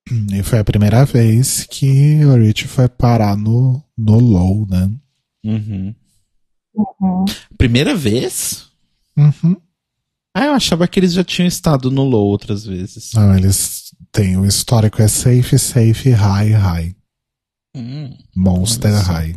E 0.32 0.42
foi 0.42 0.58
a 0.58 0.64
primeira 0.64 1.04
vez 1.04 1.66
que 1.70 2.24
o 2.24 2.34
Rich 2.36 2.66
foi 2.66 2.88
parar 2.88 3.36
no, 3.36 3.82
no 3.96 4.18
low, 4.18 4.66
né? 4.66 4.90
Uhum. 5.44 5.94
Uhum. 6.74 7.24
Primeira 7.58 7.94
vez? 7.94 8.68
Uhum. 9.16 9.54
Ah, 10.34 10.46
eu 10.46 10.52
achava 10.52 10.88
que 10.88 10.98
eles 11.00 11.12
já 11.12 11.22
tinham 11.22 11.46
estado 11.46 11.90
no 11.90 12.04
low 12.04 12.26
outras 12.26 12.64
vezes. 12.64 13.10
Não, 13.14 13.36
eles 13.36 13.94
têm 14.10 14.36
o 14.38 14.46
histórico 14.46 15.02
é 15.02 15.08
safe, 15.08 15.58
safe, 15.58 16.10
high, 16.10 16.52
high. 16.52 16.96
Hum. 17.76 18.16
Monster. 18.34 18.92
High. 18.92 19.34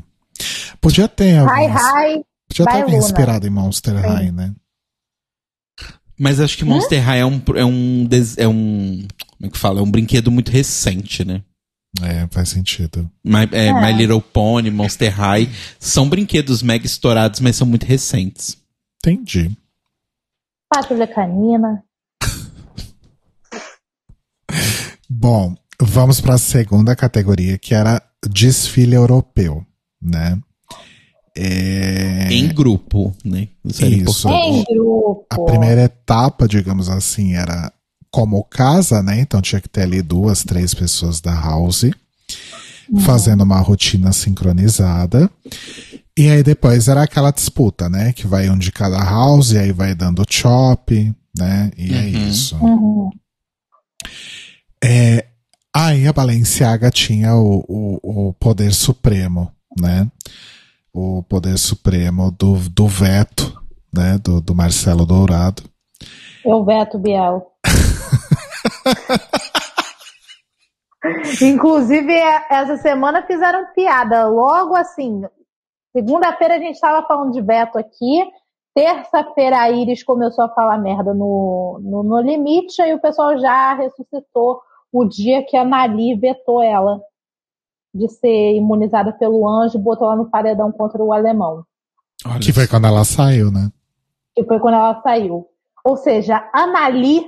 Podia 0.80 1.08
ter 1.10 1.34
Hi, 1.34 1.38
alguns. 1.38 1.82
hi. 1.82 2.26
Podia 2.48 2.66
ter 2.66 2.82
alguém 2.82 2.98
inspirado 2.98 3.46
em 3.48 3.50
Monster 3.50 3.96
High, 3.96 4.32
né? 4.32 4.54
Mas 6.20 6.40
acho 6.40 6.58
que 6.58 6.66
Monster 6.66 7.04
High 7.04 7.20
é 7.20 7.26
um, 7.26 7.42
é 7.56 7.66
um. 7.66 8.10
É 8.38 8.48
um. 8.48 9.08
Como 9.38 9.48
é 9.48 9.50
que 9.50 9.58
fala? 9.58 9.80
É 9.80 9.84
um 9.84 9.90
brinquedo 9.90 10.32
muito 10.32 10.52
recente, 10.52 11.26
né? 11.26 11.42
É, 12.02 12.28
faz 12.32 12.50
sentido. 12.50 13.10
My, 13.24 13.50
é, 13.52 13.68
É. 13.68 13.74
My 13.74 13.92
Little 13.92 14.22
Pony, 14.22 14.70
Monster 14.72 15.14
High. 15.14 15.50
São 15.80 16.08
brinquedos 16.08 16.62
mega 16.62 16.86
estourados, 16.86 17.40
mas 17.40 17.56
são 17.56 17.68
muito 17.68 17.86
recentes. 17.86 18.58
Entendi. 19.04 19.52
Patrulha 20.70 21.08
canina. 21.08 21.84
Bom, 25.10 25.56
vamos 25.82 26.22
para 26.22 26.36
a 26.36 26.38
segunda 26.38 26.96
categoria, 26.96 27.58
que 27.58 27.74
era 27.74 28.02
desfile 28.30 28.96
europeu, 28.96 29.66
né? 30.02 30.40
É, 31.38 32.28
Em 32.32 32.48
grupo, 32.50 33.16
né? 33.24 33.48
Isso 33.64 33.86
Isso. 33.86 34.30
Em 34.30 34.64
grupo. 34.66 35.26
A 35.30 35.40
primeira 35.40 35.84
etapa, 35.84 36.48
digamos 36.48 36.90
assim, 36.90 37.34
era 37.36 37.72
como 38.12 38.44
casa, 38.44 39.02
né? 39.02 39.20
Então 39.22 39.42
tinha 39.42 39.62
que 39.62 39.70
ter 39.70 39.84
ali 39.84 40.02
duas, 40.02 40.44
três 40.44 40.74
pessoas 40.74 41.22
da 41.22 41.34
house 41.34 41.86
fazendo 43.06 43.42
uma 43.46 43.60
rotina 43.60 44.12
sincronizada. 44.12 45.30
E 46.18 46.28
aí 46.30 46.44
depois 46.44 46.90
era 46.90 47.04
aquela 47.04 47.32
disputa, 47.32 47.88
né? 47.90 48.12
Que 48.12 48.28
vai 48.28 48.50
um 48.50 48.58
de 48.58 48.70
cada 48.72 49.00
house, 49.02 49.52
e 49.54 49.58
aí 49.58 49.72
vai 49.72 49.96
dando 49.96 50.26
chop, 50.30 51.14
né? 51.38 51.72
E 51.78 51.94
é 51.94 52.02
Uhum. 52.02 52.28
isso. 52.30 52.56
Uhum. 52.58 53.10
É, 54.84 55.26
aí 55.74 56.08
a 56.08 56.12
Balenciaga 56.14 56.92
tinha 56.92 57.36
o, 57.36 57.64
o, 57.68 58.28
o 58.30 58.34
poder 58.34 58.74
supremo, 58.74 59.50
né? 59.80 60.10
O 60.94 61.24
poder 61.24 61.58
supremo 61.58 62.32
do, 62.32 62.56
do 62.70 62.88
veto, 62.88 63.60
né? 63.94 64.18
Do, 64.24 64.42
do 64.42 64.54
Marcelo 64.54 65.06
Dourado. 65.06 65.64
Eu 66.46 66.64
veto 66.66 67.00
Biel. 67.00 67.48
Inclusive, 71.42 72.12
é- 72.14 72.46
essa 72.50 72.78
semana 72.78 73.26
fizeram 73.26 73.66
piada. 73.74 74.28
Logo 74.28 74.76
assim, 74.76 75.22
segunda-feira 75.96 76.56
a 76.56 76.60
gente 76.60 76.76
estava 76.76 77.06
falando 77.08 77.32
de 77.32 77.42
veto 77.42 77.78
aqui. 77.78 78.24
Terça-feira 78.76 79.60
a 79.60 79.70
Iris 79.70 80.04
começou 80.04 80.46
a 80.46 80.54
falar 80.54 80.78
merda 80.78 81.14
no, 81.14 81.80
no, 81.84 82.04
no 82.04 82.22
limite, 82.22 82.82
aí 82.82 82.94
o 82.94 83.02
pessoal 83.02 83.38
já 83.38 83.74
ressuscitou 83.74 84.62
o 84.94 85.04
dia 85.06 85.44
que 85.46 85.58
a 85.58 85.66
Nali 85.66 86.16
vetou 86.16 86.62
ela 86.62 87.02
de 87.94 88.08
ser 88.10 88.56
imunizada 88.56 89.12
pelo 89.12 89.48
anjo 89.48 89.78
e 89.78 89.82
botou 89.82 90.08
ela 90.08 90.18
no 90.18 90.30
paredão 90.30 90.72
contra 90.72 91.04
o 91.04 91.12
alemão. 91.14 91.66
Olha 92.26 92.40
Que 92.40 92.54
foi 92.54 92.66
só. 92.66 92.72
quando 92.72 92.88
ela 92.88 93.04
saiu, 93.04 93.52
né? 93.52 93.72
que 94.36 94.44
foi 94.44 94.60
quando 94.60 94.76
ela 94.76 95.02
saiu. 95.02 95.46
Ou 95.84 95.98
seja, 95.98 96.50
Anali 96.54 97.26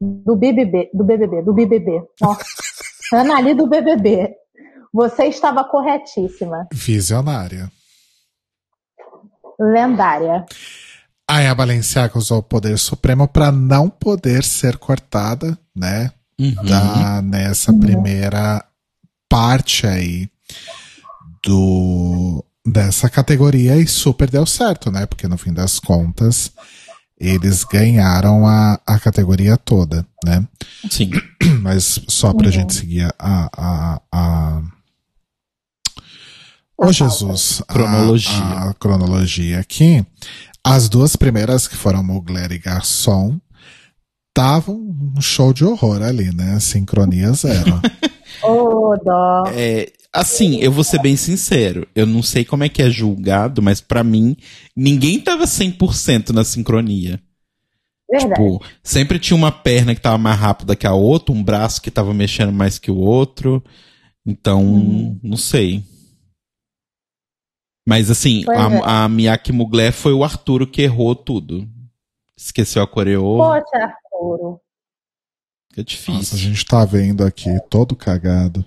do 0.00 0.36
BBB, 0.36 0.90
do 0.92 1.04
BBB, 1.04 1.42
do 1.42 1.52
BBB. 1.54 2.02
Nossa. 2.20 2.44
Anali 3.12 3.54
do 3.54 3.66
BBB. 3.66 4.34
Você 4.92 5.24
estava 5.26 5.64
corretíssima. 5.64 6.66
Visionária. 6.72 7.70
Lendária. 9.58 10.44
Aí 11.28 11.46
a 11.46 11.54
Balenciaga 11.54 12.16
usou 12.18 12.38
o 12.38 12.42
poder 12.42 12.78
supremo 12.78 13.26
para 13.26 13.50
não 13.50 13.88
poder 13.90 14.44
ser 14.44 14.76
cortada, 14.78 15.58
né? 15.74 16.12
Uhum. 16.38 16.54
Da, 16.64 17.22
nessa 17.22 17.72
primeira 17.72 18.64
parte 19.28 19.86
aí 19.86 20.28
do 21.44 22.44
dessa 22.64 23.08
categoria 23.08 23.76
e 23.76 23.86
super 23.86 24.28
deu 24.28 24.44
certo, 24.44 24.90
né? 24.90 25.06
Porque 25.06 25.28
no 25.28 25.38
fim 25.38 25.52
das 25.52 25.78
contas 25.78 26.50
eles 27.18 27.64
ganharam 27.64 28.46
a, 28.46 28.78
a 28.86 28.98
categoria 28.98 29.56
toda, 29.56 30.06
né? 30.24 30.46
Sim. 30.90 31.10
Mas 31.62 32.00
só 32.08 32.34
pra 32.34 32.50
gente 32.50 32.74
seguir 32.74 33.08
a. 33.18 33.50
a, 33.56 34.00
a... 34.12 34.62
Ô 36.76 36.92
Jesus, 36.92 37.62
a- 37.62 37.72
Cronologia. 37.72 38.32
A, 38.44 38.74
cronologia 38.74 39.60
aqui. 39.60 40.04
As 40.62 40.88
duas 40.88 41.16
primeiras, 41.16 41.66
que 41.68 41.76
foram 41.76 42.02
Mugler 42.02 42.52
e 42.52 42.58
Garçom, 42.58 43.40
estavam 44.28 44.74
um 44.76 45.20
show 45.20 45.52
de 45.54 45.64
horror 45.64 46.02
ali, 46.02 46.34
né? 46.34 46.58
Sincronia 46.60 47.32
zero. 47.32 47.80
Ô, 48.42 48.96
dó. 49.04 49.44
É, 49.54 49.92
assim, 50.12 50.58
eu 50.60 50.70
vou 50.72 50.84
ser 50.84 51.00
bem 51.00 51.16
sincero. 51.16 51.86
Eu 51.94 52.06
não 52.06 52.22
sei 52.22 52.44
como 52.44 52.64
é 52.64 52.68
que 52.68 52.82
é 52.82 52.90
julgado, 52.90 53.62
mas 53.62 53.80
pra 53.80 54.02
mim, 54.04 54.36
ninguém 54.74 55.20
tava 55.20 55.44
100% 55.44 56.30
na 56.30 56.44
sincronia. 56.44 57.20
Verdade. 58.10 58.34
Tipo, 58.34 58.64
sempre 58.84 59.18
tinha 59.18 59.36
uma 59.36 59.50
perna 59.50 59.94
que 59.94 60.00
tava 60.00 60.16
mais 60.18 60.38
rápida 60.38 60.76
que 60.76 60.86
a 60.86 60.92
outra, 60.94 61.34
um 61.34 61.42
braço 61.42 61.82
que 61.82 61.90
tava 61.90 62.14
mexendo 62.14 62.52
mais 62.52 62.78
que 62.78 62.90
o 62.90 62.96
outro. 62.96 63.62
Então, 64.24 64.62
Uhum. 64.64 65.18
não 65.22 65.36
sei. 65.36 65.82
Mas 67.88 68.10
assim, 68.10 68.42
Pois 68.44 68.58
é. 68.58 68.60
a, 68.84 69.04
a 69.04 69.08
Miyake 69.08 69.52
Mugler 69.52 69.92
foi 69.92 70.12
o 70.12 70.24
Arturo 70.24 70.66
que 70.66 70.82
errou 70.82 71.14
tudo. 71.14 71.68
Esqueceu 72.36 72.82
a 72.82 72.86
coreô. 72.86 73.38
Poxa, 73.38 73.76
Arturo. 73.84 74.60
É 75.76 75.80
Nossa, 75.80 75.80
a 75.80 75.82
difícil. 75.84 76.38
gente 76.38 76.64
tá 76.64 76.84
vendo 76.84 77.24
aqui 77.24 77.50
todo 77.68 77.94
cagado. 77.94 78.64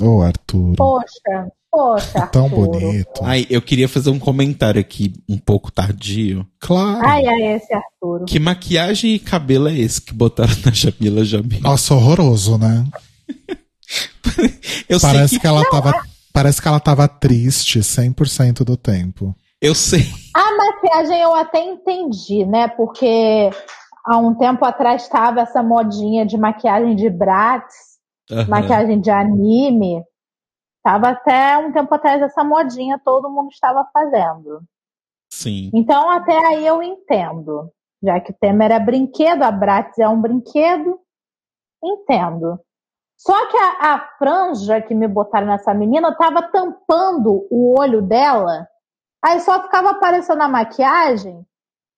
Ô, 0.00 0.20
Arthur. 0.22 0.74
Poxa, 0.76 1.52
poxa, 1.70 2.26
Tão 2.28 2.46
Arturo. 2.46 2.70
bonito. 2.72 3.20
Ai, 3.22 3.46
eu 3.48 3.62
queria 3.62 3.88
fazer 3.88 4.10
um 4.10 4.18
comentário 4.18 4.80
aqui 4.80 5.12
um 5.28 5.38
pouco 5.38 5.70
tardio. 5.70 6.46
Claro. 6.58 7.06
Ai, 7.06 7.24
ai, 7.26 7.54
esse 7.54 7.72
Arturo. 7.72 8.24
Que 8.24 8.40
maquiagem 8.40 9.14
e 9.14 9.18
cabelo 9.18 9.68
é 9.68 9.78
esse 9.78 10.00
que 10.00 10.12
botaram 10.12 10.52
na 10.64 10.72
Jamila 10.72 11.24
Jamil? 11.24 11.60
Nossa, 11.60 11.94
horroroso, 11.94 12.58
né? 12.58 12.84
Eu 14.88 14.98
sei 14.98 15.10
Parece 15.12 15.34
que, 15.34 15.40
que 15.40 15.46
ela 15.46 15.64
tava. 15.70 15.92
Parece 16.32 16.62
que 16.62 16.66
ela 16.68 16.80
tava 16.80 17.06
triste 17.06 17.78
100% 17.80 18.64
do 18.64 18.74
tempo. 18.76 19.36
eu 19.60 19.74
sei. 19.74 20.10
A 20.34 20.56
maquiagem 20.56 21.20
eu 21.20 21.34
até 21.34 21.62
entendi, 21.62 22.44
né? 22.46 22.68
Porque 22.68 23.50
há 24.04 24.18
um 24.18 24.34
tempo 24.34 24.64
atrás 24.64 25.02
estava 25.02 25.40
essa 25.40 25.62
modinha 25.62 26.24
de 26.26 26.36
maquiagem 26.36 26.96
de 26.96 27.08
Bratz, 27.08 27.98
Aham. 28.30 28.48
maquiagem 28.48 29.00
de 29.00 29.10
anime. 29.10 30.04
Tava 30.82 31.10
até 31.10 31.56
um 31.58 31.72
tempo 31.72 31.94
atrás 31.94 32.20
essa 32.22 32.42
modinha, 32.42 33.00
todo 33.04 33.30
mundo 33.30 33.50
estava 33.50 33.88
fazendo. 33.92 34.62
Sim. 35.32 35.70
Então 35.72 36.10
até 36.10 36.36
aí 36.46 36.66
eu 36.66 36.82
entendo. 36.82 37.70
Já 38.02 38.20
que 38.20 38.32
o 38.32 38.36
tema 38.40 38.64
era 38.64 38.80
brinquedo, 38.80 39.42
a 39.44 39.50
Bratz 39.50 39.98
é 39.98 40.08
um 40.08 40.20
brinquedo, 40.20 40.98
entendo. 41.82 42.58
Só 43.16 43.48
que 43.48 43.56
a, 43.56 43.94
a 43.94 44.08
franja 44.18 44.82
que 44.82 44.92
me 44.92 45.06
botaram 45.06 45.46
nessa 45.46 45.72
menina 45.72 46.12
tava 46.16 46.42
tampando 46.42 47.46
o 47.48 47.78
olho 47.78 48.02
dela 48.02 48.66
Aí 49.24 49.38
só 49.40 49.62
ficava 49.62 49.90
aparecendo 49.90 50.42
a 50.42 50.48
maquiagem, 50.48 51.46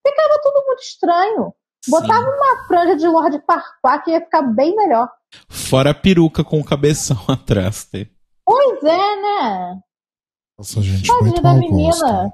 ficava 0.06 0.40
tudo 0.42 0.66
muito 0.66 0.82
estranho. 0.82 1.54
Botava 1.88 2.20
Sim. 2.20 2.26
uma 2.28 2.66
franja 2.66 2.96
de 2.96 3.06
Lorde 3.06 3.40
Farquaad 3.46 4.04
que 4.04 4.10
ia 4.10 4.20
ficar 4.20 4.42
bem 4.42 4.74
melhor. 4.74 5.08
Fora 5.48 5.90
a 5.90 5.94
peruca 5.94 6.42
com 6.44 6.60
o 6.60 6.64
cabeção 6.64 7.18
atrás. 7.28 7.88
Pois 8.44 8.82
é, 8.84 9.16
né? 9.16 9.78
Nossa, 10.58 10.80
gente, 10.82 11.06
Tadinha 11.08 11.22
muito 11.22 11.42
da 11.42 11.54
menina. 11.54 11.90
gosto. 11.90 12.32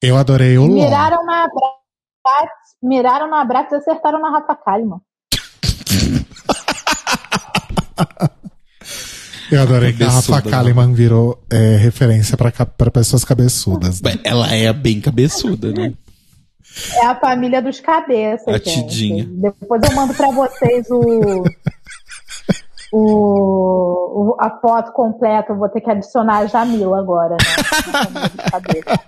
Eu 0.00 0.16
adorei 0.16 0.56
o 0.56 0.64
LOL. 0.66 0.74
Miraram 0.74 1.24
na 1.24 1.48
Bratz, 1.48 2.52
miraram 2.82 3.28
na 3.28 3.44
Bratz 3.44 3.72
e 3.72 3.76
acertaram 3.76 4.20
na 4.20 4.30
Rafa 4.30 4.54
Kalimann. 4.54 5.00
Eu 9.50 9.62
adorei 9.62 9.94
que 9.94 10.04
a 10.04 10.10
Rafa 10.10 10.36
né? 10.36 10.42
Kalimann 10.50 10.92
virou 10.92 11.42
é, 11.50 11.76
referência 11.76 12.36
pra 12.36 12.90
pessoas 12.90 13.24
cabeçudas. 13.24 14.02
né? 14.02 14.18
Ela 14.22 14.52
é 14.54 14.70
bem 14.74 15.00
cabeçuda, 15.00 15.72
né? 15.72 15.94
É 16.94 17.06
a 17.06 17.14
família 17.14 17.60
dos 17.62 17.80
cabeças, 17.80 18.46
A 18.48 18.52
gente. 18.58 18.86
Tidinha. 18.86 19.26
Depois 19.28 19.82
eu 19.88 19.94
mando 19.96 20.14
pra 20.14 20.30
vocês 20.30 20.86
o, 20.90 21.44
o, 22.92 24.30
o- 24.32 24.36
a 24.40 24.50
foto 24.60 24.92
completa. 24.92 25.52
Eu 25.52 25.58
vou 25.58 25.68
ter 25.68 25.80
que 25.80 25.90
adicionar 25.90 26.38
a 26.38 26.46
Jamila 26.46 26.98
agora, 27.00 27.36
né? 27.36 27.92
Na 27.92 28.04
família 28.04 28.28
dos 28.28 28.44
cabeças. 28.50 28.98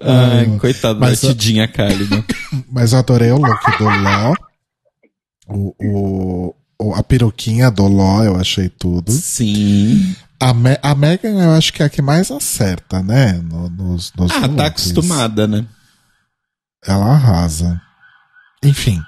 Ai, 0.00 0.46
Ah, 0.56 0.58
coitado 0.60 1.00
mas 1.00 1.20
da 1.20 1.28
a- 1.28 1.30
Tidinha 1.32 1.68
Kalimann. 1.68 2.24
Mas 2.70 2.92
eu 2.92 2.98
adorei 3.00 3.30
o 3.32 3.36
look 3.38 3.78
do 3.78 3.84
Ló. 3.84 4.34
O, 5.48 6.54
o, 6.80 6.94
a 6.94 7.02
peruquinha 7.02 7.70
do 7.70 7.86
Ló, 7.86 8.22
eu 8.22 8.36
achei 8.36 8.68
tudo. 8.68 9.10
Sim. 9.12 10.14
A, 10.40 10.52
Me 10.52 10.78
a 10.82 10.94
Megan, 10.94 11.42
eu 11.42 11.50
acho 11.52 11.72
que 11.72 11.82
é 11.82 11.86
a 11.86 11.88
que 11.88 12.02
mais 12.02 12.30
acerta, 12.30 13.02
né? 13.02 13.40
No- 13.48 13.68
nos, 13.70 14.12
nos 14.16 14.30
Ah, 14.32 14.40
tá 14.42 14.46
looks. 14.46 14.60
acostumada, 14.92 15.46
né? 15.46 15.64
Ela 16.86 17.12
arrasa. 17.12 17.80
Enfim. 18.62 19.02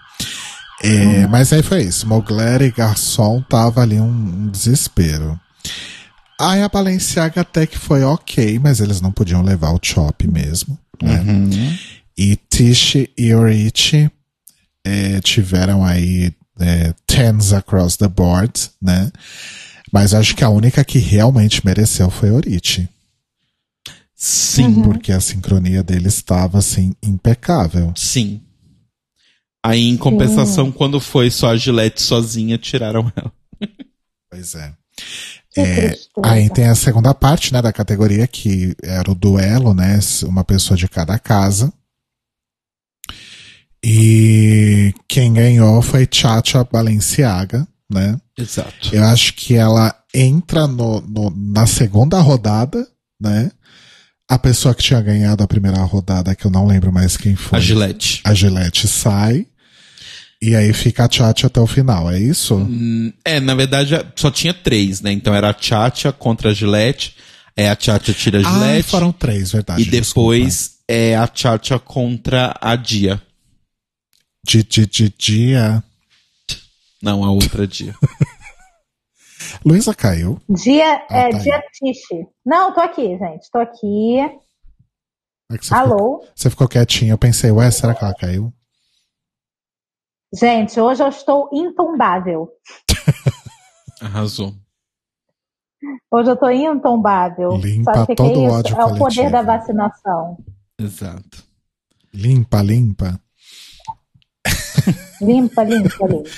É, 0.83 1.27
Mas 1.27 1.53
aí 1.53 1.63
foi 1.63 1.83
isso. 1.83 2.07
Mugler 2.07 2.63
e 2.63 2.71
Garçom 2.71 3.41
tava 3.43 3.81
ali 3.83 3.99
um, 4.01 4.07
um 4.07 4.49
desespero. 4.49 5.39
Aí 6.39 6.63
a 6.63 6.69
Balenciaga 6.69 7.41
até 7.41 7.67
que 7.67 7.79
foi 7.79 8.05
ok, 8.05 8.59
mas 8.59 8.81
eles 8.81 9.01
não 9.01 9.11
podiam 9.11 9.43
levar 9.43 9.71
o 9.71 9.81
Chop 9.83 10.27
mesmo. 10.29 10.79
Né? 11.03 11.21
Uhum. 11.21 11.79
E 12.17 12.37
Tish 12.37 13.09
e 13.17 13.35
Orichi 13.35 14.11
é, 14.85 15.21
tiveram 15.21 15.85
aí 15.85 16.33
é, 16.61 16.95
tens 17.07 17.53
across 17.53 17.97
the 17.97 18.09
board, 18.09 18.71
né? 18.81 19.11
Mas 19.93 20.15
acho 20.15 20.35
que 20.35 20.45
a 20.45 20.49
única 20.49 20.85
que 20.85 20.99
realmente 20.99 21.65
mereceu 21.65 22.11
foi 22.11 22.31
Orichi. 22.31 22.89
Sim, 24.17 24.83
Porque 24.83 25.13
a 25.13 25.21
sincronia 25.21 25.83
dele 25.83 26.09
estava, 26.09 26.59
assim, 26.59 26.95
impecável. 27.03 27.93
sim. 27.95 28.43
Aí, 29.65 29.89
em 29.89 29.97
compensação, 29.97 30.71
quando 30.71 31.01
foi 31.01 31.29
só 31.31 31.49
a 31.51 31.57
Gillette 31.57 32.01
sozinha, 32.01 32.57
tiraram 32.57 33.13
ela. 33.17 33.33
Pois 34.31 34.55
é. 34.55 34.73
É, 35.57 35.93
aí 36.23 36.49
tem 36.51 36.67
a 36.67 36.75
segunda 36.77 37.13
parte, 37.13 37.53
né, 37.53 37.61
da 37.61 37.73
categoria, 37.73 38.27
que 38.29 38.77
era 38.83 39.11
o 39.11 39.15
duelo, 39.15 39.75
né, 39.75 39.99
uma 40.25 40.45
pessoa 40.45 40.77
de 40.77 40.87
cada 40.89 41.19
casa. 41.19 41.73
E 43.85 44.93
quem 45.09 45.33
ganhou 45.33 45.81
foi 45.83 46.09
Chacha 46.11 46.65
Balenciaga, 46.65 47.67
né? 47.91 48.21
Exato. 48.37 48.95
Eu 48.95 49.05
acho 49.05 49.35
que 49.35 49.55
ela 49.55 49.95
entra 50.15 50.67
no, 50.67 51.01
no- 51.03 51.31
na 51.37 51.67
segunda 51.67 52.21
rodada, 52.21 52.87
né? 53.21 53.51
A 54.29 54.39
pessoa 54.39 54.75
que 54.75 54.83
tinha 54.83 55.01
ganhado 55.01 55.43
a 55.43 55.47
primeira 55.47 55.79
rodada, 55.83 56.35
que 56.35 56.45
eu 56.47 56.51
não 56.51 56.67
lembro 56.67 56.93
mais 56.93 57.17
quem 57.17 57.37
foi. 57.37 57.59
A 57.59 57.63
Gillette. 57.63 58.21
A 58.25 58.35
Gillette 58.35 58.89
sai. 58.89 59.47
E 60.43 60.55
aí 60.55 60.73
fica 60.73 61.07
a 61.07 61.11
Chacha 61.11 61.47
até 61.47 61.61
o 61.61 61.67
final, 61.67 62.11
é 62.11 62.19
isso? 62.19 62.57
Hum, 62.57 63.13
É, 63.25 63.39
na 63.41 63.55
verdade, 63.55 63.95
só 64.17 64.31
tinha 64.31 64.53
três, 64.53 65.01
né? 65.01 65.11
Então 65.13 65.35
era 65.35 65.49
a 65.51 65.55
Tchatcha 65.55 66.13
contra 66.13 66.51
a 66.51 66.55
Gillette. 66.55 67.15
É 67.57 67.71
a 67.71 67.77
Tchatcha 67.77 68.13
tira 68.13 68.41
a 68.41 68.49
Ah, 68.49 68.53
Gillette. 68.53 68.91
foram 68.91 69.13
três, 69.13 69.53
verdade. 69.53 69.81
e 69.83 69.85
depois 69.87 70.73
é 70.89 71.17
a 71.17 71.27
Tchatcha 71.27 71.79
contra 71.79 72.55
a 72.61 72.77
Dia. 72.77 73.23
De, 74.47 74.63
de, 74.63 74.87
de 74.87 75.13
dia. 75.19 75.83
Não, 77.03 77.25
a 77.25 77.31
outra 77.31 77.67
Dia. 77.67 77.95
Luísa 79.65 79.95
caiu. 79.95 80.41
Dia, 80.49 81.05
Ah, 81.11 81.19
é, 81.19 81.31
tá 81.31 81.39
dia 81.39 81.63
Tiche. 81.73 82.27
Não, 82.45 82.73
tô 82.73 82.81
aqui, 82.81 83.17
gente. 83.19 83.51
Tô 83.51 83.59
aqui. 83.59 84.19
É 84.19 85.57
você, 85.57 85.63
ficou, 85.63 85.79
Alô? 85.79 86.25
você 86.35 86.51
ficou 86.51 86.69
quietinha. 86.69 87.13
Eu 87.13 87.19
pensei, 87.19 87.51
ué, 87.51 87.71
será 87.71 87.95
que 87.95 88.05
ela 88.05 88.15
caiu? 88.15 88.53
Gente, 90.35 90.79
hoje 90.81 91.03
eu 91.03 91.09
estou 91.09 91.49
intombável. 91.53 92.49
Arrasou. 94.01 94.53
Hoje 96.11 96.31
eu 96.31 96.37
tô 96.37 96.51
intombável. 96.51 97.57
Limpa 97.57 98.07
todo 98.15 98.45
é 98.45 98.49
o 98.49 98.53
ódio 98.53 98.77
é 98.77 98.85
o 98.85 98.89
poder 98.89 98.99
coletivo. 98.99 99.31
da 99.31 99.43
vacinação. 99.43 100.37
Exato. 100.79 101.45
Limpa, 102.13 102.63
limpa. 102.63 103.21
Limpa, 105.21 105.65
limpa, 105.65 106.07
limpa. 106.07 106.31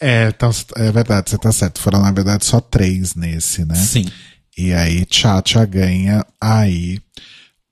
É, 0.00 0.28
então, 0.28 0.50
é 0.76 0.90
verdade, 0.90 1.30
você 1.30 1.38
tá 1.38 1.52
certo. 1.52 1.80
Foram, 1.80 2.00
na 2.00 2.12
verdade, 2.12 2.44
só 2.44 2.60
três 2.60 3.14
nesse, 3.14 3.64
né? 3.64 3.74
Sim. 3.74 4.06
E 4.56 4.72
aí, 4.72 5.06
Chacha 5.10 5.64
ganha 5.64 6.24
aí 6.40 6.98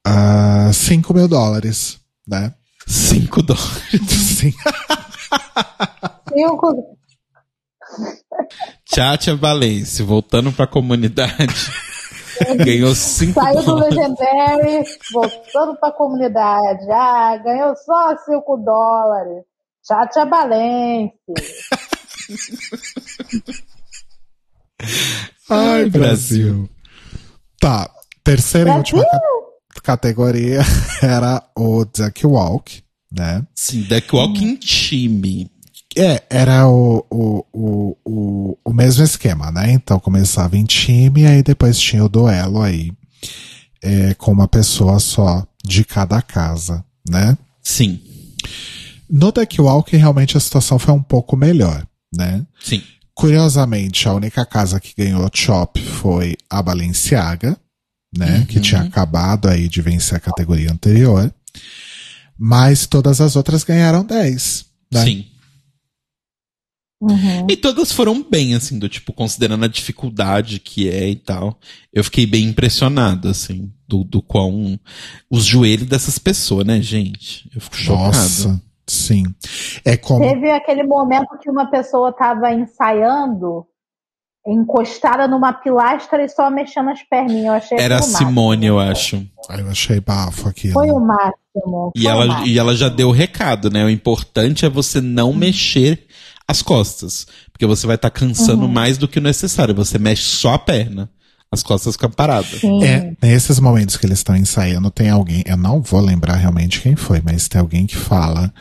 ah, 0.06 0.70
5 0.72 1.12
mil 1.14 1.28
dólares, 1.28 1.98
né? 2.26 2.54
Cinco 2.86 3.42
dólares. 3.42 4.10
Sim. 4.10 4.52
Cinco, 6.32 6.96
Tchatcha 8.84 9.36
Valência, 9.36 10.04
voltando 10.04 10.52
pra 10.52 10.66
comunidade. 10.66 11.54
ganhou 12.64 12.94
cinco 12.94 13.40
Saiu 13.40 13.60
do 13.60 13.66
dólares. 13.66 13.96
Legendary, 13.96 14.84
voltando 15.12 15.76
pra 15.78 15.92
comunidade. 15.92 16.90
Ah, 16.90 17.36
ganhou 17.36 17.76
só 17.76 18.16
5 18.24 18.56
dólares. 18.58 19.44
Tchatcha 19.90 20.24
Balense. 20.24 21.12
Ai, 25.50 25.90
Brasil. 25.90 26.70
Tá. 27.60 27.90
Terceira 28.22 28.70
e 28.70 28.76
última 28.76 29.02
Brasil? 29.02 29.20
ca- 29.74 29.80
categoria 29.82 30.60
era 31.02 31.42
o 31.58 31.84
Duck 31.84 32.24
Walk, 32.24 32.84
né? 33.10 33.44
Sim, 33.52 33.82
Deck 33.82 34.14
Walk 34.14 34.44
em 34.44 34.54
time. 34.54 35.50
É, 35.96 36.22
era 36.30 36.68
o, 36.68 37.04
o, 37.10 37.44
o, 37.52 37.96
o, 38.04 38.58
o 38.64 38.72
mesmo 38.72 39.02
esquema, 39.02 39.50
né? 39.50 39.72
Então 39.72 39.98
começava 39.98 40.56
em 40.56 40.64
time, 40.64 41.26
aí 41.26 41.42
depois 41.42 41.80
tinha 41.80 42.04
o 42.04 42.08
duelo 42.08 42.62
aí 42.62 42.92
é, 43.82 44.14
com 44.14 44.30
uma 44.30 44.46
pessoa 44.46 45.00
só 45.00 45.44
de 45.64 45.84
cada 45.84 46.22
casa, 46.22 46.84
né? 47.08 47.36
Sim, 47.60 48.00
No 49.10 49.32
Deck 49.32 49.60
Walk, 49.60 49.96
realmente 49.96 50.36
a 50.36 50.40
situação 50.40 50.78
foi 50.78 50.94
um 50.94 51.02
pouco 51.02 51.36
melhor, 51.36 51.86
né? 52.14 52.46
sim. 52.62 52.82
Curiosamente, 53.12 54.08
a 54.08 54.14
única 54.14 54.46
casa 54.46 54.80
que 54.80 54.94
ganhou 54.96 55.28
Chop 55.34 55.78
foi 55.78 56.38
a 56.48 56.62
Balenciaga, 56.62 57.54
né? 58.16 58.46
Que 58.48 58.60
tinha 58.60 58.80
acabado 58.80 59.46
aí 59.46 59.68
de 59.68 59.82
vencer 59.82 60.16
a 60.16 60.20
categoria 60.20 60.72
anterior. 60.72 61.30
Mas 62.38 62.86
todas 62.86 63.20
as 63.20 63.36
outras 63.36 63.62
ganharam 63.62 64.06
10, 64.06 64.64
né? 64.90 65.04
Sim. 65.04 65.26
Uhum. 66.98 67.46
E 67.50 67.56
todas 67.56 67.92
foram 67.92 68.22
bem, 68.22 68.54
assim, 68.54 68.78
do 68.78 68.88
tipo, 68.88 69.12
considerando 69.12 69.64
a 69.64 69.68
dificuldade 69.68 70.58
que 70.58 70.88
é 70.88 71.08
e 71.10 71.16
tal. 71.16 71.58
Eu 71.92 72.04
fiquei 72.04 72.26
bem 72.26 72.44
impressionado, 72.44 73.28
assim, 73.28 73.70
do, 73.86 74.02
do 74.02 74.22
quão. 74.22 74.78
Os 75.30 75.44
joelhos 75.44 75.88
dessas 75.88 76.18
pessoas, 76.18 76.66
né, 76.66 76.80
gente? 76.80 77.50
Eu 77.54 77.60
fico 77.60 77.76
chocado. 77.76 78.16
Nossa, 78.16 78.62
sim. 78.90 79.24
É 79.84 79.96
como. 79.96 80.20
Teve 80.20 80.50
aquele 80.50 80.82
momento 80.82 81.38
que 81.40 81.50
uma 81.50 81.70
pessoa 81.70 82.10
estava 82.10 82.52
ensaiando, 82.52 83.66
encostada 84.46 85.28
numa 85.28 85.52
pilastra 85.52 86.24
e 86.24 86.28
só 86.28 86.50
mexendo 86.50 86.90
as 86.90 87.02
perninhas. 87.02 87.46
Eu 87.46 87.52
achei 87.52 87.78
Era 87.78 87.96
a. 87.96 88.02
Simone, 88.02 88.66
eu 88.66 88.78
acho. 88.78 89.24
Ai, 89.48 89.60
Eu 89.60 89.70
achei 89.70 90.00
bafo 90.00 90.48
aquilo. 90.48 90.74
Foi 90.74 90.90
o 90.90 91.00
máximo. 91.00 91.92
E 91.94 92.02
foi 92.02 92.10
ela, 92.10 92.26
máximo. 92.26 92.46
e 92.46 92.58
ela 92.58 92.74
já 92.74 92.88
deu 92.88 93.08
o 93.08 93.12
recado, 93.12 93.70
né? 93.70 93.84
O 93.84 93.90
importante 93.90 94.64
é 94.64 94.68
você 94.68 95.00
não 95.00 95.32
mexer 95.32 96.06
as 96.46 96.62
costas. 96.62 97.26
Porque 97.52 97.66
você 97.66 97.86
vai 97.86 97.96
estar 97.96 98.10
cansando 98.10 98.68
mais 98.68 98.98
do 98.98 99.06
que 99.06 99.18
o 99.18 99.22
necessário. 99.22 99.74
Você 99.74 99.98
mexe 99.98 100.24
só 100.24 100.54
a 100.54 100.58
perna. 100.58 101.10
As 101.52 101.62
costas 101.62 101.94
ficam 101.94 102.10
paradas. 102.10 102.60
Sim. 102.60 102.84
É, 102.84 103.12
nesses 103.20 103.58
momentos 103.58 103.96
que 103.96 104.06
eles 104.06 104.18
estão 104.18 104.36
ensaiando, 104.36 104.90
tem 104.90 105.10
alguém, 105.10 105.42
eu 105.46 105.56
não 105.56 105.82
vou 105.82 106.00
lembrar 106.00 106.36
realmente 106.36 106.80
quem 106.80 106.94
foi, 106.94 107.20
mas 107.24 107.48
tem 107.48 107.60
alguém 107.60 107.86
que 107.86 107.96
fala 107.96 108.52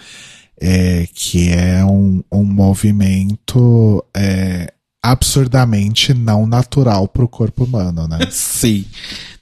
é, 0.60 1.08
que 1.14 1.52
é 1.52 1.86
um, 1.86 2.24
um 2.32 2.44
movimento 2.44 4.04
é, 4.16 4.74
absurdamente 5.04 6.14
não 6.14 6.48
natural 6.48 7.08
pro 7.08 7.28
corpo 7.28 7.64
humano, 7.64 8.08
né? 8.08 8.20
Sim. 8.32 8.86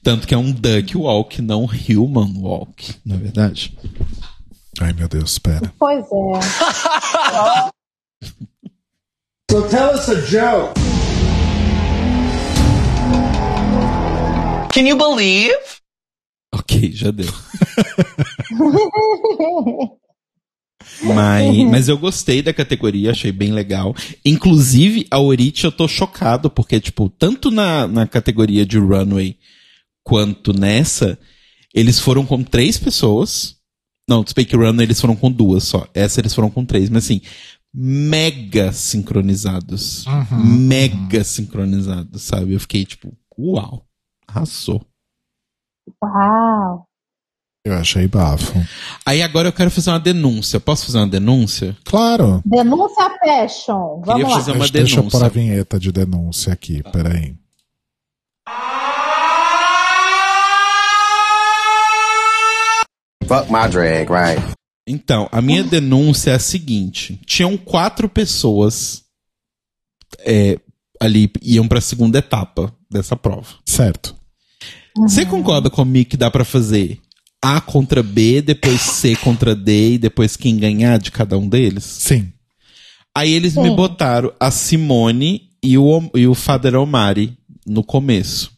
Tanto 0.04 0.28
que 0.28 0.34
é 0.34 0.38
um 0.38 0.52
duck 0.52 0.98
walk, 0.98 1.42
não 1.42 1.64
human 1.66 2.34
walk, 2.38 2.96
na 3.06 3.16
é 3.16 3.18
verdade. 3.18 3.78
Ai, 4.80 4.94
meu 4.94 5.08
Deus, 5.08 5.32
espera. 5.32 5.74
Pois 5.80 6.06
é. 6.06 7.68
So 9.50 9.62
tell 9.70 9.96
us 9.96 10.10
a 10.10 10.20
joke. 10.20 10.78
Can 14.74 14.88
you 14.88 14.98
believe? 14.98 15.54
Ok, 16.54 16.92
já 16.92 17.12
deu. 17.12 17.28
Mas, 21.04 21.58
mas 21.70 21.90
eu 21.90 21.98
gostei 21.98 22.42
da 22.42 22.54
categoria, 22.54 23.12
achei 23.12 23.32
bem 23.32 23.52
legal. 23.52 23.96
Inclusive, 24.26 25.06
a 25.12 25.20
Orich 25.20 25.64
eu 25.64 25.72
tô 25.72 25.88
chocado, 25.88 26.50
porque, 26.50 26.80
tipo, 26.80 27.10
tanto 27.10 27.52
na, 27.52 27.88
na 27.88 28.08
categoria 28.08 28.66
de 28.66 28.80
runway 28.80 29.38
quanto 30.04 30.58
nessa, 30.58 31.20
eles 31.74 32.00
foram 32.00 32.26
com 32.26 32.44
três 32.44 32.78
pessoas. 32.78 33.58
Não, 34.10 34.26
Speak 34.26 34.56
Runway 34.56 34.86
eles 34.86 35.02
foram 35.02 35.16
com 35.16 35.32
duas 35.32 35.66
só. 35.66 35.88
Essa 35.94 36.22
eles 36.22 36.34
foram 36.34 36.50
com 36.50 36.66
três, 36.66 36.90
mas 36.90 37.04
assim, 37.04 37.22
mega 37.74 38.72
sincronizados. 38.72 40.06
Uhum. 40.06 40.46
Mega 40.46 41.24
sincronizados, 41.24 42.24
sabe? 42.24 42.54
Eu 42.54 42.60
fiquei 42.60 42.86
tipo, 42.86 43.16
uau, 43.38 43.87
arrasou. 44.28 44.82
Uau. 46.04 46.86
Eu 47.66 47.74
achei 47.76 48.08
bafo. 48.08 48.54
Aí 49.06 49.22
agora 49.22 49.50
eu 49.50 49.54
quero 49.54 49.70
fazer 49.70 49.90
uma 49.90 50.00
denúncia. 50.00 50.58
Posso 50.60 50.86
fazer 50.86 51.00
uma 51.00 51.08
denúncia? 51.08 51.76
Claro. 51.84 52.42
Denúncia 52.46 53.10
fashion. 53.20 54.02
Vamos 54.06 54.06
Queria 54.06 54.28
lá. 54.28 54.34
fazer 54.36 54.52
uma 54.52 54.60
Deixa, 54.60 54.74
deixa 54.74 54.94
eu 54.94 54.98
denúncia. 55.02 55.20
pôr 55.20 55.26
a 55.26 55.30
vinheta 55.30 55.80
de 55.80 55.92
denúncia 55.92 56.54
aqui, 56.54 56.82
peraí. 56.94 57.36
Fuck 63.28 63.52
my 63.52 63.68
drag, 63.70 64.08
right? 64.10 64.42
Então, 64.88 65.28
a 65.32 65.42
minha 65.42 65.64
denúncia 65.64 66.32
é 66.32 66.36
a 66.36 66.40
seguinte: 66.40 67.20
tinham 67.26 67.58
quatro 67.58 68.08
pessoas 68.08 69.04
é, 70.20 70.58
ali 71.02 71.30
iam 71.42 71.68
para 71.68 71.80
a 71.80 71.82
segunda 71.82 72.20
etapa 72.20 72.74
dessa 72.90 73.16
prova. 73.16 73.48
Certo. 73.66 74.16
Você 74.98 75.26
concorda 75.26 75.70
comigo 75.70 76.10
que 76.10 76.18
dá 76.18 76.32
pra 76.32 76.44
fazer 76.44 77.00
A 77.42 77.62
contra 77.62 78.02
B, 78.02 78.42
depois 78.42 78.82
C 78.82 79.16
contra 79.16 79.56
D 79.56 79.94
e 79.94 79.98
depois 79.98 80.36
quem 80.36 80.58
ganhar 80.58 80.98
de 80.98 81.12
cada 81.12 81.38
um 81.38 81.48
deles? 81.48 81.84
Sim. 81.84 82.32
Aí 83.16 83.34
eles 83.34 83.54
Sim. 83.54 83.64
me 83.64 83.76
botaram 83.76 84.32
a 84.40 84.52
Simone 84.52 85.50
e 85.64 85.78
o, 85.78 86.10
e 86.16 86.28
o 86.28 86.36
Fader 86.36 86.76
Omari 86.76 87.38
no 87.66 87.84
começo. 87.84 88.52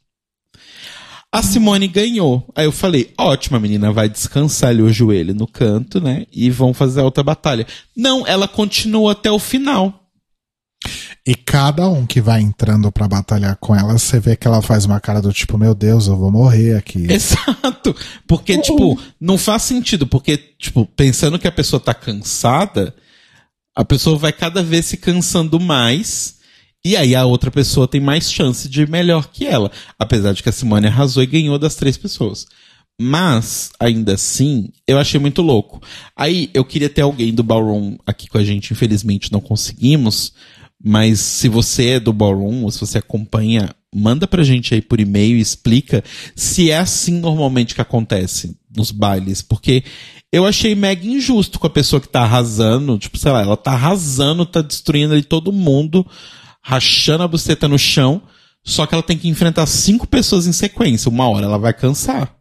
A 1.31 1.43
Simone 1.43 1.87
ganhou. 1.87 2.47
Aí 2.55 2.65
eu 2.65 2.71
falei, 2.71 3.13
ótimo, 3.17 3.55
a 3.55 3.59
menina 3.59 3.91
vai 3.91 4.09
descansar 4.09 4.71
ali 4.71 4.81
o 4.81 4.91
joelho 4.91 5.35
no 5.35 5.45
canto, 5.45 6.01
né? 6.01 6.25
E 6.31 6.49
vão 6.49 6.73
fazer 6.73 7.01
a 7.01 7.03
outra 7.03 7.23
batalha. 7.23 7.67
Não, 7.95 8.25
ela 8.25 8.47
continua 8.47 9.11
até 9.11 9.31
o 9.31 9.37
final. 9.37 9.98
E 11.25 11.35
cada 11.35 11.87
um 11.89 12.05
que 12.05 12.21
vai 12.21 12.41
entrando 12.41 12.91
pra 12.91 13.07
batalhar 13.07 13.55
com 13.57 13.75
ela, 13.75 13.97
você 13.97 14.19
vê 14.19 14.35
que 14.35 14.47
ela 14.47 14.61
faz 14.61 14.85
uma 14.85 14.99
cara 14.99 15.21
do 15.21 15.33
tipo, 15.33 15.57
meu 15.57 15.75
Deus, 15.75 16.07
eu 16.07 16.15
vou 16.15 16.31
morrer 16.31 16.75
aqui. 16.75 17.05
Exato. 17.11 17.95
Porque, 18.27 18.57
tipo, 18.59 18.99
não 19.19 19.37
faz 19.37 19.63
sentido. 19.63 20.07
Porque, 20.07 20.37
tipo, 20.37 20.85
pensando 20.85 21.37
que 21.37 21.47
a 21.47 21.51
pessoa 21.51 21.79
tá 21.79 21.93
cansada, 21.93 22.95
a 23.75 23.83
pessoa 23.83 24.17
vai 24.17 24.31
cada 24.31 24.63
vez 24.63 24.85
se 24.85 24.97
cansando 24.97 25.59
mais. 25.59 26.39
E 26.83 26.95
aí 26.95 27.13
a 27.13 27.25
outra 27.25 27.51
pessoa 27.51 27.87
tem 27.87 27.99
mais 27.99 28.31
chance 28.31 28.69
de 28.69 28.81
ir 28.81 28.89
melhor 28.89 29.27
que 29.27 29.45
ela. 29.45 29.69
Apesar 29.99 30.33
de 30.33 30.41
que 30.41 30.49
a 30.49 30.53
Simone 30.53 30.87
arrasou 30.87 31.21
e 31.21 31.27
ganhou 31.27 31.59
das 31.59 31.75
três 31.75 31.97
pessoas. 31.97 32.47
Mas, 33.01 33.71
ainda 33.79 34.15
assim, 34.15 34.69
eu 34.87 34.97
achei 34.97 35.19
muito 35.19 35.41
louco. 35.41 35.81
Aí 36.15 36.49
eu 36.53 36.65
queria 36.65 36.89
ter 36.89 37.01
alguém 37.01 37.33
do 37.33 37.43
Ballroom 37.43 37.97
aqui 38.05 38.27
com 38.27 38.37
a 38.37 38.43
gente, 38.43 38.73
infelizmente 38.73 39.31
não 39.31 39.39
conseguimos. 39.39 40.33
Mas 40.83 41.19
se 41.19 41.49
você 41.49 41.89
é 41.91 41.99
do 41.99 42.13
Ballroom, 42.13 42.63
ou 42.63 42.71
se 42.71 42.79
você 42.79 42.99
acompanha, 42.99 43.75
manda 43.93 44.27
pra 44.27 44.43
gente 44.43 44.73
aí 44.73 44.81
por 44.81 44.99
e-mail 44.99 45.37
e 45.37 45.41
explica 45.41 46.03
se 46.35 46.71
é 46.71 46.77
assim 46.77 47.19
normalmente 47.19 47.75
que 47.75 47.81
acontece 47.81 48.55
nos 48.75 48.91
bailes. 48.91 49.41
Porque 49.41 49.83
eu 50.31 50.45
achei 50.45 50.75
mega 50.75 51.05
injusto 51.05 51.59
com 51.59 51.67
a 51.67 51.71
pessoa 51.71 51.99
que 51.99 52.07
tá 52.07 52.21
arrasando. 52.21 52.97
Tipo, 52.97 53.17
sei 53.17 53.31
lá, 53.31 53.41
ela 53.41 53.57
tá 53.57 53.71
arrasando, 53.71 54.45
tá 54.45 54.61
destruindo 54.61 55.13
ali 55.13 55.23
todo 55.23 55.51
mundo, 55.51 56.05
rachando 56.61 57.23
a 57.23 57.27
buceta 57.27 57.67
no 57.67 57.77
chão. 57.77 58.21
Só 58.63 58.85
que 58.85 58.93
ela 58.93 59.03
tem 59.03 59.17
que 59.17 59.27
enfrentar 59.27 59.65
cinco 59.65 60.07
pessoas 60.07 60.45
em 60.45 60.51
sequência. 60.51 61.09
Uma 61.09 61.27
hora 61.27 61.45
ela 61.45 61.57
vai 61.57 61.73
cansar. 61.73 62.35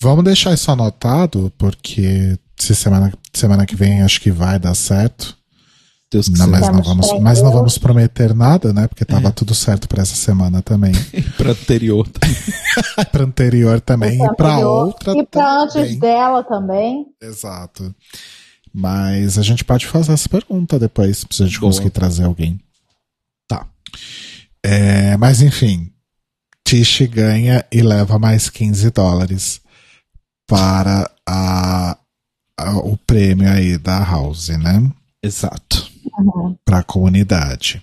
Vamos 0.00 0.24
deixar 0.24 0.52
isso 0.52 0.70
anotado, 0.70 1.50
porque 1.56 2.38
se 2.56 2.74
semana, 2.74 3.12
semana 3.32 3.64
que 3.64 3.74
vem 3.74 4.02
acho 4.02 4.20
que 4.20 4.30
vai 4.30 4.58
dar 4.58 4.74
certo. 4.74 5.36
Deus 6.10 6.28
Não, 6.28 6.46
mas, 6.46 6.68
não 6.68 6.82
vamos, 6.82 7.20
mas 7.20 7.42
não 7.42 7.50
vamos 7.50 7.78
prometer 7.78 8.32
nada, 8.34 8.72
né? 8.72 8.86
Porque 8.86 9.04
tava 9.04 9.32
tudo 9.32 9.54
certo 9.54 9.88
pra 9.88 10.02
essa 10.02 10.14
semana 10.14 10.62
também. 10.62 10.92
Pra 11.36 11.50
anterior. 11.50 12.08
pra 13.10 13.24
anterior 13.24 13.80
também. 13.80 14.14
E 14.24 14.34
pra 14.36 14.52
Anterior. 14.52 14.86
outra 14.86 15.12
E 15.18 15.26
pra 15.26 15.62
antes 15.62 15.98
dela 15.98 16.44
também. 16.44 17.06
Exato. 17.20 17.92
Mas 18.72 19.36
a 19.38 19.42
gente 19.42 19.64
pode 19.64 19.86
fazer 19.86 20.12
essa 20.12 20.28
pergunta 20.28 20.78
depois, 20.78 21.24
se 21.30 21.42
a 21.42 21.46
gente 21.46 21.58
Boa. 21.58 21.72
conseguir 21.72 21.90
trazer 21.90 22.24
alguém. 22.24 22.60
Tá. 23.48 23.66
É, 24.64 25.16
mas 25.16 25.40
enfim, 25.42 25.90
Tish 26.64 27.00
ganha 27.10 27.64
e 27.72 27.80
leva 27.82 28.18
mais 28.18 28.48
15 28.48 28.90
dólares 28.90 29.60
para 30.46 31.10
a, 31.28 31.96
a- 32.58 32.78
o 32.78 32.96
prêmio 32.96 33.50
aí 33.50 33.76
da 33.78 33.98
House, 34.04 34.48
né? 34.50 34.88
Exato. 35.22 35.90
Para 36.64 36.78
a 36.78 36.82
comunidade. 36.82 37.82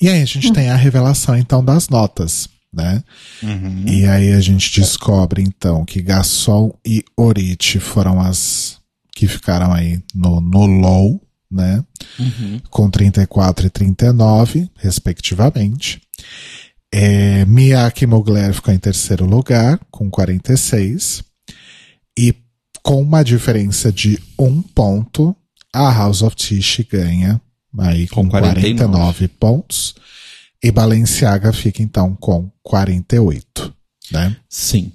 E 0.00 0.08
aí 0.08 0.22
a 0.22 0.24
gente 0.24 0.52
tem 0.52 0.70
a 0.70 0.76
revelação 0.76 1.36
então 1.36 1.64
das 1.64 1.88
notas, 1.88 2.48
né? 2.72 3.02
Uhum. 3.42 3.84
E 3.86 4.06
aí 4.06 4.32
a 4.32 4.40
gente 4.40 4.80
descobre 4.80 5.42
então 5.42 5.84
que 5.84 6.00
Gasol 6.00 6.78
e 6.86 7.04
Orite 7.16 7.80
foram 7.80 8.20
as 8.20 8.78
que 9.12 9.26
ficaram 9.26 9.72
aí 9.72 10.00
no, 10.14 10.40
no 10.40 10.66
low, 10.66 11.20
né? 11.50 11.84
Uhum. 12.18 12.60
Com 12.70 12.88
34 12.88 13.66
e 13.66 13.70
39, 13.70 14.70
respectivamente. 14.76 16.00
É, 16.92 17.44
Miyake 17.44 18.06
Mugler 18.06 18.54
ficou 18.54 18.72
em 18.72 18.78
terceiro 18.78 19.26
lugar, 19.26 19.80
com 19.90 20.08
46. 20.08 21.24
E 22.16 22.34
com 22.82 23.02
uma 23.02 23.22
diferença 23.22 23.92
de 23.92 24.18
um 24.38 24.62
ponto, 24.62 25.36
a 25.72 25.92
House 25.92 26.22
of 26.22 26.34
Tish 26.36 26.80
ganha 26.90 27.40
aí 27.78 28.08
com, 28.08 28.24
Com 28.24 28.30
49. 28.30 28.60
49 28.60 29.28
pontos. 29.28 29.94
E 30.62 30.72
Balenciaga 30.72 31.52
fica 31.52 31.82
então 31.82 32.16
com 32.16 32.50
48, 32.62 33.74
né? 34.10 34.36
Sim. 34.48 34.92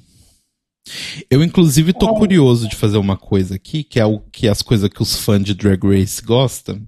Eu, 1.30 1.41
inclusive, 1.41 1.94
tô 1.94 2.14
curioso 2.16 2.68
de 2.68 2.76
fazer 2.76 2.98
uma 2.98 3.16
coisa 3.16 3.56
aqui, 3.56 3.84
que 3.84 4.00
é 4.00 4.06
o 4.06 4.20
que 4.20 4.50
as 4.50 4.62
coisas 4.62 4.90
que 4.90 5.02
os 5.02 5.16
fãs 5.16 5.44
de 5.44 5.54
Drag 5.54 5.82
Race 5.82 6.22
gostam. 6.22 6.82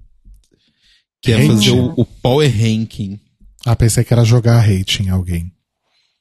Que 1.22 1.32
é 1.32 1.46
fazer 1.46 1.70
o, 1.70 1.94
o 1.96 2.04
Power 2.04 2.50
Ranking. 2.50 3.18
Ah, 3.64 3.74
pensei 3.74 4.04
que 4.04 4.12
era 4.12 4.24
jogar 4.24 4.62
hate 4.62 5.02
em 5.02 5.08
alguém. 5.08 5.50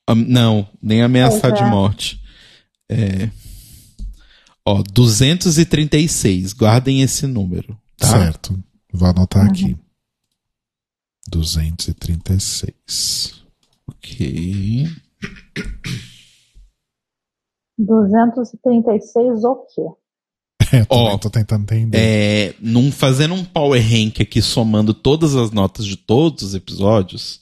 Ah, 0.08 0.16
não, 0.16 0.68
nem 0.82 1.02
ameaçar 1.02 1.52
de 1.52 1.62
é. 1.62 1.70
morte. 1.70 2.20
É. 2.90 3.30
Ó, 4.66 4.82
236. 4.82 6.54
Guardem 6.54 7.02
esse 7.02 7.28
número. 7.28 7.78
Tá? 7.98 8.08
Certo. 8.08 8.58
Vou 8.92 9.08
anotar 9.08 9.46
aqui. 9.46 9.78
236. 11.30 13.44
Ok. 13.88 14.88
236 17.78 19.44
o 19.44 19.56
quê? 19.66 19.82
Eu 20.74 20.86
Ó, 20.90 21.18
tô 21.18 21.30
tentando 21.30 21.64
entender. 21.64 21.98
É, 21.98 22.56
num, 22.60 22.92
fazendo 22.92 23.34
um 23.34 23.46
power 23.46 23.82
rank 23.82 24.22
aqui, 24.22 24.42
somando 24.42 24.94
todas 24.94 25.36
as 25.36 25.52
notas 25.52 25.86
de 25.86 25.96
todos 25.96 26.44
os 26.44 26.56
episódios, 26.56 27.40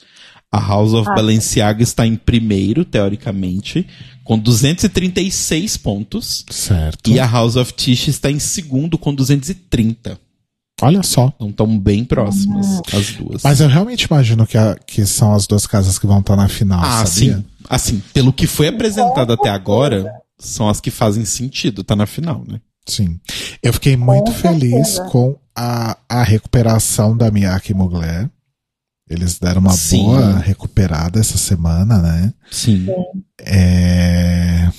a 0.51 0.59
House 0.59 0.93
of 0.93 1.09
Ah. 1.09 1.15
Balenciaga 1.15 1.81
está 1.81 2.05
em 2.05 2.15
primeiro, 2.15 2.83
teoricamente, 2.83 3.87
com 4.23 4.37
236 4.37 5.77
pontos. 5.77 6.45
Certo. 6.49 7.09
E 7.09 7.19
a 7.19 7.25
House 7.25 7.55
of 7.55 7.73
Tish 7.73 8.07
está 8.07 8.29
em 8.31 8.39
segundo, 8.39 8.97
com 8.97 9.13
230. 9.13 10.19
Olha 10.81 11.03
só. 11.03 11.31
Então 11.35 11.49
estão 11.49 11.79
bem 11.79 12.03
próximas 12.03 12.81
as 12.93 13.11
duas. 13.13 13.43
Mas 13.43 13.59
eu 13.61 13.67
realmente 13.67 14.03
imagino 14.03 14.45
que, 14.45 14.57
a- 14.57 14.75
que 14.85 15.05
são 15.05 15.33
as 15.33 15.47
duas 15.47 15.65
casas 15.67 15.97
que 15.99 16.07
vão 16.07 16.19
estar 16.19 16.35
na 16.35 16.47
final, 16.47 16.81
ah, 16.83 17.05
sabia? 17.05 17.37
sim. 17.37 17.45
Assim, 17.69 18.03
pelo 18.13 18.33
que 18.33 18.45
foi 18.47 18.67
apresentado 18.67 19.31
até 19.31 19.49
agora, 19.49 20.11
são 20.37 20.67
as 20.67 20.81
que 20.81 20.91
fazem 20.91 21.23
sentido, 21.23 21.83
tá 21.83 21.95
na 21.95 22.05
final, 22.05 22.43
né? 22.47 22.59
Sim. 22.85 23.17
Eu 23.61 23.71
fiquei 23.71 23.95
muito 23.95 24.31
certeza. 24.33 24.59
feliz 24.59 24.99
com 25.09 25.37
a, 25.55 25.97
a 26.09 26.23
recuperação 26.23 27.15
da 27.15 27.31
Miyake 27.31 27.73
Mugler. 27.73 28.29
Eles 29.09 29.37
deram 29.37 29.61
uma 29.61 29.73
Sim. 29.73 30.03
boa 30.03 30.37
recuperada 30.39 31.19
essa 31.19 31.37
semana, 31.37 31.99
né? 32.01 32.33
Sim. 32.49 32.87
É... 33.41 34.69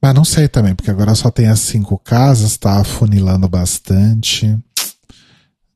Mas 0.00 0.14
não 0.14 0.24
sei 0.24 0.48
também, 0.48 0.74
porque 0.74 0.90
agora 0.90 1.14
só 1.14 1.30
tem 1.30 1.46
as 1.46 1.60
cinco 1.60 1.96
casas, 1.96 2.56
tá 2.56 2.80
afunilando 2.80 3.48
bastante. 3.48 4.58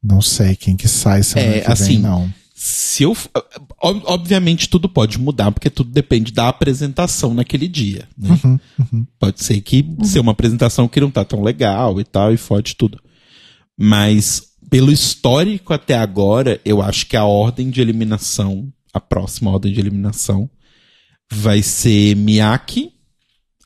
Não 0.03 0.21
sei 0.21 0.57
quem 0.57 0.77
que 0.77 0.89
sai 0.89 1.23
semana 1.23 1.55
É, 1.57 1.61
que 1.61 1.65
vem, 1.67 1.73
assim, 1.73 1.99
não. 1.99 2.33
Se 2.55 3.05
eu. 3.05 3.17
ob- 3.81 4.03
Obviamente 4.07 4.69
tudo 4.69 4.89
pode 4.89 5.19
mudar, 5.21 5.53
porque 5.53 5.71
tudo 5.71 5.91
depende 5.93 6.33
da 6.33 6.49
apresentação 6.49 7.33
naquele 7.35 7.69
dia. 7.69 8.09
Né? 8.19 8.31
Uhum, 8.43 8.59
uhum. 8.93 9.07
Pode 9.19 9.45
ser 9.45 9.61
que 9.61 9.87
seja 10.03 10.21
uma 10.23 10.33
apresentação 10.33 10.89
que 10.89 11.01
não 11.01 11.11
tá 11.11 11.25
tão 11.25 11.43
legal 11.43 12.01
e 12.01 12.05
tal, 12.05 12.33
e 12.33 12.37
fode 12.37 12.75
tudo. 12.75 13.01
Mas, 13.79 14.43
pelo 14.71 14.91
histórico 14.93 15.73
até 15.73 15.97
agora, 15.97 16.61
eu 16.65 16.83
acho 16.83 17.07
que 17.07 17.17
a 17.17 17.25
ordem 17.25 17.71
de 17.71 17.81
eliminação, 17.81 18.73
a 18.93 19.01
próxima 19.01 19.51
ordem 19.51 19.73
de 19.73 19.81
eliminação, 19.81 20.49
vai 21.31 21.63
ser 21.63 22.15
Miyake, 22.17 22.93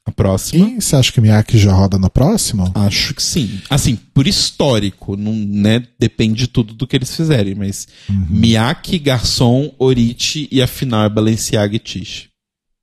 a 0.04 0.10
próxima. 0.10 0.66
E 0.68 0.80
você 0.80 0.96
acha 0.96 1.12
que 1.12 1.20
Miyake 1.20 1.58
já 1.58 1.72
roda 1.72 1.98
no 1.98 2.10
próximo? 2.10 2.70
Acho 2.74 3.14
que 3.14 3.22
sim. 3.22 3.60
Assim, 3.68 3.96
por 3.96 4.26
histórico, 4.26 5.16
não, 5.16 5.32
né? 5.34 5.86
Depende 5.98 6.34
de 6.40 6.46
tudo 6.48 6.74
do 6.74 6.86
que 6.86 6.96
eles 6.96 7.14
fizerem, 7.14 7.54
mas 7.54 7.86
Miyake, 8.08 8.98
Garçom, 8.98 9.74
Oriti 9.78 10.48
e 10.50 10.62
a 10.62 10.66
final 10.66 11.04
é 11.04 11.08
Balenciaga 11.08 11.76
e 11.76 11.78
Tish. 11.78 12.28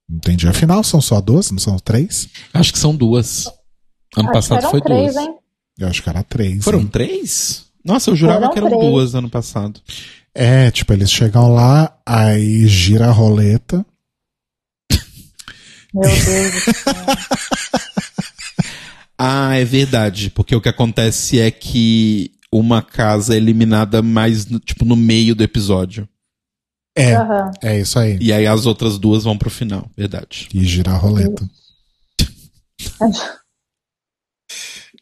Entendi. 0.10 0.48
Afinal, 0.48 0.84
são 0.84 1.02
só 1.02 1.20
duas, 1.20 1.52
não 1.52 1.60
são 1.60 1.78
três? 1.80 2.30
Acho 2.54 2.72
que 2.72 2.80
são 2.80 2.96
duas. 2.96 3.46
Ano 4.16 4.30
Acho 4.30 4.34
passado 4.34 4.60
que 4.60 4.66
eram 4.66 4.72
foi 4.72 4.82
três, 4.82 5.14
duas. 5.14 5.26
hein? 5.28 5.36
Eu 5.80 5.88
acho 5.88 6.02
que 6.02 6.10
era 6.10 6.24
três. 6.24 6.64
Foram 6.64 6.80
hein? 6.80 6.88
três? 6.88 7.66
Nossa, 7.88 8.10
eu 8.12 8.16
jurava 8.16 8.40
Foram 8.42 8.54
que 8.54 8.60
eram 8.60 8.70
três. 8.70 8.84
duas 8.84 9.16
ano 9.16 9.30
passado. 9.30 9.82
É, 10.36 10.70
tipo, 10.70 10.92
eles 10.94 11.10
chegam 11.12 11.54
lá, 11.54 11.98
aí 12.06 12.68
gira 12.68 13.08
a 13.08 13.12
roleta. 13.12 13.84
Meu 15.94 16.04
Deus 16.04 16.54
do 16.54 16.60
céu. 16.74 16.94
Ah, 19.20 19.56
é 19.56 19.66
verdade. 19.66 20.30
Porque 20.30 20.56
o 20.56 20.62
que 20.62 20.70
acontece 20.70 21.40
é 21.40 21.50
que 21.50 22.32
uma 22.54 22.84
casa 22.84 23.34
é 23.34 23.38
eliminada 23.38 24.00
mais, 24.04 24.46
no- 24.46 24.60
tipo, 24.60 24.86
no 24.86 24.96
meio 24.96 25.34
do 25.34 25.44
episódio. 25.44 26.08
É, 26.96 27.16
Aham. 27.16 27.52
é 27.64 27.80
isso 27.80 27.98
aí. 27.98 28.20
E 28.22 28.32
aí 28.32 28.46
as 28.46 28.68
outras 28.68 29.00
duas 29.00 29.24
vão 29.24 29.36
pro 29.36 29.50
final. 29.50 29.90
Verdade. 29.98 30.48
E 30.54 30.64
gira 30.64 30.92
a 30.92 30.98
roleta. 30.98 31.50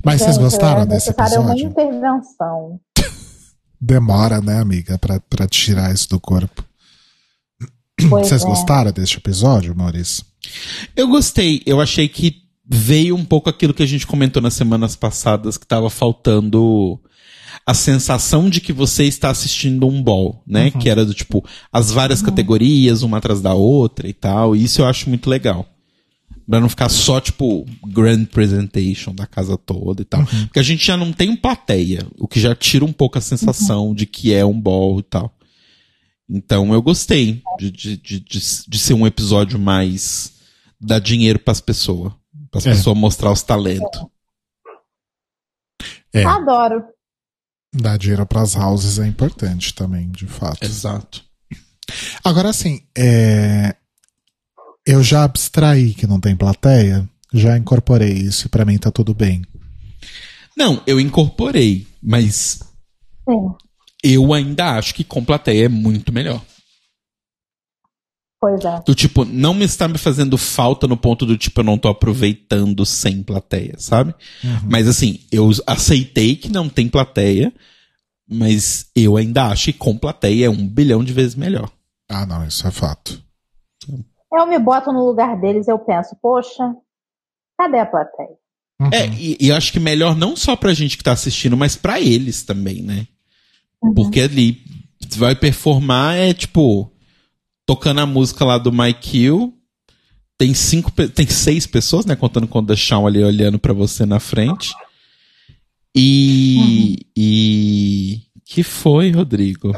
Mas 0.03 0.21
vocês 0.21 0.35
Gente, 0.35 0.43
gostaram 0.43 0.81
é 0.81 0.85
desse 0.85 1.09
necessária 1.09 1.39
uma 1.39 1.51
episódio? 1.51 1.69
intervenção. 1.71 2.79
Demora, 3.79 4.41
né, 4.41 4.59
amiga, 4.59 4.97
pra, 4.97 5.19
pra 5.19 5.47
tirar 5.47 5.93
isso 5.93 6.09
do 6.09 6.19
corpo. 6.19 6.63
Pois 8.09 8.27
Vocês 8.27 8.43
é. 8.43 8.45
gostaram 8.45 8.91
deste 8.91 9.17
episódio, 9.17 9.75
Maurício? 9.75 10.23
Eu 10.95 11.07
gostei. 11.07 11.61
Eu 11.65 11.79
achei 11.79 12.07
que 12.09 12.43
veio 12.67 13.15
um 13.15 13.23
pouco 13.23 13.49
aquilo 13.49 13.73
que 13.73 13.83
a 13.83 13.85
gente 13.85 14.05
comentou 14.05 14.41
nas 14.41 14.53
semanas 14.53 14.95
passadas, 14.95 15.57
que 15.57 15.65
tava 15.65 15.89
faltando 15.89 16.99
a 17.65 17.73
sensação 17.73 18.49
de 18.49 18.59
que 18.59 18.73
você 18.73 19.05
está 19.05 19.29
assistindo 19.29 19.87
um 19.87 20.03
ball, 20.03 20.43
né? 20.45 20.71
Que 20.71 20.89
era 20.89 21.05
do 21.05 21.13
tipo, 21.13 21.43
as 21.71 21.89
várias 21.89 22.21
categorias, 22.21 23.01
uma 23.01 23.17
atrás 23.17 23.41
da 23.41 23.53
outra 23.53 24.07
e 24.07 24.13
tal. 24.13 24.55
E 24.55 24.63
isso 24.63 24.81
eu 24.81 24.85
acho 24.85 25.09
muito 25.09 25.29
legal. 25.29 25.65
Pra 26.47 26.59
não 26.59 26.69
ficar 26.69 26.89
só, 26.89 27.19
tipo, 27.19 27.65
grand 27.87 28.25
presentation 28.25 29.13
da 29.15 29.25
casa 29.25 29.57
toda 29.57 30.03
e 30.03 30.05
tal. 30.05 30.23
Porque 30.25 30.59
a 30.59 30.63
gente 30.63 30.85
já 30.85 30.95
não 30.95 31.11
tem 31.11 31.35
plateia, 31.35 32.05
o 32.19 32.27
que 32.27 32.39
já 32.39 32.53
tira 32.55 32.85
um 32.85 32.93
pouco 32.93 33.17
a 33.17 33.21
sensação 33.21 33.95
de 33.95 34.05
que 34.05 34.31
é 34.33 34.45
um 34.45 34.59
ball 34.59 34.99
e 34.99 35.03
tal. 35.03 35.35
Então 36.29 36.71
eu 36.73 36.81
gostei 36.81 37.41
de, 37.59 37.71
de, 37.71 37.97
de, 37.97 38.19
de, 38.19 38.39
de 38.67 38.79
ser 38.79 38.93
um 38.93 39.07
episódio 39.07 39.57
mais 39.59 40.33
dar 40.79 40.99
dinheiro 40.99 41.39
pras 41.39 41.59
pessoas. 41.61 42.13
Para 42.51 42.59
as 42.59 42.65
É. 42.67 42.71
pessoas 42.75 42.97
mostrar 42.97 43.31
os 43.31 43.41
talentos. 43.41 44.05
É, 46.13 46.23
Adoro. 46.23 46.83
dar 47.73 47.97
dinheiro 47.97 48.25
pras 48.25 48.55
houses 48.55 48.99
é 48.99 49.07
importante 49.07 49.73
também, 49.73 50.09
de 50.11 50.27
fato. 50.27 50.63
Exato. 50.63 51.23
Agora, 52.23 52.49
assim, 52.49 52.81
é... 52.97 53.75
eu 54.85 55.03
já 55.03 55.23
abstraí 55.23 55.93
que 55.93 56.05
não 56.05 56.19
tem 56.19 56.35
plateia, 56.35 57.07
já 57.33 57.57
incorporei 57.57 58.13
isso 58.13 58.47
e 58.47 58.49
pra 58.49 58.65
mim 58.65 58.77
tá 58.77 58.91
tudo 58.91 59.13
bem. 59.13 59.41
Não, 60.55 60.81
eu 60.87 60.99
incorporei, 60.99 61.87
mas 62.01 62.59
Sim. 63.27 63.53
eu 64.03 64.33
ainda 64.33 64.77
acho 64.77 64.93
que 64.93 65.03
com 65.03 65.23
plateia 65.23 65.65
é 65.65 65.69
muito 65.69 66.13
melhor. 66.13 66.41
Pois 68.39 68.63
é. 68.63 68.83
Do 68.85 68.93
tipo, 68.93 69.25
não 69.25 69.53
me 69.55 69.65
está 69.65 69.87
me 69.87 69.97
fazendo 69.97 70.37
falta 70.37 70.87
no 70.87 70.95
ponto 70.95 71.25
do 71.25 71.35
tipo, 71.35 71.61
eu 71.61 71.63
não 71.63 71.79
tô 71.79 71.87
aproveitando 71.87 72.85
sem 72.85 73.23
plateia, 73.23 73.73
sabe? 73.77 74.13
Mas 74.69 74.87
assim, 74.87 75.19
eu 75.31 75.49
aceitei 75.65 76.35
que 76.35 76.47
não 76.47 76.69
tem 76.69 76.87
plateia, 76.87 77.51
mas 78.29 78.85
eu 78.95 79.17
ainda 79.17 79.47
acho 79.47 79.65
que 79.65 79.73
com 79.73 79.97
plateia 79.97 80.45
é 80.45 80.49
um 80.49 80.67
bilhão 80.67 81.03
de 81.03 81.11
vezes 81.11 81.33
melhor. 81.35 81.71
Ah, 82.07 82.25
não, 82.25 82.45
isso 82.45 82.67
é 82.67 82.71
fato. 82.71 83.24
Eu 84.35 84.45
me 84.45 84.59
boto 84.59 84.91
no 84.91 85.05
lugar 85.05 85.39
deles 85.39 85.67
eu 85.67 85.79
penso, 85.79 86.15
poxa, 86.21 86.75
cadê 87.57 87.79
a 87.79 87.85
plateia? 87.85 88.35
Uhum. 88.79 88.89
É, 88.91 89.07
e, 89.07 89.37
e 89.39 89.49
eu 89.49 89.55
acho 89.55 89.71
que 89.71 89.79
melhor 89.79 90.15
não 90.15 90.35
só 90.35 90.55
pra 90.55 90.73
gente 90.73 90.97
que 90.97 91.03
tá 91.03 91.13
assistindo, 91.13 91.55
mas 91.55 91.75
pra 91.75 91.99
eles 92.01 92.43
também, 92.43 92.81
né? 92.81 93.07
Porque 93.95 94.21
ali 94.21 94.61
vai 95.15 95.35
performar 95.35 96.15
é 96.15 96.33
tipo 96.33 96.91
tocando 97.65 98.01
a 98.01 98.05
música 98.05 98.43
lá 98.43 98.57
do 98.57 98.71
My 98.71 98.93
Kill. 98.93 99.53
Tem 100.37 100.53
cinco, 100.53 100.91
tem 100.91 101.27
seis 101.27 101.65
pessoas, 101.65 102.05
né, 102.05 102.15
contando 102.15 102.47
com 102.47 102.59
o 102.59 102.65
The 102.65 102.75
Shawn 102.75 103.07
ali 103.07 103.23
olhando 103.23 103.57
pra 103.57 103.73
você 103.73 104.05
na 104.05 104.19
frente. 104.19 104.73
E 105.95 107.05
e 107.15 108.21
que 108.43 108.63
foi, 108.63 109.11
Rodrigo? 109.11 109.71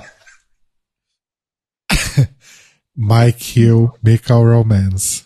My 3.00 3.32
Kill, 3.32 3.94
Michael 4.02 4.44
Romance. 4.44 5.24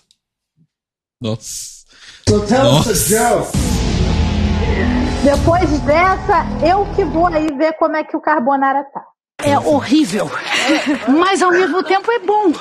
Nossa. 1.22 1.86
So 2.28 2.46
tell 2.46 2.66
Nossa. 2.66 2.92
us 2.92 3.14
a 3.14 3.18
joke. 3.18 3.52
Depois 5.24 5.80
dessa, 5.82 6.44
eu 6.66 6.86
que 6.94 7.06
vou 7.06 7.28
aí 7.28 7.48
ver 7.56 7.72
como 7.78 7.96
é 7.96 8.04
que 8.04 8.18
o 8.18 8.20
Carbonara 8.20 8.84
tá. 8.84 9.06
É 9.42 9.58
horrível, 9.58 10.26
mas 11.08 11.42
ao 11.42 11.52
mesmo 11.52 11.82
tempo 11.84 12.12
é 12.12 12.20
bom. 12.20 12.52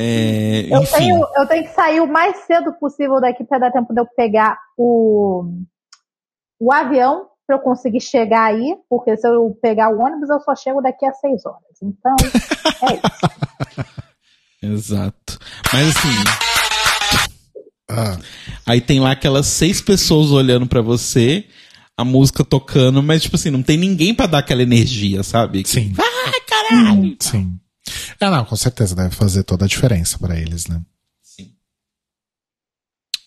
É, 0.00 0.68
Eu 0.70 0.86
tenho, 0.86 1.26
eu 1.36 1.46
tenho 1.46 1.64
que 1.64 1.74
sair 1.74 2.00
o 2.00 2.06
mais 2.06 2.34
cedo 2.46 2.72
possível 2.80 3.20
daqui 3.20 3.44
para 3.44 3.58
dar 3.58 3.72
tempo 3.72 3.92
de 3.92 4.00
eu 4.00 4.06
pegar 4.16 4.58
o, 4.76 5.44
o 6.58 6.72
avião 6.72 7.28
para 7.46 7.56
eu 7.56 7.60
conseguir 7.60 8.00
chegar 8.00 8.44
aí, 8.44 8.76
porque 8.88 9.16
se 9.16 9.26
eu 9.28 9.56
pegar 9.60 9.90
o 9.90 10.00
ônibus 10.00 10.30
eu 10.30 10.40
só 10.40 10.54
chego 10.54 10.80
daqui 10.80 11.04
a 11.04 11.12
seis 11.14 11.44
horas. 11.44 11.60
Então, 11.82 12.14
é 12.88 12.94
isso. 12.94 13.92
Exato. 14.62 15.38
Mas 15.72 15.88
assim, 15.96 16.08
Ah, 17.88 18.16
Aí 18.66 18.80
tem 18.80 19.00
lá 19.00 19.10
aquelas 19.12 19.46
seis 19.46 19.80
pessoas 19.80 20.30
olhando 20.30 20.66
pra 20.66 20.80
você, 20.80 21.46
a 21.96 22.04
música 22.04 22.44
tocando, 22.44 23.02
mas 23.02 23.22
tipo 23.22 23.36
assim, 23.36 23.50
não 23.50 23.62
tem 23.62 23.76
ninguém 23.76 24.14
pra 24.14 24.26
dar 24.26 24.38
aquela 24.38 24.62
energia, 24.62 25.22
sabe? 25.22 25.66
sim, 25.66 25.92
Ai, 25.98 26.40
caralho! 26.48 27.16
sim. 27.20 27.58
É, 28.20 28.30
não, 28.30 28.44
com 28.44 28.54
certeza 28.56 28.94
deve 28.94 29.14
fazer 29.14 29.42
toda 29.42 29.64
a 29.64 29.68
diferença 29.68 30.16
pra 30.18 30.38
eles, 30.38 30.68
né? 30.68 30.80
Sim. 31.20 31.52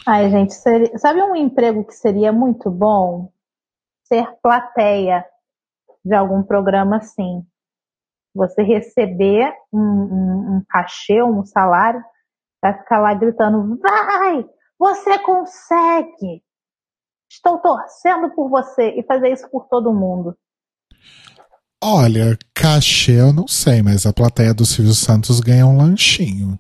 Ai, 0.08 0.32
gente, 0.32 0.54
seria- 0.54 0.98
sabe 0.98 1.22
um 1.22 1.36
emprego 1.36 1.84
que 1.86 1.94
seria 1.94 2.32
muito 2.32 2.72
bom? 2.72 3.30
Ser 4.08 4.28
plateia 4.42 5.26
de 6.04 6.16
algum 6.16 6.44
programa 6.44 6.98
assim. 6.98 7.44
Você 8.34 8.62
receber 8.62 9.52
um, 9.74 9.80
um, 9.80 10.56
um 10.58 10.64
cachê, 10.70 11.24
um 11.24 11.46
salário, 11.46 12.04
vai 12.62 12.78
ficar 12.78 13.00
lá 13.00 13.14
gritando: 13.14 13.80
vai! 13.80 14.46
Você 14.78 15.18
consegue! 15.20 16.44
Estou 17.32 17.60
torcendo 17.60 18.30
por 18.36 18.50
você 18.50 18.92
e 18.98 19.04
fazer 19.04 19.32
isso 19.32 19.50
por 19.50 19.68
todo 19.68 19.94
mundo. 19.94 20.38
Olha, 21.84 22.38
cachê 22.54 23.20
eu 23.20 23.34
não 23.34 23.48
sei, 23.48 23.82
mas 23.82 24.06
a 24.06 24.14
plateia 24.14 24.54
do 24.54 24.66
Silvio 24.66 24.94
Santos 24.94 25.40
ganha 25.40 25.66
um 25.66 25.78
lanchinho. 25.78 26.60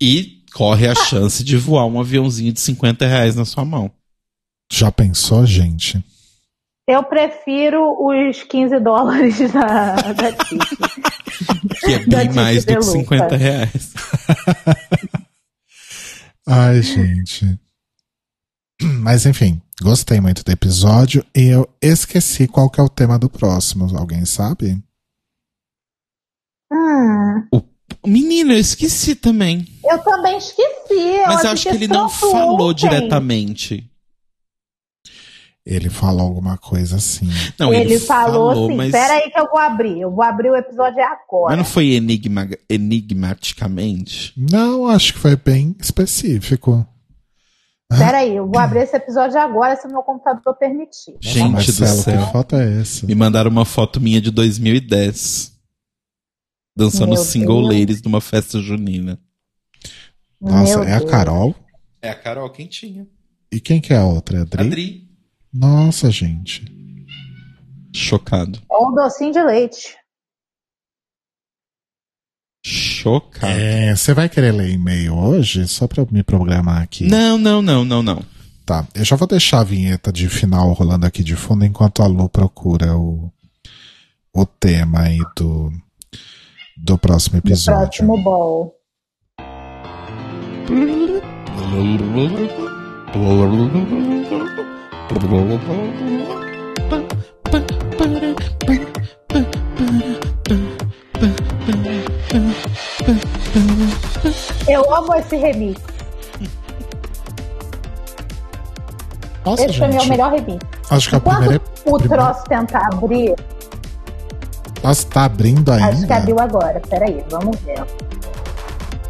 E 0.00 0.44
corre 0.54 0.88
a 0.88 0.94
chance 0.94 1.44
de 1.44 1.56
voar 1.56 1.86
um 1.86 2.00
aviãozinho 2.00 2.52
de 2.52 2.60
50 2.60 3.06
reais 3.06 3.36
na 3.36 3.44
sua 3.44 3.64
mão. 3.64 3.90
Já 4.72 4.90
pensou, 4.92 5.44
gente? 5.46 6.02
Eu 6.88 7.02
prefiro 7.04 7.96
os 8.00 8.42
15 8.42 8.80
dólares 8.80 9.38
da, 9.52 9.94
da 10.12 10.32
Titi. 10.32 10.76
Que 11.80 11.92
é 11.94 11.98
Da 12.06 12.16
bem 12.18 12.26
Titi 12.26 12.34
mais 12.36 12.64
do 12.64 12.66
que 12.66 12.72
Deluca. 12.80 12.98
50 12.98 13.36
reais. 13.36 13.94
Ai, 16.46 16.82
gente. 16.82 17.58
Mas 18.82 19.26
enfim, 19.26 19.60
gostei 19.82 20.20
muito 20.20 20.42
do 20.42 20.50
episódio 20.50 21.24
e 21.36 21.46
eu 21.48 21.68
esqueci 21.82 22.48
qual 22.48 22.70
que 22.70 22.80
é 22.80 22.82
o 22.82 22.88
tema 22.88 23.18
do 23.18 23.28
próximo. 23.28 23.96
Alguém 23.96 24.24
sabe? 24.24 24.82
Menina, 28.06 28.54
eu 28.54 28.58
esqueci 28.58 29.14
também. 29.14 29.66
Eu 29.84 29.98
também 29.98 30.38
esqueci. 30.38 31.22
Mas 31.26 31.44
eu 31.44 31.50
acho 31.50 31.68
que 31.68 31.74
ele 31.74 31.88
não 31.88 32.08
falou 32.08 32.70
ontem. 32.70 32.88
diretamente. 32.88 33.89
Ele 35.70 35.88
falou 35.88 36.22
alguma 36.22 36.58
coisa 36.58 36.96
assim. 36.96 37.30
Não, 37.56 37.72
ele, 37.72 37.96
falou, 38.00 38.50
assim: 38.50 38.76
mas, 38.76 38.90
peraí 38.90 39.30
que 39.30 39.38
eu 39.38 39.48
vou 39.48 39.58
abrir. 39.58 40.00
Eu 40.00 40.10
vou 40.10 40.24
abrir 40.24 40.50
o 40.50 40.56
episódio 40.56 41.00
agora. 41.00 41.50
mas 41.50 41.58
não 41.58 41.64
foi 41.64 41.92
enigma, 41.92 42.48
enigmaticamente? 42.68 44.34
Não, 44.36 44.88
acho 44.88 45.12
que 45.12 45.20
foi 45.20 45.36
bem 45.36 45.76
específico. 45.78 46.84
Peraí, 47.88 48.34
eu 48.34 48.48
vou 48.48 48.58
abrir 48.58 48.80
esse 48.80 48.96
episódio 48.96 49.38
agora 49.38 49.76
se 49.76 49.86
o 49.86 49.90
meu 49.90 50.02
computador 50.02 50.56
permitir. 50.56 51.16
Gente 51.20 51.44
do 51.44 51.52
Marcelo, 51.52 52.02
céu. 52.02 52.26
que 52.26 52.32
foto 52.32 52.56
é 52.56 52.80
essa? 52.80 53.06
Me 53.06 53.14
mandaram 53.14 53.50
uma 53.50 53.64
foto 53.64 54.00
minha 54.00 54.20
de 54.20 54.30
2010. 54.32 55.52
Dançando 56.76 57.14
Meu 57.14 57.22
single 57.22 57.60
Deus. 57.60 57.74
ladies 57.74 58.02
numa 58.02 58.20
festa 58.20 58.60
junina. 58.60 59.18
Nossa, 60.40 60.78
Meu 60.78 60.88
é 60.88 60.94
a 60.94 60.98
Deus. 60.98 61.10
Carol? 61.10 61.54
É 62.02 62.10
a 62.10 62.14
Carol 62.14 62.50
Quentinha. 62.50 63.06
E 63.52 63.60
quem 63.60 63.80
que 63.80 63.92
é 63.92 63.98
a 63.98 64.04
outra? 64.04 64.38
É 64.38 64.40
a 64.40 64.42
Adri? 64.42 64.60
Adri. 64.60 65.09
Nossa, 65.52 66.10
gente. 66.10 66.64
Chocado. 67.94 68.60
É 68.70 68.76
um 68.76 68.94
docinho 68.94 69.32
de 69.32 69.42
leite. 69.42 69.96
Chocado. 72.64 73.52
É, 73.52 73.96
você 73.96 74.12
vai 74.14 74.28
querer 74.28 74.52
ler 74.52 74.70
e-mail 74.70 75.16
hoje? 75.16 75.66
Só 75.66 75.88
pra 75.88 76.02
eu 76.02 76.08
me 76.10 76.22
programar 76.22 76.82
aqui. 76.82 77.06
Não, 77.08 77.36
não, 77.38 77.60
não, 77.62 77.84
não, 77.84 78.02
não. 78.02 78.22
Tá, 78.64 78.86
eu 78.94 79.04
já 79.04 79.16
vou 79.16 79.26
deixar 79.26 79.60
a 79.60 79.64
vinheta 79.64 80.12
de 80.12 80.28
final 80.28 80.72
rolando 80.72 81.04
aqui 81.06 81.24
de 81.24 81.34
fundo 81.34 81.64
enquanto 81.64 82.02
a 82.02 82.06
Lu 82.06 82.28
procura 82.28 82.96
o, 82.96 83.32
o 84.32 84.46
tema 84.46 85.00
aí 85.00 85.18
do, 85.36 85.72
do 86.76 86.96
próximo 86.96 87.38
episódio. 87.38 88.06
próximo 88.06 88.22
ball. 88.22 88.76
Eu 104.68 104.94
amo 104.94 105.14
esse 105.14 105.36
remix. 105.36 105.80
Nossa, 109.44 109.64
esse 109.64 109.82
é 109.82 109.88
o 109.88 109.92
gente. 109.92 110.08
melhor 110.08 110.32
remix. 110.32 110.58
Acho 110.90 111.08
que 111.10 111.16
a 111.16 111.20
Quando 111.20 111.38
primeira. 111.38 111.62
o 111.86 111.98
primeira- 111.98 112.24
troço 112.24 112.44
tentar 112.44 112.88
abrir, 112.92 113.34
Nossa, 114.82 115.06
tá 115.08 115.24
abrindo 115.24 115.72
ainda. 115.72 115.88
acho 115.88 116.06
que 116.06 116.12
abriu 116.12 116.38
agora. 116.38 116.80
Peraí, 116.88 117.24
vamos 117.30 117.58
ver. 117.60 117.82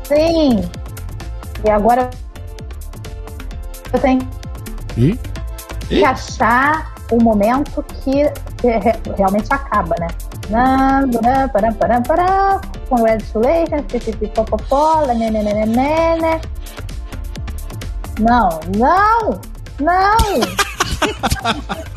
Sim! 0.05 0.63
E 1.65 1.71
agora 1.71 2.09
eu 3.93 4.01
tenho 4.01 4.29
Ih, 4.97 5.19
que 5.99 6.05
achar 6.05 6.95
o 7.11 7.21
momento 7.23 7.83
que 7.83 8.23
re- 8.63 9.01
realmente 9.17 9.53
acaba, 9.53 9.95
né? 9.99 10.09
Congratulations, 12.89 13.83
pipipi, 13.89 14.29
popopó, 14.29 15.05
nananana. 15.07 16.41
Não, 18.21 18.49
não, 18.77 19.41
não! 19.81 20.17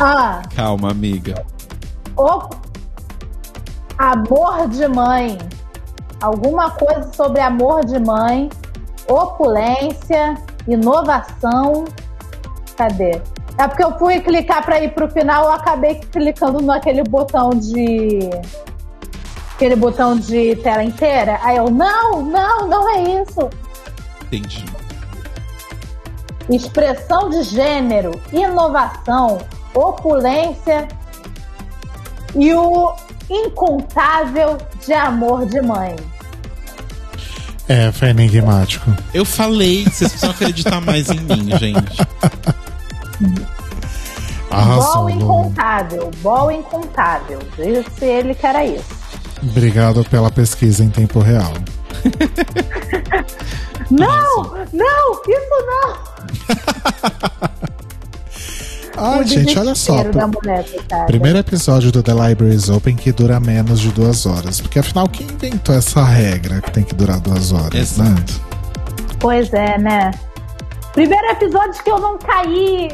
ah, 0.00 0.42
Calma, 0.54 0.90
amiga. 0.90 1.44
o 2.16 2.40
amor 3.98 4.68
de 4.68 4.86
mãe. 4.88 5.38
Alguma 6.20 6.70
coisa 6.72 7.10
sobre 7.14 7.40
amor 7.40 7.84
de 7.84 7.98
mãe, 7.98 8.50
opulência, 9.08 10.36
inovação. 10.66 11.84
Cadê? 12.76 13.20
É 13.58 13.68
porque 13.68 13.84
eu 13.84 13.98
fui 13.98 14.20
clicar 14.20 14.64
para 14.64 14.80
ir 14.80 14.92
pro 14.94 15.10
final, 15.10 15.44
eu 15.44 15.52
acabei 15.52 15.96
clicando 15.96 16.62
naquele 16.62 17.02
botão 17.02 17.50
de 17.50 18.30
aquele 19.54 19.76
botão 19.76 20.16
de 20.16 20.56
tela 20.56 20.82
inteira. 20.82 21.38
Aí 21.42 21.58
eu 21.58 21.70
não, 21.70 22.22
não, 22.22 22.66
não 22.66 22.88
é 22.88 23.22
isso. 23.22 23.50
Entendi. 24.22 24.64
Expressão 26.48 27.28
de 27.28 27.42
gênero, 27.42 28.18
inovação, 28.32 29.38
opulência 29.74 30.88
e 32.34 32.54
o 32.54 32.94
incontável 33.28 34.56
de 34.84 34.92
amor 34.94 35.44
de 35.44 35.60
mãe. 35.60 35.94
É, 37.70 37.92
foi 37.92 38.08
enigmático. 38.08 38.92
Eu 39.14 39.24
falei, 39.24 39.84
vocês 39.84 40.10
precisam 40.10 40.30
acreditar 40.30 40.80
mais 40.80 41.08
em 41.08 41.20
mim, 41.20 41.56
gente. 41.56 41.98
Arrasou, 44.50 44.94
Bol 44.94 45.04
Lu. 45.04 45.10
incontável, 45.10 46.10
bol 46.20 46.50
incontável. 46.50 47.38
Disse 47.56 48.04
ele 48.04 48.34
que 48.34 48.44
era 48.44 48.64
isso. 48.66 48.98
Obrigado 49.40 50.04
pela 50.10 50.32
pesquisa 50.32 50.82
em 50.82 50.90
tempo 50.90 51.20
real. 51.20 51.52
Não, 53.90 54.44
não, 54.72 55.22
isso 55.26 55.66
não. 55.66 55.98
Ah, 58.96 59.18
O 59.18 59.24
gente, 59.24 59.58
olha 59.58 59.74
só. 59.74 59.94
mulher. 60.04 60.64
Primeiro 61.06 61.38
episódio 61.38 61.90
do 61.90 62.02
The 62.02 62.12
Libraries 62.12 62.68
Open 62.68 62.96
que 62.96 63.12
dura 63.12 63.40
menos 63.40 63.80
de 63.80 63.90
duas 63.90 64.26
horas. 64.26 64.60
Porque 64.60 64.78
afinal, 64.78 65.08
quem 65.08 65.26
inventou 65.26 65.74
essa 65.74 66.04
regra 66.04 66.60
que 66.60 66.70
tem 66.70 66.84
que 66.84 66.94
durar 66.94 67.18
duas 67.20 67.52
horas, 67.52 67.96
né? 67.96 68.06
Exato. 68.08 68.40
Pois 69.18 69.52
é, 69.52 69.78
né? 69.78 70.10
Primeiro 70.92 71.26
episódio 71.30 71.82
que 71.82 71.90
eu 71.90 71.98
não 72.00 72.18
caí. 72.18 72.90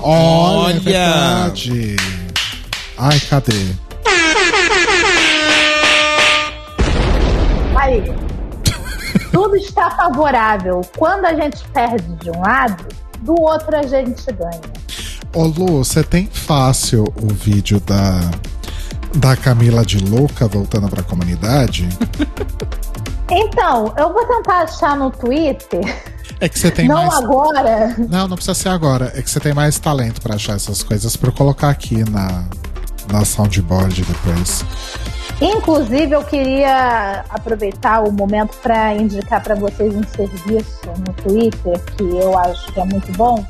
Olha, 0.00 0.76
Olha! 0.76 0.76
é 0.76 0.82
verdade. 0.82 1.96
Ai, 2.98 3.20
cadê? 3.20 3.66
Aí. 7.76 8.02
Tudo 9.32 9.56
está 9.56 9.90
favorável. 9.90 10.80
Quando 10.96 11.26
a 11.26 11.34
gente 11.34 11.62
perde 11.68 12.08
de 12.16 12.30
um 12.30 12.40
lado, 12.40 12.84
do 13.26 13.34
outro 13.38 13.76
a 13.76 13.82
gente 13.82 14.24
ganha. 14.32 14.60
Ô 15.34 15.42
Lu, 15.44 15.84
você 15.84 16.02
tem 16.02 16.26
fácil 16.32 17.04
o 17.20 17.34
vídeo 17.34 17.78
da, 17.80 18.20
da 19.16 19.36
Camila 19.36 19.84
de 19.84 19.98
Louca 19.98 20.46
voltando 20.48 20.88
pra 20.88 21.02
comunidade? 21.02 21.86
Então, 23.28 23.92
eu 23.98 24.12
vou 24.12 24.24
tentar 24.24 24.62
achar 24.62 24.96
no 24.96 25.10
Twitter. 25.10 25.82
É 26.38 26.48
que 26.48 26.56
você 26.56 26.70
tem 26.70 26.86
não 26.86 27.06
mais. 27.06 27.14
agora. 27.24 27.94
Não, 28.08 28.28
não 28.28 28.36
precisa 28.36 28.54
ser 28.54 28.68
agora. 28.68 29.12
É 29.16 29.20
que 29.20 29.28
você 29.28 29.40
tem 29.40 29.52
mais 29.52 29.80
talento 29.80 30.20
pra 30.20 30.36
achar 30.36 30.54
essas 30.54 30.82
coisas 30.82 31.16
pra 31.16 31.30
eu 31.30 31.32
colocar 31.32 31.70
aqui 31.70 32.08
na, 32.08 32.44
na 33.10 33.24
soundboard 33.24 34.02
depois. 34.02 34.64
Inclusive, 35.40 36.12
eu 36.12 36.24
queria 36.24 37.24
aproveitar 37.28 38.00
o 38.02 38.10
momento 38.10 38.56
para 38.62 38.94
indicar 38.94 39.42
para 39.42 39.54
vocês 39.54 39.94
um 39.94 40.02
serviço 40.04 40.80
no 41.06 41.12
Twitter 41.12 41.78
que 41.96 42.02
eu 42.04 42.38
acho 42.38 42.72
que 42.72 42.80
é 42.80 42.84
muito 42.84 43.12
bom. 43.12 43.44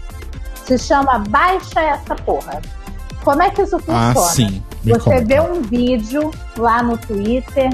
Se 0.64 0.76
chama 0.78 1.20
Baixa 1.28 1.80
Essa 1.80 2.16
Porra. 2.16 2.60
Como 3.22 3.40
é 3.42 3.50
que 3.50 3.62
isso 3.62 3.76
Ah, 3.88 4.12
funciona? 4.14 4.28
sim. 4.50 4.62
Me 4.82 4.92
Você 4.94 5.10
conta. 5.10 5.24
vê 5.24 5.40
um 5.40 5.62
vídeo 5.62 6.30
lá 6.56 6.82
no 6.82 6.96
Twitter, 6.96 7.70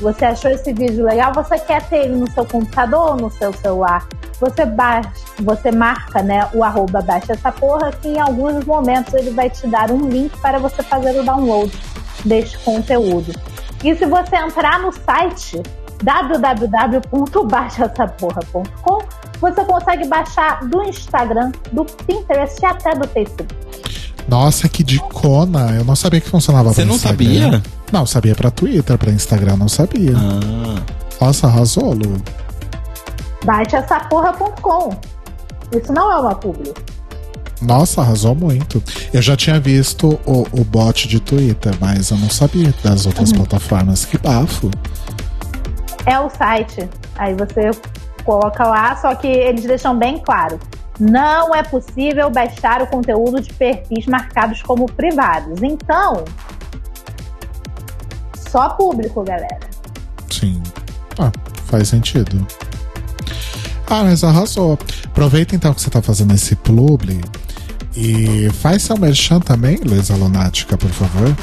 você 0.00 0.24
achou 0.26 0.50
esse 0.50 0.72
vídeo 0.72 1.04
legal, 1.04 1.32
você 1.34 1.58
quer 1.58 1.82
ter 1.88 2.04
ele 2.06 2.16
no 2.16 2.30
seu 2.30 2.44
computador 2.44 3.10
ou 3.12 3.16
no 3.16 3.30
seu 3.30 3.52
celular. 3.54 4.06
Você 4.40 4.64
baixa, 4.66 5.10
você 5.40 5.70
marca 5.70 6.22
né, 6.22 6.48
o 6.54 6.64
arroba 6.64 7.00
baixa 7.02 7.32
essa 7.34 7.52
porra, 7.52 7.92
que 7.92 8.08
em 8.08 8.20
alguns 8.20 8.64
momentos 8.64 9.12
ele 9.14 9.30
vai 9.30 9.48
te 9.50 9.66
dar 9.66 9.90
um 9.90 10.08
link 10.08 10.36
para 10.40 10.58
você 10.58 10.82
fazer 10.82 11.18
o 11.18 11.22
download 11.22 11.70
deste 12.24 12.56
conteúdo. 12.58 13.32
E 13.82 13.94
se 13.94 14.06
você 14.06 14.36
entrar 14.36 14.78
no 14.80 14.92
site 14.92 15.62
www.baixaessaporra.com, 16.02 18.98
você 19.40 19.64
consegue 19.64 20.06
baixar 20.08 20.64
do 20.66 20.82
Instagram, 20.84 21.52
do 21.72 21.84
Pinterest 21.84 22.58
e 22.62 22.66
até 22.66 22.94
do 22.94 23.06
Facebook. 23.08 23.54
Nossa, 24.28 24.68
que 24.68 24.82
dicona! 24.82 25.72
Eu 25.76 25.84
não 25.84 25.94
sabia 25.94 26.18
que 26.20 26.28
funcionava 26.30 26.70
Você 26.70 26.76
pra 26.82 26.86
não 26.86 26.94
Instagram. 26.94 27.50
sabia? 27.50 27.62
Não, 27.92 28.06
sabia 28.06 28.34
pra 28.34 28.50
Twitter, 28.50 28.96
pra 28.96 29.10
Instagram, 29.12 29.56
não 29.56 29.68
sabia. 29.68 30.14
Ah, 30.16 30.80
Nossa, 31.20 31.46
arrasou, 31.46 31.92
Lu. 31.92 32.16
Baixaessaporra.com. 33.44 34.96
Isso 35.76 35.92
não 35.92 36.10
é 36.10 36.16
uma 36.20 36.34
publi. 36.34 36.72
Nossa, 37.64 38.00
arrasou 38.02 38.34
muito. 38.34 38.82
Eu 39.12 39.22
já 39.22 39.36
tinha 39.36 39.58
visto 39.58 40.20
o, 40.26 40.42
o 40.52 40.64
bot 40.64 41.08
de 41.08 41.18
Twitter, 41.20 41.72
mas 41.80 42.10
eu 42.10 42.16
não 42.18 42.28
sabia 42.30 42.72
das 42.82 43.06
outras 43.06 43.30
Uhum. 43.30 43.38
plataformas. 43.38 44.04
Que 44.04 44.18
bafo. 44.18 44.70
É 46.06 46.18
o 46.20 46.28
site. 46.28 46.88
Aí 47.16 47.34
você 47.34 47.70
coloca 48.24 48.64
lá, 48.64 48.96
só 48.96 49.14
que 49.14 49.26
eles 49.26 49.64
deixam 49.64 49.98
bem 49.98 50.18
claro. 50.18 50.58
Não 51.00 51.54
é 51.54 51.62
possível 51.62 52.30
baixar 52.30 52.82
o 52.82 52.86
conteúdo 52.86 53.40
de 53.40 53.52
perfis 53.54 54.06
marcados 54.06 54.62
como 54.62 54.86
privados. 54.86 55.60
Então, 55.62 56.24
só 58.50 58.68
público, 58.70 59.22
galera. 59.24 59.58
Sim. 60.30 60.62
Ah, 61.18 61.32
faz 61.66 61.88
sentido. 61.88 62.46
Ah, 63.88 64.04
mas 64.04 64.22
arrasou. 64.24 64.78
Aproveita 65.06 65.54
então 65.56 65.72
que 65.74 65.80
você 65.80 65.90
tá 65.90 66.00
fazendo 66.02 66.32
esse 66.34 66.54
publi 66.56 67.20
e 67.96 68.50
faz 68.50 68.82
seu 68.82 68.98
merchan 68.98 69.40
também, 69.40 69.76
Luísa 69.76 70.14
Lunática, 70.16 70.76
por 70.76 70.90
favor. 70.90 71.34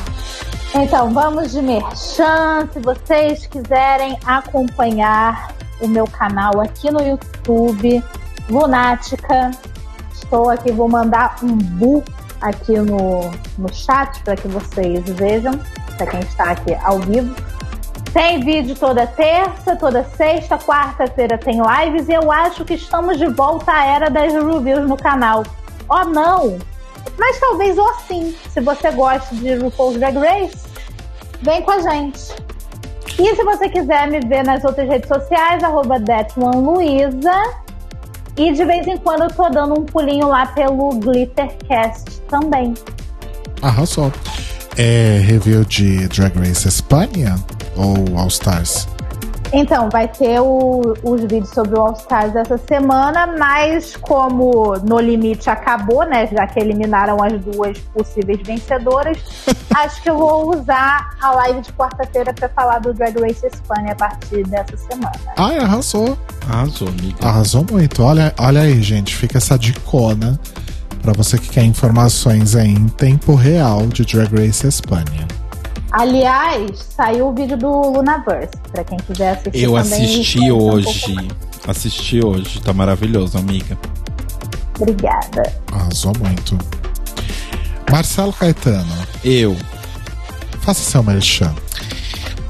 Então, 0.74 1.12
vamos 1.14 1.52
de 1.52 1.62
merchan. 1.62 2.68
Se 2.72 2.80
vocês 2.80 3.46
quiserem 3.48 4.18
acompanhar 4.26 5.54
o 5.82 5.88
meu 5.88 6.06
canal 6.06 6.60
aqui 6.62 6.90
no 6.92 7.02
YouTube, 7.02 8.04
Lunática, 8.50 9.52
estou 10.14 10.50
aqui, 10.50 10.72
vou 10.72 10.88
mandar 10.88 11.38
um 11.44 11.56
bu 11.56 12.04
aqui 12.42 12.78
no, 12.80 13.32
no 13.58 13.74
chat 13.74 14.22
para 14.24 14.36
que 14.36 14.48
vocês 14.48 15.04
vejam, 15.10 15.54
para 15.98 16.08
quem 16.08 16.20
está 16.22 16.52
aqui 16.52 16.74
ao 16.84 17.00
vivo. 17.00 17.34
Tem 18.14 18.44
vídeo 18.44 18.76
toda 18.76 19.08
terça, 19.08 19.76
toda 19.76 20.04
sexta, 20.04 20.58
quarta-feira 20.58 21.38
tem 21.38 21.62
lives 21.62 22.10
e 22.10 22.14
eu 22.14 22.30
acho 22.30 22.66
que 22.66 22.74
estamos 22.74 23.18
de 23.18 23.28
volta 23.28 23.72
à 23.72 23.86
era 23.86 24.10
das 24.10 24.34
reviews 24.34 24.88
no 24.88 24.98
canal. 24.98 25.44
Oh 25.92 26.06
não! 26.06 26.58
Mas 27.20 27.40
talvez 27.40 27.78
ou 27.78 27.94
sim. 28.08 28.34
Se 28.54 28.62
você 28.62 28.92
gosta 28.92 29.36
de 29.36 29.56
RuPaul's 29.56 29.98
Drag 29.98 30.18
Race, 30.18 30.66
vem 31.42 31.62
com 31.62 31.72
a 31.72 31.80
gente. 31.82 32.34
E 33.20 33.36
se 33.36 33.44
você 33.44 33.68
quiser 33.68 34.10
me 34.10 34.22
ver 34.22 34.44
nas 34.44 34.64
outras 34.64 34.88
redes 34.88 35.08
sociais, 35.08 35.62
arroba 35.64 35.98
Luiza. 36.38 37.62
E 38.38 38.54
de 38.54 38.64
vez 38.64 38.88
em 38.88 38.98
quando 38.98 39.24
eu 39.24 39.32
tô 39.32 39.50
dando 39.50 39.80
um 39.80 39.84
pulinho 39.84 40.30
lá 40.30 40.46
pelo 40.48 40.92
Glittercast 40.92 42.22
também. 42.30 42.74
Arrasou. 43.62 44.12
É 44.78 45.20
review 45.24 45.66
de 45.66 46.08
Drag 46.08 46.34
Race 46.40 46.66
Espanha? 46.68 47.36
ou 47.76 48.18
All 48.18 48.28
Stars? 48.28 48.88
Então, 49.54 49.90
vai 49.92 50.08
ter 50.08 50.40
o, 50.40 50.82
os 51.04 51.22
vídeos 51.22 51.50
sobre 51.50 51.78
o 51.78 51.82
All 51.82 51.94
Stars 51.94 52.36
essa 52.36 52.58
semana, 52.58 53.28
mas 53.38 53.98
como 53.98 54.78
No 54.84 55.00
Limite 55.00 55.50
acabou, 55.50 56.06
né? 56.06 56.28
Já 56.28 56.48
que 56.48 56.60
eliminaram 56.60 57.22
as 57.22 57.34
duas 57.42 57.78
possíveis 57.94 58.40
vencedoras, 58.46 59.18
acho 59.76 60.02
que 60.02 60.10
eu 60.10 60.18
vou 60.18 60.58
usar 60.58 61.18
a 61.22 61.32
live 61.32 61.62
de 61.62 61.74
quarta-feira 61.74 62.34
para 62.34 62.48
falar 62.50 62.80
do 62.80 62.94
Drag 62.94 63.20
Race 63.20 63.46
Espanha 63.46 63.92
a 63.92 63.96
partir 63.96 64.48
dessa 64.48 64.78
semana. 64.78 65.20
Ai, 65.38 65.58
arrasou. 65.58 66.18
Arrasou, 66.50 66.88
amiga. 66.88 67.28
Arrasou 67.28 67.66
muito. 67.70 68.04
Olha, 68.04 68.34
olha 68.40 68.62
aí, 68.62 68.82
gente. 68.82 69.16
Fica 69.16 69.38
essa 69.38 69.60
dicona 69.60 70.40
para 71.02 71.12
você 71.12 71.38
que 71.38 71.50
quer 71.50 71.64
informações 71.64 72.56
aí 72.56 72.70
em 72.70 72.88
tempo 72.88 73.36
real 73.36 73.88
de 73.88 74.06
Drag 74.06 74.34
Race 74.34 74.66
Espanha. 74.66 75.28
Aliás, 75.92 76.88
saiu 76.96 77.28
o 77.28 77.34
vídeo 77.34 77.58
do 77.58 77.70
Lunaverse, 77.70 78.56
pra 78.72 78.84
quem 78.84 78.98
quiser 79.00 79.32
assistir. 79.32 79.64
Eu 79.64 79.74
também, 79.74 80.04
assisti 80.04 80.52
hoje. 80.52 81.16
Um 81.20 81.70
assisti 81.70 82.26
hoje, 82.26 82.62
tá 82.62 82.74
maravilhoso, 82.74 83.38
amiga. 83.38 83.78
Obrigada. 84.80 85.54
Arrasou 85.72 86.14
muito. 86.18 86.58
Marcelo 87.92 88.32
Caetano. 88.34 88.92
Eu. 89.24 89.56
Faça 90.62 90.82
seu 90.82 91.04
merchan. 91.04 91.54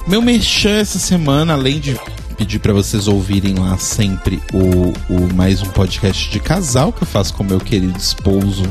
Meu 0.07 0.21
merchan 0.21 0.77
essa 0.77 0.99
semana, 0.99 1.53
além 1.53 1.79
de 1.79 1.99
pedir 2.37 2.59
para 2.59 2.73
vocês 2.73 3.07
ouvirem 3.07 3.55
lá 3.55 3.77
sempre 3.77 4.41
o, 4.53 5.13
o 5.13 5.33
mais 5.33 5.61
um 5.61 5.69
podcast 5.69 6.29
de 6.29 6.39
casal 6.39 6.91
que 6.91 7.03
eu 7.03 7.07
faço 7.07 7.33
com 7.33 7.43
meu 7.43 7.59
querido 7.59 7.97
esposo 7.97 8.63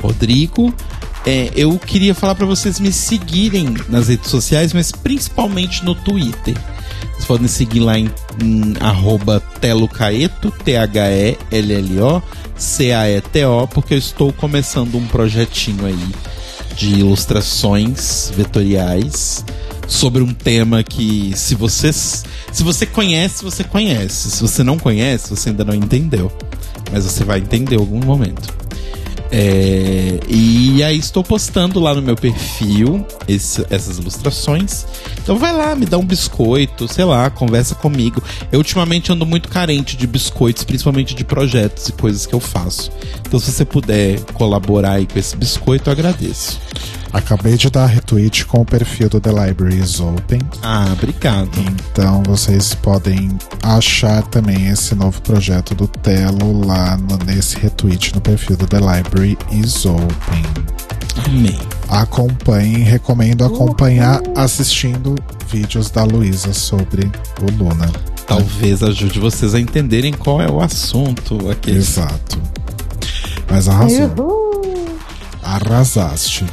Rodrigo. 0.00 0.72
É, 1.26 1.50
eu 1.56 1.78
queria 1.78 2.14
falar 2.14 2.34
para 2.34 2.44
vocês 2.44 2.78
me 2.78 2.92
seguirem 2.92 3.74
nas 3.88 4.08
redes 4.08 4.30
sociais, 4.30 4.72
mas 4.72 4.92
principalmente 4.92 5.84
no 5.84 5.94
Twitter. 5.94 6.54
Vocês 7.12 7.24
podem 7.24 7.48
seguir 7.48 7.80
lá 7.80 7.98
em, 7.98 8.10
em 8.42 8.74
arroba 8.80 9.40
telocaeto, 9.60 10.50
T-H-E-L-L-O, 10.50 12.22
C-A-E-T-O, 12.56 13.68
porque 13.68 13.94
eu 13.94 13.98
estou 13.98 14.32
começando 14.32 14.96
um 14.96 15.06
projetinho 15.06 15.86
aí 15.86 16.08
de 16.76 16.96
ilustrações 16.96 18.30
vetoriais 18.34 19.44
sobre 19.88 20.22
um 20.22 20.34
tema 20.34 20.82
que 20.82 21.32
se 21.36 21.54
você 21.54 21.92
se 21.92 22.62
você 22.62 22.86
conhece, 22.86 23.42
você 23.42 23.64
conhece. 23.64 24.30
Se 24.30 24.40
você 24.40 24.62
não 24.62 24.78
conhece, 24.78 25.30
você 25.30 25.48
ainda 25.48 25.64
não 25.64 25.74
entendeu. 25.74 26.30
Mas 26.92 27.04
você 27.04 27.24
vai 27.24 27.38
entender 27.38 27.76
algum 27.76 27.98
momento. 27.98 28.63
É, 29.36 30.20
e 30.28 30.80
aí 30.84 30.96
estou 30.96 31.24
postando 31.24 31.80
lá 31.80 31.92
no 31.92 32.00
meu 32.00 32.14
perfil 32.14 33.04
esse, 33.26 33.66
essas 33.68 33.98
ilustrações. 33.98 34.86
Então 35.20 35.36
vai 35.36 35.52
lá, 35.52 35.74
me 35.74 35.84
dá 35.84 35.98
um 35.98 36.04
biscoito, 36.04 36.86
sei 36.86 37.04
lá, 37.04 37.28
conversa 37.30 37.74
comigo. 37.74 38.22
Eu 38.52 38.58
ultimamente 38.58 39.10
ando 39.10 39.26
muito 39.26 39.48
carente 39.48 39.96
de 39.96 40.06
biscoitos, 40.06 40.62
principalmente 40.62 41.16
de 41.16 41.24
projetos 41.24 41.88
e 41.88 41.92
coisas 41.92 42.26
que 42.26 42.34
eu 42.34 42.38
faço. 42.38 42.92
Então 43.26 43.40
se 43.40 43.50
você 43.50 43.64
puder 43.64 44.20
colaborar 44.34 44.92
aí 44.92 45.06
com 45.06 45.18
esse 45.18 45.36
biscoito, 45.36 45.90
eu 45.90 45.92
agradeço. 45.92 46.60
Acabei 47.14 47.56
de 47.56 47.70
dar 47.70 47.86
retweet 47.86 48.44
com 48.44 48.62
o 48.62 48.64
perfil 48.64 49.08
do 49.08 49.20
The 49.20 49.30
Library 49.30 49.78
is 49.78 50.00
Open. 50.00 50.40
Ah, 50.64 50.88
obrigado. 50.92 51.48
Então 51.60 52.24
vocês 52.24 52.74
podem 52.74 53.38
achar 53.62 54.20
também 54.24 54.66
esse 54.66 54.96
novo 54.96 55.22
projeto 55.22 55.76
do 55.76 55.86
Telo 55.86 56.66
lá 56.66 56.96
no, 56.96 57.16
nesse 57.24 57.56
retweet 57.56 58.12
no 58.16 58.20
perfil 58.20 58.56
do 58.56 58.66
The 58.66 58.78
Library 58.80 59.38
is 59.52 59.86
Open. 59.86 60.42
Amém. 61.24 61.56
Acompanhem, 61.88 62.82
recomendo 62.82 63.44
acompanhar 63.44 64.20
assistindo 64.34 65.14
vídeos 65.48 65.92
da 65.92 66.02
Luísa 66.02 66.52
sobre 66.52 67.12
o 67.40 67.62
Luna. 67.62 67.92
Talvez 68.26 68.82
ajude 68.82 69.20
vocês 69.20 69.54
a 69.54 69.60
entenderem 69.60 70.12
qual 70.12 70.42
é 70.42 70.50
o 70.50 70.60
assunto 70.60 71.48
aqui. 71.48 71.70
Exato. 71.70 72.42
Mas 73.48 73.68
arrasou. 73.68 74.10
Uhul. 74.18 74.98
Arrasaste. 75.44 76.44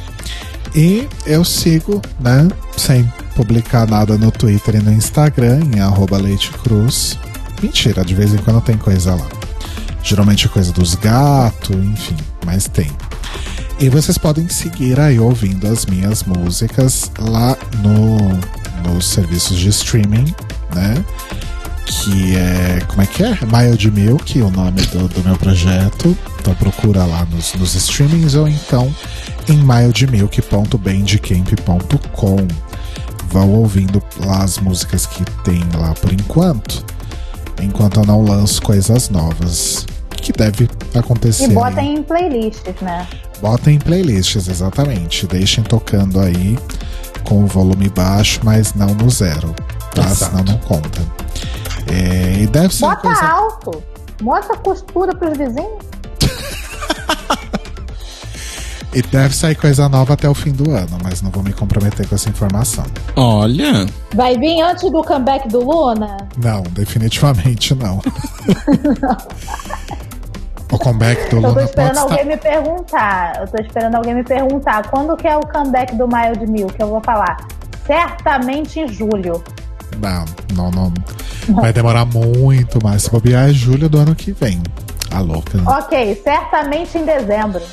E 0.74 1.06
eu 1.26 1.44
sigo, 1.44 2.00
né? 2.18 2.48
Sem 2.76 3.10
publicar 3.34 3.86
nada 3.86 4.16
no 4.16 4.30
Twitter 4.30 4.76
e 4.76 4.78
no 4.78 4.92
Instagram, 4.92 5.60
em 5.74 5.80
arroba 5.80 6.16
Leite 6.16 6.50
Cruz. 6.50 7.18
Mentira, 7.62 8.04
de 8.04 8.14
vez 8.14 8.32
em 8.32 8.38
quando 8.38 8.60
tem 8.62 8.76
coisa 8.76 9.14
lá. 9.14 9.28
Geralmente 10.02 10.46
é 10.46 10.48
coisa 10.48 10.72
dos 10.72 10.94
gatos, 10.94 11.76
enfim, 11.76 12.16
mas 12.44 12.66
tem. 12.66 12.90
E 13.78 13.88
vocês 13.88 14.16
podem 14.16 14.48
seguir 14.48 14.98
aí 14.98 15.18
ouvindo 15.18 15.66
as 15.66 15.86
minhas 15.86 16.24
músicas 16.24 17.10
lá 17.18 17.56
no, 17.82 18.18
nos 18.88 19.08
serviços 19.08 19.58
de 19.58 19.68
streaming, 19.68 20.34
né? 20.74 21.04
Que 21.86 22.36
é. 22.36 22.80
Como 22.86 23.02
é 23.02 23.06
que 23.06 23.22
é? 23.22 23.38
Mild 23.44 23.90
Milk, 23.90 24.40
o 24.40 24.50
nome 24.50 24.80
do, 24.82 25.08
do 25.08 25.24
meu 25.24 25.36
projeto. 25.36 26.16
Então 26.40 26.54
procura 26.54 27.04
lá 27.04 27.26
nos, 27.26 27.52
nos 27.54 27.74
streamings 27.74 28.34
ou 28.34 28.48
então 28.48 28.94
em 29.48 29.56
mildmilk.bandcamp.com. 29.56 32.36
Vão 33.28 33.50
ouvindo 33.50 34.02
lá 34.24 34.42
as 34.42 34.58
músicas 34.58 35.06
que 35.06 35.24
tem 35.42 35.62
lá 35.74 35.94
por 35.94 36.12
enquanto, 36.12 36.84
enquanto 37.60 38.00
eu 38.00 38.06
não 38.06 38.22
lanço 38.22 38.62
coisas 38.62 39.08
novas. 39.08 39.86
Que 40.10 40.32
deve 40.32 40.68
acontecer. 40.94 41.46
E 41.46 41.48
botem 41.48 41.96
em 41.96 42.02
playlists, 42.02 42.80
né? 42.80 43.08
Botem 43.40 43.74
em 43.74 43.78
playlists, 43.78 44.46
exatamente. 44.46 45.26
Deixem 45.26 45.64
tocando 45.64 46.20
aí 46.20 46.56
com 47.24 47.42
o 47.42 47.46
volume 47.46 47.88
baixo, 47.88 48.38
mas 48.44 48.72
não 48.74 48.94
no 48.94 49.10
zero. 49.10 49.52
Tá? 49.92 50.02
Exato. 50.02 50.30
Senão 50.30 50.44
não 50.44 50.58
conta. 50.58 51.00
É, 51.86 52.42
e 52.42 52.46
deve 52.46 52.74
ser 52.74 52.86
Bota 52.86 53.02
coisa. 53.02 53.24
alto. 53.24 53.82
Mostra 54.22 54.54
a 54.54 54.58
costura 54.58 55.14
pros 55.14 55.36
vizinhos. 55.36 55.84
E 58.94 59.00
deve 59.00 59.34
sair 59.34 59.54
coisa 59.54 59.88
nova 59.88 60.12
até 60.12 60.28
o 60.28 60.34
fim 60.34 60.52
do 60.52 60.70
ano, 60.70 60.98
mas 61.02 61.22
não 61.22 61.30
vou 61.30 61.42
me 61.42 61.50
comprometer 61.50 62.06
com 62.06 62.14
essa 62.14 62.28
informação. 62.28 62.84
Olha, 63.16 63.86
Vai 64.14 64.36
vir 64.36 64.60
antes 64.60 64.82
do 64.90 65.02
comeback 65.02 65.48
do 65.48 65.60
Luna? 65.64 66.18
Não, 66.36 66.62
definitivamente 66.72 67.74
não. 67.74 68.00
o 70.70 70.78
comeback 70.78 71.30
do 71.30 71.36
Eu 71.36 71.40
tô 71.42 71.48
Luna 71.48 71.54
pode 71.54 71.64
esperando 71.70 71.90
estar... 71.92 72.02
alguém 72.02 72.24
me 72.26 72.36
perguntar. 72.36 73.40
Eu 73.40 73.48
tô 73.48 73.62
esperando 73.62 73.94
alguém 73.94 74.14
me 74.14 74.24
perguntar 74.24 74.90
quando 74.90 75.16
que 75.16 75.26
é 75.26 75.38
o 75.38 75.40
comeback 75.40 75.96
do 75.96 76.06
Mild 76.06 76.46
Milk. 76.46 76.74
Eu 76.78 76.88
vou 76.88 77.00
falar. 77.02 77.38
Certamente 77.86 78.78
em 78.78 78.88
julho. 78.88 79.42
Não, 80.00 80.24
não, 80.54 80.70
não. 80.70 80.92
Vai 81.60 81.72
demorar 81.72 82.04
muito 82.04 82.82
mais. 82.82 83.02
Se 83.02 83.10
bobear 83.10 83.48
é 83.50 83.52
julho 83.52 83.88
do 83.88 83.98
ano 83.98 84.14
que 84.14 84.32
vem. 84.32 84.62
A 85.10 85.20
louca. 85.20 85.58
né? 85.58 85.64
Ok, 85.66 86.20
certamente 86.24 86.96
em 86.98 87.04
dezembro. 87.04 87.60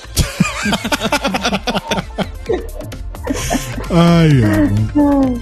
Ai, 3.91 4.29
amo. 4.43 5.41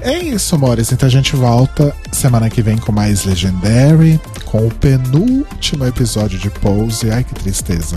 É 0.00 0.18
isso, 0.18 0.54
amores. 0.54 0.92
Então 0.92 1.06
a 1.06 1.10
gente 1.10 1.34
volta 1.36 1.94
semana 2.12 2.50
que 2.50 2.60
vem 2.62 2.76
com 2.76 2.92
mais 2.92 3.24
Legendary, 3.24 4.20
com 4.44 4.66
o 4.66 4.74
penúltimo 4.74 5.86
episódio 5.86 6.38
de 6.38 6.50
Pose. 6.50 7.10
Ai, 7.10 7.24
que 7.24 7.34
tristeza. 7.34 7.96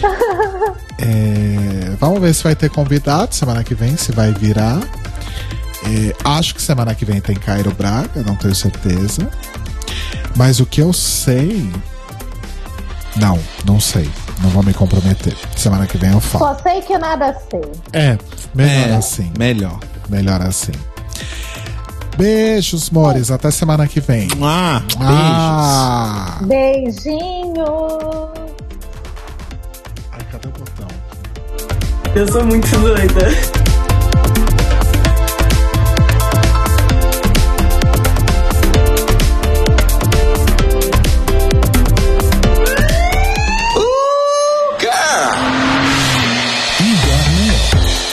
É, 1.02 1.96
vamos 1.98 2.20
ver 2.20 2.34
se 2.34 2.44
vai 2.44 2.54
ter 2.54 2.68
convidado 2.68 3.34
semana 3.34 3.64
que 3.64 3.74
vem, 3.74 3.96
se 3.96 4.12
vai 4.12 4.34
virar. 4.34 4.78
É, 5.84 6.14
acho 6.24 6.54
que 6.54 6.62
semana 6.62 6.94
que 6.94 7.04
vem 7.04 7.20
tem 7.20 7.34
Cairo 7.36 7.72
Braga, 7.74 8.22
não 8.26 8.36
tenho 8.36 8.54
certeza. 8.54 9.28
Mas 10.36 10.60
o 10.60 10.66
que 10.66 10.80
eu 10.80 10.92
sei. 10.92 11.68
Não, 13.16 13.38
não 13.64 13.80
sei. 13.80 14.08
Não 14.42 14.50
vou 14.50 14.62
me 14.62 14.72
comprometer. 14.72 15.34
Semana 15.56 15.86
que 15.86 15.98
vem 15.98 16.12
eu 16.12 16.20
falo. 16.20 16.44
Só 16.56 16.62
sei 16.62 16.80
que 16.82 16.96
nada 16.98 17.36
sei. 17.50 17.60
É, 17.92 18.18
melhor 18.54 18.88
É, 18.88 18.96
assim. 18.96 19.32
Melhor. 19.38 19.78
Melhor 20.08 20.40
assim. 20.42 20.72
Beijos, 22.16 22.90
mores. 22.90 23.30
Até 23.30 23.50
semana 23.50 23.86
que 23.86 24.00
vem. 24.00 24.28
Ah, 24.42 24.82
beijos. 24.86 25.06
Ah! 25.08 26.38
Beijinhos. 26.42 28.30
Ai, 30.12 30.20
cadê 30.30 30.48
o 30.48 30.50
botão? 30.52 30.88
Eu 32.14 32.30
sou 32.30 32.44
muito 32.44 32.68
doida. 32.78 33.69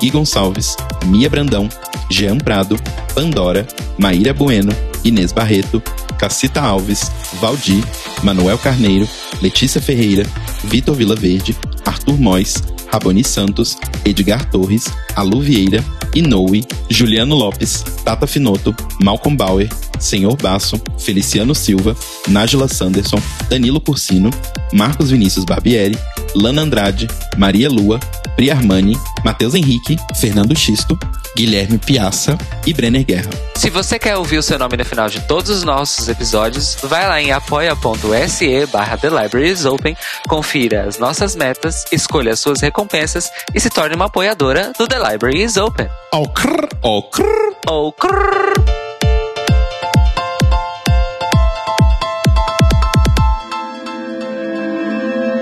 Gui 0.00 0.10
Gonçalves, 0.10 0.76
Mia 1.06 1.28
Brandão, 1.28 1.68
Jean 2.10 2.38
Prado, 2.38 2.76
Pandora, 3.14 3.66
Maíra 3.98 4.32
Bueno, 4.32 4.72
Inês 5.04 5.32
Barreto, 5.32 5.82
Cacita 6.18 6.60
Alves, 6.60 7.10
Valdir, 7.40 7.84
Manuel 8.22 8.58
Carneiro, 8.58 9.08
Letícia 9.40 9.80
Ferreira, 9.80 10.24
Vitor 10.64 10.94
Vilaverde, 10.94 11.56
Arthur 11.84 12.18
Mois, 12.18 12.62
Raboni 12.92 13.22
Santos, 13.22 13.76
Edgar 14.04 14.50
Torres, 14.50 14.86
Alu 15.14 15.40
Vieira, 15.40 15.84
Inoue, 16.14 16.64
Juliano 16.88 17.36
Lopes, 17.36 17.84
Tata 18.04 18.26
Finoto, 18.26 18.74
Malcolm 19.00 19.36
Bauer, 19.36 19.68
Senhor 19.98 20.36
Basso, 20.36 20.80
Feliciano 20.98 21.54
Silva, 21.54 21.96
Nájila 22.28 22.68
Sanderson, 22.68 23.20
Danilo 23.48 23.80
Cursino, 23.80 24.30
Marcos 24.72 25.10
Vinícius 25.10 25.44
Barbieri, 25.44 25.96
Lana 26.34 26.62
Andrade, 26.62 27.08
Maria 27.36 27.68
Lua, 27.68 27.98
Pri 28.36 28.50
Armani, 28.50 28.96
Matheus 29.24 29.54
Henrique, 29.54 29.96
Fernando 30.16 30.56
Xisto, 30.56 30.98
Guilherme 31.36 31.78
Piaça 31.78 32.36
e 32.66 32.72
Brenner 32.72 33.04
Guerra. 33.04 33.30
Se 33.54 33.70
você 33.70 33.98
quer 33.98 34.16
ouvir 34.16 34.38
o 34.38 34.42
seu 34.42 34.58
nome 34.58 34.76
no 34.76 34.84
final 34.84 35.08
de 35.08 35.20
todos 35.20 35.50
os 35.50 35.62
nossos 35.62 36.08
episódios, 36.08 36.76
vai 36.82 37.06
lá 37.06 37.20
em 37.20 37.32
apoia.se 37.32 38.66
barra 38.66 38.96
The 38.96 39.10
Libraries 39.10 39.64
Open, 39.64 39.96
confira 40.28 40.84
as 40.88 40.98
nossas 40.98 41.36
metas, 41.36 41.84
escolha 41.92 42.32
as 42.32 42.40
suas 42.40 42.60
recompensas 42.60 43.30
e 43.54 43.60
se 43.60 43.68
torne 43.70 43.94
uma 43.94 44.06
apoiadora 44.06 44.72
do 44.78 44.88
The 44.88 44.98
Library 44.98 45.42
is 45.42 45.56
Open. 45.56 45.88
Oh, 46.12 46.26
crrr, 46.28 46.68
Oh, 46.82 47.02
crrr. 47.02 47.54
Ou 47.68 47.92
crrr. 47.92 48.79